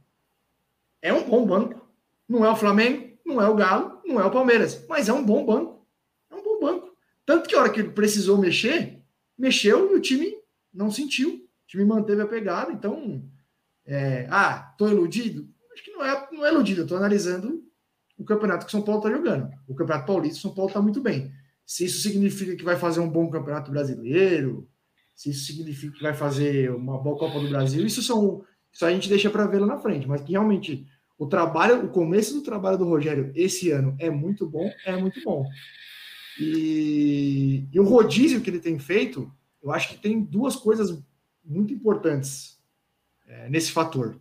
é 1.01 1.11
um 1.11 1.29
bom 1.29 1.45
banco. 1.45 1.85
Não 2.27 2.45
é 2.45 2.49
o 2.49 2.55
Flamengo, 2.55 3.09
não 3.25 3.41
é 3.41 3.49
o 3.49 3.55
Galo, 3.55 3.99
não 4.05 4.21
é 4.21 4.25
o 4.25 4.31
Palmeiras, 4.31 4.85
mas 4.87 5.09
é 5.09 5.13
um 5.13 5.23
bom 5.23 5.45
banco. 5.45 5.85
É 6.31 6.35
um 6.35 6.41
bom 6.41 6.61
banco. 6.61 6.95
Tanto 7.25 7.49
que 7.49 7.55
a 7.55 7.59
hora 7.59 7.69
que 7.69 7.81
ele 7.81 7.89
precisou 7.89 8.37
mexer, 8.37 9.01
mexeu 9.37 9.91
e 9.91 9.95
o 9.95 10.01
time 10.01 10.33
não 10.73 10.89
sentiu. 10.89 11.33
O 11.33 11.67
time 11.67 11.83
manteve 11.83 12.21
a 12.21 12.27
pegada. 12.27 12.71
Então, 12.71 13.21
É, 13.85 14.27
ah, 14.29 14.73
tô 14.77 14.87
iludido? 14.87 15.47
Acho 15.73 15.83
que 15.83 15.91
não 15.91 16.03
é, 16.03 16.27
não 16.31 16.45
é 16.45 16.51
iludido, 16.51 16.87
tô 16.87 16.95
analisando 16.95 17.63
o 18.17 18.23
campeonato 18.23 18.65
que 18.65 18.71
São 18.71 18.81
Paulo 18.81 19.01
tá 19.01 19.11
jogando. 19.11 19.49
O 19.67 19.75
Campeonato 19.75 20.07
Paulista, 20.07 20.41
São 20.41 20.53
Paulo 20.53 20.71
tá 20.71 20.81
muito 20.81 21.01
bem. 21.01 21.31
Se 21.65 21.85
isso 21.85 22.01
significa 22.01 22.55
que 22.55 22.63
vai 22.63 22.77
fazer 22.77 22.99
um 22.99 23.09
bom 23.09 23.29
campeonato 23.29 23.71
brasileiro, 23.71 24.69
se 25.15 25.29
isso 25.29 25.45
significa 25.45 25.95
que 25.97 26.03
vai 26.03 26.13
fazer 26.13 26.71
uma 26.71 26.97
boa 26.97 27.17
Copa 27.17 27.39
do 27.39 27.49
Brasil, 27.49 27.85
isso 27.85 28.01
são. 28.01 28.43
Isso 28.71 28.85
a 28.85 28.91
gente 28.91 29.09
deixa 29.09 29.29
para 29.29 29.47
ver 29.47 29.59
lá 29.59 29.67
na 29.67 29.77
frente, 29.77 30.07
mas 30.07 30.21
que 30.21 30.33
realmente 30.33 30.85
o 31.17 31.27
trabalho, 31.27 31.85
o 31.85 31.89
começo 31.89 32.33
do 32.33 32.41
trabalho 32.41 32.77
do 32.77 32.85
Rogério 32.85 33.31
esse 33.33 33.71
ano 33.71 33.95
é 33.99 34.09
muito 34.09 34.45
bom, 34.45 34.69
é 34.85 34.97
muito 34.97 35.21
bom. 35.23 35.45
E, 36.39 37.69
e 37.71 37.79
o 37.79 37.85
rodízio 37.85 38.41
que 38.41 38.49
ele 38.49 38.59
tem 38.59 38.77
feito, 38.77 39.31
eu 39.63 39.71
acho 39.71 39.89
que 39.89 39.97
tem 39.97 40.21
duas 40.21 40.57
coisas 40.57 41.01
muito 41.43 41.73
importantes 41.73 42.54
é, 43.27 43.49
nesse 43.49 43.71
fator. 43.71 44.19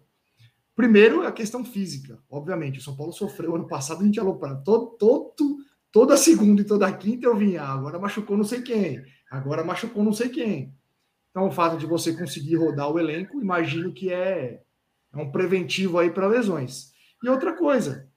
Primeiro, 0.75 1.27
a 1.27 1.31
questão 1.31 1.65
física. 1.65 2.19
Obviamente, 2.29 2.79
o 2.79 2.83
São 2.83 2.97
Paulo 2.97 3.13
sofreu 3.13 3.55
ano 3.55 3.69
passado, 3.69 4.03
a 4.03 4.05
gente 4.05 4.19
aloprava 4.19 4.57
todo, 4.65 4.97
todo, 4.99 5.59
toda 5.93 6.17
segunda 6.17 6.63
e 6.63 6.65
toda 6.65 6.93
quinta 6.93 7.27
eu 7.27 7.37
vinha, 7.37 7.63
ah, 7.63 7.73
agora 7.73 7.99
machucou 7.99 8.37
não 8.37 8.45
sei 8.45 8.63
quem, 8.63 9.05
agora 9.31 9.63
machucou 9.63 10.03
não 10.03 10.13
sei 10.13 10.29
quem. 10.29 10.75
Então, 11.31 11.47
o 11.49 11.53
fato 11.53 11.77
de 11.77 11.87
você 11.87 12.13
conseguir 12.13 12.57
rodar 12.57 12.91
o 12.91 12.99
elenco, 12.99 13.41
imagino 13.41 13.93
que 13.93 14.13
é, 14.13 14.63
é 15.13 15.17
um 15.17 15.31
preventivo 15.31 15.99
aí 15.99 16.11
para 16.11 16.29
lesões. 16.29 16.93
E 17.23 17.29
outra 17.29 17.53
coisa, 17.53 18.09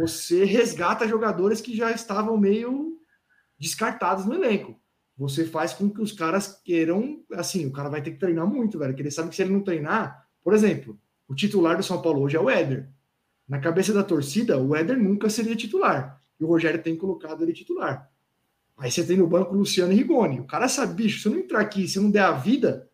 você 0.00 0.44
resgata 0.44 1.08
jogadores 1.08 1.60
que 1.60 1.76
já 1.76 1.90
estavam 1.90 2.36
meio 2.38 2.98
descartados 3.58 4.24
no 4.24 4.34
elenco. 4.34 4.80
Você 5.16 5.44
faz 5.44 5.72
com 5.72 5.90
que 5.90 6.00
os 6.00 6.12
caras 6.12 6.60
queiram, 6.64 7.22
assim, 7.32 7.66
o 7.66 7.72
cara 7.72 7.88
vai 7.88 8.02
ter 8.02 8.12
que 8.12 8.18
treinar 8.18 8.46
muito, 8.46 8.78
velho, 8.78 8.92
porque 8.92 9.02
ele 9.02 9.10
sabe 9.10 9.28
que 9.28 9.36
se 9.36 9.42
ele 9.42 9.52
não 9.52 9.62
treinar, 9.62 10.21
por 10.42 10.54
exemplo, 10.54 10.98
o 11.28 11.34
titular 11.34 11.76
do 11.76 11.82
São 11.82 12.00
Paulo 12.02 12.22
hoje 12.22 12.36
é 12.36 12.40
o 12.40 12.50
Éder. 12.50 12.88
Na 13.48 13.58
cabeça 13.58 13.92
da 13.92 14.02
torcida, 14.02 14.58
o 14.58 14.74
Éder 14.74 14.98
nunca 14.98 15.28
seria 15.30 15.56
titular. 15.56 16.20
E 16.38 16.44
o 16.44 16.46
Rogério 16.46 16.82
tem 16.82 16.96
colocado 16.96 17.42
ele 17.42 17.52
titular. 17.52 18.10
Aí 18.76 18.90
você 18.90 19.04
tem 19.06 19.16
no 19.16 19.26
banco 19.26 19.54
o 19.54 19.58
Luciano 19.58 19.92
e 19.92 19.96
Rigoni. 19.96 20.40
O 20.40 20.46
cara 20.46 20.68
sabe, 20.68 20.94
bicho, 20.94 21.20
se 21.20 21.28
eu 21.28 21.32
não 21.32 21.38
entrar 21.38 21.60
aqui, 21.60 21.86
se 21.86 21.98
eu 21.98 22.02
não 22.02 22.10
der 22.10 22.22
a 22.22 22.32
vida, 22.32 22.90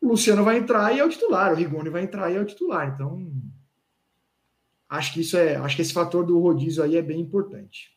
o 0.00 0.08
Luciano 0.08 0.44
vai 0.44 0.58
entrar 0.58 0.94
e 0.94 1.00
é 1.00 1.04
o 1.04 1.08
titular, 1.08 1.52
o 1.52 1.56
Rigoni 1.56 1.88
vai 1.88 2.02
entrar 2.02 2.30
e 2.30 2.36
é 2.36 2.40
o 2.40 2.44
titular. 2.44 2.92
Então, 2.94 3.32
acho 4.88 5.12
que 5.12 5.20
isso 5.20 5.36
é, 5.36 5.56
acho 5.56 5.76
que 5.76 5.82
esse 5.82 5.92
fator 5.92 6.24
do 6.24 6.38
rodízio 6.38 6.82
aí 6.82 6.96
é 6.96 7.02
bem 7.02 7.20
importante. 7.20 7.96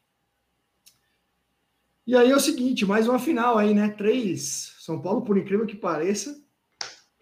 E 2.06 2.16
aí 2.16 2.32
é 2.32 2.36
o 2.36 2.40
seguinte, 2.40 2.86
mais 2.86 3.08
uma 3.08 3.20
final 3.20 3.58
aí, 3.58 3.74
né? 3.74 3.90
Três. 3.90 4.76
São 4.80 5.00
Paulo, 5.02 5.22
por 5.22 5.38
incrível 5.38 5.68
que 5.68 5.76
pareça, 5.76 6.41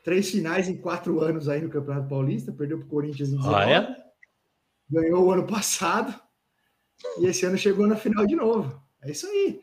três 0.04 0.30
finais 0.30 0.68
em 0.68 0.78
quatro 0.78 1.20
anos 1.22 1.48
aí 1.50 1.62
no 1.62 1.70
Campeonato 1.70 2.08
Paulista. 2.10 2.52
Perdeu 2.52 2.78
para 2.80 2.88
o 2.88 2.90
Corinthians 2.90 3.30
em 3.30 3.38
19. 3.38 3.56
Ah, 3.56 3.70
é? 3.70 3.96
Ganhou 4.90 5.26
o 5.26 5.32
ano 5.32 5.46
passado. 5.46 6.14
E 7.20 7.26
esse 7.28 7.46
ano 7.46 7.58
chegou 7.58 7.88
na 7.88 7.96
final 7.96 8.26
de 8.26 8.36
novo. 8.36 8.82
É 9.04 9.12
isso 9.12 9.26
aí. 9.28 9.60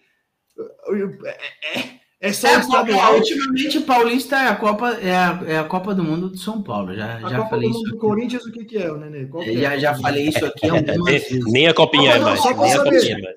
É, 1.24 1.78
é, 1.78 2.00
é 2.20 2.32
só 2.32 2.48
É, 2.48 2.56
o 2.56 2.60
estadual. 2.60 3.14
ultimamente, 3.16 3.80
Paulista 3.80 4.36
é 4.36 4.48
a, 4.48 4.56
Copa, 4.56 4.90
é, 4.94 5.14
a, 5.14 5.42
é 5.46 5.58
a 5.58 5.64
Copa 5.64 5.94
do 5.94 6.02
Mundo 6.02 6.30
do 6.30 6.38
São 6.38 6.62
Paulo. 6.62 6.94
Já, 6.94 7.16
A 7.16 7.20
já 7.28 7.36
Copa 7.38 7.50
falei 7.50 7.68
do 7.68 7.74
Mundo 7.74 7.84
isso 7.84 7.92
do. 7.94 7.98
Corinthians, 8.00 8.46
o 8.46 8.52
que, 8.52 8.64
que 8.64 8.78
é, 8.78 8.90
o 8.90 8.96
Nenê? 8.96 9.26
Qual 9.26 9.44
que 9.44 9.50
é? 9.50 9.60
Já, 9.60 9.76
já 9.78 9.94
falei 9.96 10.28
isso 10.28 10.44
aqui 10.46 10.68
algumas 10.68 10.96
Nem, 10.96 11.04
vezes. 11.04 11.44
nem 11.52 11.66
a 11.68 11.74
copinha 11.74 12.12
é 12.12 12.18
Não, 12.18 12.24
mais. 12.26 12.40
só 12.40 12.54
pra 12.54 12.62
Nem 12.62 12.72
a 12.72 12.76
saber. 12.76 13.34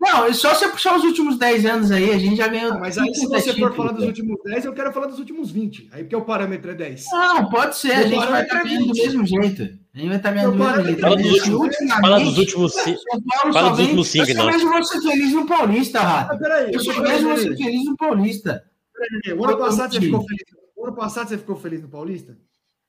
É. 0.00 0.12
Não, 0.12 0.24
é 0.26 0.32
só 0.32 0.54
você 0.54 0.68
puxar 0.68 0.96
os 0.96 1.02
últimos 1.04 1.36
10 1.38 1.66
anos 1.66 1.90
aí, 1.90 2.10
a 2.12 2.18
gente 2.18 2.36
já 2.36 2.46
ganhou. 2.48 2.72
Ah, 2.74 2.78
mas 2.78 2.96
aí, 2.98 3.12
se 3.14 3.28
30 3.28 3.40
você 3.40 3.52
for 3.54 3.74
falar 3.74 3.92
dos 3.92 4.04
últimos 4.04 4.36
10, 4.44 4.64
eu 4.64 4.72
quero 4.72 4.92
falar 4.92 5.06
dos 5.06 5.18
últimos 5.18 5.50
20. 5.50 5.88
Aí 5.92 6.04
porque 6.04 6.14
o 6.16 6.22
parâmetro 6.24 6.70
é 6.70 6.74
10. 6.74 7.04
Não, 7.10 7.48
pode 7.48 7.76
ser, 7.76 7.92
a 7.92 8.02
gente 8.02 8.14
vai 8.26 8.42
estar 8.42 8.54
pra 8.54 8.62
ganhando 8.64 8.86
do 8.86 8.92
20. 8.94 9.02
mesmo 9.04 9.26
jeito. 9.26 9.62
A 9.62 9.98
gente 9.98 10.08
vai 10.08 10.16
estar 10.18 10.30
ganhando 10.32 10.56
do 10.56 10.62
Eu 10.62 10.68
mesmo 10.68 10.84
jeito. 10.84 11.00
Fala 11.00 11.16
dos 11.16 11.26
últimos, 11.32 11.76
fala 12.00 12.20
dos 12.20 12.38
últimos 12.38 12.74
cinco. 12.74 13.00
São 13.10 13.22
Paulo 13.22 13.52
fala 13.52 13.68
só 13.68 13.70
dos 13.70 13.80
últimos 13.80 14.08
cinco, 14.08 14.28
Eu 14.30 14.36
só 14.36 14.44
não. 14.44 14.52
vejo 14.52 14.68
você 14.70 15.00
feliz 15.02 15.32
no 15.32 15.46
Paulista, 15.46 16.00
Rato. 16.00 16.32
Ah, 16.32 16.38
peraí, 16.38 16.66
Eu 16.66 16.72
eu 16.74 16.80
sou 16.80 17.02
vejo 17.02 17.28
você 17.28 17.44
Nenê. 17.50 17.56
feliz 17.64 17.84
no 17.84 17.96
Paulista. 17.96 18.64
Nenê, 19.24 19.38
O 19.40 19.44
ano 19.44 19.58
passado 19.58 19.92
você 19.94 20.00
ficou 20.00 20.20
feliz. 20.26 20.44
O 20.76 20.86
ano 20.86 20.96
passado 20.96 21.28
você 21.28 21.38
ficou 21.38 21.56
feliz 21.56 21.82
no 21.82 21.88
Paulista? 21.88 22.36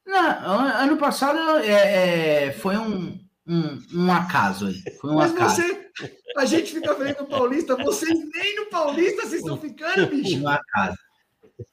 Não, 0.05 0.19
an- 0.59 0.73
ano 0.83 0.97
passado 0.97 1.37
é, 1.63 2.45
é, 2.47 2.51
foi 2.51 2.77
um, 2.77 3.19
um, 3.49 3.81
um 4.05 4.11
acaso 4.13 4.67
aí. 4.67 4.81
Foi 5.01 5.11
um 5.11 5.15
Mas 5.15 5.31
acaso. 5.33 5.55
você. 5.61 5.89
A 6.37 6.45
gente 6.45 6.71
fica 6.73 6.93
feliz 6.95 7.17
no 7.17 7.25
Paulista, 7.25 7.75
vocês 7.75 8.17
nem 8.33 8.55
no 8.55 8.67
Paulista 8.67 9.23
vocês 9.23 9.41
estão 9.41 9.57
ficando, 9.57 9.93
Foi 9.95 10.05
bicho. 10.07 10.41
um 10.41 10.47
acaso. 10.47 10.97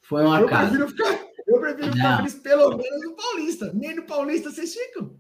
Foi 0.03 0.23
um 0.25 0.37
Eu 0.37 0.47
acaso. 0.47 0.71
prefiro 0.71 0.89
ficar, 0.89 1.21
eu 1.47 1.61
prefiro 1.61 1.93
ficar 1.93 2.17
feliz 2.17 2.35
pelo 2.35 2.77
menos 2.77 3.03
no 3.05 3.15
Paulista. 3.15 3.71
Nem 3.75 3.95
no 3.95 4.03
Paulista 4.05 4.51
vocês 4.51 4.75
ficam. 4.75 5.15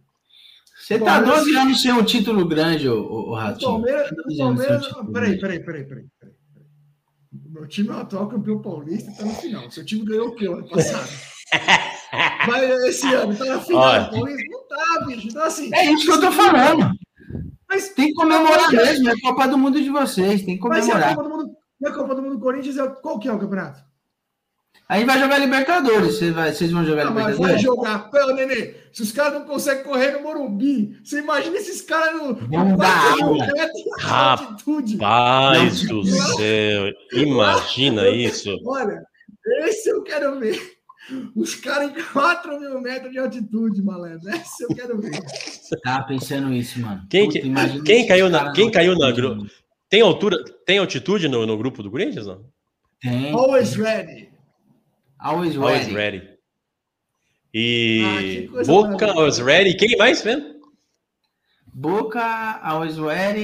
Você 0.80 0.98
tá 0.98 1.04
Palmeiras- 1.04 1.38
12 1.44 1.56
anos 1.56 1.82
sem 1.82 1.92
um 1.92 2.04
título 2.04 2.46
grande, 2.48 2.88
ô, 2.88 2.94
ô, 3.00 3.28
ô 3.28 3.30
O 3.30 3.34
Ratinho. 3.34 3.70
Palmeiras. 3.72 4.08
Tá 4.08 4.14
O 4.14 4.22
12 4.24 4.24
anos 4.24 4.34
sem 4.34 4.44
um 4.44 4.46
Palmeiras 4.56 4.86
título 4.86 5.12
peraí, 5.12 5.38
peraí, 5.40 5.60
peraí, 5.64 5.84
peraí, 5.84 6.04
peraí. 6.20 6.34
O 7.44 7.50
meu 7.52 7.66
time 7.68 7.88
é 7.90 7.92
o 7.92 7.96
atual 7.98 8.28
campeão 8.28 8.60
paulista 8.62 9.10
e 9.10 9.16
tá 9.16 9.24
no 9.24 9.34
final. 9.34 9.70
Seu 9.70 9.84
time 9.84 10.04
ganhou 10.04 10.28
o 10.28 10.34
quê 10.34 10.46
ano 10.46 10.68
passado? 10.68 11.08
Mas 12.48 12.70
esse 12.86 13.12
ano 13.14 13.34
tá 13.36 13.44
na 13.44 13.60
final? 13.60 14.10
Não 14.12 14.68
tá, 14.68 15.04
bicho. 15.06 15.28
Então, 15.28 15.42
assim. 15.44 15.70
É 15.74 15.92
isso 15.92 16.06
que 16.06 16.12
eu 16.12 16.20
tô 16.20 16.32
falando. 16.32 16.90
Mas 17.68 17.88
Tem 17.90 18.08
que 18.08 18.14
comemorar 18.14 18.70
mesmo. 18.70 19.08
É 19.08 19.12
a 19.12 19.20
Copa 19.20 19.48
do 19.48 19.58
Mundo 19.58 19.80
de 19.80 19.90
vocês. 19.90 20.42
Tem 20.44 20.56
que 20.58 20.68
Mas 20.68 20.86
e 20.86 20.90
a 20.90 20.94
comemorar. 20.94 21.16
Copa 21.16 21.28
do 21.28 21.36
Mundo, 21.36 21.50
e 21.80 21.86
a 21.86 21.92
Copa 21.92 22.14
do 22.14 22.22
Mundo 22.22 22.34
do 22.36 22.40
Corinthians, 22.40 22.78
é, 22.78 22.86
qual 22.88 23.18
que 23.18 23.28
é 23.28 23.32
o 23.32 23.38
campeonato? 23.38 23.84
Aí 24.88 25.04
vai 25.04 25.18
jogar 25.18 25.38
Libertadores. 25.38 26.16
Vocês, 26.16 26.32
vai- 26.32 26.52
vocês 26.52 26.70
vão 26.70 26.84
jogar 26.84 27.08
Ah, 27.08 27.10
mas 27.10 27.22
vai 27.24 27.32
Libertadores? 27.56 27.62
jogar. 27.62 28.08
Pô, 28.08 28.32
Nenê, 28.34 28.74
se 28.92 29.02
os 29.02 29.10
caras 29.10 29.32
não 29.34 29.44
conseguem 29.44 29.82
correr 29.82 30.12
no 30.12 30.20
Morumbi, 30.22 30.96
você 31.04 31.18
imagina 31.18 31.56
esses 31.56 31.82
caras 31.82 32.14
no, 32.22 32.28
no 32.34 32.76
dar 32.76 33.16
4 33.16 33.16
mil 33.16 33.26
aula. 33.26 33.46
Rapaz. 33.98 35.82
Não, 35.82 36.02
do 36.02 36.06
céu. 36.06 36.92
Imagina 37.14 38.08
isso. 38.08 38.56
Olha, 38.64 39.02
esse 39.64 39.88
eu 39.88 40.02
quero 40.04 40.38
ver. 40.38 40.75
Os 41.34 41.54
caras 41.54 41.90
em 41.90 42.02
4 42.12 42.58
mil 42.60 42.80
metros 42.80 43.12
de 43.12 43.18
altitude, 43.18 43.82
malandro. 43.82 44.28
Esse 44.34 44.64
eu 44.64 44.68
quero 44.74 45.00
ver. 45.00 45.12
Tava 45.82 46.04
pensando 46.06 46.52
isso, 46.52 46.80
mano. 46.80 47.06
Quem 47.08 47.28
que- 47.28 47.38
imagina 47.40 47.84
quem 47.84 48.06
caiu 48.06 48.28
na- 48.28 48.52
quem 48.52 48.70
caiu 48.70 48.96
na. 48.96 49.12
Tem 49.88 50.00
altura, 50.00 50.36
tem 50.66 50.78
altitude 50.78 51.28
no, 51.28 51.46
no 51.46 51.56
grupo 51.56 51.82
do 51.82 51.90
Corinthians, 51.90 52.26
não? 52.26 52.44
Tem. 53.00 53.32
Always 53.32 53.74
ready. 53.76 54.30
Always 55.18 55.56
Always 55.56 55.86
ready. 55.92 55.94
ready. 55.94 56.36
Ah, 57.54 58.22
E 58.22 58.48
coisa 58.50 58.70
Boca, 58.72 59.06
always 59.12 59.38
ready. 59.38 59.74
Quem 59.76 59.96
mais, 59.96 60.22
mesmo? 60.24 60.56
Boca, 61.72 62.20
Always 62.62 62.96
ready 62.98 63.40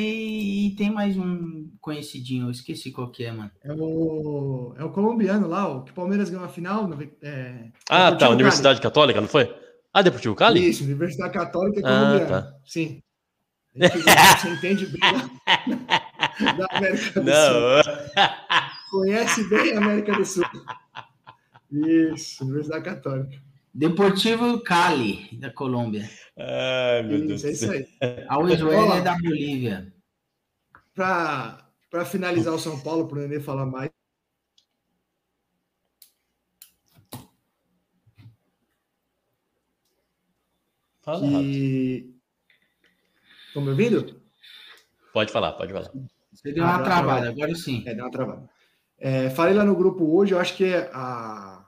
e 0.67 0.75
tem 0.77 0.91
mais 0.91 1.17
um 1.17 1.62
conhecidinho. 1.83 2.47
Eu 2.47 2.51
esqueci 2.51 2.91
qual 2.91 3.11
que 3.11 3.25
é, 3.25 3.33
mano. 3.33 3.51
É 3.63 3.73
o, 3.75 4.75
é 4.79 4.85
o 4.85 4.91
colombiano 4.91 5.47
lá, 5.47 5.69
o 5.69 5.83
que 5.85 5.91
o 5.91 5.95
Palmeiras 5.95 6.31
ganhou 6.31 6.47
a 6.47 6.49
final. 6.49 6.87
no- 6.89 7.03
É, 7.21 7.67
Ah, 7.91 8.05
Deportivo 8.05 8.19
tá. 8.19 8.29
Universidade 8.31 8.81
Católica, 8.81 9.21
não 9.21 9.29
foi? 9.29 9.55
Ah, 9.93 10.01
Deportivo 10.01 10.35
Cali. 10.35 10.67
Isso, 10.71 10.85
Universidade 10.85 11.35
Católica 11.35 11.81
é 11.81 11.83
Ah, 11.85 11.99
colombiana. 11.99 12.43
tá. 12.43 12.55
Sim. 12.65 13.03
A 13.79 13.89
Você 14.39 14.49
entende 14.49 14.87
bem 14.87 15.01
da, 15.01 16.53
da 16.53 16.67
América 16.79 17.21
do 17.21 17.25
Sul. 17.25 17.25
Não. 17.25 17.83
Conhece 18.91 19.49
bem 19.49 19.73
a 19.75 19.79
América 19.79 20.13
do 20.15 20.25
Sul. 20.25 20.45
Isso, 21.71 22.45
Universidade 22.45 22.85
Católica. 22.85 23.43
Deportivo 23.75 24.61
Cali, 24.63 25.31
da 25.41 25.51
Colômbia. 25.51 26.09
Ai, 26.39 27.03
meu 27.03 27.27
Deus 27.27 27.43
Isso, 27.43 27.47
é 27.47 27.49
do 27.49 27.55
isso 27.55 27.73
aí. 27.73 28.45
Ready 28.47 28.63
Ó. 28.65 28.95
é 28.97 29.01
da 29.01 29.15
Bolívia. 29.15 29.93
Para 30.95 31.62
finalizar 32.07 32.55
o 32.55 32.59
São 32.59 32.81
Paulo, 32.81 33.07
para 33.07 33.19
o 33.19 33.21
Nenê 33.21 33.39
falar 33.39 33.67
mais. 33.67 33.91
Fala. 41.03 41.21
Que... 41.21 42.15
Estão 43.49 43.63
me 43.63 43.71
ouvindo? 43.71 44.23
Pode 45.13 45.31
falar, 45.31 45.53
pode 45.53 45.73
falar. 45.73 45.91
Você 46.33 46.53
deu 46.53 46.65
uma 46.65 46.77
Ah, 46.77 46.83
travada, 46.83 47.29
agora 47.29 47.55
sim. 47.55 47.83
É, 47.87 47.95
deu 47.95 48.05
uma 48.05 48.11
travada. 48.11 48.49
É, 48.99 49.29
falei 49.31 49.53
lá 49.53 49.65
no 49.65 49.77
grupo 49.77 50.17
hoje, 50.17 50.33
eu 50.33 50.39
acho 50.39 50.57
que 50.57 50.73
a, 50.75 51.67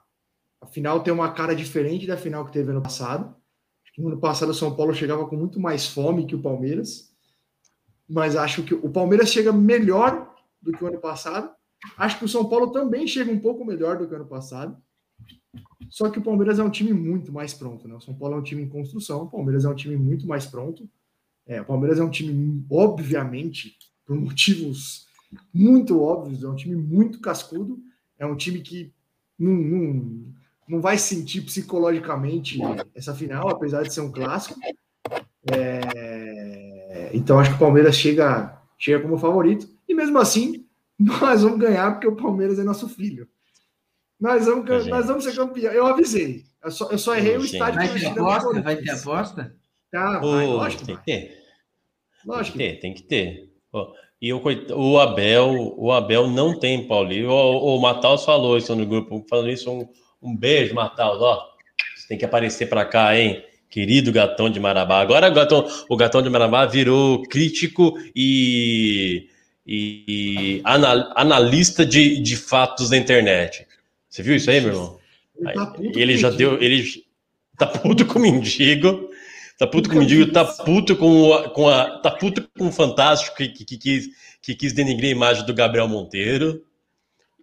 a 0.61 0.67
final 0.67 1.03
tem 1.03 1.13
uma 1.13 1.31
cara 1.33 1.55
diferente 1.55 2.07
da 2.07 2.17
final 2.17 2.45
que 2.45 2.53
teve 2.53 2.71
ano 2.71 2.81
passado. 2.81 3.35
Acho 3.83 3.93
que 3.93 4.01
no 4.01 4.07
ano 4.07 4.19
passado 4.19 4.49
o 4.49 4.53
São 4.53 4.75
Paulo 4.75 4.93
chegava 4.93 5.27
com 5.27 5.35
muito 5.35 5.59
mais 5.59 5.85
fome 5.87 6.25
que 6.25 6.33
o 6.33 6.41
Palmeiras. 6.41 7.14
Mas 8.07 8.35
acho 8.35 8.63
que 8.63 8.73
o 8.73 8.89
Palmeiras 8.89 9.29
chega 9.29 9.51
melhor 9.51 10.33
do 10.61 10.71
que 10.71 10.83
o 10.83 10.87
ano 10.87 10.99
passado. 10.99 11.49
Acho 11.97 12.19
que 12.19 12.25
o 12.25 12.29
São 12.29 12.47
Paulo 12.47 12.71
também 12.71 13.07
chega 13.07 13.31
um 13.31 13.39
pouco 13.39 13.65
melhor 13.65 13.97
do 13.97 14.07
que 14.07 14.13
o 14.13 14.15
ano 14.15 14.27
passado. 14.27 14.77
Só 15.89 16.09
que 16.09 16.19
o 16.19 16.21
Palmeiras 16.21 16.59
é 16.59 16.63
um 16.63 16.69
time 16.69 16.93
muito 16.93 17.31
mais 17.31 17.53
pronto, 17.53 17.87
né? 17.87 17.95
O 17.95 18.01
São 18.01 18.13
Paulo 18.13 18.35
é 18.35 18.37
um 18.39 18.43
time 18.43 18.61
em 18.63 18.69
construção, 18.69 19.23
o 19.23 19.29
Palmeiras 19.29 19.65
é 19.65 19.69
um 19.69 19.75
time 19.75 19.95
muito 19.95 20.27
mais 20.27 20.45
pronto. 20.45 20.89
É, 21.47 21.61
o 21.61 21.65
Palmeiras 21.65 21.99
é 21.99 22.03
um 22.03 22.09
time, 22.09 22.65
obviamente, 22.69 23.77
por 24.05 24.15
motivos 24.15 25.07
muito 25.53 26.01
óbvios, 26.01 26.43
é 26.43 26.47
um 26.47 26.55
time 26.55 26.75
muito 26.75 27.19
cascudo, 27.19 27.79
é 28.17 28.25
um 28.25 28.35
time 28.35 28.61
que 28.61 28.91
não, 29.37 29.53
não, 29.53 30.25
não 30.67 30.81
vai 30.81 30.97
sentir 30.97 31.41
psicologicamente 31.41 32.59
essa 32.93 33.13
final, 33.13 33.49
apesar 33.49 33.83
de 33.83 33.93
ser 33.93 34.01
um 34.01 34.11
clássico. 34.11 34.59
É, 35.51 36.64
então 37.13 37.39
acho 37.39 37.51
que 37.51 37.55
o 37.57 37.59
Palmeiras 37.59 37.95
chega, 37.95 38.61
chega 38.77 39.01
como 39.01 39.17
favorito. 39.17 39.67
E 39.87 39.93
mesmo 39.93 40.17
assim, 40.17 40.65
nós 40.99 41.41
vamos 41.41 41.59
ganhar 41.59 41.91
porque 41.91 42.07
o 42.07 42.15
Palmeiras 42.15 42.59
é 42.59 42.63
nosso 42.63 42.87
filho. 42.87 43.27
Nós 44.19 44.45
vamos, 44.45 44.67
Gente. 44.67 44.89
nós 44.89 45.07
vamos 45.07 45.23
ser 45.23 45.35
campeão. 45.35 45.71
Eu 45.73 45.85
avisei. 45.85 46.43
Eu 46.63 46.71
só, 46.71 46.89
eu 46.89 46.97
só 46.97 47.15
errei 47.15 47.37
o 47.37 47.45
estádio. 47.45 47.75
Vai 47.75 47.89
ter 47.89 48.07
aposta? 48.07 48.61
Vai 48.61 48.75
ter 48.77 48.89
aposta? 48.91 49.55
Tá, 49.91 50.21
Ô, 50.23 50.31
vai, 50.31 50.47
lógico 50.47 50.81
que 50.81 50.85
tem 50.85 50.95
vai. 50.95 51.03
que 51.03 51.11
ter. 51.11 51.45
Lógico 52.25 52.57
que 52.57 52.63
Tem 52.63 52.73
que 52.73 52.75
ter, 52.75 52.81
tem 52.81 52.93
que 52.93 53.03
ter. 53.03 53.53
Ó, 53.71 53.93
e 54.21 54.33
o, 54.33 54.41
o 54.75 54.99
Abel, 54.99 55.75
o 55.77 55.91
Abel 55.91 56.27
não 56.27 56.57
tem 56.57 56.87
Paulinho. 56.87 57.29
O, 57.29 57.75
o 57.75 57.81
Mataus 57.81 58.25
falou 58.25 58.57
isso 58.57 58.75
no 58.75 58.85
grupo, 58.85 59.23
falando 59.29 59.49
isso, 59.49 59.69
um, 59.71 59.87
um 60.21 60.35
beijo, 60.35 60.73
Mataus, 60.73 61.21
ó. 61.21 61.47
Você 61.95 62.07
tem 62.07 62.17
que 62.17 62.25
aparecer 62.25 62.67
pra 62.67 62.85
cá, 62.85 63.15
hein? 63.17 63.43
Querido 63.75 64.09
gatão 64.09 64.49
de 64.49 64.57
Marabá. 64.57 65.01
Agora 65.01 65.29
o 65.29 65.33
gatão, 65.33 65.67
o 65.89 65.97
gatão 65.97 66.21
de 66.21 66.29
Marabá 66.29 66.65
virou 66.65 67.23
crítico 67.23 67.99
e, 68.15 69.27
e 69.67 70.61
anal- 70.63 71.11
analista 71.13 71.85
de, 71.85 72.21
de 72.21 72.37
fatos 72.37 72.89
da 72.89 72.95
internet. 72.95 73.67
Você 74.09 74.23
viu 74.23 74.37
isso 74.37 74.49
aí, 74.49 74.61
meu 74.61 74.69
irmão? 74.69 74.97
Ele, 75.37 75.53
tá 75.53 75.75
Ele 75.77 76.17
já 76.17 76.29
deu. 76.29 76.57
Ele 76.61 76.85
tá 77.57 77.67
puto 77.67 78.05
com 78.05 78.17
o 78.17 78.21
mendigo. 78.21 79.09
Tá 79.59 79.67
puto 79.67 79.89
com 79.89 79.97
o 79.97 79.99
mendigo, 79.99 80.31
tá 80.31 80.45
puto 80.45 80.95
com, 80.95 81.33
a, 81.33 81.49
com 81.49 81.67
a. 81.67 81.99
Tá 81.99 82.11
puto 82.11 82.49
com 82.57 82.69
o 82.69 82.71
Fantástico 82.71 83.35
que, 83.35 83.49
que, 83.49 83.65
que 83.65 83.77
quis, 83.77 84.07
que 84.41 84.55
quis 84.55 84.71
denigrir 84.71 85.09
a 85.09 85.17
imagem 85.17 85.45
do 85.45 85.53
Gabriel 85.53 85.89
Monteiro. 85.89 86.63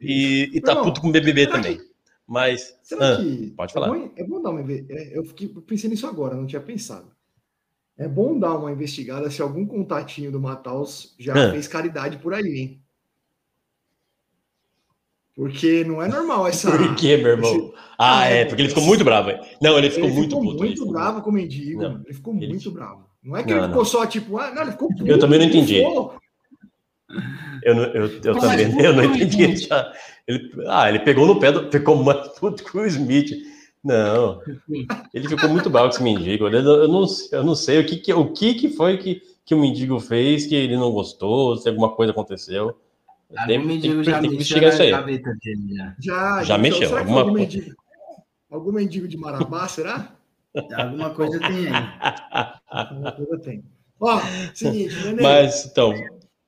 E, 0.01 0.49
e 0.55 0.63
tá 0.63 0.77
puto 0.77 1.03
com 1.03 1.09
o 1.09 1.13
BBB 1.13 1.47
também. 1.49 1.79
Mas. 2.27 2.77
Será 2.83 3.15
ah, 3.15 3.17
que. 3.17 3.51
pode 3.57 3.73
falar. 3.73 3.89
É 3.89 3.91
bom, 3.99 4.11
é 4.17 4.25
bom 4.25 4.43
dar 4.43 4.51
uma. 4.51 4.61
é, 4.73 5.11
Eu 5.19 5.25
fiquei, 5.25 5.49
pensei 5.49 5.91
nisso 5.91 6.07
agora, 6.07 6.35
não 6.35 6.47
tinha 6.47 6.61
pensado. 6.61 7.11
É 7.99 8.09
bom 8.09 8.39
dar 8.39 8.55
uma 8.57 8.73
investigada 8.73 9.31
se 9.31 9.43
algum 9.43 9.67
contatinho 9.67 10.33
do 10.33 10.41
Mataus 10.41 11.15
já 11.19 11.35
Ah. 11.35 11.51
fez 11.53 11.69
caridade 11.69 12.17
por 12.19 12.33
aí, 12.33 12.59
hein? 12.59 12.83
Porque 15.35 15.83
não 15.85 16.03
é 16.03 16.09
normal 16.09 16.47
essa. 16.47 16.71
Por 16.77 16.95
quê, 16.95 17.17
meu 17.17 17.29
irmão? 17.33 17.55
esse- 17.55 17.73
Ah, 17.99 18.21
Ah, 18.21 18.27
é, 18.27 18.45
porque 18.45 18.61
ele 18.63 18.69
ficou 18.69 18.85
muito 18.85 19.03
bravo. 19.05 19.31
Não, 19.63 19.79
ele 19.79 19.91
ficou 19.91 20.09
ele 20.09 20.15
muito 20.17 20.29
ficou 20.31 20.43
puto. 20.43 20.59
muito 20.59 20.65
ele 20.65 20.77
ficou 20.77 20.93
bravo 20.93 21.23
com 21.23 21.31
o 21.31 21.33
mendigo. 21.33 21.83
Não, 21.83 22.03
ele 22.05 22.15
ficou 22.15 22.35
ele- 22.35 22.49
muito 22.49 22.71
bravo. 22.71 23.07
Não 23.23 23.37
é 23.37 23.43
que 23.43 23.49
Não, 23.51 23.57
ele 23.57 23.63
não. 23.63 23.69
ficou 23.73 23.85
só 23.85 24.05
tipo, 24.07 24.37
ah, 24.39 24.51
não, 24.53 24.63
ele 24.63 24.73
ficou 24.73 24.89
puto. 24.89 25.07
Eu 25.07 25.19
também 25.19 25.39
não 25.39 25.47
entendi. 25.47 25.77
ficou- 25.77 26.15
Eu, 27.63 27.75
não- 27.75 27.83
eu, 27.85 28.07
eu 28.09 28.21
também 28.39 28.57
eu 28.87 28.93
não 28.95 29.05
entendi. 29.05 29.69
Já. 30.29 30.35
Ele, 30.35 30.51
ah, 30.69 30.89
ele 30.89 30.99
pegou 31.01 31.27
no 31.27 31.39
pé, 31.41 31.51
do, 31.53 31.71
ficou 31.71 31.97
mais 32.03 32.29
puto 32.39 32.63
com 32.71 32.79
o 32.79 32.87
Smith. 32.87 33.31
Não, 33.85 34.41
ele 35.13 35.29
ficou 35.29 35.49
muito 35.51 35.69
bravo 35.69 35.89
com 35.89 35.95
esse 35.95 36.03
mendigo. 36.03 36.47
Eu 36.47 36.63
não, 36.63 36.75
eu 36.77 36.89
não, 36.89 37.05
eu 37.33 37.43
não 37.45 37.55
sei 37.57 37.81
o 37.81 37.87
que, 37.87 37.97
que, 37.97 38.13
o 38.13 38.33
que, 38.33 38.55
que 38.55 38.69
foi 38.69 38.97
que, 38.97 39.21
que 39.45 39.55
o 39.55 39.61
mendigo 39.61 39.99
fez 39.99 40.47
que 40.47 40.55
ele 40.55 40.77
não 40.77 40.93
gostou, 40.93 41.57
se 41.57 41.69
alguma 41.69 41.91
coisa 41.91 42.13
aconteceu. 42.13 42.79
Ah, 43.37 43.47
Tem, 43.47 43.59
o 43.59 43.61
tem, 43.63 43.67
mendigo 43.69 43.99
que- 44.03 44.05
já 44.11 44.21
tem 44.21 44.31
que 44.31 44.37
mexeu 44.37 44.59
investigar 44.59 44.95
isso 44.95 45.05
aí. 45.17 45.19
dele, 45.41 45.75
já. 45.75 45.97
Já, 45.99 46.45
Já 46.45 46.59
mexeu, 46.59 46.89
Será 46.89 46.91
que 46.91 46.99
alguma 47.01 47.21
algum 47.23 47.33
coisa. 47.33 47.45
mendigo, 47.57 47.77
algum 48.51 48.73
mendigo 48.73 49.09
de 49.09 49.17
Marabá, 49.17 49.67
será? 49.69 50.13
Alguma 50.77 51.11
coisa 51.11 51.41
tem 51.41 51.67
aí. 51.67 52.53
Alguma 52.71 53.13
coisa 53.13 53.39
tem. 53.39 53.65
Ó, 53.99 54.21
seguinte, 54.55 54.95
Nenê. 55.07 55.23
Mas 55.23 55.65
então, 55.67 55.93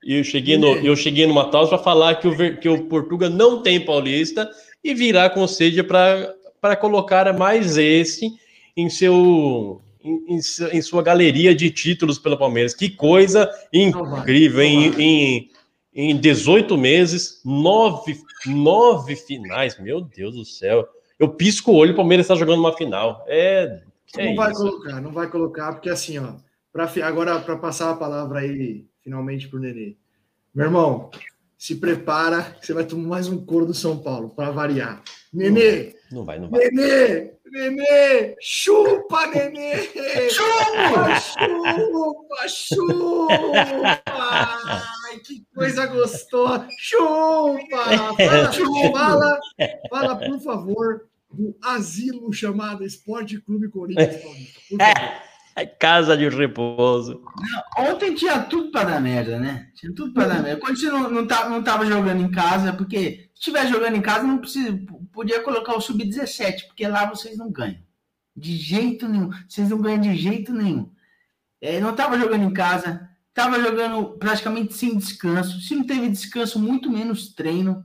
eu 0.06 0.22
cheguei 0.24 0.56
no, 0.58 0.74
eu 0.76 0.94
cheguei 0.96 1.26
no 1.26 1.34
Mataus 1.34 1.68
para 1.68 1.78
falar 1.78 2.16
que 2.16 2.28
o, 2.28 2.58
que 2.58 2.68
o 2.68 2.84
Portuga 2.84 3.28
não 3.28 3.62
tem 3.62 3.84
paulista 3.84 4.50
e 4.82 4.92
virar 4.94 5.30
conselho 5.30 5.84
para 5.86 6.76
colocar 6.76 7.32
mais 7.36 7.76
esse 7.76 8.28
em 8.76 8.88
seu 8.90 9.80
em, 10.02 10.34
em 10.36 10.42
su- 10.42 10.68
em 10.68 10.82
sua 10.82 11.02
galeria 11.02 11.54
de 11.54 11.70
títulos 11.70 12.18
pelo 12.18 12.36
Palmeiras. 12.38 12.74
Que 12.74 12.90
coisa 12.90 13.50
Não 13.72 14.04
vai, 14.04 14.20
incrível! 14.20 14.58
não 14.62 14.66
Em, 14.70 14.90
vai. 14.90 15.00
em, 15.02 15.50
em 15.94 16.16
18 16.16 16.76
meses, 16.76 17.40
nove, 17.44 18.18
nove 18.46 19.16
finais. 19.16 19.78
Meu 19.80 20.00
Deus 20.00 20.34
do 20.34 20.44
céu! 20.44 20.86
Eu 21.18 21.28
pisco 21.30 21.70
o 21.70 21.76
olho, 21.76 21.92
o 21.92 21.96
Palmeiras 21.96 22.24
está 22.24 22.34
jogando 22.34 22.58
uma 22.58 22.76
final. 22.76 23.24
É, 23.28 23.80
é 24.16 24.26
não 24.26 24.34
vai 24.34 24.50
isso. 24.52 24.60
colocar, 24.60 25.00
não 25.00 25.12
vai 25.12 25.30
colocar, 25.30 25.72
porque 25.72 25.88
assim, 25.88 26.18
ó, 26.18 26.34
pra, 26.72 26.90
agora 27.02 27.38
para 27.40 27.56
passar 27.56 27.90
a 27.90 27.96
palavra 27.96 28.40
aí 28.40 28.84
finalmente 29.04 29.46
pro 29.48 29.60
Nenê. 29.60 29.94
Meu 30.54 30.66
irmão, 30.66 31.10
se 31.58 31.76
prepara, 31.76 32.42
que 32.42 32.66
você 32.66 32.72
vai 32.72 32.84
tomar 32.84 33.08
mais 33.08 33.28
um 33.28 33.44
coro 33.44 33.66
do 33.66 33.74
São 33.74 33.98
Paulo, 33.98 34.30
para 34.30 34.50
variar. 34.50 35.02
Nenê, 35.32 35.94
Não 36.10 36.24
vai, 36.24 36.38
não 36.38 36.48
vai. 36.48 36.70
Nenê, 36.70 37.34
Nenê, 37.46 38.34
chupa, 38.40 39.26
Nenê! 39.26 39.88
Chupa, 40.30 41.20
chupa, 41.20 42.48
chupa! 42.48 44.02
Ai, 44.06 45.18
que 45.24 45.44
coisa 45.54 45.86
gostosa! 45.86 46.66
Chupa! 46.78 47.84
Fala, 48.16 48.52
fala, 48.92 49.40
fala, 49.90 50.16
por 50.16 50.40
favor, 50.40 51.08
do 51.30 51.54
asilo 51.62 52.32
chamado 52.32 52.84
Esporte 52.84 53.40
Clube 53.40 53.68
Corinthians 53.68 54.22
Paulista. 54.22 54.60
Por 54.68 54.78
favor. 54.78 55.23
Casa 55.78 56.16
de 56.16 56.28
repouso. 56.28 57.22
Ontem 57.78 58.14
tinha 58.14 58.40
tudo 58.42 58.70
para 58.72 58.90
dar 58.90 59.00
merda, 59.00 59.38
né? 59.38 59.68
Tinha 59.74 59.94
tudo 59.94 60.12
para 60.12 60.26
dar 60.28 60.42
merda. 60.42 60.60
Quando 60.60 60.76
você 60.78 60.88
não, 60.88 61.08
não, 61.10 61.26
tá, 61.26 61.48
não 61.48 61.62
tava 61.62 61.86
jogando 61.86 62.22
em 62.22 62.30
casa, 62.30 62.72
porque 62.72 63.30
se 63.34 63.40
estiver 63.40 63.66
jogando 63.68 63.96
em 63.96 64.02
casa, 64.02 64.24
não 64.26 64.38
precisa, 64.38 64.76
podia 65.12 65.42
colocar 65.42 65.74
o 65.76 65.80
sub-17, 65.80 66.66
porque 66.66 66.86
lá 66.88 67.06
vocês 67.08 67.36
não 67.38 67.52
ganham. 67.52 67.78
De 68.36 68.56
jeito 68.56 69.06
nenhum. 69.08 69.30
Vocês 69.48 69.68
não 69.70 69.80
ganham 69.80 70.00
de 70.00 70.16
jeito 70.16 70.52
nenhum. 70.52 70.90
É, 71.60 71.78
não 71.80 71.94
tava 71.94 72.18
jogando 72.18 72.42
em 72.44 72.52
casa, 72.52 73.08
tava 73.32 73.60
jogando 73.60 74.18
praticamente 74.18 74.74
sem 74.74 74.96
descanso. 74.98 75.60
Se 75.60 75.74
não 75.76 75.84
teve 75.86 76.08
descanso, 76.08 76.58
muito 76.58 76.90
menos 76.90 77.32
treino. 77.32 77.84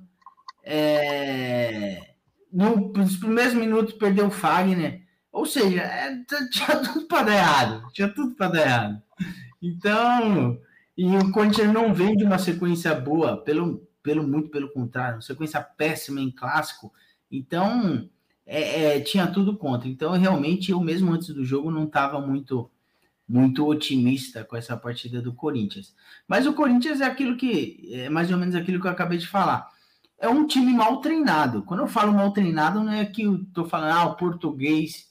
É, 0.63 2.13
no- 2.51 2.91
nos 2.93 3.15
primeiros 3.17 3.53
minutos 3.53 3.93
perdeu 3.93 4.27
o 4.27 4.31
Fagner. 4.31 5.03
Ou 5.31 5.45
seja, 5.45 5.81
é, 5.81 6.23
tinha 6.51 6.79
tudo 6.79 7.07
para 7.07 7.23
dar 7.23 7.35
errado. 7.35 7.91
Tinha 7.93 8.09
tudo 8.09 8.35
para 8.35 8.47
dar 8.47 8.61
errado. 8.61 9.03
Então, 9.61 10.59
e 10.97 11.05
o 11.05 11.31
Corinthians 11.31 11.71
não 11.73 11.93
vem 11.93 12.15
de 12.15 12.23
uma 12.23 12.37
sequência 12.37 12.93
boa, 12.95 13.37
pelo, 13.37 13.87
pelo 14.01 14.27
muito 14.27 14.49
pelo 14.49 14.71
contrário, 14.71 15.15
uma 15.15 15.21
sequência 15.21 15.61
péssima 15.61 16.19
em 16.21 16.31
clássico. 16.31 16.91
Então, 17.31 18.09
é, 18.45 18.97
é, 18.97 18.99
tinha 18.99 19.27
tudo 19.27 19.57
contra. 19.57 19.87
Então, 19.87 20.11
realmente, 20.13 20.71
eu 20.71 20.79
mesmo 20.79 21.13
antes 21.13 21.29
do 21.29 21.45
jogo 21.45 21.71
não 21.71 21.85
estava 21.85 22.19
muito 22.19 22.69
muito 23.27 23.67
otimista 23.67 24.43
com 24.43 24.57
essa 24.57 24.75
partida 24.75 25.21
do 25.21 25.31
Corinthians. 25.31 25.95
Mas 26.27 26.47
o 26.47 26.53
Corinthians 26.53 26.99
é 26.99 27.05
aquilo 27.05 27.37
que 27.37 27.87
é 27.93 28.09
mais 28.09 28.31
ou 28.31 28.37
menos 28.37 28.55
aquilo 28.55 28.81
que 28.81 28.87
eu 28.87 28.91
acabei 28.91 29.19
de 29.19 29.27
falar. 29.27 29.69
É 30.17 30.27
um 30.27 30.47
time 30.47 30.73
mal 30.73 30.99
treinado. 30.99 31.61
Quando 31.61 31.81
eu 31.81 31.87
falo 31.87 32.11
mal 32.11 32.33
treinado, 32.33 32.83
não 32.83 32.91
é 32.91 33.05
que 33.05 33.21
eu 33.21 33.45
tô 33.53 33.65
falando, 33.65 33.93
ah, 33.93 34.05
o 34.05 34.15
português 34.15 35.08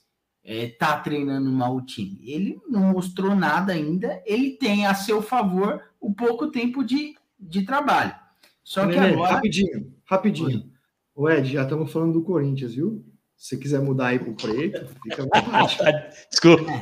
é, 0.50 0.66
tá 0.66 0.98
treinando 0.98 1.52
mal 1.52 1.76
o 1.76 1.84
time. 1.84 2.18
Ele 2.22 2.58
não 2.66 2.92
mostrou 2.92 3.36
nada 3.36 3.74
ainda. 3.74 4.22
Ele 4.24 4.52
tem 4.52 4.86
a 4.86 4.94
seu 4.94 5.20
favor 5.20 5.82
o 6.00 6.14
pouco 6.14 6.50
tempo 6.50 6.82
de, 6.82 7.14
de 7.38 7.66
trabalho. 7.66 8.14
Só 8.64 8.86
que 8.86 8.98
Nenê, 8.98 9.12
agora. 9.12 9.34
Rapidinho, 9.34 9.92
rapidinho. 10.06 10.70
O 11.14 11.28
Ed, 11.28 11.52
já 11.52 11.64
estamos 11.64 11.92
falando 11.92 12.14
do 12.14 12.22
Corinthians, 12.22 12.74
viu? 12.74 13.04
Se 13.36 13.50
você 13.50 13.56
quiser 13.58 13.82
mudar 13.82 14.06
aí 14.06 14.18
pro 14.18 14.32
preto, 14.32 14.86
fica 15.02 15.28
à 15.30 15.40
vontade. 15.40 16.14
Desculpa. 16.32 16.72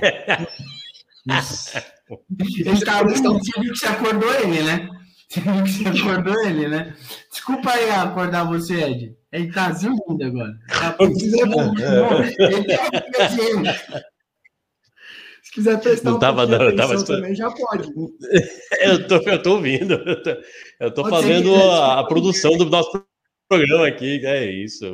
Ele 2.38 2.84
tá 2.84 3.02
você 3.02 3.60
viu 3.60 3.72
que 3.72 3.78
você 3.78 3.86
acordou 3.86 4.32
ele, 4.32 4.62
né? 4.62 4.88
Você 5.28 5.40
viu 5.40 5.64
que 5.64 5.70
você 5.70 5.88
acordou 5.88 6.46
ele, 6.46 6.68
né? 6.68 6.96
Desculpa 7.28 7.72
aí 7.72 7.90
acordar 7.90 8.44
você, 8.44 8.80
Ed. 8.80 9.16
Ele 9.32 9.52
tá 9.52 9.70
dormindo 9.70 10.24
agora. 10.24 10.58
Tá 10.68 10.96
quiser, 11.08 11.40
Ele 12.38 12.64
tá 13.12 13.28
se 15.42 15.52
quiser 15.52 15.80
prestar 15.80 16.10
Não 16.10 16.16
um 16.16 16.20
tava, 16.20 16.46
não, 16.46 16.58
tava 16.58 16.68
atenção 16.68 16.94
escutando. 16.94 17.20
também, 17.20 17.34
já 17.34 17.50
pode. 17.50 17.88
Eu 18.82 19.06
tô, 19.06 19.16
eu 19.16 19.42
tô 19.42 19.52
ouvindo. 19.54 19.94
Eu 19.94 20.22
tô, 20.22 20.30
eu 20.80 20.90
tô 20.94 21.08
fazendo 21.08 21.52
que- 21.52 21.62
a, 21.62 22.00
a 22.00 22.04
produção 22.04 22.56
do 22.56 22.64
nosso 22.66 23.04
programa 23.48 23.86
aqui. 23.86 24.24
É 24.26 24.50
isso. 24.50 24.84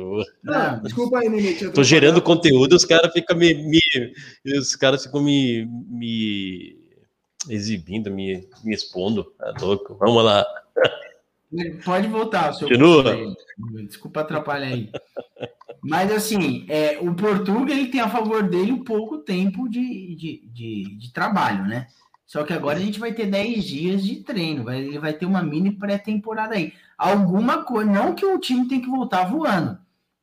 Não, 0.43 0.53
Não, 0.53 0.81
desculpa 0.81 1.19
aí, 1.19 1.29
Nenê. 1.29 1.53
te 1.55 1.69
Tô 1.71 1.83
gerando 1.83 2.21
conteúdo, 2.21 2.75
os 2.75 2.85
caras 2.85 3.11
ficam 3.11 3.35
me, 3.37 3.53
me- 3.55 4.13
Os 4.57 4.75
caras 4.75 5.03
ficam 5.03 5.21
me, 5.21 5.65
me 5.89 6.77
exibindo, 7.49 8.11
me, 8.11 8.47
me 8.63 8.73
expondo. 8.75 9.33
É 9.41 9.59
louco. 9.59 9.95
Vamos 9.99 10.23
lá. 10.23 10.45
Pode 11.83 12.07
voltar, 12.07 12.53
seu. 12.53 12.67
Continua. 12.67 13.35
Desculpa 13.85 14.21
atrapalhar 14.21 14.67
aí. 14.67 14.89
Mas 15.83 16.11
assim, 16.11 16.65
é, 16.69 16.97
o 17.01 17.13
Portuga 17.13 17.73
ele 17.73 17.87
tem 17.87 17.99
a 17.99 18.09
favor 18.09 18.43
dele 18.43 18.71
um 18.71 18.83
pouco 18.83 19.17
tempo 19.17 19.67
de, 19.67 20.15
de, 20.15 20.47
de, 20.47 20.97
de 20.97 21.13
trabalho, 21.13 21.65
né? 21.65 21.87
Só 22.25 22.43
que 22.43 22.53
agora 22.53 22.79
a 22.79 22.81
gente 22.81 22.99
vai 22.99 23.13
ter 23.13 23.27
10 23.27 23.63
dias 23.63 24.03
de 24.03 24.23
treino, 24.23 24.63
vai, 24.63 24.79
ele 24.79 24.97
vai 24.97 25.13
ter 25.13 25.25
uma 25.25 25.43
mini 25.43 25.71
pré-temporada 25.71 26.55
aí. 26.55 26.73
Alguma 26.97 27.63
coisa, 27.63 27.91
não 27.91 28.15
que 28.15 28.25
o 28.25 28.39
time 28.39 28.67
tem 28.67 28.81
que 28.81 28.89
voltar 28.89 29.25
voando, 29.25 29.77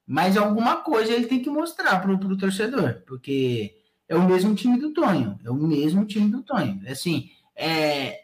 Mas 0.07 0.37
alguma 0.37 0.78
coisa 0.78 1.12
ele 1.12 1.26
tem 1.26 1.41
que 1.41 1.51
mostrar 1.51 2.01
pro, 2.01 2.18
pro 2.18 2.39
torcedor, 2.39 3.03
porque 3.07 3.76
é 4.09 4.16
o 4.16 4.26
mesmo 4.26 4.55
time 4.55 4.78
do 4.78 4.93
Tonho, 4.93 5.39
é 5.45 5.51
o 5.51 5.55
mesmo 5.55 6.05
time 6.07 6.31
do 6.31 6.43
Tonho. 6.43 6.81
Assim, 6.89 7.31
é, 7.55 8.18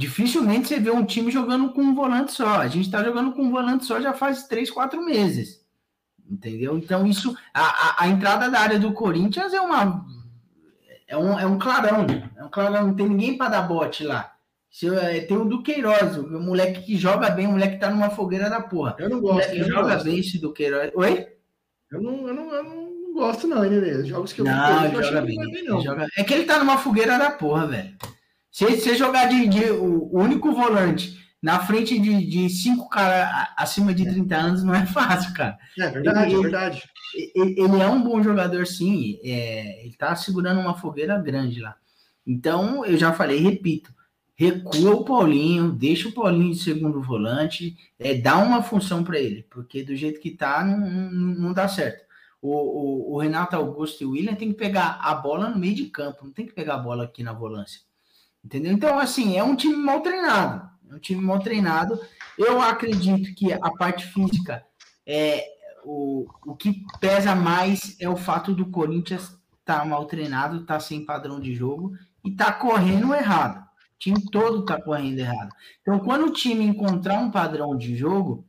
dificilmente 0.00 0.68
você 0.68 0.80
vê 0.80 0.90
um 0.90 1.04
time 1.04 1.30
jogando 1.30 1.72
com 1.72 1.82
um 1.82 1.94
volante 1.94 2.32
só. 2.32 2.58
A 2.60 2.68
gente 2.68 2.86
está 2.86 3.04
jogando 3.04 3.32
com 3.32 3.42
um 3.42 3.50
volante 3.50 3.84
só 3.84 4.00
já 4.00 4.14
faz 4.14 4.44
três, 4.44 4.70
quatro 4.70 5.04
meses. 5.04 5.60
Entendeu? 6.28 6.78
Então, 6.78 7.06
isso, 7.06 7.36
a, 7.52 7.60
a, 7.62 8.04
a 8.04 8.08
entrada 8.08 8.48
da 8.50 8.60
área 8.60 8.78
do 8.78 8.92
Corinthians 8.92 9.52
é 9.52 9.60
uma. 9.60 10.06
É 11.06 11.16
um, 11.16 11.38
é 11.38 11.44
um 11.44 11.58
clarão. 11.58 12.06
É 12.36 12.44
um 12.44 12.48
clarão, 12.48 12.86
não 12.86 12.94
tem 12.94 13.08
ninguém 13.08 13.36
para 13.36 13.50
dar 13.50 13.62
bote 13.62 14.04
lá. 14.04 14.32
É, 15.02 15.20
tem 15.22 15.36
o 15.36 15.44
Duqueiroz, 15.44 16.16
o 16.16 16.40
moleque 16.40 16.82
que 16.82 16.96
joga 16.96 17.28
bem, 17.30 17.46
o 17.48 17.50
moleque 17.52 17.74
que 17.74 17.80
tá 17.80 17.90
numa 17.90 18.08
fogueira 18.10 18.48
da 18.48 18.60
porra. 18.62 18.94
Eu 18.98 19.10
não 19.10 19.20
gosto. 19.20 19.54
não, 19.54 19.64
joga 19.68 19.94
gosto. 19.94 20.04
bem 20.04 20.18
esse 20.20 20.38
Duqueiroz. 20.40 20.92
Oi? 20.94 21.26
Eu, 21.90 22.00
não, 22.00 22.28
eu, 22.28 22.34
não, 22.34 22.54
eu 22.54 22.62
não 22.64 23.12
gosto, 23.12 23.48
não, 23.48 23.64
hein, 23.64 24.04
jogos 24.06 24.32
que 24.32 24.40
eu 24.40 24.44
Não, 24.44 24.84
eu 24.84 24.90
ele 24.90 24.96
achei 24.98 25.02
joga 25.12 25.22
bem. 25.26 25.36
não 25.36 25.44
bem, 25.46 25.54
ele 25.56 25.68
não. 25.68 25.80
joga- 25.82 26.06
É 26.16 26.22
que 26.22 26.32
ele 26.32 26.44
tá 26.44 26.58
numa 26.60 26.78
fogueira 26.78 27.18
da 27.18 27.32
porra, 27.32 27.66
velho. 27.66 27.92
Se 28.50 28.64
você 28.64 28.96
jogar 28.96 29.26
de, 29.28 29.46
de- 29.48 29.70
o, 29.70 30.10
único 30.18 30.52
volante 30.52 31.18
na 31.42 31.60
frente 31.60 31.98
de, 31.98 32.26
de 32.26 32.50
cinco 32.50 32.88
caras 32.88 33.48
acima 33.56 33.94
de 33.94 34.04
30 34.04 34.36
anos 34.36 34.62
não 34.64 34.74
é 34.74 34.84
fácil, 34.86 35.32
cara. 35.34 35.58
É 35.78 35.88
verdade, 35.88 36.18
é 36.18 36.34
Ele- 36.34 36.42
verdade. 36.42 36.82
E- 37.14 37.32
e- 37.34 37.60
Ele 37.64 37.80
é 37.80 37.86
um 37.88 38.02
bom 38.02 38.22
jogador, 38.22 38.66
sim. 38.66 39.18
é, 39.24 39.84
ele 39.84 39.94
tá 39.94 40.14
segurando 40.16 40.60
uma 40.60 40.74
fogueira 40.76 41.18
grande 41.18 41.60
lá. 41.60 41.76
Então, 42.26 42.84
eu 42.84 42.96
já 42.98 43.12
falei, 43.12 43.38
repito, 43.40 43.92
recua 44.36 44.90
o 44.94 45.04
Paulinho, 45.04 45.72
deixa 45.72 46.08
o 46.08 46.12
Paulinho 46.12 46.52
de 46.52 46.58
segundo 46.62 47.00
volante, 47.02 47.76
é, 47.98 48.14
dá 48.14 48.36
uma 48.38 48.62
função 48.62 49.02
para 49.02 49.18
ele, 49.18 49.46
porque 49.50 49.82
do 49.82 49.94
jeito 49.96 50.20
que 50.20 50.30
tá, 50.30 50.62
não, 50.64 50.78
não, 50.78 51.34
não 51.34 51.52
dá 51.52 51.66
certo. 51.68 52.04
O, 52.42 52.50
o- 52.50 53.14
o 53.14 53.18
Renato 53.18 53.54
Augusto 53.56 54.02
e 54.02 54.06
o 54.06 54.10
William 54.10 54.34
tem 54.34 54.48
que 54.48 54.58
pegar 54.58 54.98
a 55.02 55.14
bola 55.14 55.48
no 55.50 55.58
meio 55.58 55.74
de 55.74 55.86
campo, 55.86 56.24
não 56.24 56.32
tem 56.32 56.46
que 56.46 56.52
pegar 56.54 56.74
a 56.74 56.78
bola 56.78 57.04
aqui 57.04 57.22
na 57.22 57.32
volância. 57.32 57.80
Entendeu? 58.44 58.72
Então, 58.72 58.98
assim, 58.98 59.36
é 59.36 59.44
um 59.44 59.54
time 59.54 59.76
mal 59.76 60.00
treinado. 60.00 60.68
É 60.90 60.94
um 60.94 60.98
time 60.98 61.20
mal 61.20 61.38
treinado. 61.38 62.00
Eu 62.38 62.60
acredito 62.60 63.34
que 63.34 63.52
a 63.52 63.70
parte 63.72 64.06
física 64.06 64.64
é 65.06 65.46
o, 65.84 66.26
o 66.46 66.56
que 66.56 66.84
pesa 67.00 67.34
mais 67.34 67.96
é 68.00 68.08
o 68.08 68.16
fato 68.16 68.54
do 68.54 68.70
Corinthians 68.70 69.38
estar 69.58 69.84
mal 69.86 70.06
treinado, 70.06 70.64
tá 70.64 70.80
sem 70.80 71.04
padrão 71.04 71.38
de 71.38 71.54
jogo 71.54 71.92
e 72.24 72.30
tá 72.32 72.52
correndo 72.52 73.14
errado. 73.14 73.60
O 73.60 73.98
time 73.98 74.24
todo 74.30 74.64
tá 74.64 74.80
correndo 74.80 75.18
errado. 75.18 75.50
Então, 75.82 75.98
quando 76.00 76.26
o 76.26 76.32
time 76.32 76.64
encontrar 76.64 77.20
um 77.20 77.30
padrão 77.30 77.76
de 77.76 77.94
jogo, 77.94 78.46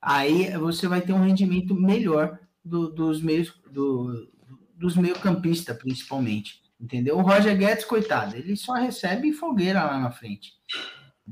aí 0.00 0.50
você 0.58 0.86
vai 0.86 1.00
ter 1.00 1.12
um 1.12 1.22
rendimento 1.24 1.74
melhor 1.74 2.38
do- 2.64 2.90
dos 2.90 3.22
meios 3.22 3.52
do, 3.70 4.28
dos 4.76 4.96
meio 4.96 5.18
campistas, 5.18 5.76
principalmente. 5.76 6.60
Entendeu? 6.80 7.18
O 7.18 7.22
Roger 7.22 7.56
Guedes, 7.58 7.84
coitado, 7.84 8.36
ele 8.36 8.56
só 8.56 8.72
recebe 8.72 9.32
fogueira 9.32 9.84
lá 9.84 9.98
na 9.98 10.10
frente. 10.10 10.52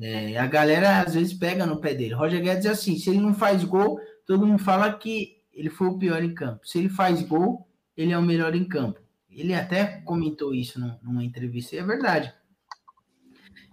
É, 0.00 0.36
a 0.38 0.46
galera 0.46 1.00
às 1.00 1.14
vezes 1.14 1.32
pega 1.32 1.64
no 1.64 1.80
pé 1.80 1.94
dele. 1.94 2.14
Roger 2.14 2.42
Guedes 2.42 2.66
é 2.66 2.70
assim: 2.70 2.96
se 2.98 3.08
ele 3.10 3.20
não 3.20 3.32
faz 3.34 3.64
gol, 3.64 3.98
todo 4.26 4.46
mundo 4.46 4.62
fala 4.62 4.92
que 4.92 5.38
ele 5.52 5.70
foi 5.70 5.88
o 5.88 5.98
pior 5.98 6.22
em 6.22 6.34
campo. 6.34 6.66
Se 6.66 6.78
ele 6.78 6.88
faz 6.90 7.22
gol, 7.22 7.66
ele 7.96 8.12
é 8.12 8.18
o 8.18 8.22
melhor 8.22 8.54
em 8.54 8.64
campo. 8.64 9.00
Ele 9.30 9.54
até 9.54 10.00
comentou 10.02 10.54
isso 10.54 10.78
num- 10.78 10.96
numa 11.02 11.24
entrevista, 11.24 11.74
e 11.74 11.78
é 11.78 11.82
verdade. 11.82 12.32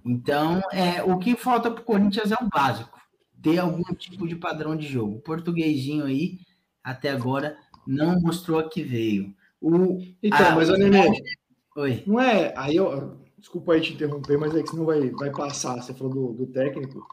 Então, 0.04 0.62
é, 0.72 1.04
o 1.04 1.18
que 1.18 1.36
falta 1.36 1.70
para 1.72 1.82
o 1.82 1.86
Corinthians 1.86 2.32
é 2.32 2.36
o 2.42 2.48
básico: 2.50 2.98
ter 3.42 3.58
algum 3.60 3.84
tipo 3.96 4.28
de 4.28 4.36
padrão 4.36 4.76
de 4.76 4.88
jogo. 4.88 5.18
O 5.18 5.22
portuguesinho 5.22 6.06
aí, 6.06 6.40
até 6.84 7.10
agora, 7.10 7.58
não 7.86 8.20
mostrou 8.20 8.60
a 8.60 8.70
que 8.70 8.82
veio. 8.84 9.36
O, 9.62 10.00
Então, 10.22 10.48
Ah, 10.48 10.56
mas, 10.56 10.70
o- 10.70 10.78
Nenê, 10.78 11.08
oi. 11.76 12.04
não 12.08 12.20
é. 12.20 12.54
Aí 12.58 12.76
eu. 12.76 13.18
Desculpa 13.38 13.74
aí 13.74 13.82
te 13.82 13.94
interromper, 13.94 14.38
mas 14.40 14.56
é 14.56 14.64
que 14.64 14.70
senão 14.70 14.86
vai, 14.86 15.10
vai 15.12 15.30
passar. 15.32 15.76
Você 15.82 15.94
falou 15.94 16.12
do, 16.12 16.34
do 16.34 16.48
técnico. 16.48 17.06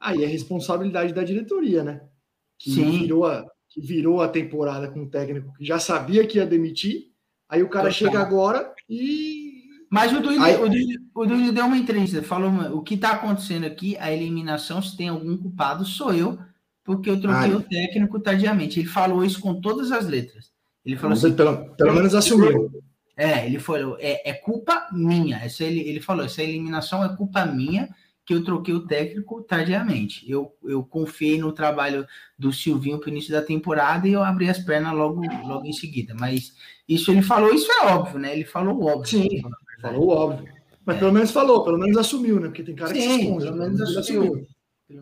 Aí 0.00 0.24
é 0.24 0.26
responsabilidade 0.26 1.12
da 1.12 1.22
diretoria, 1.22 1.82
né? 1.84 2.00
Que 2.58 2.70
Sim. 2.70 3.00
virou 3.00 3.26
a, 3.26 3.44
que 3.68 3.80
virou 3.82 4.22
a 4.22 4.28
temporada 4.28 4.88
com 4.88 5.00
um 5.00 5.08
técnico 5.08 5.52
que 5.54 5.64
já 5.64 5.78
sabia 5.78 6.26
que 6.26 6.38
ia 6.38 6.46
demitir. 6.46 7.10
Aí 7.48 7.62
o 7.62 7.68
cara 7.68 7.88
Total. 7.90 7.92
chega 8.10 8.20
agora 8.20 8.72
e. 8.88 9.52
Mas 9.90 10.12
o 10.12 10.20
Duílio, 10.20 10.42
Aí- 10.42 10.56
o 10.56 10.68
Duílio- 10.68 11.00
o 11.14 11.26
Duílio 11.26 11.52
deu 11.52 11.66
uma 11.66 11.76
entrevista, 11.76 12.22
falou 12.22 12.50
o 12.76 12.82
que 12.82 12.94
está 12.94 13.12
acontecendo 13.12 13.64
aqui, 13.64 13.96
a 13.98 14.10
eliminação, 14.10 14.82
se 14.82 14.96
tem 14.96 15.08
algum 15.08 15.36
culpado, 15.36 15.84
sou 15.84 16.12
eu, 16.12 16.36
porque 16.82 17.08
eu 17.10 17.20
troquei 17.20 17.52
Ah, 17.52 17.56
o 17.56 17.62
técnico 17.62 18.18
tardiamente. 18.18 18.80
Ele 18.80 18.88
falou 18.88 19.24
isso 19.24 19.40
com 19.40 19.60
todas 19.60 19.92
as 19.92 20.06
letras. 20.08 20.50
Ele 20.84 20.96
falou 20.96 21.14
Você 21.14 21.26
assim, 21.26 21.36
pelo, 21.36 21.76
pelo 21.76 21.92
menos 21.94 22.14
assumiu. 22.14 22.70
É, 23.16 23.46
ele 23.46 23.58
falou, 23.58 23.96
é, 24.00 24.28
é 24.28 24.32
culpa 24.32 24.88
minha. 24.92 25.36
Essa, 25.38 25.64
ele, 25.64 25.80
ele 25.80 26.00
falou, 26.00 26.24
essa 26.24 26.42
eliminação 26.42 27.04
é 27.04 27.16
culpa 27.16 27.44
minha, 27.46 27.88
que 28.26 28.34
eu 28.34 28.42
troquei 28.42 28.74
o 28.74 28.86
técnico 28.86 29.42
tardiamente. 29.42 30.28
Eu, 30.30 30.52
eu 30.64 30.82
confiei 30.82 31.38
no 31.38 31.52
trabalho 31.52 32.06
do 32.38 32.52
Silvinho 32.52 32.98
para 32.98 33.08
o 33.08 33.12
início 33.12 33.32
da 33.32 33.42
temporada 33.42 34.08
e 34.08 34.12
eu 34.12 34.22
abri 34.22 34.48
as 34.48 34.58
pernas 34.58 34.94
logo, 34.94 35.20
logo 35.46 35.66
em 35.66 35.72
seguida. 35.72 36.14
Mas 36.18 36.54
isso 36.88 37.10
ele 37.10 37.22
falou, 37.22 37.54
isso 37.54 37.70
é 37.70 37.86
óbvio, 37.86 38.18
né? 38.18 38.32
Ele 38.34 38.44
falou 38.44 38.82
óbvio. 38.82 39.06
Sim, 39.06 39.42
Falou 39.80 40.08
óbvio. 40.08 40.52
Mas 40.86 40.98
pelo 40.98 41.12
menos 41.12 41.30
falou, 41.30 41.62
pelo 41.64 41.78
menos 41.78 41.96
assumiu, 41.96 42.40
né? 42.40 42.48
Porque 42.48 42.62
tem 42.62 42.74
cara 42.74 42.92
que 42.92 43.00
se 43.00 43.08
Sim, 43.08 43.20
esconde. 43.20 43.44
pelo 43.44 43.56
menos 43.56 43.80
assumiu. 43.80 44.46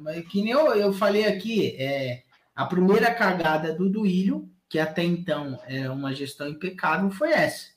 Mas 0.01 0.27
que 0.29 0.43
nem 0.43 0.53
eu, 0.53 0.75
eu 0.75 0.93
falei 0.93 1.25
aqui, 1.25 1.77
é, 1.79 2.23
a 2.55 2.67
primeira 2.67 3.13
cagada 3.13 3.73
do 3.73 3.89
Duílio, 3.89 4.49
que 4.69 4.79
até 4.79 5.03
então 5.05 5.59
era 5.67 5.93
uma 5.93 6.15
gestão 6.15 6.49
impecável, 6.49 7.11
foi 7.11 7.31
essa. 7.31 7.73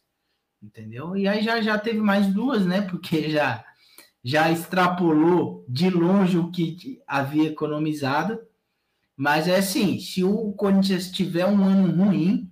Entendeu? 0.66 1.16
E 1.16 1.28
aí 1.28 1.44
já, 1.44 1.62
já 1.62 1.78
teve 1.78 2.00
mais 2.00 2.26
duas, 2.34 2.66
né? 2.66 2.82
Porque 2.82 3.30
já, 3.30 3.64
já 4.24 4.52
extrapolou 4.52 5.64
de 5.70 5.92
longe 5.92 6.40
o 6.40 6.50
que 6.52 7.00
havia 7.06 7.50
economizado. 7.50 8.40
Mas 9.16 9.48
é 9.48 9.58
assim, 9.58 10.00
se 10.00 10.24
o 10.24 10.52
Corinthians 10.54 11.12
tiver 11.12 11.46
um 11.46 11.64
ano 11.64 12.04
ruim, 12.04 12.52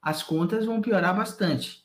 as 0.00 0.22
contas 0.22 0.64
vão 0.64 0.80
piorar 0.80 1.14
bastante. 1.14 1.84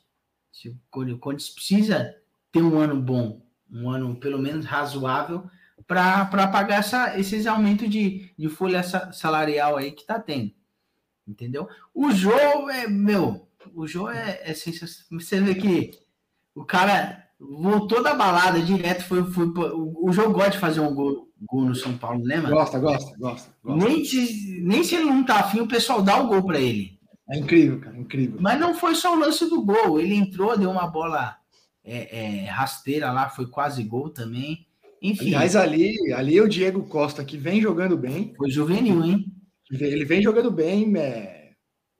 Se 0.53 0.69
o 0.69 0.79
Cor- 0.89 1.09
o 1.09 1.19
Corinthians 1.19 1.49
precisa 1.49 2.15
ter 2.51 2.61
um 2.61 2.79
ano 2.79 2.99
bom, 2.99 3.45
um 3.69 3.89
ano 3.89 4.15
pelo 4.15 4.39
menos 4.39 4.65
razoável, 4.65 5.49
para 5.85 6.47
pagar 6.47 6.79
essa, 6.79 7.19
esses 7.19 7.45
aumentos 7.45 7.89
de, 7.89 8.33
de 8.37 8.47
folha 8.47 8.83
sa- 8.83 9.11
salarial 9.11 9.75
aí 9.75 9.91
que 9.91 10.05
tá 10.05 10.17
tendo. 10.17 10.53
Entendeu? 11.27 11.67
O 11.93 12.09
Jô 12.11 12.69
é, 12.69 12.87
meu, 12.87 13.47
o 13.73 13.87
Jô 13.87 14.09
é, 14.09 14.41
é 14.43 14.53
sensacional. 14.53 15.21
Você 15.21 15.39
vê 15.39 15.55
que 15.55 15.91
o 16.55 16.63
cara 16.63 17.25
voltou 17.39 18.03
da 18.03 18.13
balada 18.13 18.61
direto, 18.61 19.03
foi, 19.03 19.23
foi 19.31 19.45
o, 19.45 20.07
o 20.07 20.11
Jô 20.11 20.29
gosta 20.31 20.51
de 20.51 20.59
fazer 20.59 20.79
um 20.79 20.93
gol, 20.93 21.27
gol 21.41 21.65
no 21.65 21.75
São 21.75 21.97
Paulo, 21.97 22.23
né, 22.23 22.37
mano? 22.37 22.55
Gosta, 22.55 22.79
gosta, 22.79 23.17
gosta. 23.17 23.51
gosta. 23.63 23.87
Nem 23.87 24.05
se, 24.05 24.61
nem 24.61 24.83
se 24.83 24.95
ele 24.95 25.05
não 25.05 25.23
tá 25.23 25.39
afim, 25.39 25.61
o 25.61 25.67
pessoal 25.67 26.01
dá 26.01 26.21
o 26.21 26.27
gol 26.27 26.43
para 26.43 26.59
ele. 26.59 26.99
É 27.29 27.37
incrível, 27.37 27.79
cara, 27.79 27.97
incrível. 27.97 28.37
Mas 28.41 28.59
não 28.59 28.73
foi 28.73 28.93
só 28.93 29.15
o 29.15 29.19
lance 29.19 29.49
do 29.49 29.63
gol. 29.63 29.99
Ele 29.99 30.15
entrou, 30.15 30.57
deu 30.57 30.69
uma 30.69 30.87
bola 30.87 31.37
é, 31.83 32.43
é, 32.43 32.45
rasteira 32.45 33.11
lá, 33.11 33.29
foi 33.29 33.47
quase 33.47 33.83
gol 33.83 34.09
também. 34.09 34.67
Enfim, 35.01 35.27
Aliás, 35.27 35.55
ali, 35.55 35.95
ali 36.13 36.37
é 36.37 36.41
o 36.41 36.49
Diego 36.49 36.83
Costa, 36.83 37.23
que 37.23 37.37
vem 37.37 37.61
jogando 37.61 37.97
bem. 37.97 38.33
foi 38.37 38.51
juvenil, 38.51 39.03
hein? 39.03 39.25
Ele 39.71 40.05
vem 40.05 40.21
jogando 40.21 40.51
bem. 40.51 40.95
é, 40.97 41.40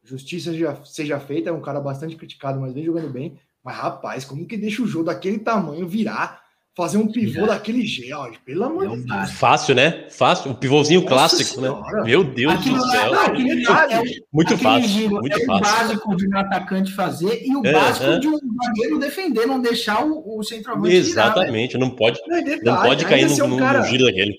justiça 0.04 0.54
já, 0.54 0.76
seja 0.86 1.20
feita, 1.20 1.50
é 1.50 1.54
um 1.54 1.62
cara 1.62 1.80
bastante 1.80 2.16
criticado, 2.16 2.60
mas 2.60 2.74
vem 2.74 2.84
jogando 2.84 3.10
bem. 3.10 3.38
Mas, 3.64 3.76
rapaz, 3.76 4.26
como 4.26 4.46
que 4.48 4.58
deixa 4.58 4.82
o 4.82 4.88
jogo 4.88 5.06
daquele 5.06 5.40
tamanho 5.40 5.88
virar? 5.88 6.42
Fazer 6.74 6.98
um 6.98 7.12
pivô 7.12 7.46
daquele 7.46 7.86
jeito, 7.86 8.40
pelo 8.46 8.64
amor 8.64 8.86
É 8.86 8.96
de 8.96 9.04
Deus. 9.04 9.32
Fácil, 9.34 9.76
né? 9.76 10.08
Fácil. 10.10 10.52
Um 10.52 10.56
pivôzinho 10.56 11.02
Nossa 11.02 11.14
clássico, 11.14 11.60
Senhora. 11.60 11.98
né? 11.98 12.04
Meu 12.06 12.24
Deus 12.24 12.54
Aquilo 12.54 12.78
do 12.78 12.88
céu. 12.90 13.12
não, 13.12 13.22
aquele 13.24 13.66
é 13.66 14.00
o- 14.00 14.04
Muito 14.32 14.58
fácil. 14.58 15.10
Muito 15.10 15.38
é 15.38 15.44
o 15.44 15.46
fácil. 15.48 15.62
básico 15.66 16.16
de 16.16 16.28
um 16.30 16.38
atacante 16.38 16.94
fazer 16.94 17.46
e 17.46 17.54
o 17.58 17.66
É, 17.66 17.74
básico 17.74 18.06
é. 18.06 18.20
de 18.20 18.28
um 18.30 18.40
zagueiro 18.64 19.00
defender, 19.00 19.46
não 19.46 19.60
deixar 19.62 20.06
o, 20.06 20.40
o 20.40 20.44
centroavante. 20.44 20.96
Exatamente. 20.96 21.78
Não 21.78 21.90
pode, 21.90 22.22
Não, 22.26 22.42
detalhe, 22.42 22.62
não 22.64 22.82
pode 22.82 23.06
cair 23.06 23.30
no, 23.30 23.38
é 23.38 23.44
um 23.44 23.58
cara, 23.58 23.80
no 23.80 23.86
giro 23.88 24.06
daquele. 24.06 24.34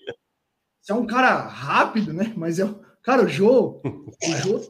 se 0.80 0.90
é 0.90 0.94
um 0.94 1.06
cara 1.06 1.36
rápido, 1.46 2.14
né? 2.14 2.32
Mas 2.34 2.58
é. 2.58 2.68
Cara, 3.02 3.24
o 3.24 3.28
Jô. 3.28 3.82
O 3.84 4.36
Jô. 4.42 4.60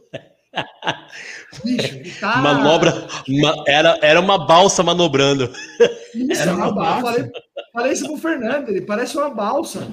Bicho, 1.65 2.21
tá. 2.21 2.37
Manobra. 2.39 3.07
ma- 3.41 3.65
era, 3.67 3.99
era 4.03 4.21
uma 4.21 4.47
balsa 4.47 4.83
manobrando. 4.83 5.51
Isso, 6.15 6.43
Era 6.43 6.51
é 6.51 6.55
uma 6.55 6.67
uma 6.69 6.75
balsa. 6.75 7.03
balsa. 7.03 7.17
Falei, 7.19 7.31
falei 7.73 7.93
isso 7.93 8.07
pro 8.07 8.17
Fernando, 8.19 8.69
ele 8.69 8.83
parece 8.83 9.17
uma 9.17 9.31
balsa. 9.31 9.87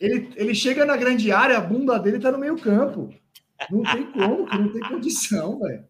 Ele, 0.00 0.30
ele 0.36 0.54
chega 0.54 0.84
na 0.84 0.96
grande 0.96 1.30
área, 1.32 1.56
a 1.56 1.60
bunda 1.60 1.98
dele 1.98 2.18
tá 2.18 2.30
no 2.32 2.38
meio 2.38 2.58
campo. 2.58 3.14
Não 3.70 3.82
tem 3.82 4.10
como, 4.12 4.46
que 4.46 4.58
não 4.58 4.72
tem 4.72 4.82
condição, 4.82 5.58
velho. 5.60 5.84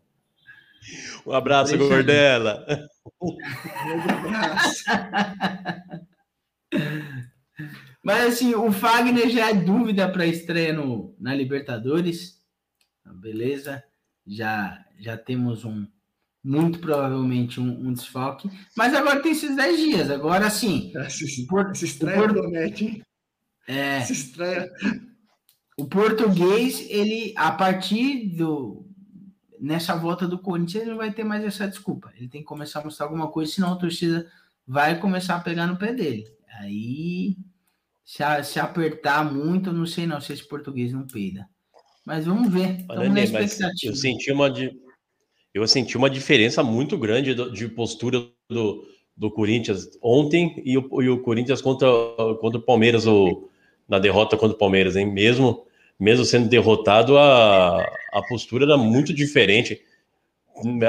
Um 1.26 1.32
abraço, 1.32 1.74
Impressionante. 1.74 2.06
Gordela. 2.06 2.66
Meu 3.22 3.96
Deus. 4.30 4.84
Mas 8.04 8.34
assim, 8.34 8.54
o 8.54 8.70
Fagner 8.70 9.30
já 9.30 9.48
é 9.50 9.54
dúvida 9.54 10.10
para 10.10 10.26
estreia 10.26 10.72
no, 10.74 11.16
na 11.18 11.34
Libertadores. 11.34 12.34
Beleza? 13.20 13.82
Já, 14.26 14.84
já 14.98 15.16
temos 15.16 15.64
um, 15.64 15.86
muito 16.42 16.78
provavelmente 16.78 17.60
um, 17.60 17.88
um 17.88 17.92
desfalque. 17.92 18.50
Mas 18.76 18.94
agora 18.94 19.20
tem 19.22 19.32
esses 19.32 19.54
10 19.56 19.76
dias. 19.78 20.10
Agora 20.10 20.48
sim. 20.50 20.92
Se, 21.10 21.46
Por- 21.46 21.74
se 21.76 21.84
estreia 21.84 22.18
Por- 22.20 22.32
promete, 22.32 22.84
hein? 22.84 23.02
É, 23.66 24.00
Se 24.02 24.12
estreia. 24.12 24.70
o 25.78 25.86
português, 25.86 26.86
ele, 26.90 27.32
a 27.36 27.50
partir 27.52 28.28
do. 28.36 28.84
Nessa 29.60 29.96
volta 29.96 30.28
do 30.28 30.38
Corinthians, 30.38 30.82
ele 30.82 30.90
não 30.90 30.98
vai 30.98 31.10
ter 31.12 31.24
mais 31.24 31.42
essa 31.42 31.66
desculpa. 31.66 32.12
Ele 32.16 32.28
tem 32.28 32.42
que 32.42 32.46
começar 32.46 32.80
a 32.80 32.84
mostrar 32.84 33.06
alguma 33.06 33.28
coisa, 33.28 33.50
senão 33.52 33.72
a 33.72 33.76
torcida 33.76 34.30
vai 34.66 34.98
começar 35.00 35.36
a 35.36 35.40
pegar 35.40 35.66
no 35.66 35.78
pé 35.78 35.94
dele. 35.94 36.26
Aí, 36.60 37.36
se, 38.04 38.22
se 38.44 38.60
apertar 38.60 39.24
muito, 39.32 39.72
não 39.72 39.86
sei 39.86 40.06
não 40.06 40.20
se 40.20 40.34
esse 40.34 40.46
português 40.46 40.92
não 40.92 41.06
peida. 41.06 41.48
Mas 42.04 42.26
vamos 42.26 42.52
ver. 42.52 42.84
Olha, 42.88 43.06
Estamos 43.06 43.14
na 43.14 43.22
expectativa. 43.22 43.92
eu 43.92 43.96
senti 43.96 44.32
uma 44.32 44.52
eu 45.54 45.66
senti 45.68 45.96
uma 45.96 46.10
diferença 46.10 46.62
muito 46.62 46.98
grande 46.98 47.34
de 47.52 47.68
postura 47.68 48.26
do, 48.50 48.84
do 49.16 49.30
Corinthians 49.30 49.88
ontem 50.02 50.60
e 50.64 50.76
o, 50.76 51.02
e 51.02 51.08
o 51.08 51.22
Corinthians 51.22 51.62
contra, 51.62 51.88
contra 52.40 52.58
o 52.58 52.62
Palmeiras 52.62 53.06
o, 53.06 53.48
na 53.88 53.98
derrota 54.00 54.36
contra 54.36 54.56
o 54.56 54.58
Palmeiras, 54.58 54.96
hein? 54.96 55.10
Mesmo 55.10 55.64
mesmo 55.98 56.24
sendo 56.24 56.48
derrotado 56.48 57.16
a, 57.16 57.78
a 58.12 58.22
postura 58.28 58.64
era 58.64 58.76
muito 58.76 59.14
diferente. 59.14 59.80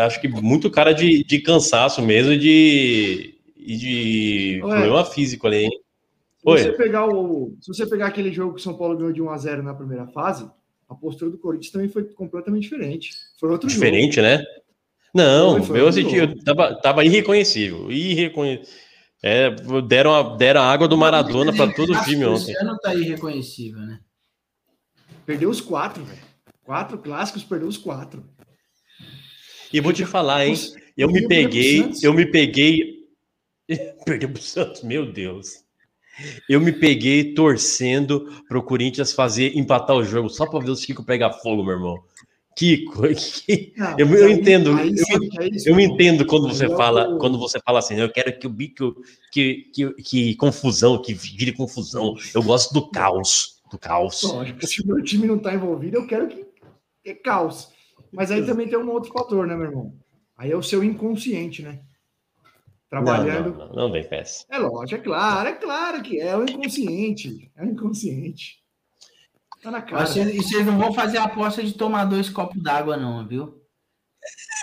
Acho 0.03 0.19
que 0.19 0.27
muito 0.27 0.69
cara 0.71 0.93
de, 0.93 1.23
de 1.23 1.39
cansaço 1.39 2.01
mesmo 2.01 2.33
e 2.33 2.37
de 2.37 3.35
e 3.55 3.77
de 3.77 4.61
Ué. 4.63 4.69
problema 4.69 5.05
físico 5.05 5.47
ali, 5.47 5.63
hein? 5.65 5.71
Se 6.37 6.49
Oi. 6.49 6.61
você, 6.61 6.71
pegar 6.73 7.07
o, 7.07 7.55
se 7.59 7.67
você 7.73 7.87
pegar 7.87 8.07
aquele 8.07 8.31
jogo 8.31 8.53
que 8.53 8.59
o 8.59 8.63
São 8.63 8.77
Paulo 8.77 8.95
ganhou 8.95 9.11
de 9.11 9.21
1 9.21 9.29
a 9.29 9.37
0 9.37 9.63
na 9.63 9.73
primeira 9.73 10.05
fase, 10.07 10.47
a 10.87 10.95
postura 10.95 11.31
do 11.31 11.37
Corinthians 11.37 11.71
também 11.71 11.89
foi 11.89 12.03
completamente 12.05 12.63
diferente. 12.63 13.11
Foi 13.39 13.49
outro 13.49 13.67
Diferente, 13.67 14.21
né? 14.21 14.43
Não, 15.13 15.53
Foi, 15.59 15.63
foi 15.63 15.81
eu 15.81 15.93
senti, 15.93 16.15
eu 16.15 16.43
tava, 16.43 16.75
tava 16.81 17.05
irreconhecível. 17.05 17.89
Irreconhecível. 17.91 18.69
É, 19.23 19.49
deram, 19.87 20.13
a, 20.13 20.35
deram 20.35 20.61
a 20.61 20.71
água 20.71 20.87
do 20.87 20.97
Maradona 20.97 21.55
para 21.55 21.73
todo 21.73 21.93
o 21.93 22.03
time 22.03 22.25
ontem. 22.25 22.51
Esse 22.51 22.61
ano 22.61 22.77
tá 22.77 22.93
irreconhecível, 22.93 23.79
né? 23.79 23.93
jogo. 23.93 25.21
Perdeu 25.25 25.49
os 25.49 25.61
quatro, 25.61 26.03
velho. 26.03 26.21
Quatro 26.63 26.97
clássicos, 26.97 27.43
perdeu 27.43 27.67
os 27.67 27.77
quatro. 27.77 28.23
E 29.73 29.79
vou 29.79 29.93
te 29.93 30.05
falar, 30.05 30.45
hein? 30.45 30.55
Eu 30.95 31.11
me 31.11 31.27
peguei, 31.27 31.91
eu 32.01 32.13
me 32.13 32.25
peguei. 32.25 33.05
Perdeu 34.05 34.29
pro 34.29 34.41
Santos, 34.41 34.83
meu 34.83 35.11
Deus. 35.11 35.64
Eu 36.49 36.61
me 36.61 36.71
peguei 36.71 37.33
torcendo 37.33 38.29
pro 38.47 38.63
Corinthians 38.63 39.11
fazer 39.13 39.55
empatar 39.57 39.95
o 39.95 40.03
jogo 40.03 40.29
só 40.29 40.45
para 40.45 40.63
ver 40.63 40.71
o 40.71 40.75
Chico 40.75 41.03
pegar 41.03 41.31
fogo, 41.33 41.63
meu 41.63 41.73
irmão. 41.73 41.97
Que- 42.57 42.85
Não, 43.75 43.99
Eu- 43.99 44.07
eu 44.15 44.27
aí- 44.27 44.31
entendo, 44.33 44.71
aí 44.77 44.87
eu- 44.95 45.41
é 45.41 45.47
isso, 45.49 45.67
Eu 45.69 45.77
entendo 45.79 46.25
quando 46.25 46.47
você 46.47 46.69
fala, 46.69 47.17
quando 47.17 47.37
você 47.37 47.59
fala 47.59 47.79
assim, 47.79 47.95
eu 47.95 48.09
quero 48.09 48.37
que 48.39 48.47
o 48.47 48.49
bico 48.49 48.95
que, 49.31 49.65
que, 49.73 49.91
que 49.95 50.35
confusão, 50.35 51.01
que 51.01 51.13
vire 51.13 51.51
confusão. 51.51 52.15
Eu 52.33 52.41
gosto 52.41 52.73
do 52.73 52.89
caos, 52.89 53.61
do 53.69 53.77
caos. 53.77 54.23
Lógico, 54.23 54.65
se 54.65 54.81
o 54.81 54.87
meu 54.87 55.03
time 55.03 55.27
não 55.27 55.37
tá 55.37 55.53
envolvido, 55.53 55.97
eu 55.97 56.07
quero 56.07 56.29
que 56.29 56.45
é 57.05 57.13
caos. 57.13 57.67
Mas 58.13 58.31
aí 58.31 58.45
também 58.45 58.69
tem 58.69 58.79
um 58.79 58.89
outro 58.89 59.11
fator, 59.11 59.45
né, 59.45 59.53
meu 59.55 59.65
irmão? 59.65 59.93
Aí 60.37 60.49
é 60.51 60.55
o 60.55 60.63
seu 60.63 60.81
inconsciente, 60.81 61.61
né? 61.61 61.79
Não, 63.01 63.05
Trabalhando. 63.05 63.57
não, 63.57 63.67
não, 63.67 63.75
não 63.75 63.91
vem 63.91 64.03
peça. 64.07 64.45
É 64.49 64.57
lógico, 64.57 65.01
é 65.01 65.03
claro, 65.03 65.49
é 65.49 65.53
claro 65.53 66.01
que 66.03 66.19
é 66.19 66.35
o 66.35 66.43
inconsciente. 66.43 67.51
É 67.55 67.63
o 67.63 67.67
inconsciente. 67.67 68.59
Tá 69.61 69.71
na 69.71 69.81
cara. 69.81 70.05
Vocês- 70.05 70.33
E 70.33 70.37
vocês 70.37 70.65
não 70.65 70.77
vão 70.77 70.93
fazer 70.93 71.17
a 71.17 71.23
aposta 71.25 71.63
de 71.63 71.73
tomar 71.73 72.05
dois 72.05 72.29
copos 72.29 72.61
d'água, 72.61 72.95
não, 72.97 73.27
viu? 73.27 73.61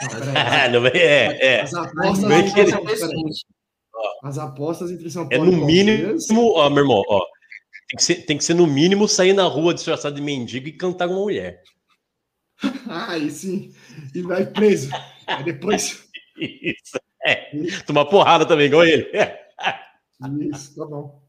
Não, 0.03 0.81
não, 0.83 0.87
é, 0.89 1.39
é. 1.41 1.61
As 1.63 1.75
apostas, 1.75 2.19
não 2.21 2.33
é 2.33 2.43
não 2.43 2.85
vai 2.85 2.97
ser 2.97 3.09
decente. 3.09 3.47
as 4.25 4.39
apostas 4.39 4.91
entre 4.91 5.11
São 5.11 5.29
É 5.31 5.37
Paulo 5.37 5.53
no 5.53 5.63
e 5.63 5.65
mínimo, 5.65 6.53
ó, 6.55 6.69
meu 6.71 6.83
irmão, 6.85 7.03
ó. 7.09 7.21
Tem 7.89 7.97
que, 7.97 8.03
ser, 8.05 8.15
tem 8.25 8.39
que 8.39 8.45
ser 8.45 8.55
no 8.55 8.67
mínimo 8.67 9.07
sair 9.07 9.33
na 9.35 9.45
rua 9.45 9.75
disfarçado 9.75 10.15
de 10.17 10.23
mendigo 10.23 10.67
e 10.67 10.73
cantar 10.73 11.07
com 11.09 11.15
uma 11.15 11.23
mulher. 11.23 11.63
Ah, 12.89 13.11
aí 13.13 13.31
sim. 13.31 13.75
E 14.15 14.23
vai 14.23 14.47
preso. 14.47 14.91
Aí 15.27 15.45
depois. 15.45 16.09
Isso. 16.39 16.99
É. 17.25 17.51
Tomar 17.87 18.07
porrada 18.07 18.47
também, 18.47 18.67
igual 18.67 18.85
ele. 18.85 19.05
É. 19.17 19.43
Isso, 20.41 20.77
tá 20.77 20.85
bom. 20.85 21.23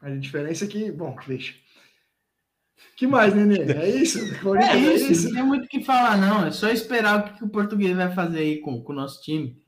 A 0.00 0.10
diferença 0.10 0.64
é 0.64 0.68
que. 0.68 0.92
Bom, 0.92 1.16
deixa. 1.26 1.54
que 2.96 3.06
mais, 3.06 3.34
Nenê? 3.34 3.72
É 3.72 3.88
isso? 3.88 4.18
É 4.18 4.38
Corinthians 4.38 5.02
isso, 5.02 5.28
não 5.28 5.34
tem 5.34 5.42
muito 5.42 5.64
o 5.64 5.68
que 5.68 5.82
falar, 5.82 6.16
não. 6.16 6.46
É 6.46 6.50
só 6.50 6.68
esperar 6.68 7.20
o 7.20 7.22
que, 7.24 7.38
que 7.38 7.44
o 7.44 7.48
português 7.48 7.96
vai 7.96 8.12
fazer 8.14 8.38
aí 8.38 8.60
com, 8.60 8.82
com 8.82 8.92
o 8.92 8.96
nosso 8.96 9.22
time. 9.22 9.62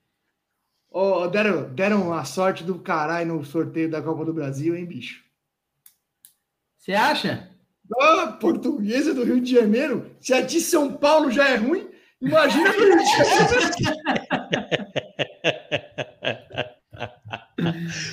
Ô, 0.91 1.27
deram, 1.27 1.75
deram 1.75 2.12
a 2.12 2.25
sorte 2.25 2.64
do 2.64 2.79
caralho 2.79 3.35
no 3.35 3.45
sorteio 3.45 3.91
da 3.91 4.03
Copa 4.03 4.25
do 4.25 4.35
Brasil, 4.35 4.77
hein, 4.77 4.87
bicho? 4.87 5.25
Você 6.79 6.93
acha? 6.93 7.51
Ah, 7.99 8.37
portuguesa 8.41 9.14
do 9.14 9.25
Rio 9.25 9.41
de 9.41 9.53
Janeiro. 9.53 10.11
Se 10.21 10.35
a 10.35 10.41
de 10.41 10.61
São 10.61 10.93
Paulo 10.93 11.31
já 11.31 11.49
é 11.49 11.57
ruim, 11.57 11.89
imagina 12.21 12.73
do 12.73 12.79
Rio 12.79 12.97
de 12.99 13.85
Janeiro. 13.85 14.86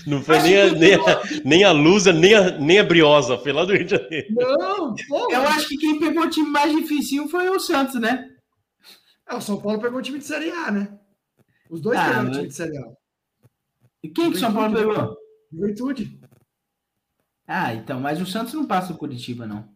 Não 0.07 0.21
foi 0.21 0.39
nem 0.41 0.61
a, 0.61 0.71
nem, 0.73 0.93
a, 0.95 0.99
nem 1.45 1.63
a 1.63 1.71
Lusa, 1.71 2.11
nem 2.13 2.33
a, 2.33 2.57
nem 2.59 2.79
a 2.79 2.83
Briosa. 2.83 3.37
Foi 3.37 3.51
lá 3.51 3.63
do 3.65 3.73
Rio 3.73 3.85
de 3.85 3.91
Janeiro. 3.91 4.27
Não, 4.31 4.95
pô. 5.07 5.31
Eu 5.31 5.41
acho 5.47 5.67
que 5.69 5.77
quem 5.77 5.99
pegou 5.99 6.23
o 6.23 6.29
time 6.29 6.49
mais 6.49 6.71
difícil 6.75 7.27
foi 7.29 7.47
o 7.49 7.59
Santos, 7.59 7.95
né? 7.99 8.29
É, 9.29 9.35
o 9.35 9.41
São 9.41 9.61
Paulo 9.61 9.79
pegou 9.79 9.99
o 9.99 10.01
time 10.01 10.19
de 10.19 10.25
Série 10.25 10.51
A, 10.51 10.71
né? 10.71 10.99
Os 11.69 11.79
dois 11.81 11.97
Ah, 11.97 12.03
pegaram 12.03 12.21
o 12.21 12.25
mas- 12.27 12.35
time 12.37 12.47
de 12.49 12.53
Série 12.55 12.77
A. 12.77 12.83
E 14.03 14.09
quem 14.09 14.29
que 14.31 14.37
o 14.37 14.39
São 14.39 14.53
Paulo 14.53 14.75
pegou? 14.75 15.17
Juventude. 15.51 16.19
Ah, 17.47 17.73
então, 17.73 17.99
mas 17.99 18.21
o 18.21 18.25
Santos 18.25 18.53
não 18.53 18.65
passa 18.65 18.91
o 18.93 18.97
Curitiba, 18.97 19.45
não. 19.45 19.67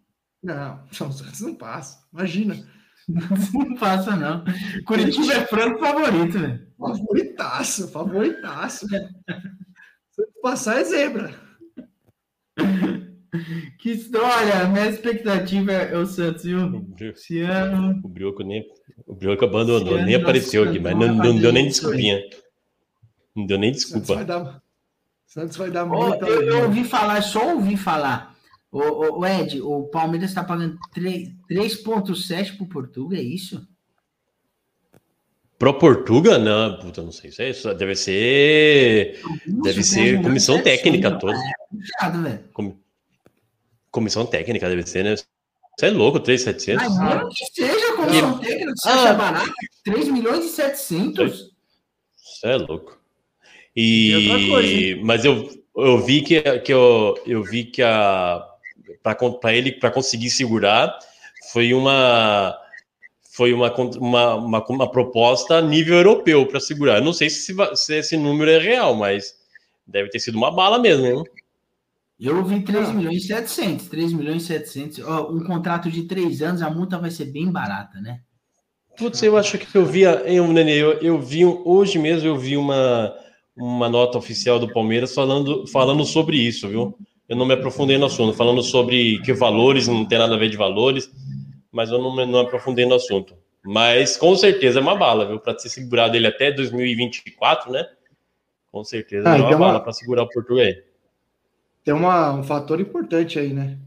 Não, 0.44 0.84
São 0.92 1.12
Santos 1.12 1.40
não 1.42 1.56
passa. 1.56 2.04
Imagina. 2.14 2.58
Não 3.08 3.76
passa, 3.76 4.16
não. 4.18 4.44
Curitiba 4.86 5.34
é 5.34 5.46
franco 5.48 5.80
favorito, 5.80 6.38
velho. 6.40 6.68
Favoritaço, 6.78 7.88
favoritaço. 7.88 8.86
Passar 10.48 10.80
é 10.80 10.84
zebra. 10.86 11.36
Que 13.80 13.92
história! 13.92 14.66
Minha 14.70 14.88
expectativa 14.88 15.74
é 15.74 15.98
o 15.98 16.06
Santos, 16.06 16.44
viu? 16.44 16.88
Esse 16.98 17.42
ano. 17.42 18.00
O 18.04 18.08
Brioco 18.08 18.42
nem. 18.42 18.66
O 19.06 19.14
Brioco 19.14 19.44
abandonou, 19.44 19.98
Esse 19.98 20.06
nem 20.06 20.16
apareceu 20.16 20.64
aqui, 20.64 20.80
mas 20.80 20.98
não, 20.98 21.14
não 21.14 21.38
deu 21.38 21.52
nem 21.52 21.68
desculpinha. 21.68 22.20
Não 23.36 23.46
deu 23.46 23.60
nem 23.60 23.74
Santos 23.74 24.08
vai 24.08 24.18
desculpa. 24.24 24.26
dar, 24.26 24.64
Santos 25.26 25.58
vai 25.58 25.70
dar 25.70 25.86
muita. 25.86 26.26
eu, 26.26 26.42
eu 26.44 26.64
ouvi 26.64 26.86
falar, 26.86 27.22
só 27.22 27.54
ouvi 27.54 27.76
falar. 27.76 28.34
O, 28.72 28.80
o, 28.80 29.20
o 29.20 29.26
Ed, 29.26 29.62
o 29.62 29.84
Palmeiras 29.90 30.30
está 30.30 30.44
pagando 30.44 30.80
3 30.94 31.30
3,7 31.52 32.56
pro 32.56 32.66
Portugal, 32.68 33.20
é 33.20 33.22
isso? 33.22 33.68
Pro 35.58 35.74
Portuga? 35.74 36.38
Não, 36.38 36.78
puta, 36.80 37.02
não 37.02 37.12
sei. 37.12 37.30
Isso, 37.32 37.42
é, 37.42 37.50
isso 37.50 37.74
deve 37.74 37.96
ser. 37.96 39.20
Deve 39.46 39.78
Nossa, 39.78 39.84
ser 39.84 40.22
comissão 40.22 40.62
técnica 40.62 41.10
milhão, 41.10 41.20
toda. 41.20 41.38
É 41.38 42.40
Comissão 43.90 44.26
técnica 44.26 44.70
deve 44.70 44.84
ser, 44.84 45.04
né? 45.04 45.16
Você 45.16 45.88
é 45.88 45.90
louco, 45.90 46.20
3,700? 46.20 46.88
Mas 46.88 47.16
mesmo 47.16 47.30
que 47.30 47.46
seja 47.54 47.94
comissão 47.96 48.38
técnica, 48.40 48.74
você 48.76 48.90
acha 48.90 49.10
Ah. 49.10 49.14
barato? 49.14 49.54
3 49.84 50.08
milhões 50.10 50.46
e 50.46 50.50
700? 50.50 51.52
Você 52.16 52.48
é 52.48 52.56
louco. 52.58 53.00
E 53.76 54.16
outra 54.16 54.40
E, 54.40 54.50
coisa, 54.50 55.02
mas 55.06 55.26
eu, 55.26 55.50
eu 55.76 56.00
vi 56.00 56.22
que, 56.22 56.42
que 56.60 56.74
eu, 56.74 57.16
eu 57.26 57.44
vi 57.44 57.66
que 57.66 57.82
a 57.82 58.44
para 59.40 59.54
ele 59.54 59.72
para 59.72 59.92
conseguir 59.92 60.30
segurar 60.30 60.98
foi 61.52 61.74
uma 61.74 62.58
foi 63.38 63.54
uma, 63.54 63.72
uma, 64.00 64.36
uma, 64.36 64.66
uma 64.68 64.92
proposta 64.92 65.58
a 65.58 65.62
nível 65.62 65.96
europeu 65.96 66.48
para 66.48 66.60
segurar. 66.60 66.96
Eu 66.96 67.04
não 67.04 67.14
sei 67.14 67.30
se, 67.30 67.56
se 67.76 67.96
esse 67.96 68.18
número 68.18 68.50
é 68.50 68.58
real, 68.58 68.96
mas 68.96 69.36
deve 69.86 70.10
ter 70.10 70.20
sido 70.20 70.40
uma 70.40 70.50
bala 70.50 70.80
mesmo. 70.80 71.06
Hein? 71.06 71.24
Eu 72.20 72.38
ouvi 72.38 72.62
3 72.62 72.90
Ah. 72.90 72.94
milhões 72.94 73.24
e 73.24 73.28
700. 73.28 73.90
3 73.90 74.12
milhões 74.12 74.42
e 74.42 74.48
700. 74.48 75.06
Ó, 75.06 75.32
um 75.32 75.44
contrato 75.44 75.92
de 75.92 76.04
3 76.06 76.42
anos, 76.42 76.64
a 76.64 76.70
multa 76.72 76.98
vai 76.98 77.12
ser 77.12 77.26
bem 77.26 77.52
barata, 77.52 78.02
né? 78.02 78.22
Putz, 78.98 79.22
eu 79.22 79.38
acho 79.38 79.60
que 79.60 79.78
eu 79.78 79.86
via, 79.86 80.24
eu, 80.26 80.48
Nenê, 80.48 80.74
eu, 80.82 80.94
eu 80.94 81.22
vi 81.22 81.46
hoje 81.46 82.00
mesmo 82.00 82.28
eu 82.28 82.36
vi 82.36 82.58
uma, 82.58 83.14
uma 83.56 83.88
nota 83.88 84.18
oficial 84.18 84.58
do 84.58 84.74
Palmeiras 84.74 85.14
falando, 85.14 85.68
falando 85.68 86.04
sobre 86.04 86.38
isso, 86.38 86.68
viu? 86.68 86.98
Eu 87.30 87.38
não 87.38 87.46
me 87.46 87.54
aprofundei 87.54 88.00
no 88.00 88.08
assunto, 88.08 88.36
falando 88.36 88.64
sobre 88.64 89.22
que 89.22 89.32
valores, 89.32 89.88
não 89.88 90.04
tem 90.04 90.18
nada 90.18 90.34
a 90.34 90.40
ver 90.40 90.50
de 90.50 90.58
valores, 90.58 91.12
mas 91.78 91.92
eu 91.92 92.00
não 92.02 92.16
não 92.26 92.40
aprofundei 92.40 92.88
no 92.88 92.96
assunto. 92.96 93.36
Mas 93.64 94.18
com 94.18 94.36
certeza 94.36 94.80
é 94.80 94.82
uma 94.82 94.96
bala, 94.96 95.28
viu? 95.28 95.40
Para 95.40 95.58
ser 95.60 95.70
segurado 95.70 96.18
ele 96.18 96.26
até 96.26 96.52
2024, 96.52 97.72
né? 97.72 97.88
Com 98.72 98.84
certeza 98.84 99.30
Ah, 99.30 99.38
é 99.38 99.42
uma 99.42 99.48
então 99.48 99.60
bala 99.60 99.74
uma- 99.74 99.80
para 99.84 99.94
segurar 99.94 100.24
o 100.24 100.30
português. 100.30 100.78
Tem 101.84 101.94
uma, 101.94 102.34
um 102.34 102.44
fator 102.44 102.82
importante 102.82 103.38
aí, 103.38 103.54
né? 103.54 103.78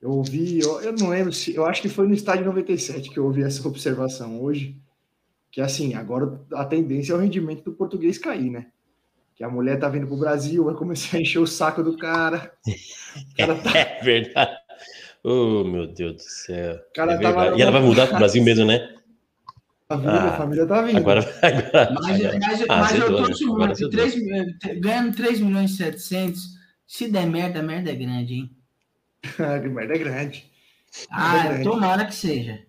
Eu 0.00 0.10
ouvi, 0.12 0.60
eu, 0.60 0.80
eu 0.80 0.92
não 0.92 1.08
lembro 1.08 1.32
se, 1.32 1.54
eu 1.54 1.66
acho 1.66 1.82
que 1.82 1.88
foi 1.88 2.06
no 2.06 2.14
estádio 2.14 2.44
97 2.44 3.10
que 3.10 3.18
eu 3.18 3.24
ouvi 3.24 3.42
essa 3.42 3.66
observação 3.66 4.40
hoje, 4.40 4.76
que 5.50 5.60
assim, 5.60 5.94
agora 5.94 6.40
a 6.52 6.64
tendência 6.64 7.12
é 7.12 7.16
o 7.16 7.18
rendimento 7.18 7.64
do 7.64 7.72
português 7.72 8.16
cair, 8.18 8.50
né? 8.50 8.66
Que 9.34 9.42
a 9.42 9.48
mulher 9.48 9.78
tá 9.80 9.88
vindo 9.88 10.06
pro 10.06 10.16
Brasil, 10.16 10.64
vai 10.64 10.74
começar 10.74 11.16
a 11.16 11.20
encher 11.20 11.40
o 11.40 11.46
saco 11.46 11.82
do 11.82 11.96
cara. 11.96 12.52
Cara 13.36 13.54
tá, 13.56 13.70
É 13.76 14.02
verdade. 14.02 14.56
Oh, 15.24 15.64
meu 15.64 15.86
Deus 15.86 16.16
do 16.16 16.20
céu. 16.22 16.78
cara 16.94 17.12
É 17.14 17.16
verdade. 17.16 17.58
E 17.58 17.62
ela 17.62 17.70
vai 17.72 17.80
mudar 17.82 18.06
pro 18.08 18.16
Brasil 18.18 18.42
mesmo, 18.42 18.66
né? 18.66 18.90
tá 19.88 19.96
vindo, 19.96 20.08
a 20.10 20.28
Ah, 20.28 20.36
família 20.36 20.66
tá 20.66 20.82
vindo. 20.82 20.96
Agora, 20.98 21.20
agora, 21.42 21.90
Mas, 22.00 22.20
agora. 22.20 22.38
mas, 22.40 22.62
Ah, 22.68 22.76
mas 22.78 23.80
eu. 23.80 23.90
3 23.90 24.14
milhões- 24.16 24.56
ganhando 24.80 25.16
3 25.16 25.40
milhões 25.40 25.70
e 25.72 25.76
700. 25.76 26.42
Se 26.86 27.08
der 27.10 27.26
merda, 27.26 27.60
a 27.60 27.62
merda 27.62 27.90
é 27.90 27.94
grande, 27.94 28.34
hein? 28.34 28.50
merda 29.72 29.94
é 29.94 29.98
grande. 29.98 30.50
Ah, 31.10 31.48
grande. 31.48 31.64
tomara 31.64 32.04
que 32.04 32.14
seja. 32.14 32.60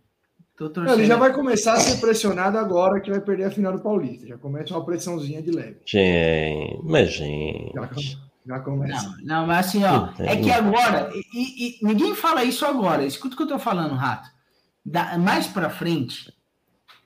Tô 0.58 0.72
Não, 0.78 0.94
ele 0.94 1.06
já 1.06 1.18
vai 1.18 1.34
começar 1.34 1.74
a 1.74 1.80
ser 1.82 2.00
pressionado 2.00 2.58
agora 2.58 3.02
que 3.02 3.12
vai 3.12 3.20
perder 3.20 3.44
a 3.46 3.52
final 3.52 3.74
do 3.74 3.82
Paulista. 3.84 4.26
Já 4.26 4.38
começa 4.38 4.74
uma 4.74 4.86
pressãozinha 4.86 5.42
de 5.42 5.52
leve. 5.52 5.80
Gente, 5.86 6.80
mas 6.84 7.12
gente. 7.12 8.18
Já, 8.46 8.60
começa. 8.60 9.10
Não, 9.22 9.40
não, 9.42 9.48
mas 9.48 9.68
assim, 9.68 9.84
ó, 9.84 10.08
Puta, 10.08 10.24
é 10.24 10.36
que 10.36 10.48
não. 10.48 10.54
agora, 10.56 11.10
e, 11.34 11.68
e- 11.68 11.80
ninguém 11.82 12.14
fala 12.16 12.44
isso 12.44 12.66
agora, 12.66 13.04
escuta 13.06 13.34
o 13.34 13.38
que 13.38 13.44
eu 13.44 13.48
tô 13.48 13.60
falando, 13.60 13.96
Rato. 13.96 14.30
Da- 14.86 15.18
mais 15.18 15.48
pra 15.48 15.70
frente, 15.70 16.32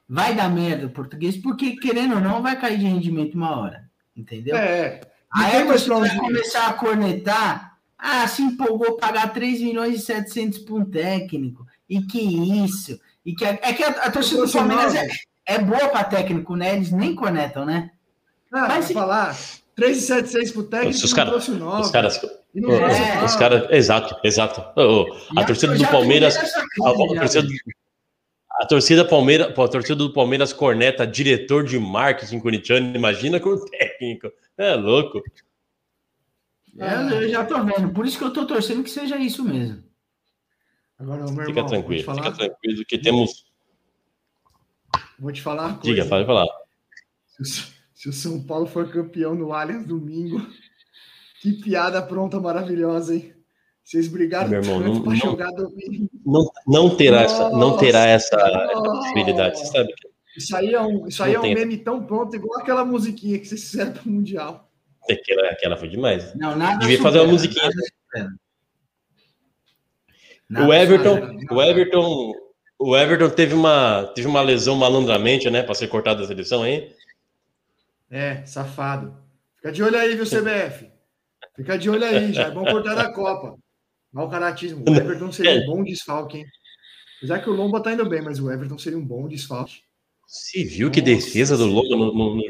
vai 0.07 0.35
dar 0.35 0.49
merda 0.49 0.87
o 0.87 0.89
português, 0.89 1.37
porque 1.37 1.77
querendo 1.77 2.15
ou 2.15 2.21
não, 2.21 2.41
vai 2.41 2.59
cair 2.59 2.77
de 2.77 2.85
rendimento 2.85 3.35
uma 3.35 3.57
hora, 3.57 3.89
entendeu? 4.17 4.57
É, 4.57 4.99
não 5.33 5.45
Aí 5.45 5.63
pra 5.65 5.77
vai 5.99 6.17
começar 6.17 6.67
a 6.67 6.73
cornetar, 6.73 7.77
ah, 7.97 8.27
se 8.27 8.41
empolgou 8.41 8.97
pagar 8.97 9.31
3 9.31 9.61
milhões 9.61 9.95
e 9.95 9.99
700 10.05 10.59
por 10.59 10.81
um 10.81 10.85
técnico, 10.85 11.65
e 11.87 12.01
que 12.01 12.19
isso, 12.65 12.99
e 13.25 13.33
que 13.33 13.45
a, 13.45 13.51
é 13.61 13.71
que 13.73 13.83
a, 13.83 13.89
a 13.89 14.11
torcida 14.11 14.45
do 14.45 14.51
Palmeiras 14.51 14.93
é, 14.95 15.07
é 15.45 15.59
boa 15.59 15.87
pra 15.87 16.03
técnico, 16.03 16.55
né? 16.55 16.75
Eles 16.75 16.91
nem 16.91 17.15
cornetam, 17.15 17.65
né? 17.65 17.91
Ah, 18.51 18.61
Mas 18.61 18.67
vai 18.69 18.81
se- 18.83 18.93
falar 18.93 19.37
3,76 19.79 20.51
pro 20.53 20.63
técnico, 20.63 21.05
os 21.05 21.13
cara- 21.13 21.29
trouxe 21.31 21.51
o 21.51 21.55
9. 21.55 21.81
Os 21.81 21.91
caras, 21.91 22.21
É, 22.23 23.25
os 23.25 23.35
caras, 23.35 23.67
exato, 23.71 24.15
exato. 24.23 24.61
A 25.37 25.45
torcida 25.45 25.75
do 25.75 25.87
Palmeiras, 25.87 26.35
a, 26.35 26.93
torcida, 26.93 27.41
velho. 27.47 27.59
a 28.61 28.65
torcida 28.67 29.05
Palmeiras, 29.05 29.53
pô, 29.53 29.63
a 29.63 29.67
torcida 29.69 29.95
do 29.95 30.11
Palmeiras 30.13 30.51
corneta 30.53 31.05
diretor 31.07 31.63
de 31.63 31.79
marketing 31.79 32.39
corintiano, 32.39 32.95
imagina 32.95 33.39
com 33.39 33.49
o 33.49 33.65
técnico. 33.65 34.31
É 34.57 34.75
louco. 34.75 35.21
É, 36.77 37.23
eu 37.23 37.29
já 37.29 37.45
tô 37.45 37.63
vendo, 37.63 37.89
por 37.93 38.05
isso 38.05 38.17
que 38.17 38.23
eu 38.23 38.31
tô 38.33 38.45
torcendo 38.45 38.83
que 38.83 38.89
seja 38.89 39.17
isso 39.17 39.43
mesmo. 39.43 39.83
Agora, 40.97 41.23
meu 41.23 41.29
Fica 41.29 41.49
irmão, 41.49 41.65
tranquilo, 41.65 42.01
te 42.03 42.09
fica 42.09 42.15
falar, 42.23 42.31
tranquilo 42.35 42.85
que 42.85 42.97
temos. 42.97 43.45
vou 45.17 45.31
te 45.31 45.41
falar. 45.41 45.79
Diga, 45.81 46.05
pode 46.05 46.25
falar. 46.25 46.47
Se 47.99 48.07
o- 48.07 48.11
o 48.11 48.13
São 48.13 48.41
Paulo 48.41 48.65
for 48.65 48.89
campeão 48.89 49.35
no 49.35 49.51
Allianz 49.51 49.85
domingo, 49.85 50.41
que 51.41 51.51
piada 51.51 52.01
pronta 52.01 52.39
maravilhosa, 52.39 53.13
hein? 53.13 53.33
Vocês 53.83 54.07
brigaram 54.07 54.49
Meu 54.49 54.61
irmão, 54.61 54.79
tanto 54.81 54.93
não- 54.93 55.01
pra 55.01 55.11
não- 55.11 55.17
jogar 55.19 55.51
domingo. 55.51 56.09
Não, 56.25 56.51
não 56.65 56.95
terá 56.95 57.21
essa, 57.23 57.49
não 57.49 57.75
terá 57.75 58.05
essa, 58.05 58.37
Nossa! 58.37 58.81
possibilidade, 58.83 59.59
você 59.59 59.65
sabe? 59.65 59.93
Isso 60.37 60.55
aí 60.55 60.73
é 60.73 60.79
um, 60.81 61.07
isso 61.07 61.21
aí 61.21 61.33
é 61.33 61.39
um 61.39 61.43
meme 61.53 61.77
tão 61.79 62.05
pronto, 62.05 62.33
igual 62.35 62.61
aquela 62.61 62.85
musiquinha 62.85 63.37
que 63.37 63.45
vocês 63.45 63.63
fizeram 63.69 63.91
pro 63.91 64.09
Mundial. 64.09 64.71
Aquela, 65.09 65.49
aquela 65.49 65.75
foi 65.75 65.89
demais. 65.89 66.33
Não, 66.35 66.55
nada 66.55 66.77
Devia 66.79 67.01
fazer 67.01 67.19
uma 67.19 67.25
supera, 67.25 67.31
musiquinha. 67.33 67.63
nada 67.69 67.81
supera. 67.81 68.29
Nada 70.49 70.67
O 70.67 70.73
Everton, 70.73 71.15
supera. 71.15 71.37
o 71.55 71.61
Everton, 71.61 72.31
o 72.79 72.95
Everton 72.97 73.29
teve 73.31 73.53
uma, 73.55 74.03
teve 74.15 74.27
uma 74.27 74.41
lesão 74.41 74.75
malandramente, 74.75 75.49
né, 75.49 75.63
para 75.63 75.73
ser 75.75 75.87
cortado 75.87 76.21
da 76.21 76.27
seleção, 76.27 76.65
hein? 76.65 76.93
É, 78.09 78.43
safado. 78.45 79.15
Fica 79.57 79.71
de 79.71 79.83
olho 79.83 79.97
aí, 79.97 80.15
viu, 80.15 80.25
CBF? 80.25 80.89
Fica 81.55 81.77
de 81.77 81.89
olho 81.89 82.05
aí, 82.05 82.33
já 82.33 82.43
é 82.47 82.51
bom 82.51 82.63
cortar 82.65 82.95
da 82.95 83.11
Copa. 83.13 83.55
Mau 84.11 84.29
caratismo. 84.29 84.83
O 84.87 84.93
Everton 84.95 85.31
seria 85.31 85.61
um 85.61 85.65
bom 85.65 85.83
desfalque, 85.83 86.37
hein? 86.39 86.45
Apesar 87.17 87.39
que 87.39 87.49
o 87.49 87.53
Lomba 87.53 87.81
tá 87.81 87.91
indo 87.91 88.07
bem, 88.07 88.21
mas 88.21 88.39
o 88.39 88.49
Everton 88.49 88.77
seria 88.77 88.97
um 88.97 89.05
bom 89.05 89.27
desfalque. 89.27 89.81
Se 90.25 90.63
viu 90.63 90.89
que 90.89 91.01
Nossa 91.01 91.13
defesa 91.15 91.57
do. 91.57 91.65
Lomba 91.65 91.95
no, 91.95 92.13
no- 92.13 92.35
no 92.35 92.43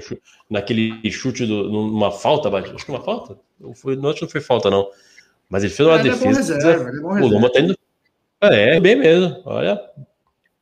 naquele 0.50 1.00
chute, 1.12 1.46
do, 1.46 1.70
numa 1.70 2.12
falta, 2.12 2.50
acho 2.56 2.86
que 2.86 2.92
uma 2.92 3.02
falta? 3.02 3.38
Não 3.60 3.74
foi, 3.74 3.96
não, 3.96 4.10
acho 4.10 4.20
que 4.20 4.26
não 4.26 4.30
foi 4.32 4.42
falta, 4.42 4.70
não. 4.70 4.90
Mas 5.50 5.64
ele 5.64 5.74
fez 5.74 5.88
uma 5.88 6.00
ele 6.00 6.10
é 6.10 6.12
bom 6.16 6.28
defesa. 6.30 6.54
reserva, 6.56 6.90
ele 6.90 7.00
é 7.00 7.02
bom 7.02 7.08
o 7.10 7.14
reserva. 7.14 7.36
Lomba 7.36 7.52
tá 7.52 7.60
indo. 7.60 7.78
É, 8.42 8.80
bem 8.80 8.96
mesmo, 8.96 9.42
olha. 9.46 9.80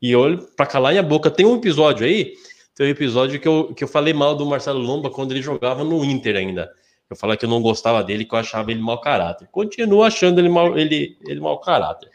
E 0.02 0.16
olho 0.16 0.48
pra 0.56 0.66
calar 0.66 0.95
a 0.98 1.04
boca. 1.04 1.30
Tem 1.30 1.45
um 1.45 1.58
episódio 1.58 2.06
aí, 2.06 2.34
tem 2.78 2.86
um 2.86 2.90
episódio 2.92 3.40
que 3.40 3.48
eu, 3.48 3.74
que 3.74 3.84
eu 3.84 3.88
falei 3.88 4.14
mal 4.14 4.36
do 4.36 4.46
Marcelo 4.46 4.78
Lomba 4.78 5.10
quando 5.10 5.32
ele 5.32 5.42
jogava 5.42 5.84
no 5.84 6.06
Inter 6.06 6.36
ainda. 6.36 6.72
Eu 7.10 7.16
falei 7.16 7.36
que 7.36 7.44
eu 7.44 7.50
não 7.50 7.60
gostava 7.60 8.04
dele, 8.04 8.24
que 8.24 8.36
eu 8.36 8.38
achava 8.38 8.70
ele 8.70 8.80
mau 8.80 9.02
caráter. 9.02 9.48
Continuo 9.48 10.04
achando 10.04 10.38
ele 10.38 10.48
mau, 10.48 10.78
ele, 10.78 11.18
ele 11.26 11.40
mau 11.40 11.60
caráter. 11.60 12.12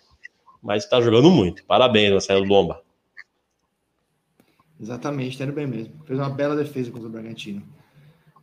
Mas 0.63 0.89
tá 0.89 1.01
jogando 1.01 1.33
muito. 1.33 1.65
Parabéns, 1.65 2.13
Marcelo 2.13 2.45
Lomba. 2.45 2.81
Exatamente, 4.81 5.37
tá 5.37 5.43
indo 5.43 5.53
bem 5.53 5.67
mesmo. 5.67 5.95
Fez 6.07 6.17
uma 6.17 6.31
bela 6.31 6.55
defesa 6.55 6.93
contra 6.93 7.09
o 7.09 7.11
Bragantino. 7.11 7.61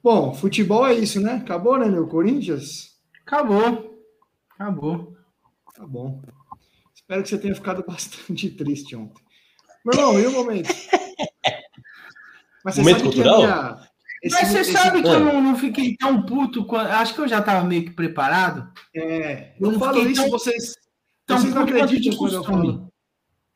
Bom, 0.04 0.34
futebol 0.34 0.86
é 0.86 0.96
isso, 0.96 1.22
né? 1.22 1.36
Acabou, 1.36 1.78
né, 1.78 1.86
meu? 1.86 2.06
Corinthians? 2.06 3.00
Acabou. 3.26 3.98
Acabou. 4.56 5.16
Tá 5.74 5.88
bom. 5.88 6.22
Espero 6.94 7.24
que 7.24 7.30
você 7.30 7.38
tenha 7.38 7.56
ficado 7.56 7.82
bastante 7.88 8.50
triste 8.50 8.94
ontem. 8.94 9.24
Meu 9.86 9.94
irmão, 9.98 10.20
e 10.20 10.28
o 10.28 10.32
momento? 10.34 10.70
Mas 12.66 12.76
você 12.76 12.82
Momento 12.82 12.97
sabe 12.99 13.10
que 13.10 13.16
cultural? 13.24 13.38
minha... 13.41 13.80
esse- 14.24 14.36
Mas 14.36 14.47
você 14.49 14.60
esse- 14.60 14.72
sabe 14.72 15.01
que 15.01 15.07
é. 15.10 15.14
eu 15.14 15.20
não, 15.22 15.41
não 15.41 15.55
fiquei 15.55 15.95
tão 15.97 16.22
puto. 16.24 16.66
quando- 16.66 16.88
Acho 16.88 17.14
que 17.14 17.22
eu 17.22 17.28
já 17.28 17.41
tava 17.41 17.66
meio 17.66 17.84
que 17.86 17.91
preparado. 17.91 18.70
É, 18.95 19.53
Eu 19.60 19.68
eu 19.68 19.72
não 19.74 19.80
falo 19.80 19.99
isso, 20.07 20.22
tão- 20.22 20.30
vocês, 20.32 20.74
tão 21.26 21.38
vocês 21.38 21.53
não 21.53 21.64
acreditam 21.64 22.18
quando 22.18 22.34
eu 22.36 22.43
falo. 22.43 22.89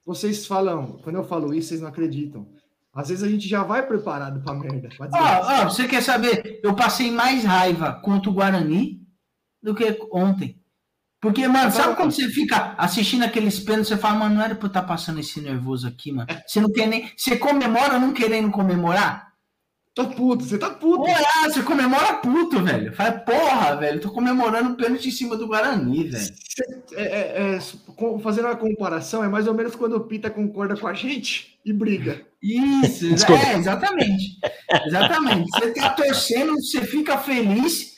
Vocês 0.06 0.46
falam, 0.46 0.98
quando 1.04 1.16
eu 1.18 1.24
falo 1.24 1.54
isso, 1.54 1.70
vocês 1.70 1.82
não 1.82 1.88
acreditam. 1.90 2.48
Às 2.94 3.10
vezes 3.10 3.24
a 3.24 3.28
gente 3.28 3.48
já 3.48 3.64
vai 3.64 3.86
preparado 3.88 4.42
pra 4.44 4.54
merda. 4.54 4.90
pra 4.96 5.10
ó, 5.14 5.64
você 5.70 5.88
quer 5.88 6.02
saber? 6.04 6.60
Eu 6.64 6.76
passei 6.76 7.10
mais 7.10 7.44
raiva 7.44 7.94
contra 8.04 8.30
o 8.30 8.34
Guarani 8.34 9.02
do 9.62 9.74
que 9.74 9.98
ontem. 10.12 10.60
Porque, 11.24 11.48
mano, 11.48 11.72
sabe 11.72 11.96
quando 11.96 12.12
você 12.12 12.28
fica 12.28 12.76
assistindo 12.78 13.24
aqueles 13.24 13.58
pênaltis, 13.58 13.88
você 13.88 13.98
fala, 13.98 14.20
mano, 14.20 14.36
não 14.36 14.44
era 14.44 14.56
pra 14.56 14.66
eu 14.66 14.68
estar 14.68 14.82
passando 14.82 15.22
esse 15.22 15.40
nervoso 15.40 15.88
aqui, 15.88 16.12
mano. 16.12 16.28
Você 16.46 16.60
não 16.60 16.70
quer 16.70 16.86
nem. 16.86 17.10
Você 17.16 17.38
comemora 17.38 17.98
não 17.98 18.12
querendo 18.12 18.52
comemorar? 18.52 19.32
Tá 19.96 20.04
puto, 20.04 20.44
você 20.44 20.58
tá 20.58 20.70
puto. 20.70 20.98
Porra, 20.98 21.50
você 21.50 21.64
comemora 21.64 22.16
puto, 22.16 22.62
velho. 22.62 22.92
Fala, 22.92 23.14
porra, 23.14 23.78
velho, 23.78 24.02
tô 24.02 24.12
comemorando 24.12 24.72
o 24.72 24.76
pênalti 24.76 25.08
em 25.08 25.12
cima 25.12 25.38
do 25.38 25.48
Guarani, 25.48 26.10
velho. 26.10 26.34
É, 26.92 27.04
é, 27.04 27.56
é, 27.56 27.60
fazendo 28.22 28.48
uma 28.48 28.58
comparação, 28.58 29.24
é 29.24 29.30
mais 29.30 29.48
ou 29.48 29.54
menos 29.54 29.76
quando 29.76 29.96
o 29.96 30.04
Pita 30.04 30.30
concorda 30.30 30.76
com 30.76 30.88
a 30.88 30.94
gente 30.94 31.58
e 31.64 31.72
briga. 31.72 32.22
Isso, 32.42 33.08
Desculpa. 33.08 33.42
é, 33.46 33.58
exatamente. 33.58 34.40
Exatamente. 34.88 35.50
Você 35.52 35.72
tá 35.72 35.90
torcendo, 35.92 36.56
você 36.56 36.82
fica 36.82 37.18
feliz 37.18 37.93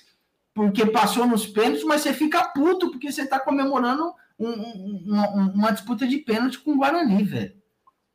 porque 0.56 0.86
passou 0.86 1.28
nos 1.28 1.46
pênaltis, 1.46 1.84
mas 1.84 2.02
você 2.02 2.14
fica 2.14 2.44
puto 2.46 2.90
porque 2.90 3.12
você 3.12 3.28
tá 3.28 3.38
comemorando 3.40 4.12
um- 4.40 4.48
um- 4.50 5.04
uma, 5.06 5.30
uma 5.54 5.72
disputa 5.72 6.08
de 6.08 6.18
pênalti 6.20 6.58
com 6.60 6.72
o 6.72 6.78
Guarani, 6.78 7.24
velho. 7.24 7.54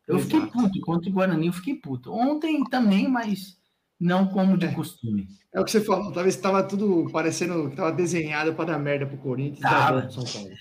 Eu 0.08 0.18
fiquei 0.18 0.38
Exato. 0.40 0.52
puto. 0.52 0.80
Contra 0.80 1.08
o 1.10 1.12
Guarani, 1.12 1.46
eu 1.46 1.52
fiquei 1.52 1.74
puto. 1.76 2.12
Ontem 2.12 2.64
também, 2.64 3.06
mas 3.08 3.58
não 4.00 4.26
como 4.26 4.56
de 4.56 4.66
É. 4.66 4.72
costume. 4.72 5.28
É 5.52 5.60
o 5.60 5.64
que 5.64 5.70
você 5.70 5.80
falou, 5.82 6.10
talvez 6.12 6.34
estava 6.34 6.62
tudo 6.62 7.08
parecendo 7.12 7.68
que 7.70 7.76
tava 7.76 7.92
desenhado 7.92 8.54
para 8.54 8.72
dar 8.72 8.78
merda 8.78 9.04
pro 9.06 9.18
Corinthians 9.18 9.58
e 9.58 9.62
Tava. 9.62 10.02
pro 10.02 10.12
São 10.12 10.24
Paulo. 10.24 10.56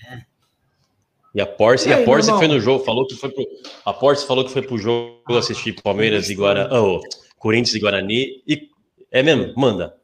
E 1.34 1.40
a 1.40 1.46
Porce, 1.46 1.88
E 1.88 1.90
e 1.90 1.92
a 1.94 1.96
aí, 1.98 2.06
meu 2.06 2.22
foi 2.22 2.48
no 2.48 2.60
jogo, 2.60 2.84
falou 2.84 3.06
que 3.06 3.14
foi 3.14 3.30
pro. 3.30 3.44
A 3.86 3.92
Porce 3.92 4.26
falou 4.26 4.44
que 4.44 4.50
foi 4.50 4.62
pro 4.62 4.76
jogo 4.76 5.22
assistir 5.38 5.80
Palmeiras 5.80 6.28
e 6.28 6.34
Guarani. 6.34 6.74
Oh, 6.74 7.00
Corinthians 7.38 7.74
e 7.74 7.80
Guarani. 7.80 8.42
E 8.46 8.68
é 9.12 9.22
mesmo? 9.22 9.54
Manda. 9.56 9.94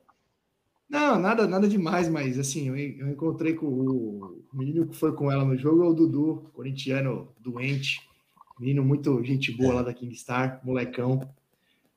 Não, 0.89 1.19
nada, 1.19 1.47
nada 1.49 1.67
demais, 1.69 2.09
mas 2.09 2.39
assim, 2.39 2.69
eu, 2.69 2.77
eu 2.77 3.09
encontrei 3.11 3.55
com 3.55 3.67
o 3.67 4.41
menino 4.53 4.87
que 4.87 4.97
foi 4.97 5.13
com 5.13 5.31
ela 5.31 5.45
no 5.45 5.57
jogo, 5.57 5.83
é 5.85 5.89
o 5.89 5.93
Dudu, 5.95 6.49
corintiano 6.55 7.29
doente, 7.41 8.01
menino 8.61 8.85
muito 8.85 9.23
gente 9.25 9.51
boa 9.53 9.75
lá 9.75 9.83
da 9.83 9.93
Kingstar, 9.93 10.61
molecão. 10.63 11.21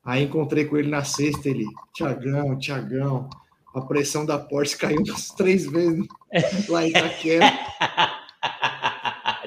Aí 0.03 0.23
encontrei 0.23 0.65
com 0.65 0.75
ele 0.77 0.89
na 0.89 1.03
sexta, 1.03 1.49
ele, 1.49 1.65
Tiagão, 1.93 2.57
Tiagão, 2.57 3.29
a 3.75 3.81
pressão 3.81 4.25
da 4.25 4.39
Porsche 4.39 4.75
caiu 4.75 5.01
umas 5.03 5.27
três 5.29 5.69
vezes 5.69 6.07
lá 6.67 6.83
em 6.85 6.89
Itaquera. 6.89 7.45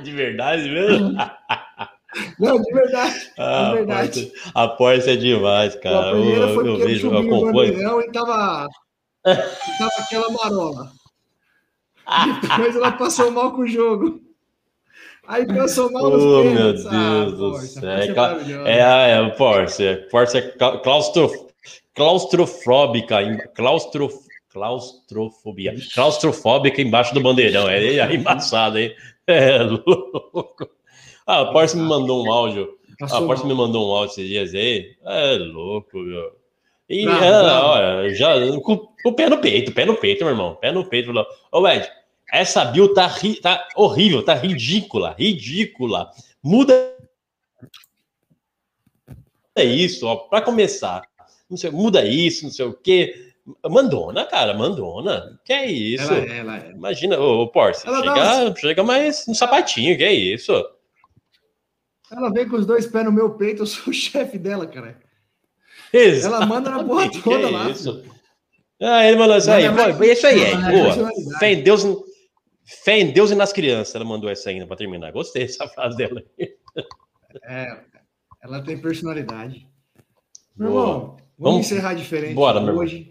De 0.03 0.13
verdade 0.13 0.69
mesmo? 0.71 1.13
Não, 2.39 2.61
de 2.61 2.73
verdade. 2.75 3.33
Ah, 3.39 3.71
a 3.71 3.75
verdade. 3.75 4.27
Porsche- 4.27 4.51
A 4.55 4.69
Porsche 4.69 5.11
é 5.11 5.17
demais, 5.17 5.75
a 5.75 5.79
cara. 5.81 6.11
primeira 6.13 6.45
Eu, 6.49 6.55
foi 6.55 6.69
eu 6.69 6.75
ele 6.77 6.85
vejo, 6.85 7.07
eu 7.11 7.19
acompanho. 7.19 8.01
e 8.03 8.13
tava, 8.13 8.69
e 9.27 9.79
tava 9.79 9.93
aquela 10.01 10.31
marola. 10.31 10.93
Depois 12.43 12.77
ela 12.77 12.93
passou 12.93 13.31
mal 13.31 13.53
com 13.53 13.63
o 13.63 13.67
jogo. 13.67 14.21
Aí 15.27 15.47
pensou 15.47 15.91
mal 15.93 16.11
nos 16.11 16.23
Oh, 16.25 16.43
meu 16.43 16.55
pênaltis. 16.55 16.85
Deus 16.85 17.33
do 17.33 17.51
Porsche, 17.53 17.79
a 17.79 17.81
céu. 17.81 18.67
É. 18.67 18.79
É, 18.79 18.83
a- 18.83 19.07
é 19.07 19.21
o 19.21 19.31
Porsche. 19.37 19.97
Porsche 20.11 20.39
é 20.39 20.43
cla- 20.43 20.79
claustro, 20.81 21.31
claustrofóbica. 21.95 23.17
Claustro, 23.55 24.09
claustrofobia. 24.51 25.75
Claustrofóbica 25.95 26.83
embaixo 26.83 27.15
do 27.15 27.21
bandeirão. 27.21 27.69
É, 27.69 27.97
é 27.99 28.15
embaçado, 28.15 28.79
hein? 28.79 28.95
É 29.25 29.59
louco. 29.63 30.69
Ah, 31.25 31.43
a 31.43 31.53
Porsche 31.53 31.77
me 31.77 31.85
mandou 31.85 32.27
um 32.27 32.33
áudio. 32.33 32.77
A 32.95 33.07
Passou 33.07 33.25
Porsche 33.29 33.47
me 33.47 33.55
mandou 33.55 33.89
um 33.89 33.95
áudio 33.95 34.11
esses 34.15 34.27
dias 34.27 34.53
aí. 34.53 34.97
É 35.05 35.35
louco, 35.37 35.97
meu. 35.99 36.33
E, 36.89 37.05
é, 37.07 37.07
bravo. 37.07 37.67
olha, 37.69 38.15
já, 38.15 38.35
com, 38.61 38.89
o 39.05 39.13
pé 39.13 39.29
no 39.29 39.39
peito, 39.41 39.73
pé 39.73 39.85
no 39.85 39.97
peito, 39.97 40.25
meu 40.25 40.33
irmão. 40.33 40.57
Pé 40.57 40.71
no 40.73 40.85
peito. 40.85 41.13
Ô, 41.51 41.67
Ed, 41.69 41.89
essa 42.33 42.65
build 42.65 42.95
tá, 42.95 43.07
ri- 43.07 43.41
tá 43.41 43.69
horrível, 43.77 44.25
tá 44.25 44.35
ridícula, 44.35 45.15
ridícula. 45.19 46.11
Muda 46.43 46.97
é 49.55 49.65
isso, 49.65 50.07
ó, 50.07 50.17
para 50.17 50.43
começar. 50.43 51.03
Não 51.49 51.57
sei, 51.57 51.71
muda 51.71 52.05
isso, 52.05 52.45
não 52.45 52.51
sei 52.51 52.65
o 52.67 52.73
quê. 52.73 53.33
Mandona, 53.69 54.25
cara, 54.25 54.55
mandona. 54.55 55.39
Que 55.45 55.53
é 55.53 55.67
isso? 55.71 56.13
Ela 56.13 56.25
é, 56.33 56.39
ela 56.39 56.59
é. 56.59 56.71
Imagina, 56.71 57.19
ô, 57.19 57.43
ô 57.43 57.49
Porsche, 57.49 57.83
chega, 57.83 58.15
dá 58.15 58.55
chega 58.57 58.83
mais 58.85 59.27
no 59.27 59.35
sapatinho, 59.35 59.97
que 59.97 60.05
é 60.05 60.13
isso? 60.13 60.53
Ela 62.11 62.31
vem 62.33 62.49
com 62.49 62.57
os 62.57 62.67
dois 62.67 62.87
pés 62.87 63.05
no 63.05 63.13
meu 63.13 63.31
peito, 63.35 63.63
eu 63.63 63.67
sou 63.67 63.91
o 63.91 63.93
chefe 63.95 64.39
dela, 64.39 64.67
cara. 64.67 65.02
Exato. 65.93 66.35
Ela 66.35 66.47
manda 66.47 66.71
na 66.71 66.85
porra 66.85 67.09
Que 67.09 67.21
toda 67.23 67.49
é 67.49 67.51
lá. 67.51 67.71
isso? 67.71 68.03
Ah, 68.81 69.07
ele 69.07 69.17
mandou 69.17 69.37
isso 69.37 69.51
aí. 69.51 69.65
Pô, 69.97 70.05
isso 70.05 70.27
aí, 70.27 70.43
é. 70.43 70.57
Boa. 70.57 71.11
Fé 71.39 71.53
em 71.53 71.63
Deus, 71.63 71.85
fé 72.85 72.99
em 72.99 73.13
Deus 73.13 73.31
e 73.31 73.35
nas 73.35 73.53
crianças. 73.53 73.95
Ela 73.95 74.05
mandou 74.05 74.29
essa 74.31 74.51
ainda 74.51 74.67
para 74.67 74.77
terminar. 74.77 75.13
Gostei 75.13 75.47
dessa 75.47 75.69
frase 75.69 75.97
dela. 75.97 76.23
É, 77.45 77.79
ela 78.43 78.63
tem 78.63 78.77
personalidade. 78.81 79.69
Meu 80.57 80.71
Boa. 80.73 80.83
irmão, 80.83 81.01
vamos, 81.07 81.19
Vamos- 81.39 81.67
encerrar 81.67 81.95
diferente 81.95 82.35
Bora, 82.35 82.61
hoje. 82.61 83.11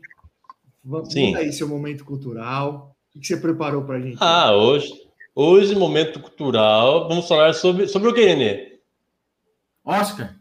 Vamos 0.83 1.11
Sim. 1.13 1.35
Aí 1.35 1.51
seu 1.53 1.67
momento 1.67 2.03
cultural. 2.03 2.95
O 3.15 3.19
que 3.19 3.27
você 3.27 3.37
preparou 3.37 3.83
pra 3.83 3.99
gente? 3.99 4.17
Ah, 4.19 4.55
hoje, 4.55 4.91
hoje, 5.35 5.75
momento 5.75 6.19
cultural, 6.19 7.07
vamos 7.07 7.27
falar 7.27 7.53
sobre, 7.53 7.87
sobre 7.87 8.09
o 8.09 8.13
que, 8.13 8.25
Nenê? 8.25 8.79
Oscar. 9.83 10.35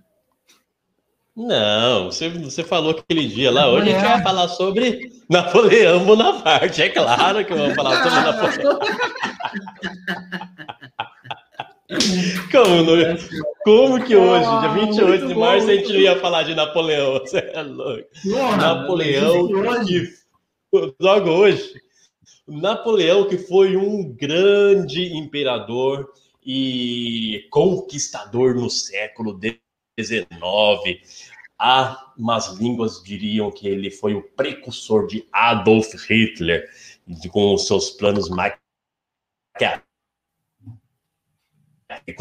Não, 1.40 2.04
você, 2.10 2.28
você 2.28 2.62
falou 2.62 2.90
aquele 2.90 3.26
dia 3.26 3.50
lá, 3.50 3.66
hoje 3.70 3.88
a 3.90 3.92
gente 3.94 4.06
vai 4.06 4.22
falar 4.22 4.46
sobre 4.48 5.10
Napoleão 5.28 6.04
Bonaparte. 6.04 6.82
É 6.82 6.90
claro 6.90 7.42
que 7.46 7.54
vamos 7.54 7.74
falar 7.74 8.02
sobre 8.02 8.20
Napoleão. 8.20 8.78
Como, 12.52 12.82
não- 12.82 13.16
como 13.64 14.04
que 14.04 14.14
hoje, 14.14 14.44
dia 14.44 14.68
Ah, 14.68 14.68
28 14.74 15.18
de 15.18 15.24
muito 15.24 15.40
março, 15.40 15.70
a 15.70 15.74
gente 15.76 15.92
não 15.92 16.00
ia 16.00 16.20
falar 16.20 16.42
de 16.42 16.54
Napoleão? 16.54 17.14
Você 17.20 17.38
é 17.38 17.62
louco. 17.62 18.04
Napoleão, 18.58 19.46
hoje. 19.46 20.12
que, 20.70 20.94
logo 21.00 21.30
hoje, 21.30 21.72
Napoleão 22.46 23.26
que 23.26 23.38
foi 23.38 23.76
um 23.76 24.12
grande 24.12 25.16
imperador 25.16 26.06
e 26.44 27.46
conquistador 27.50 28.54
no 28.54 28.68
século 28.70 29.38
XIX. 29.98 31.00
Há 31.62 32.12
umas 32.16 32.56
línguas 32.58 33.02
diriam 33.04 33.50
que 33.50 33.68
ele 33.68 33.90
foi 33.90 34.14
o 34.14 34.22
precursor 34.22 35.06
de 35.06 35.26
Adolf 35.30 35.92
Hitler, 36.08 36.66
com 37.30 37.52
os 37.52 37.66
seus 37.66 37.90
planos 37.90 38.30
maquiavélicos 38.30 38.60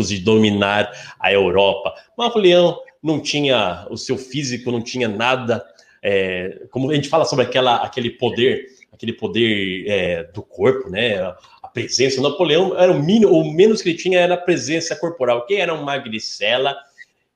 de 0.09 0.19
dominar 0.19 0.91
a 1.17 1.31
Europa. 1.31 1.95
Napoleão 2.17 2.77
não 3.01 3.21
tinha, 3.21 3.87
o 3.89 3.95
seu 3.95 4.17
físico 4.17 4.71
não 4.71 4.81
tinha 4.81 5.07
nada 5.07 5.65
é, 6.01 6.65
como 6.71 6.89
a 6.89 6.95
gente 6.95 7.09
fala 7.09 7.25
sobre 7.25 7.45
aquela, 7.45 7.77
aquele 7.77 8.09
poder, 8.09 8.67
aquele 8.91 9.13
poder 9.13 9.85
é, 9.87 10.23
do 10.25 10.41
corpo, 10.41 10.89
né? 10.89 11.17
A 11.61 11.67
presença. 11.67 12.21
Napoleão 12.21 12.77
era 12.77 12.91
o 12.91 13.01
mínimo, 13.01 13.31
o 13.31 13.53
menos 13.53 13.81
que 13.81 13.89
ele 13.89 13.97
tinha 13.97 14.19
era 14.19 14.33
a 14.33 14.37
presença 14.37 14.95
corporal, 14.95 15.45
que 15.45 15.55
era 15.55 15.73
uma 15.73 15.83
magricela 15.83 16.75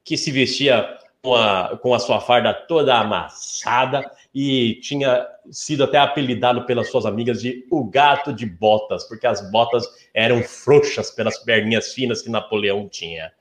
que 0.03 0.17
se 0.17 0.31
vestia 0.31 0.97
a, 1.31 1.77
com 1.81 1.93
a 1.93 1.99
sua 1.99 2.19
farda 2.19 2.53
toda 2.53 2.99
amassada 2.99 4.11
e 4.35 4.75
tinha 4.81 5.25
sido 5.49 5.83
até 5.83 5.97
apelidado 5.97 6.65
pelas 6.65 6.89
suas 6.89 7.05
amigas 7.05 7.41
de 7.41 7.65
o 7.71 7.85
gato 7.85 8.33
de 8.33 8.45
botas, 8.45 9.07
porque 9.07 9.25
as 9.25 9.49
botas 9.49 9.87
eram 10.13 10.43
frouxas 10.43 11.11
pelas 11.11 11.37
perninhas 11.37 11.93
finas 11.93 12.21
que 12.21 12.29
Napoleão 12.29 12.89
tinha. 12.89 13.31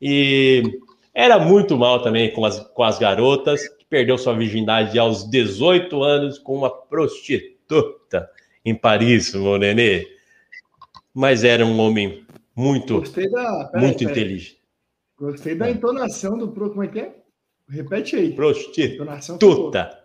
E 0.00 0.62
era 1.12 1.38
muito 1.38 1.76
mal 1.76 2.02
também 2.02 2.32
com 2.32 2.44
as, 2.44 2.60
com 2.60 2.84
as 2.84 2.98
garotas, 2.98 3.66
que 3.68 3.84
perdeu 3.86 4.16
sua 4.16 4.34
virgindade 4.34 4.98
aos 4.98 5.28
18 5.28 6.02
anos 6.02 6.38
com 6.38 6.54
uma 6.54 6.70
prostituta 6.70 8.30
em 8.64 8.74
Paris, 8.74 9.34
meu 9.34 9.58
nenê. 9.58 10.06
Mas 11.12 11.42
era 11.42 11.66
um 11.66 11.78
homem 11.80 12.24
muito, 12.54 13.00
da. 13.00 13.70
muito 13.74 14.04
inteligente. 14.04 14.61
Gostei 15.22 15.54
da 15.54 15.70
entonação 15.70 16.36
do 16.36 16.48
pro. 16.48 16.70
Como 16.70 16.82
é 16.82 16.88
que 16.88 16.98
é? 16.98 17.14
Repete 17.68 18.16
aí. 18.16 18.32
Prostituta. 18.34 19.98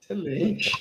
Excelente. 0.00 0.72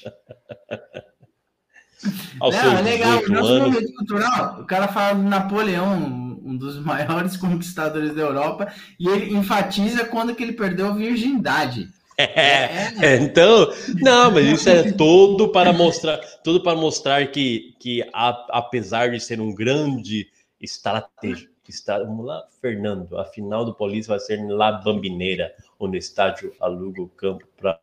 Seus 2.39 2.55
é 2.55 2.81
legal. 2.81 3.19
18 3.19 3.31
Nosso 3.31 3.51
anos. 3.53 3.67
momento 3.73 3.93
cultural, 3.93 4.61
o 4.61 4.65
cara 4.65 4.87
fala 4.87 5.13
de 5.13 5.21
Napoleão, 5.25 6.39
um 6.43 6.57
dos 6.57 6.79
maiores 6.83 7.37
conquistadores 7.37 8.15
da 8.15 8.21
Europa, 8.23 8.73
e 8.99 9.07
ele 9.07 9.35
enfatiza 9.35 10.05
quando 10.05 10.33
que 10.33 10.41
ele 10.41 10.53
perdeu 10.53 10.87
a 10.87 10.93
virgindade. 10.95 11.89
É, 12.19 12.93
é, 12.99 13.15
então, 13.21 13.71
não, 14.01 14.31
mas 14.31 14.43
isso 14.47 14.67
é 14.67 14.91
todo 14.91 15.49
para 15.49 15.71
mostrar, 15.71 16.17
tudo 16.43 16.63
para 16.63 16.75
mostrar 16.75 17.27
que, 17.27 17.75
que 17.79 18.01
a- 18.11 18.47
apesar 18.49 19.11
de 19.11 19.19
ser 19.19 19.39
um 19.39 19.53
grande 19.53 20.27
estratégia, 20.59 21.47
está, 21.71 21.99
vamos 21.99 22.25
lá, 22.25 22.47
Fernando, 22.61 23.17
a 23.17 23.25
final 23.25 23.65
do 23.65 23.73
Paulista 23.73 24.13
vai 24.13 24.19
ser 24.19 24.37
lá 24.47 24.71
Bambineira, 24.71 25.53
onde 25.79 25.97
o 25.97 25.99
estádio 25.99 26.53
aluga 26.59 27.01
o 27.01 27.09
campo 27.09 27.45
para 27.57 27.79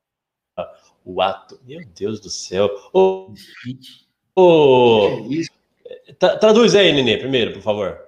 o 1.05 1.20
ato. 1.20 1.61
Meu 1.66 1.81
Deus 1.98 2.20
do 2.20 2.31
céu. 2.31 2.70
Ô, 2.93 3.32
É 5.09 5.20
isso. 5.28 5.51
tra- 6.19 6.36
traduz 6.39 6.74
aí, 6.74 6.93
Nenê, 6.93 7.19
primeiro, 7.19 7.52
por 7.52 7.62
favor. 7.62 8.01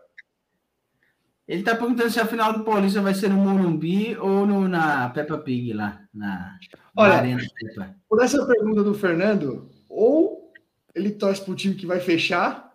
Ele 1.46 1.62
tá 1.62 1.76
perguntando 1.76 2.10
se 2.10 2.18
a 2.18 2.26
final 2.26 2.52
do 2.52 2.64
Paulista 2.64 3.00
vai 3.00 3.14
ser 3.14 3.30
no 3.30 3.36
Morumbi 3.36 4.16
ou 4.16 4.44
no, 4.44 4.66
na 4.66 5.08
Peppa 5.10 5.38
Pig 5.38 5.72
lá, 5.72 6.02
na, 6.12 6.58
na 6.58 6.58
Olha, 6.96 7.12
Arena 7.14 7.42
Peppa. 7.54 7.94
Por 8.08 8.20
essa 8.20 8.44
pergunta 8.44 8.82
do 8.82 8.94
Fernando, 8.94 9.70
ou 9.88 10.52
ele 10.92 11.12
torce 11.12 11.44
pro 11.44 11.54
time 11.54 11.76
que 11.76 11.86
vai 11.86 12.00
fechar, 12.00 12.72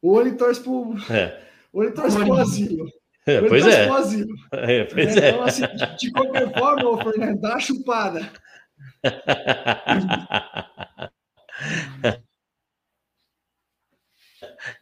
ou 0.00 0.20
ele 0.22 0.36
torce 0.36 0.62
pro, 0.62 0.94
É, 1.10 1.42
ou 1.72 1.84
ele 1.84 1.92
torce 1.92 2.16
pro 2.18 2.34
asilo. 2.34 2.86
é, 3.26 3.40
pois 3.40 3.66
é, 3.66 3.84
é, 4.52 4.84
pois 4.84 5.16
é. 5.16 5.30
Então, 5.30 5.42
assim, 5.42 5.62
de, 5.98 6.12
qualquer 6.12 6.52
forma, 6.56 6.88
ô, 6.88 6.98
Fernando, 6.98 7.40
dá 7.40 7.50
uma 7.50 7.60
chupada. 7.60 8.32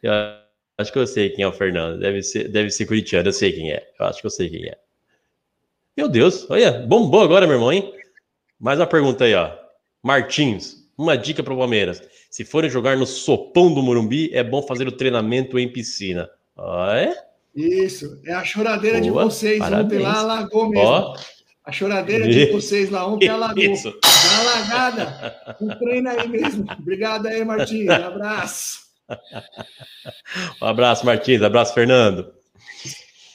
Eu 0.01 0.11
acho 0.77 0.91
que 0.91 0.99
eu 0.99 1.07
sei 1.07 1.29
quem 1.29 1.43
é 1.43 1.47
o 1.47 1.53
Fernando. 1.53 1.99
Deve 1.99 2.21
ser, 2.21 2.49
deve 2.49 2.69
ser 2.69 2.85
corintiano, 2.85 3.27
eu 3.27 3.33
sei 3.33 3.51
quem 3.51 3.71
é. 3.71 3.91
Eu 3.99 4.05
acho 4.05 4.21
que 4.21 4.27
eu 4.27 4.31
sei 4.31 4.49
quem 4.49 4.67
é. 4.67 4.77
Meu 5.95 6.09
Deus, 6.09 6.49
olha, 6.49 6.71
bombou 6.71 7.21
agora, 7.21 7.47
meu 7.47 7.55
irmão, 7.55 7.71
hein? 7.71 7.93
Mais 8.59 8.79
uma 8.79 8.87
pergunta 8.87 9.23
aí, 9.23 9.33
ó. 9.33 9.57
Martins, 10.03 10.85
uma 10.97 11.17
dica 11.17 11.41
para 11.41 11.53
o 11.53 11.57
Palmeiras. 11.57 12.01
Se 12.29 12.43
forem 12.43 12.69
jogar 12.69 12.97
no 12.97 13.05
sopão 13.05 13.73
do 13.73 13.81
Morumbi, 13.81 14.29
é 14.33 14.43
bom 14.43 14.61
fazer 14.61 14.87
o 14.87 14.91
treinamento 14.91 15.57
em 15.57 15.71
piscina. 15.71 16.29
Ó, 16.57 16.91
é? 16.91 17.13
Isso, 17.55 18.19
é 18.25 18.33
a 18.33 18.43
choradeira 18.43 18.99
de 18.99 19.09
Boa, 19.09 19.23
vocês 19.25 19.61
ontem 19.61 19.69
parabéns. 19.71 20.01
lá, 20.03 20.19
alagou 20.19 20.69
mesmo. 20.69 20.85
Ó, 20.87 21.15
A 21.63 21.71
choradeira 21.71 22.27
de 22.27 22.51
vocês 22.51 22.89
lá 22.89 23.07
ontem 23.07 23.29
alagou. 23.29 23.63
isso. 23.63 23.91
Dá 24.01 24.41
uma 24.41 24.51
alagada. 24.51 25.57
Um 25.61 25.67
treino 25.77 26.09
aí 26.09 26.27
mesmo. 26.27 26.65
Obrigado 26.79 27.27
aí, 27.27 27.43
Martins. 27.45 27.87
Abraço. 27.89 28.85
Um 30.61 30.65
abraço, 30.65 31.05
Martins. 31.05 31.41
Abraço, 31.41 31.73
Fernando. 31.73 32.33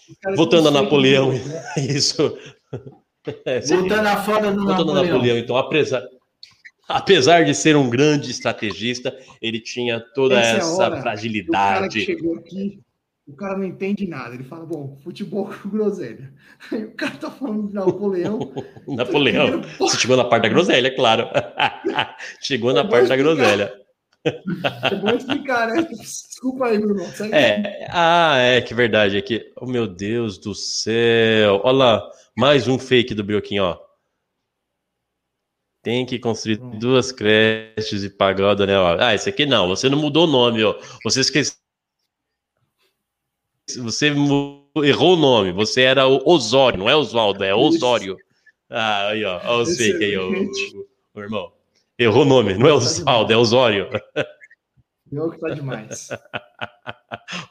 Os 0.08 0.16
caras 0.20 0.36
Voltando 0.36 0.68
a 0.68 0.70
Napoleão. 0.70 1.32
né? 1.32 1.38
Isso. 1.78 2.36
É, 3.44 3.60
Voltando 3.60 4.06
à 4.06 4.16
foda 4.22 4.50
do 4.52 4.64
Voltando 4.64 4.86
Napoleão. 4.92 5.04
Napoleão, 5.14 5.38
então, 5.38 5.56
apesar, 5.56 6.02
apesar 6.88 7.44
de 7.44 7.54
ser 7.54 7.76
um 7.76 7.88
grande 7.88 8.30
estrategista, 8.30 9.16
ele 9.40 9.60
tinha 9.60 10.00
toda 10.14 10.38
Essa 10.38 10.48
é 10.48 10.52
a 10.54 10.56
essa 10.58 10.66
hora 10.66 10.74
O 10.74 10.78
cara 10.78 10.94
que 10.96 11.02
fragilidade. 11.02 12.00
chegou 12.04 12.34
aqui, 12.36 12.80
o 13.30 13.36
cara 13.36 13.56
não 13.56 13.64
entende 13.64 14.06
nada. 14.06 14.34
Ele 14.34 14.44
fala, 14.44 14.66
bom, 14.66 14.96
futebol 15.02 15.46
com 15.62 15.68
groselha. 15.70 16.32
Aí 16.70 16.84
o 16.84 16.94
cara 16.94 17.16
tá 17.16 17.30
falando 17.30 17.68
de 17.68 17.74
Napoleão. 17.74 18.52
Napoleão. 18.88 19.62
Você 19.78 19.98
chegou 19.98 20.16
na 20.16 20.24
parte 20.24 20.42
da 20.44 20.48
groselha, 20.48 20.94
claro. 20.94 21.28
chegou 22.40 22.72
na 22.72 22.84
parte 22.86 23.08
da 23.08 23.16
explicar. 23.16 23.16
groselha. 23.16 23.80
É 24.24 24.94
bom 24.96 25.10
explicar, 25.16 25.68
né? 25.68 25.82
Desculpa 25.82 26.66
aí, 26.66 26.78
Bruno. 26.78 27.02
É, 27.32 27.88
ah, 27.90 28.36
é 28.36 28.60
que 28.60 28.74
verdade 28.74 29.16
aqui. 29.16 29.50
Oh, 29.56 29.66
meu 29.66 29.86
Deus 29.86 30.36
do 30.38 30.54
céu. 30.54 31.60
Olha 31.64 31.76
lá, 31.76 32.10
mais 32.36 32.68
um 32.68 32.78
fake 32.78 33.14
do 33.14 33.24
Brioquinho, 33.24 33.64
ó. 33.64 33.78
Tem 35.82 36.04
que 36.04 36.18
construir 36.18 36.60
Hum. 36.60 36.78
duas 36.78 37.10
creches 37.10 38.04
e 38.04 38.10
pagar 38.10 38.52
o 38.52 38.54
Daniel. 38.54 38.98
Ah, 39.00 39.14
esse 39.14 39.30
aqui 39.30 39.46
não, 39.46 39.66
você 39.68 39.88
não 39.88 39.98
mudou 39.98 40.24
o 40.26 40.30
nome, 40.30 40.62
ó. 40.62 40.78
Você 41.04 41.20
esqueceu. 41.20 41.59
Você 43.76 44.08
errou 44.08 45.14
o 45.14 45.16
nome. 45.16 45.52
Você 45.52 45.82
era 45.82 46.06
o 46.06 46.22
Osório, 46.28 46.78
não 46.78 46.88
é 46.88 46.94
Oswaldo, 46.96 47.42
é. 47.44 47.54
Osório. 47.54 48.16
Ah, 48.68 49.08
aí, 49.08 49.24
ó. 49.24 49.40
Olha 49.44 49.62
os 49.62 49.76
fake 49.76 50.04
aí, 50.04 50.16
ó. 50.16 50.28
o- 50.28 50.32
o- 50.32 50.86
o 51.14 51.20
irmão. 51.20 51.52
Errou 51.98 52.22
o 52.22 52.26
nome, 52.26 52.54
não 52.54 52.66
é 52.68 52.72
Oswaldo, 52.72 53.32
é 53.32 53.36
Osório. 53.36 53.88
Eu 55.12 55.30
que 55.30 55.38
tá 55.38 55.48
demais. 55.50 56.08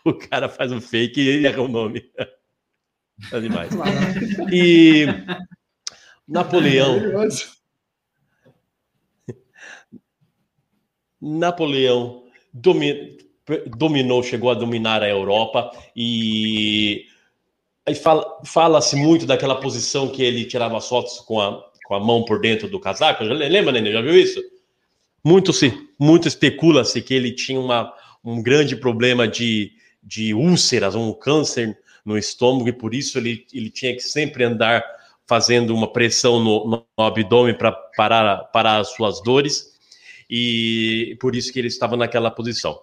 O 0.05 0.13
cara 0.13 0.49
faz 0.49 0.71
um 0.71 0.81
fake 0.81 1.19
e 1.21 1.45
erra 1.45 1.61
o 1.61 1.67
nome. 1.67 2.09
Tá 3.29 3.39
demais. 3.39 3.69
E 4.51 5.05
Napoleão, 6.27 6.99
Napoleão 11.21 12.23
domi- 12.53 13.17
dominou, 13.76 14.21
chegou 14.23 14.49
a 14.49 14.53
dominar 14.53 15.01
a 15.03 15.09
Europa 15.09 15.71
e 15.95 17.05
aí 17.85 17.95
fala- 17.95 18.41
fala-se 18.45 18.95
muito 18.95 19.26
daquela 19.26 19.59
posição 19.59 20.07
que 20.07 20.21
ele 20.21 20.45
tirava 20.45 20.77
as 20.77 20.88
fotos 20.88 21.19
com 21.19 21.39
a, 21.39 21.63
com 21.85 21.95
a 21.95 21.99
mão 21.99 22.23
por 22.23 22.39
dentro 22.39 22.69
do 22.69 22.80
casaco. 22.80 23.26
Já 23.26 23.34
le- 23.34 23.49
Lembra, 23.49 23.71
Nenê? 23.71 23.91
Já 23.91 24.01
viu 24.01 24.17
isso? 24.19 24.41
Muito 25.23 25.51
se, 25.51 25.73
muito 25.99 26.27
especula-se 26.27 27.01
que 27.01 27.13
ele 27.13 27.31
tinha 27.31 27.59
uma, 27.59 27.93
um 28.23 28.41
grande 28.41 28.76
problema 28.76 29.27
de, 29.27 29.71
de 30.01 30.34
úlceras, 30.34 30.95
um 30.95 31.11
câncer 31.13 31.77
no 32.05 32.17
estômago 32.17 32.69
e 32.69 32.73
por 32.73 32.93
isso 32.93 33.17
ele, 33.17 33.45
ele 33.53 33.69
tinha 33.69 33.93
que 33.93 34.01
sempre 34.01 34.43
andar 34.43 34.84
fazendo 35.27 35.76
uma 35.76 35.91
pressão 35.91 36.43
no, 36.43 36.85
no 36.97 37.03
abdômen 37.03 37.53
para 37.55 37.71
parar, 37.71 38.38
parar 38.45 38.77
as 38.77 38.89
suas 38.95 39.21
dores 39.21 39.77
e 40.30 41.17
por 41.19 41.35
isso 41.35 41.51
que 41.51 41.59
ele 41.59 41.67
estava 41.67 41.97
naquela 41.97 42.31
posição. 42.31 42.80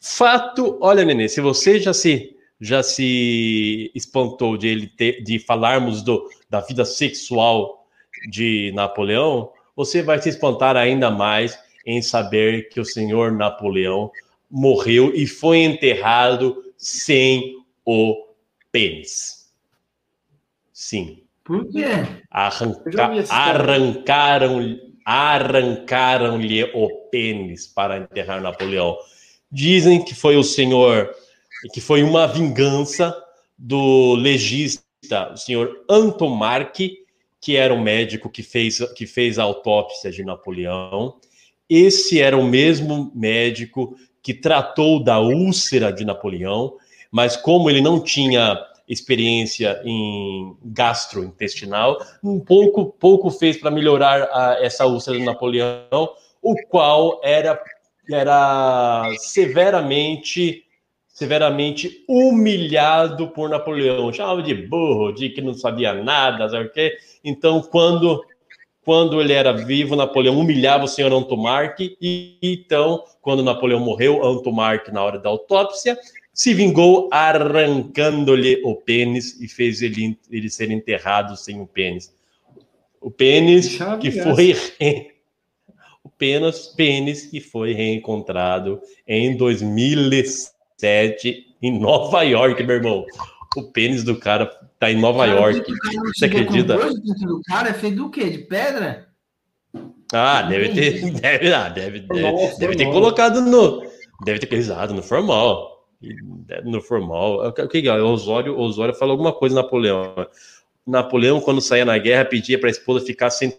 Fato, 0.00 0.78
olha, 0.80 1.04
Nenê, 1.04 1.28
se 1.28 1.40
você 1.40 1.80
já 1.80 1.92
se 1.92 2.34
já 2.60 2.82
se 2.82 3.90
espantou 3.94 4.56
de 4.56 4.66
ele 4.66 4.88
ter, 4.88 5.22
de 5.22 5.38
falarmos 5.38 6.02
do, 6.02 6.28
da 6.50 6.60
vida 6.60 6.84
sexual 6.84 7.86
de 8.28 8.72
Napoleão, 8.74 9.52
você 9.76 10.02
vai 10.02 10.20
se 10.20 10.28
espantar 10.28 10.76
ainda 10.76 11.10
mais 11.10 11.58
em 11.86 12.02
saber 12.02 12.68
que 12.68 12.80
o 12.80 12.84
senhor 12.84 13.30
Napoleão 13.30 14.10
morreu 14.50 15.14
e 15.14 15.26
foi 15.26 15.58
enterrado 15.58 16.64
sem 16.76 17.54
o 17.84 18.26
pênis. 18.72 19.52
Sim, 20.72 21.22
Por 21.44 21.66
quê? 21.68 21.84
Arranca, 22.30 23.10
arrancaram, 23.30 24.78
arrancaram-lhe 25.04 26.64
o 26.74 27.08
pênis 27.10 27.66
para 27.66 27.98
enterrar 27.98 28.40
Napoleão. 28.40 28.96
Dizem 29.50 30.04
que 30.04 30.14
foi 30.14 30.36
o 30.36 30.42
senhor, 30.44 31.10
que 31.72 31.80
foi 31.80 32.02
uma 32.02 32.26
vingança 32.26 33.16
do 33.56 34.14
legista, 34.14 34.82
o 35.32 35.36
senhor 35.36 35.84
Antomarque, 35.88 36.98
que 37.40 37.56
era 37.56 37.72
o 37.72 37.80
médico 37.80 38.28
que 38.28 38.42
fez, 38.42 38.78
que 38.94 39.06
fez 39.06 39.38
a 39.38 39.44
autópsia 39.44 40.10
de 40.10 40.24
Napoleão. 40.24 41.16
Esse 41.68 42.20
era 42.20 42.36
o 42.36 42.44
mesmo 42.44 43.10
médico 43.14 43.96
que 44.22 44.34
tratou 44.34 45.02
da 45.02 45.18
úlcera 45.20 45.92
de 45.92 46.04
Napoleão, 46.04 46.76
mas 47.10 47.36
como 47.36 47.70
ele 47.70 47.80
não 47.80 48.00
tinha 48.02 48.58
experiência 48.86 49.80
em 49.84 50.56
gastrointestinal, 50.64 51.98
um 52.22 52.40
pouco, 52.40 52.86
pouco 52.86 53.30
fez 53.30 53.56
para 53.58 53.70
melhorar 53.70 54.22
a- 54.32 54.58
essa 54.60 54.86
úlcera 54.86 55.18
de 55.18 55.24
Napoleão, 55.24 56.10
o 56.42 56.54
qual 56.68 57.20
era, 57.22 57.60
era 58.10 59.10
severamente 59.18 60.64
severamente 61.08 62.04
humilhado 62.08 63.26
por 63.30 63.48
Napoleão, 63.48 64.12
chamava 64.12 64.40
de 64.40 64.54
burro, 64.54 65.10
de 65.10 65.30
que 65.30 65.40
não 65.40 65.52
sabia 65.52 65.92
nada, 65.92 66.48
sabe 66.48 66.66
o 66.66 66.72
quê? 66.72 66.96
Então, 67.24 67.60
quando 67.60 68.24
quando 68.88 69.20
ele 69.20 69.34
era 69.34 69.52
vivo, 69.52 69.94
Napoleão 69.94 70.38
humilhava 70.38 70.84
o 70.84 70.88
senhor 70.88 71.12
Antomarque, 71.12 71.94
e 72.00 72.38
então, 72.40 73.04
quando 73.20 73.42
Napoleão 73.42 73.80
morreu, 73.80 74.24
Antomarque, 74.24 74.90
na 74.90 75.04
hora 75.04 75.18
da 75.18 75.28
autópsia, 75.28 75.98
se 76.32 76.54
vingou 76.54 77.08
arrancando-lhe 77.12 78.62
o 78.64 78.76
pênis 78.76 79.38
e 79.40 79.48
fez 79.48 79.82
ele, 79.82 80.16
ele 80.30 80.48
ser 80.48 80.70
enterrado 80.70 81.36
sem 81.36 81.60
o 81.60 81.66
pênis. 81.66 82.16
O 83.00 83.10
pênis 83.10 83.76
que 84.00 84.10
foi 84.10 84.54
o 86.08 86.10
pênis, 86.16 86.68
pênis 86.68 87.26
que 87.26 87.40
foi 87.40 87.74
reencontrado 87.74 88.80
em 89.06 89.36
2007 89.36 91.54
em 91.60 91.78
Nova 91.78 92.22
York, 92.22 92.64
meu 92.64 92.76
irmão. 92.76 93.04
O 93.56 93.64
pênis 93.70 94.02
do 94.04 94.18
cara 94.18 94.46
tá 94.78 94.90
em 94.90 94.98
Nova 94.98 95.26
York. 95.26 95.70
Você 96.14 96.24
acredita? 96.24 96.76
O 96.76 97.42
cara 97.46 97.68
é 97.70 97.74
feito 97.74 97.96
do 97.96 98.10
quê? 98.10 98.30
De 98.30 98.38
pedra? 98.38 99.08
Ah, 100.12 100.42
deve 100.42 100.68
ter, 100.70 101.10
deve, 101.20 101.52
ah, 101.52 101.68
deve, 101.68 102.00
deve, 102.00 102.56
deve 102.58 102.76
ter 102.76 102.86
colocado 102.86 103.42
no, 103.42 103.82
deve 104.24 104.38
ter 104.38 104.54
exato 104.54 104.94
no 104.94 105.02
formal, 105.02 105.86
no 106.64 106.80
formal. 106.80 107.48
O 107.48 107.52
que 107.52 107.86
é? 107.86 107.92
O 107.92 108.12
Osório, 108.12 108.58
Osório 108.58 108.94
falou 108.94 109.12
alguma 109.12 109.32
coisa 109.32 109.56
Napoleão. 109.56 110.14
Napoleão 110.86 111.40
quando 111.40 111.60
saía 111.60 111.84
na 111.84 111.98
guerra 111.98 112.24
pedia 112.24 112.58
para 112.58 112.68
a 112.68 112.70
esposa 112.70 113.04
ficar 113.04 113.28
sem 113.28 113.52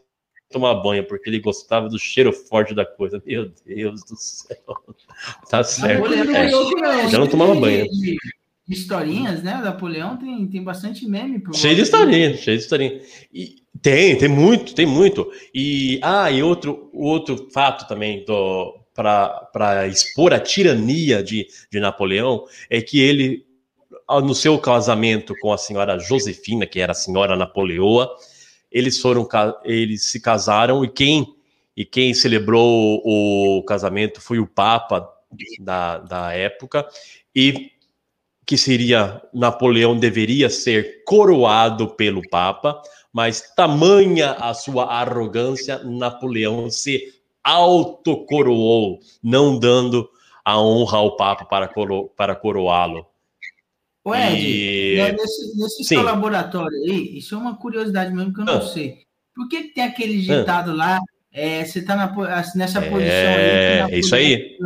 tomar 0.50 0.76
banho 0.76 1.06
porque 1.08 1.30
ele 1.30 1.40
gostava 1.40 1.88
do 1.90 2.00
cheiro 2.00 2.32
forte 2.34 2.74
da 2.74 2.86
coisa. 2.86 3.22
Meu 3.26 3.52
Deus 3.66 4.04
do 4.04 4.16
céu. 4.16 4.58
Tá 5.50 5.64
certo. 5.64 6.10
Napoleão 6.10 6.36
É. 6.36 7.06
é 7.06 7.10
Já 7.10 7.20
não 7.20 7.28
tomava 7.28 7.56
banho. 7.56 7.86
Historinhas, 8.68 9.42
né? 9.42 9.56
O 9.56 9.64
Napoleão 9.64 10.16
tem, 10.18 10.46
tem 10.48 10.64
bastante 10.64 11.08
meme. 11.08 11.42
Cheio 11.56 11.76
de 11.76 11.82
historinha, 11.82 12.38
cheio 12.38 12.58
de 12.58 12.64
historinha. 12.64 13.02
E 13.34 13.56
tem, 13.82 14.16
tem 14.18 14.30
muito, 14.30 14.76
tem 14.76 14.86
muito. 14.86 15.32
E 15.54 16.00
ah, 16.04 16.30
e 16.30 16.44
outro, 16.44 16.90
outro 16.94 17.50
fato 17.52 17.88
também 17.88 18.24
para 18.94 19.88
expor 19.88 20.34
a 20.34 20.40
tirania 20.40 21.24
de, 21.24 21.48
de 21.72 21.80
Napoleão 21.80 22.46
é 22.70 22.80
que 22.80 23.00
ele, 23.00 23.44
ao- 24.08 24.22
no 24.22 24.36
seu 24.36 24.58
casamento 24.60 25.34
com 25.42 25.52
a 25.52 25.58
senhora 25.58 25.98
Josefina, 25.98 26.68
que 26.68 26.80
era 26.80 26.92
a 26.92 26.96
senhora 26.96 27.36
Napoleoa, 27.36 28.08
eles 28.72 29.00
foram 29.00 29.28
eles 29.64 30.06
se 30.06 30.20
casaram 30.20 30.84
e 30.84 30.90
quem 30.90 31.36
e 31.76 31.86
quem 31.86 32.14
celebrou 32.14 33.02
o 33.06 33.64
casamento 33.64 34.20
foi 34.20 34.40
o 34.40 34.48
Papa 34.48 35.08
da, 35.60 36.00
da 36.00 36.34
época 36.34 36.86
e 37.34 37.72
que 38.50 38.58
seria 38.58 39.22
Napoleão 39.32 39.96
deveria 39.96 40.50
ser 40.50 41.04
coroado 41.06 41.90
pelo 41.90 42.28
Papa, 42.30 42.82
mas 43.14 43.54
tamanha 43.56 44.32
a 44.32 44.56
sua 44.56 44.86
arrogância, 44.86 45.84
Napoleão 45.84 46.68
se 46.68 47.14
autocoroou, 47.44 49.00
não 49.22 49.60
dando 49.60 50.10
a 50.44 50.60
honra 50.60 50.98
ao 50.98 51.16
Papa 51.16 51.46
para, 51.46 51.68
coro 51.68 52.10
para 52.18 52.36
coroá-lo. 52.36 53.06
Ô, 54.10 54.16
Ed, 54.16 54.42
E- 54.46 54.96
né, 54.98 55.12
nesse, 55.14 55.58
nesse 55.58 55.84
seu 55.84 56.02
laboratório 56.02 56.78
aí, 56.84 57.18
isso 57.18 57.36
é 57.36 57.38
uma 57.38 57.58
curiosidade 57.58 58.14
mesmo 58.14 58.34
que 58.34 58.42
eu 58.42 58.46
não 58.46 58.58
Ah. 58.58 58.62
sei. 58.62 59.00
Por 59.36 59.48
que, 59.48 59.74
tem 59.74 59.84
aquele 59.84 60.20
ditado 60.22 60.74
lá? 60.76 61.00
é, 61.32 61.64
você 61.64 61.82
tá 61.84 61.96
na 61.96 62.08
po- 62.08 62.26
nessa 62.56 62.82
posição 62.82 62.98
aí. 62.98 63.06
É, 63.06 63.88
é 63.92 64.00
isso 64.00 64.16
aí. 64.16 64.58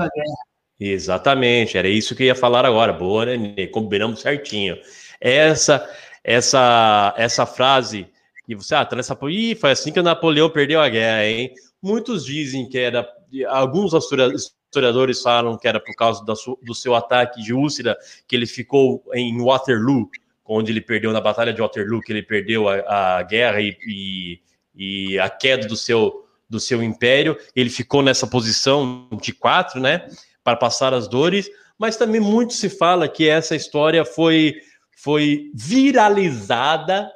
Exatamente, 0.79 1.77
era 1.77 1.87
isso 1.87 2.15
que 2.15 2.23
eu 2.23 2.27
ia 2.27 2.35
falar 2.35 2.65
agora. 2.65 2.91
Boa, 2.93 3.25
né, 3.25 3.37
Nenê? 3.37 3.67
Combinamos 3.67 4.21
certinho. 4.21 4.77
Essa, 5.19 5.87
essa, 6.23 7.13
essa 7.17 7.45
frase 7.45 8.07
que 8.45 8.55
você, 8.55 8.75
ah, 8.75 8.85
tá 8.85 8.95
nessa. 8.95 9.17
Ih, 9.29 9.55
foi 9.55 9.71
assim 9.71 9.91
que 9.91 9.99
o 9.99 10.03
Napoleão 10.03 10.49
perdeu 10.49 10.81
a 10.81 10.89
guerra, 10.89 11.25
hein? 11.25 11.51
Muitos 11.81 12.25
dizem 12.25 12.67
que 12.67 12.77
era. 12.77 13.07
Alguns 13.47 13.93
historia- 13.93 14.33
historiadores 14.35 15.21
falam 15.21 15.57
que 15.57 15.67
era 15.67 15.79
por 15.79 15.95
causa 15.95 16.23
do 16.25 16.75
seu 16.75 16.95
ataque 16.95 17.41
de 17.41 17.53
úlcera, 17.53 17.97
que 18.27 18.35
ele 18.35 18.45
ficou 18.45 19.03
em 19.13 19.39
Waterloo, 19.41 20.09
onde 20.45 20.71
ele 20.71 20.81
perdeu 20.81 21.11
na 21.11 21.21
Batalha 21.21 21.53
de 21.53 21.61
Waterloo, 21.61 22.01
que 22.01 22.11
ele 22.11 22.23
perdeu 22.23 22.67
a, 22.67 23.17
a 23.17 23.23
guerra 23.23 23.61
e, 23.61 23.77
e, 23.87 24.39
e 24.75 25.19
a 25.19 25.29
queda 25.29 25.67
do 25.67 25.77
seu, 25.77 26.25
do 26.49 26.59
seu 26.59 26.83
império. 26.83 27.37
Ele 27.55 27.69
ficou 27.69 28.01
nessa 28.01 28.27
posição 28.27 29.07
de 29.21 29.31
quatro, 29.31 29.79
né? 29.79 30.07
Para 30.43 30.57
passar 30.57 30.93
as 30.93 31.07
dores, 31.07 31.49
mas 31.77 31.95
também 31.95 32.19
muito 32.19 32.53
se 32.53 32.69
fala 32.69 33.07
que 33.07 33.29
essa 33.29 33.55
história 33.55 34.03
foi, 34.03 34.55
foi 34.97 35.51
viralizada 35.53 37.09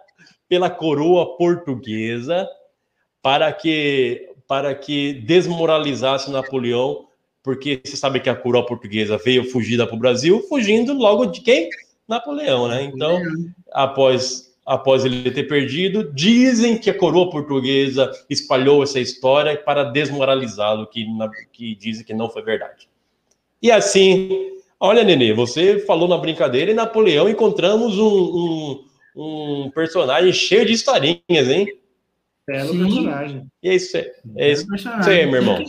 pela 0.48 0.69
coroa 0.69 1.35
portuguesa 1.38 2.48
para 3.22 3.52
que 3.52 4.30
para 4.48 4.74
que 4.74 5.14
desmoralizasse 5.14 6.32
Napoleão, 6.32 7.07
porque 7.44 7.82
você 7.84 7.98
sabe 7.98 8.19
que 8.19 8.30
a 8.30 8.36
coroa 8.36 8.65
portuguesa 8.65 9.18
veio 9.18 9.44
fugida 9.49 9.86
para 9.86 9.95
o 9.95 9.99
Brasil, 9.99 10.41
fugindo 10.48 10.94
logo 10.94 11.26
de 11.26 11.41
quem? 11.41 11.69
Napoleão, 12.07 12.68
né? 12.68 12.84
Então, 12.84 13.22
após, 13.72 14.53
após 14.65 15.03
ele 15.03 15.30
ter 15.30 15.44
perdido, 15.44 16.11
dizem 16.14 16.78
que 16.78 16.90
a 16.90 16.98
coroa 16.98 17.30
portuguesa 17.30 18.11
espalhou 18.30 18.82
essa 18.82 18.99
história 18.99 19.57
para 19.57 19.84
desmoralizá-lo, 19.84 20.88
que, 20.88 21.06
que 21.52 21.76
dizem 21.76 22.06
que 22.06 22.14
não 22.14 22.30
foi 22.30 22.41
verdade. 22.41 22.88
E 23.61 23.72
assim, 23.72 24.52
olha, 24.80 25.03
Nenê, 25.03 25.34
você 25.34 25.80
falou 25.80 26.07
na 26.07 26.18
brincadeira 26.18 26.72
e 26.72 26.74
Napoleão 26.76 27.28
encontramos 27.28 27.98
um, 27.98 28.86
um, 29.15 29.64
um 29.65 29.72
personagem 29.72 30.32
cheio 30.32 30.65
de 30.65 30.74
historinhas, 30.74 31.49
hein? 31.49 31.68
Belo 32.48 32.69
Sim. 32.72 32.84
personagem. 32.84 33.48
E 33.61 33.69
é 33.69 33.76
isso, 33.76 33.98
aí, 33.98 34.11
é 34.38 34.52
isso, 34.52 34.76
isso 34.76 34.90
aí, 34.90 35.26
meu 35.26 35.36
irmão. 35.41 35.64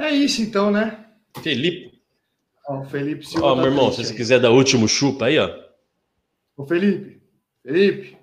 É 0.00 0.10
isso 0.10 0.42
então, 0.42 0.70
né? 0.70 1.06
Felipe, 1.42 2.00
Ó, 2.66 2.82
Felipe 2.84 3.24
Silva. 3.26 3.46
ó, 3.46 3.54
tá 3.54 3.62
meu 3.62 3.70
irmão, 3.70 3.92
se 3.92 4.04
você 4.04 4.10
aí. 4.10 4.16
quiser 4.16 4.40
dar 4.40 4.50
último 4.50 4.88
chupa 4.88 5.26
aí, 5.26 5.38
ó. 5.38 5.48
Ô, 6.56 6.66
Felipe, 6.66 7.22
Felipe, 7.62 8.16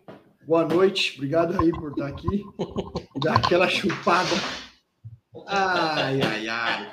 boa 0.46 0.66
noite. 0.66 1.14
Obrigado 1.16 1.60
aí 1.62 1.72
por 1.72 1.92
estar 1.92 2.08
aqui. 2.08 2.44
Dar 3.24 3.36
aquela 3.36 3.68
chupada. 3.70 4.30
Ai, 5.48 6.22
ai, 6.22 6.48
ai. 6.50 6.92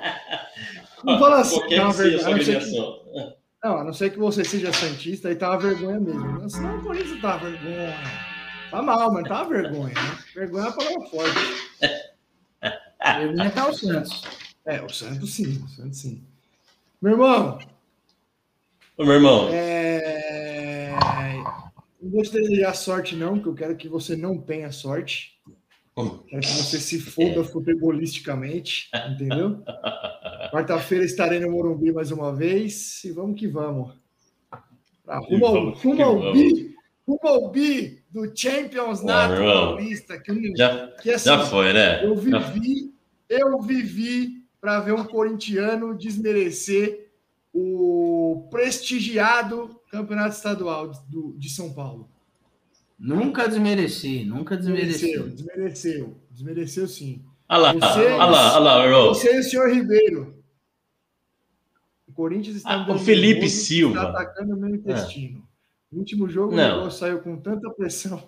Não 1.03 1.19
fala 1.19 1.41
assim, 1.41 1.59
Qualquer 1.59 1.77
dá 1.77 1.83
uma 1.83 1.93
que 2.39 2.45
seja 2.45 2.59
a 2.59 2.65
não, 2.71 3.33
não, 3.63 3.77
a 3.79 3.83
não 3.83 3.93
ser 3.93 4.09
que 4.11 4.17
você 4.17 4.43
seja 4.43 4.73
santista, 4.73 5.27
aí 5.27 5.35
tá 5.35 5.49
uma 5.51 5.59
vergonha 5.59 5.99
mesmo. 5.99 6.39
Não, 6.39 6.49
senão 6.49 6.77
o 6.77 6.81
Corinthians 6.81 7.21
tá 7.21 7.35
uma 7.35 7.49
vergonha. 7.49 8.34
Tá 8.71 8.81
mal, 8.81 9.13
mas 9.13 9.27
tá 9.27 9.43
uma 9.43 9.49
vergonha, 9.49 9.93
né? 9.93 10.23
Vergonha 10.33 10.65
é 10.65 10.67
uma 10.67 10.75
palavra 10.75 11.09
forte. 11.09 11.39
Ia 13.35 13.47
estar 13.47 13.69
o 13.69 13.73
Santos. 13.73 14.23
É, 14.65 14.81
o 14.81 14.89
Santos 14.89 15.33
sim, 15.33 15.63
o 15.63 15.67
Santos 15.67 15.99
sim. 15.99 16.23
Meu 17.01 17.13
irmão, 17.13 17.59
Ô, 18.97 19.03
meu 19.03 19.15
irmão, 19.15 19.49
É... 19.51 20.93
Não 22.01 22.11
vou 22.11 22.23
te 22.23 22.31
desejar 22.31 22.73
sorte, 22.73 23.15
não, 23.15 23.33
porque 23.33 23.49
eu 23.49 23.55
quero 23.55 23.75
que 23.75 23.89
você 23.89 24.15
não 24.15 24.37
tenha 24.37 24.71
sorte. 24.71 25.37
Quero 25.95 26.41
que 26.41 26.47
você 26.47 26.79
se 26.79 26.99
foda 26.99 27.43
futebolisticamente, 27.43 28.89
entendeu? 29.11 29.61
Quarta-feira 30.51 31.03
estarei 31.03 31.39
no 31.39 31.51
Morumbi 31.51 31.91
mais 31.91 32.11
uma 32.11 32.33
vez 32.33 33.03
e 33.03 33.11
vamos 33.11 33.39
que 33.39 33.47
vamos. 33.47 33.93
Pra 35.03 35.17
rumo, 35.19 35.45
ao, 35.45 35.69
rumo 35.71 36.03
ao 36.03 36.33
bi, 36.33 36.74
rumo 37.07 37.19
ao 37.23 37.49
bi 37.51 38.03
do 38.09 38.31
Champions 38.35 39.03
Nato. 39.03 39.35
Paulista. 39.41 40.19
Que, 40.19 40.55
já, 40.55 40.87
que 41.01 41.11
assim, 41.11 41.25
já 41.29 41.45
foi, 41.45 41.73
né? 41.73 42.03
eu 42.05 42.15
vivi, 42.15 42.93
eu 43.29 43.61
vivi 43.61 44.43
para 44.59 44.79
ver 44.79 44.93
um 44.93 45.03
corintiano 45.03 45.95
desmerecer 45.97 47.11
o 47.53 48.47
prestigiado 48.51 49.79
Campeonato 49.89 50.35
Estadual 50.35 50.91
do- 51.07 51.33
de 51.37 51.49
São 51.49 51.71
Paulo. 51.73 52.09
Nunca 52.97 53.47
desmereci, 53.47 54.23
nunca 54.23 54.57
Desmereceu, 54.57 55.23
desmereci. 55.27 55.35
desmereceu, 55.35 56.17
desmereceu 56.31 56.87
sim. 56.87 57.21
Olha 57.47 57.59
lá, 57.59 57.73
Você- 57.73 58.05
olha 58.07 58.25
lá, 58.25 58.77
olha. 58.79 58.97
Você 59.09 59.35
e 59.35 59.39
o 59.39 59.43
senhor 59.43 59.69
Ribeiro. 59.69 60.43
O 62.07 62.13
Corinthians 62.13 62.55
está 62.57 62.71
Ah, 62.73 62.91
o 62.91 62.97
Felipe 62.97 63.49
Silva. 63.49 63.97
Está 63.97 64.09
atacando 64.09 64.55
o 64.55 64.57
meu 64.59 64.73
intestino. 64.75 65.44
No 65.95 66.01
último 66.01 66.27
jogo, 66.27 66.51
o 66.51 66.57
Não. 66.57 66.77
negócio 66.79 66.99
saiu 66.99 67.19
com 67.21 67.37
tanta 67.37 67.69
pressão 67.69 68.21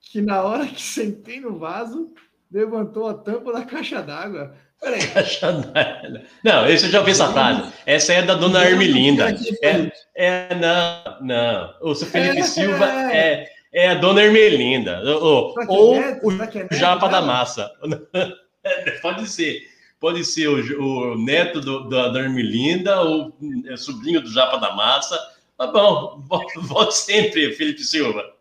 que 0.00 0.22
na 0.22 0.42
hora 0.42 0.64
que 0.64 0.80
sentei 0.80 1.40
no 1.40 1.58
vaso, 1.58 2.14
levantou 2.52 3.08
a 3.08 3.14
tampa 3.14 3.52
da 3.52 3.64
caixa 3.64 4.00
d'água. 4.00 4.54
Peraí, 4.80 5.00
Não, 6.44 6.68
esse 6.68 6.86
eu 6.86 6.90
já 6.90 7.00
ouvi 7.00 7.10
essa 7.10 7.32
frase. 7.32 7.72
Essa 7.84 8.12
é 8.12 8.22
da 8.22 8.34
dona 8.34 8.64
Ermelinda. 8.64 9.34
É, 9.60 9.90
é, 10.14 10.54
não, 10.54 11.26
não. 11.26 11.74
O 11.80 11.94
Felipe 11.96 12.38
É. 12.38 12.42
Silva 12.44 12.86
é, 13.12 13.50
é 13.72 13.88
a 13.88 13.94
dona 13.94 14.22
Ermelinda. 14.22 15.00
Ou, 15.20 15.60
é 15.60 15.64
ou 15.66 15.96
neto? 15.96 16.26
o 16.28 16.32
é 16.32 16.76
Japa 16.76 17.08
da? 17.08 17.22
Massa. 17.22 17.72
Pode 19.02 19.28
ser. 19.28 19.62
Pode 19.98 20.24
ser 20.24 20.46
o, 20.46 21.14
o 21.14 21.18
neto 21.18 21.60
do, 21.60 21.88
da 21.88 22.06
dona 22.08 22.26
Ermelinda 22.26 23.00
ou 23.00 23.36
é, 23.66 23.76
sobrinho 23.76 24.20
do 24.20 24.30
Japa 24.30 24.58
da 24.58 24.76
Massa. 24.76 25.18
Tá 25.56 25.66
bom, 25.68 26.22
volte, 26.62 26.94
sempre, 26.96 27.52
Felipe 27.52 27.82
Silva. 27.82 28.34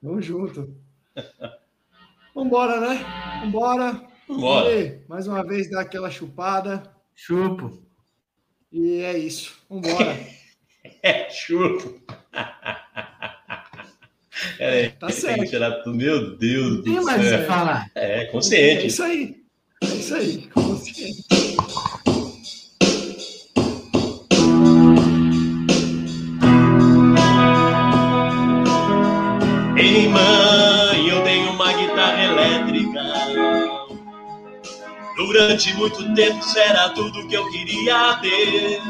Tamo 0.00 0.22
junto. 0.22 0.74
Vambora, 2.34 2.80
né? 2.80 3.04
Vambora. 3.44 4.06
Bora. 4.28 4.68
Lê, 4.68 4.98
Mais 5.08 5.26
uma 5.26 5.42
vez 5.42 5.70
dá 5.70 5.80
aquela 5.80 6.10
chupada. 6.10 6.94
Chupo. 7.14 7.82
E 8.70 9.00
é 9.00 9.18
isso. 9.18 9.54
Vambora. 9.68 10.16
É, 11.02 11.28
chupo. 11.30 12.00
É, 14.60 14.88
Tá 14.90 15.08
tem 15.08 15.16
certo. 15.16 15.50
tirar. 15.50 15.82
Meu 15.86 16.36
Deus 16.36 16.76
Não 16.78 16.82
tem 16.84 16.94
do 16.96 17.04
mais 17.04 17.20
o 17.20 17.24
que 17.24 17.28
céu. 17.28 17.46
falar. 17.46 17.90
É, 17.94 18.22
É 18.22 18.24
consciente. 18.26 18.86
isso 18.86 19.02
aí. 19.02 19.42
É 19.82 19.86
isso 19.86 20.14
aí. 20.14 20.46
Consciente. 20.48 21.24
Durante 35.28 35.74
muito 35.74 36.14
tempo 36.14 36.42
será 36.42 36.88
tudo 36.88 37.28
que 37.28 37.34
eu 37.34 37.46
queria 37.50 38.18
ter. 38.22 38.80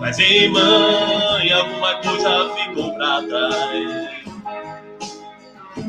Mas, 0.00 0.18
ei, 0.18 0.48
mãe, 0.48 1.52
alguma 1.52 1.94
coisa 2.02 2.52
ficou 2.56 2.92
pra 2.94 3.22
trás. 3.22 4.10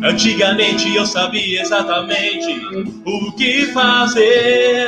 Antigamente 0.04 0.96
eu 0.96 1.08
sabia 1.08 1.64
exatamente 1.64 2.62
o 3.04 3.32
que 3.32 3.66
fazer. 3.74 4.88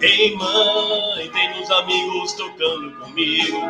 Ei, 0.00 0.34
mãe, 0.34 1.30
tem 1.32 1.62
uns 1.62 1.70
amigos 1.70 2.32
tocando 2.32 2.90
comigo. 2.96 3.62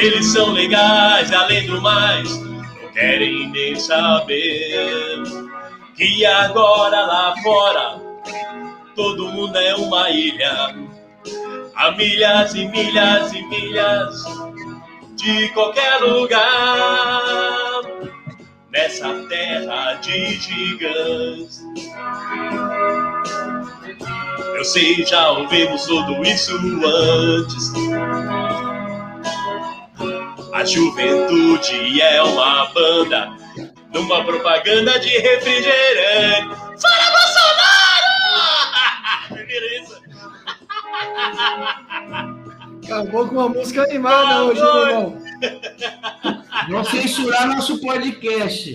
Eles 0.00 0.26
são 0.26 0.52
legais, 0.52 1.32
além 1.32 1.66
do 1.66 1.82
mais, 1.82 2.40
não 2.40 2.92
querem 2.92 3.48
nem 3.50 3.74
saber 3.74 5.47
que 5.98 6.24
agora 6.24 7.06
lá 7.06 7.34
fora 7.42 8.00
todo 8.94 9.28
mundo 9.32 9.58
é 9.58 9.74
uma 9.74 10.08
ilha. 10.10 10.76
Há 11.74 11.90
milhas 11.90 12.54
e 12.54 12.66
milhas 12.68 13.32
e 13.32 13.42
milhas 13.42 14.24
de 15.16 15.48
qualquer 15.48 16.00
lugar 16.00 17.82
nessa 18.70 19.12
terra 19.28 19.94
de 19.94 20.34
gigantes. 20.36 21.64
Eu 24.56 24.64
sei, 24.64 25.04
já 25.04 25.32
ouvimos 25.32 25.84
tudo 25.84 26.22
isso 26.22 26.56
antes. 26.86 27.72
A 30.52 30.64
juventude 30.64 32.00
é 32.00 32.22
uma 32.22 32.66
banda 32.66 33.47
numa 33.92 34.24
propaganda 34.24 34.98
de 34.98 35.08
refrigerante. 35.08 36.56
Fora 36.80 37.10
Bolsonaro! 37.10 38.08
Beleza. 39.46 40.00
Acabou 42.84 43.28
com 43.28 43.34
uma 43.34 43.48
música 43.48 43.82
animada 43.82 44.44
hoje, 44.44 44.60
meu 44.60 44.86
irmão. 44.86 45.22
Vão 46.70 46.84
censurar 46.84 47.46
nosso 47.48 47.80
podcast. 47.80 48.72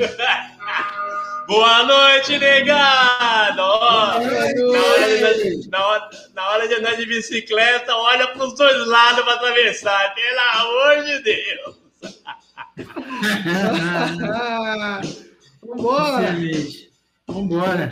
Boa 1.47 1.83
noite, 1.83 2.37
negado! 2.39 3.61
Ó, 3.61 4.19
na, 4.19 4.21
hora 4.21 5.33
de, 5.35 5.69
na, 5.69 6.09
na 6.33 6.49
hora 6.49 6.67
de 6.67 6.75
andar 6.75 6.95
de 6.95 7.05
bicicleta, 7.05 7.93
olha 7.95 8.27
para 8.27 8.45
os 8.45 8.55
dois 8.55 8.87
lados 8.87 9.25
para 9.25 9.33
atravessar. 9.33 10.15
Pelo 10.15 10.39
amor 10.39 11.03
de 11.03 11.19
Deus! 11.21 11.82
Vambora. 15.63 16.89
Vambora. 17.27 17.81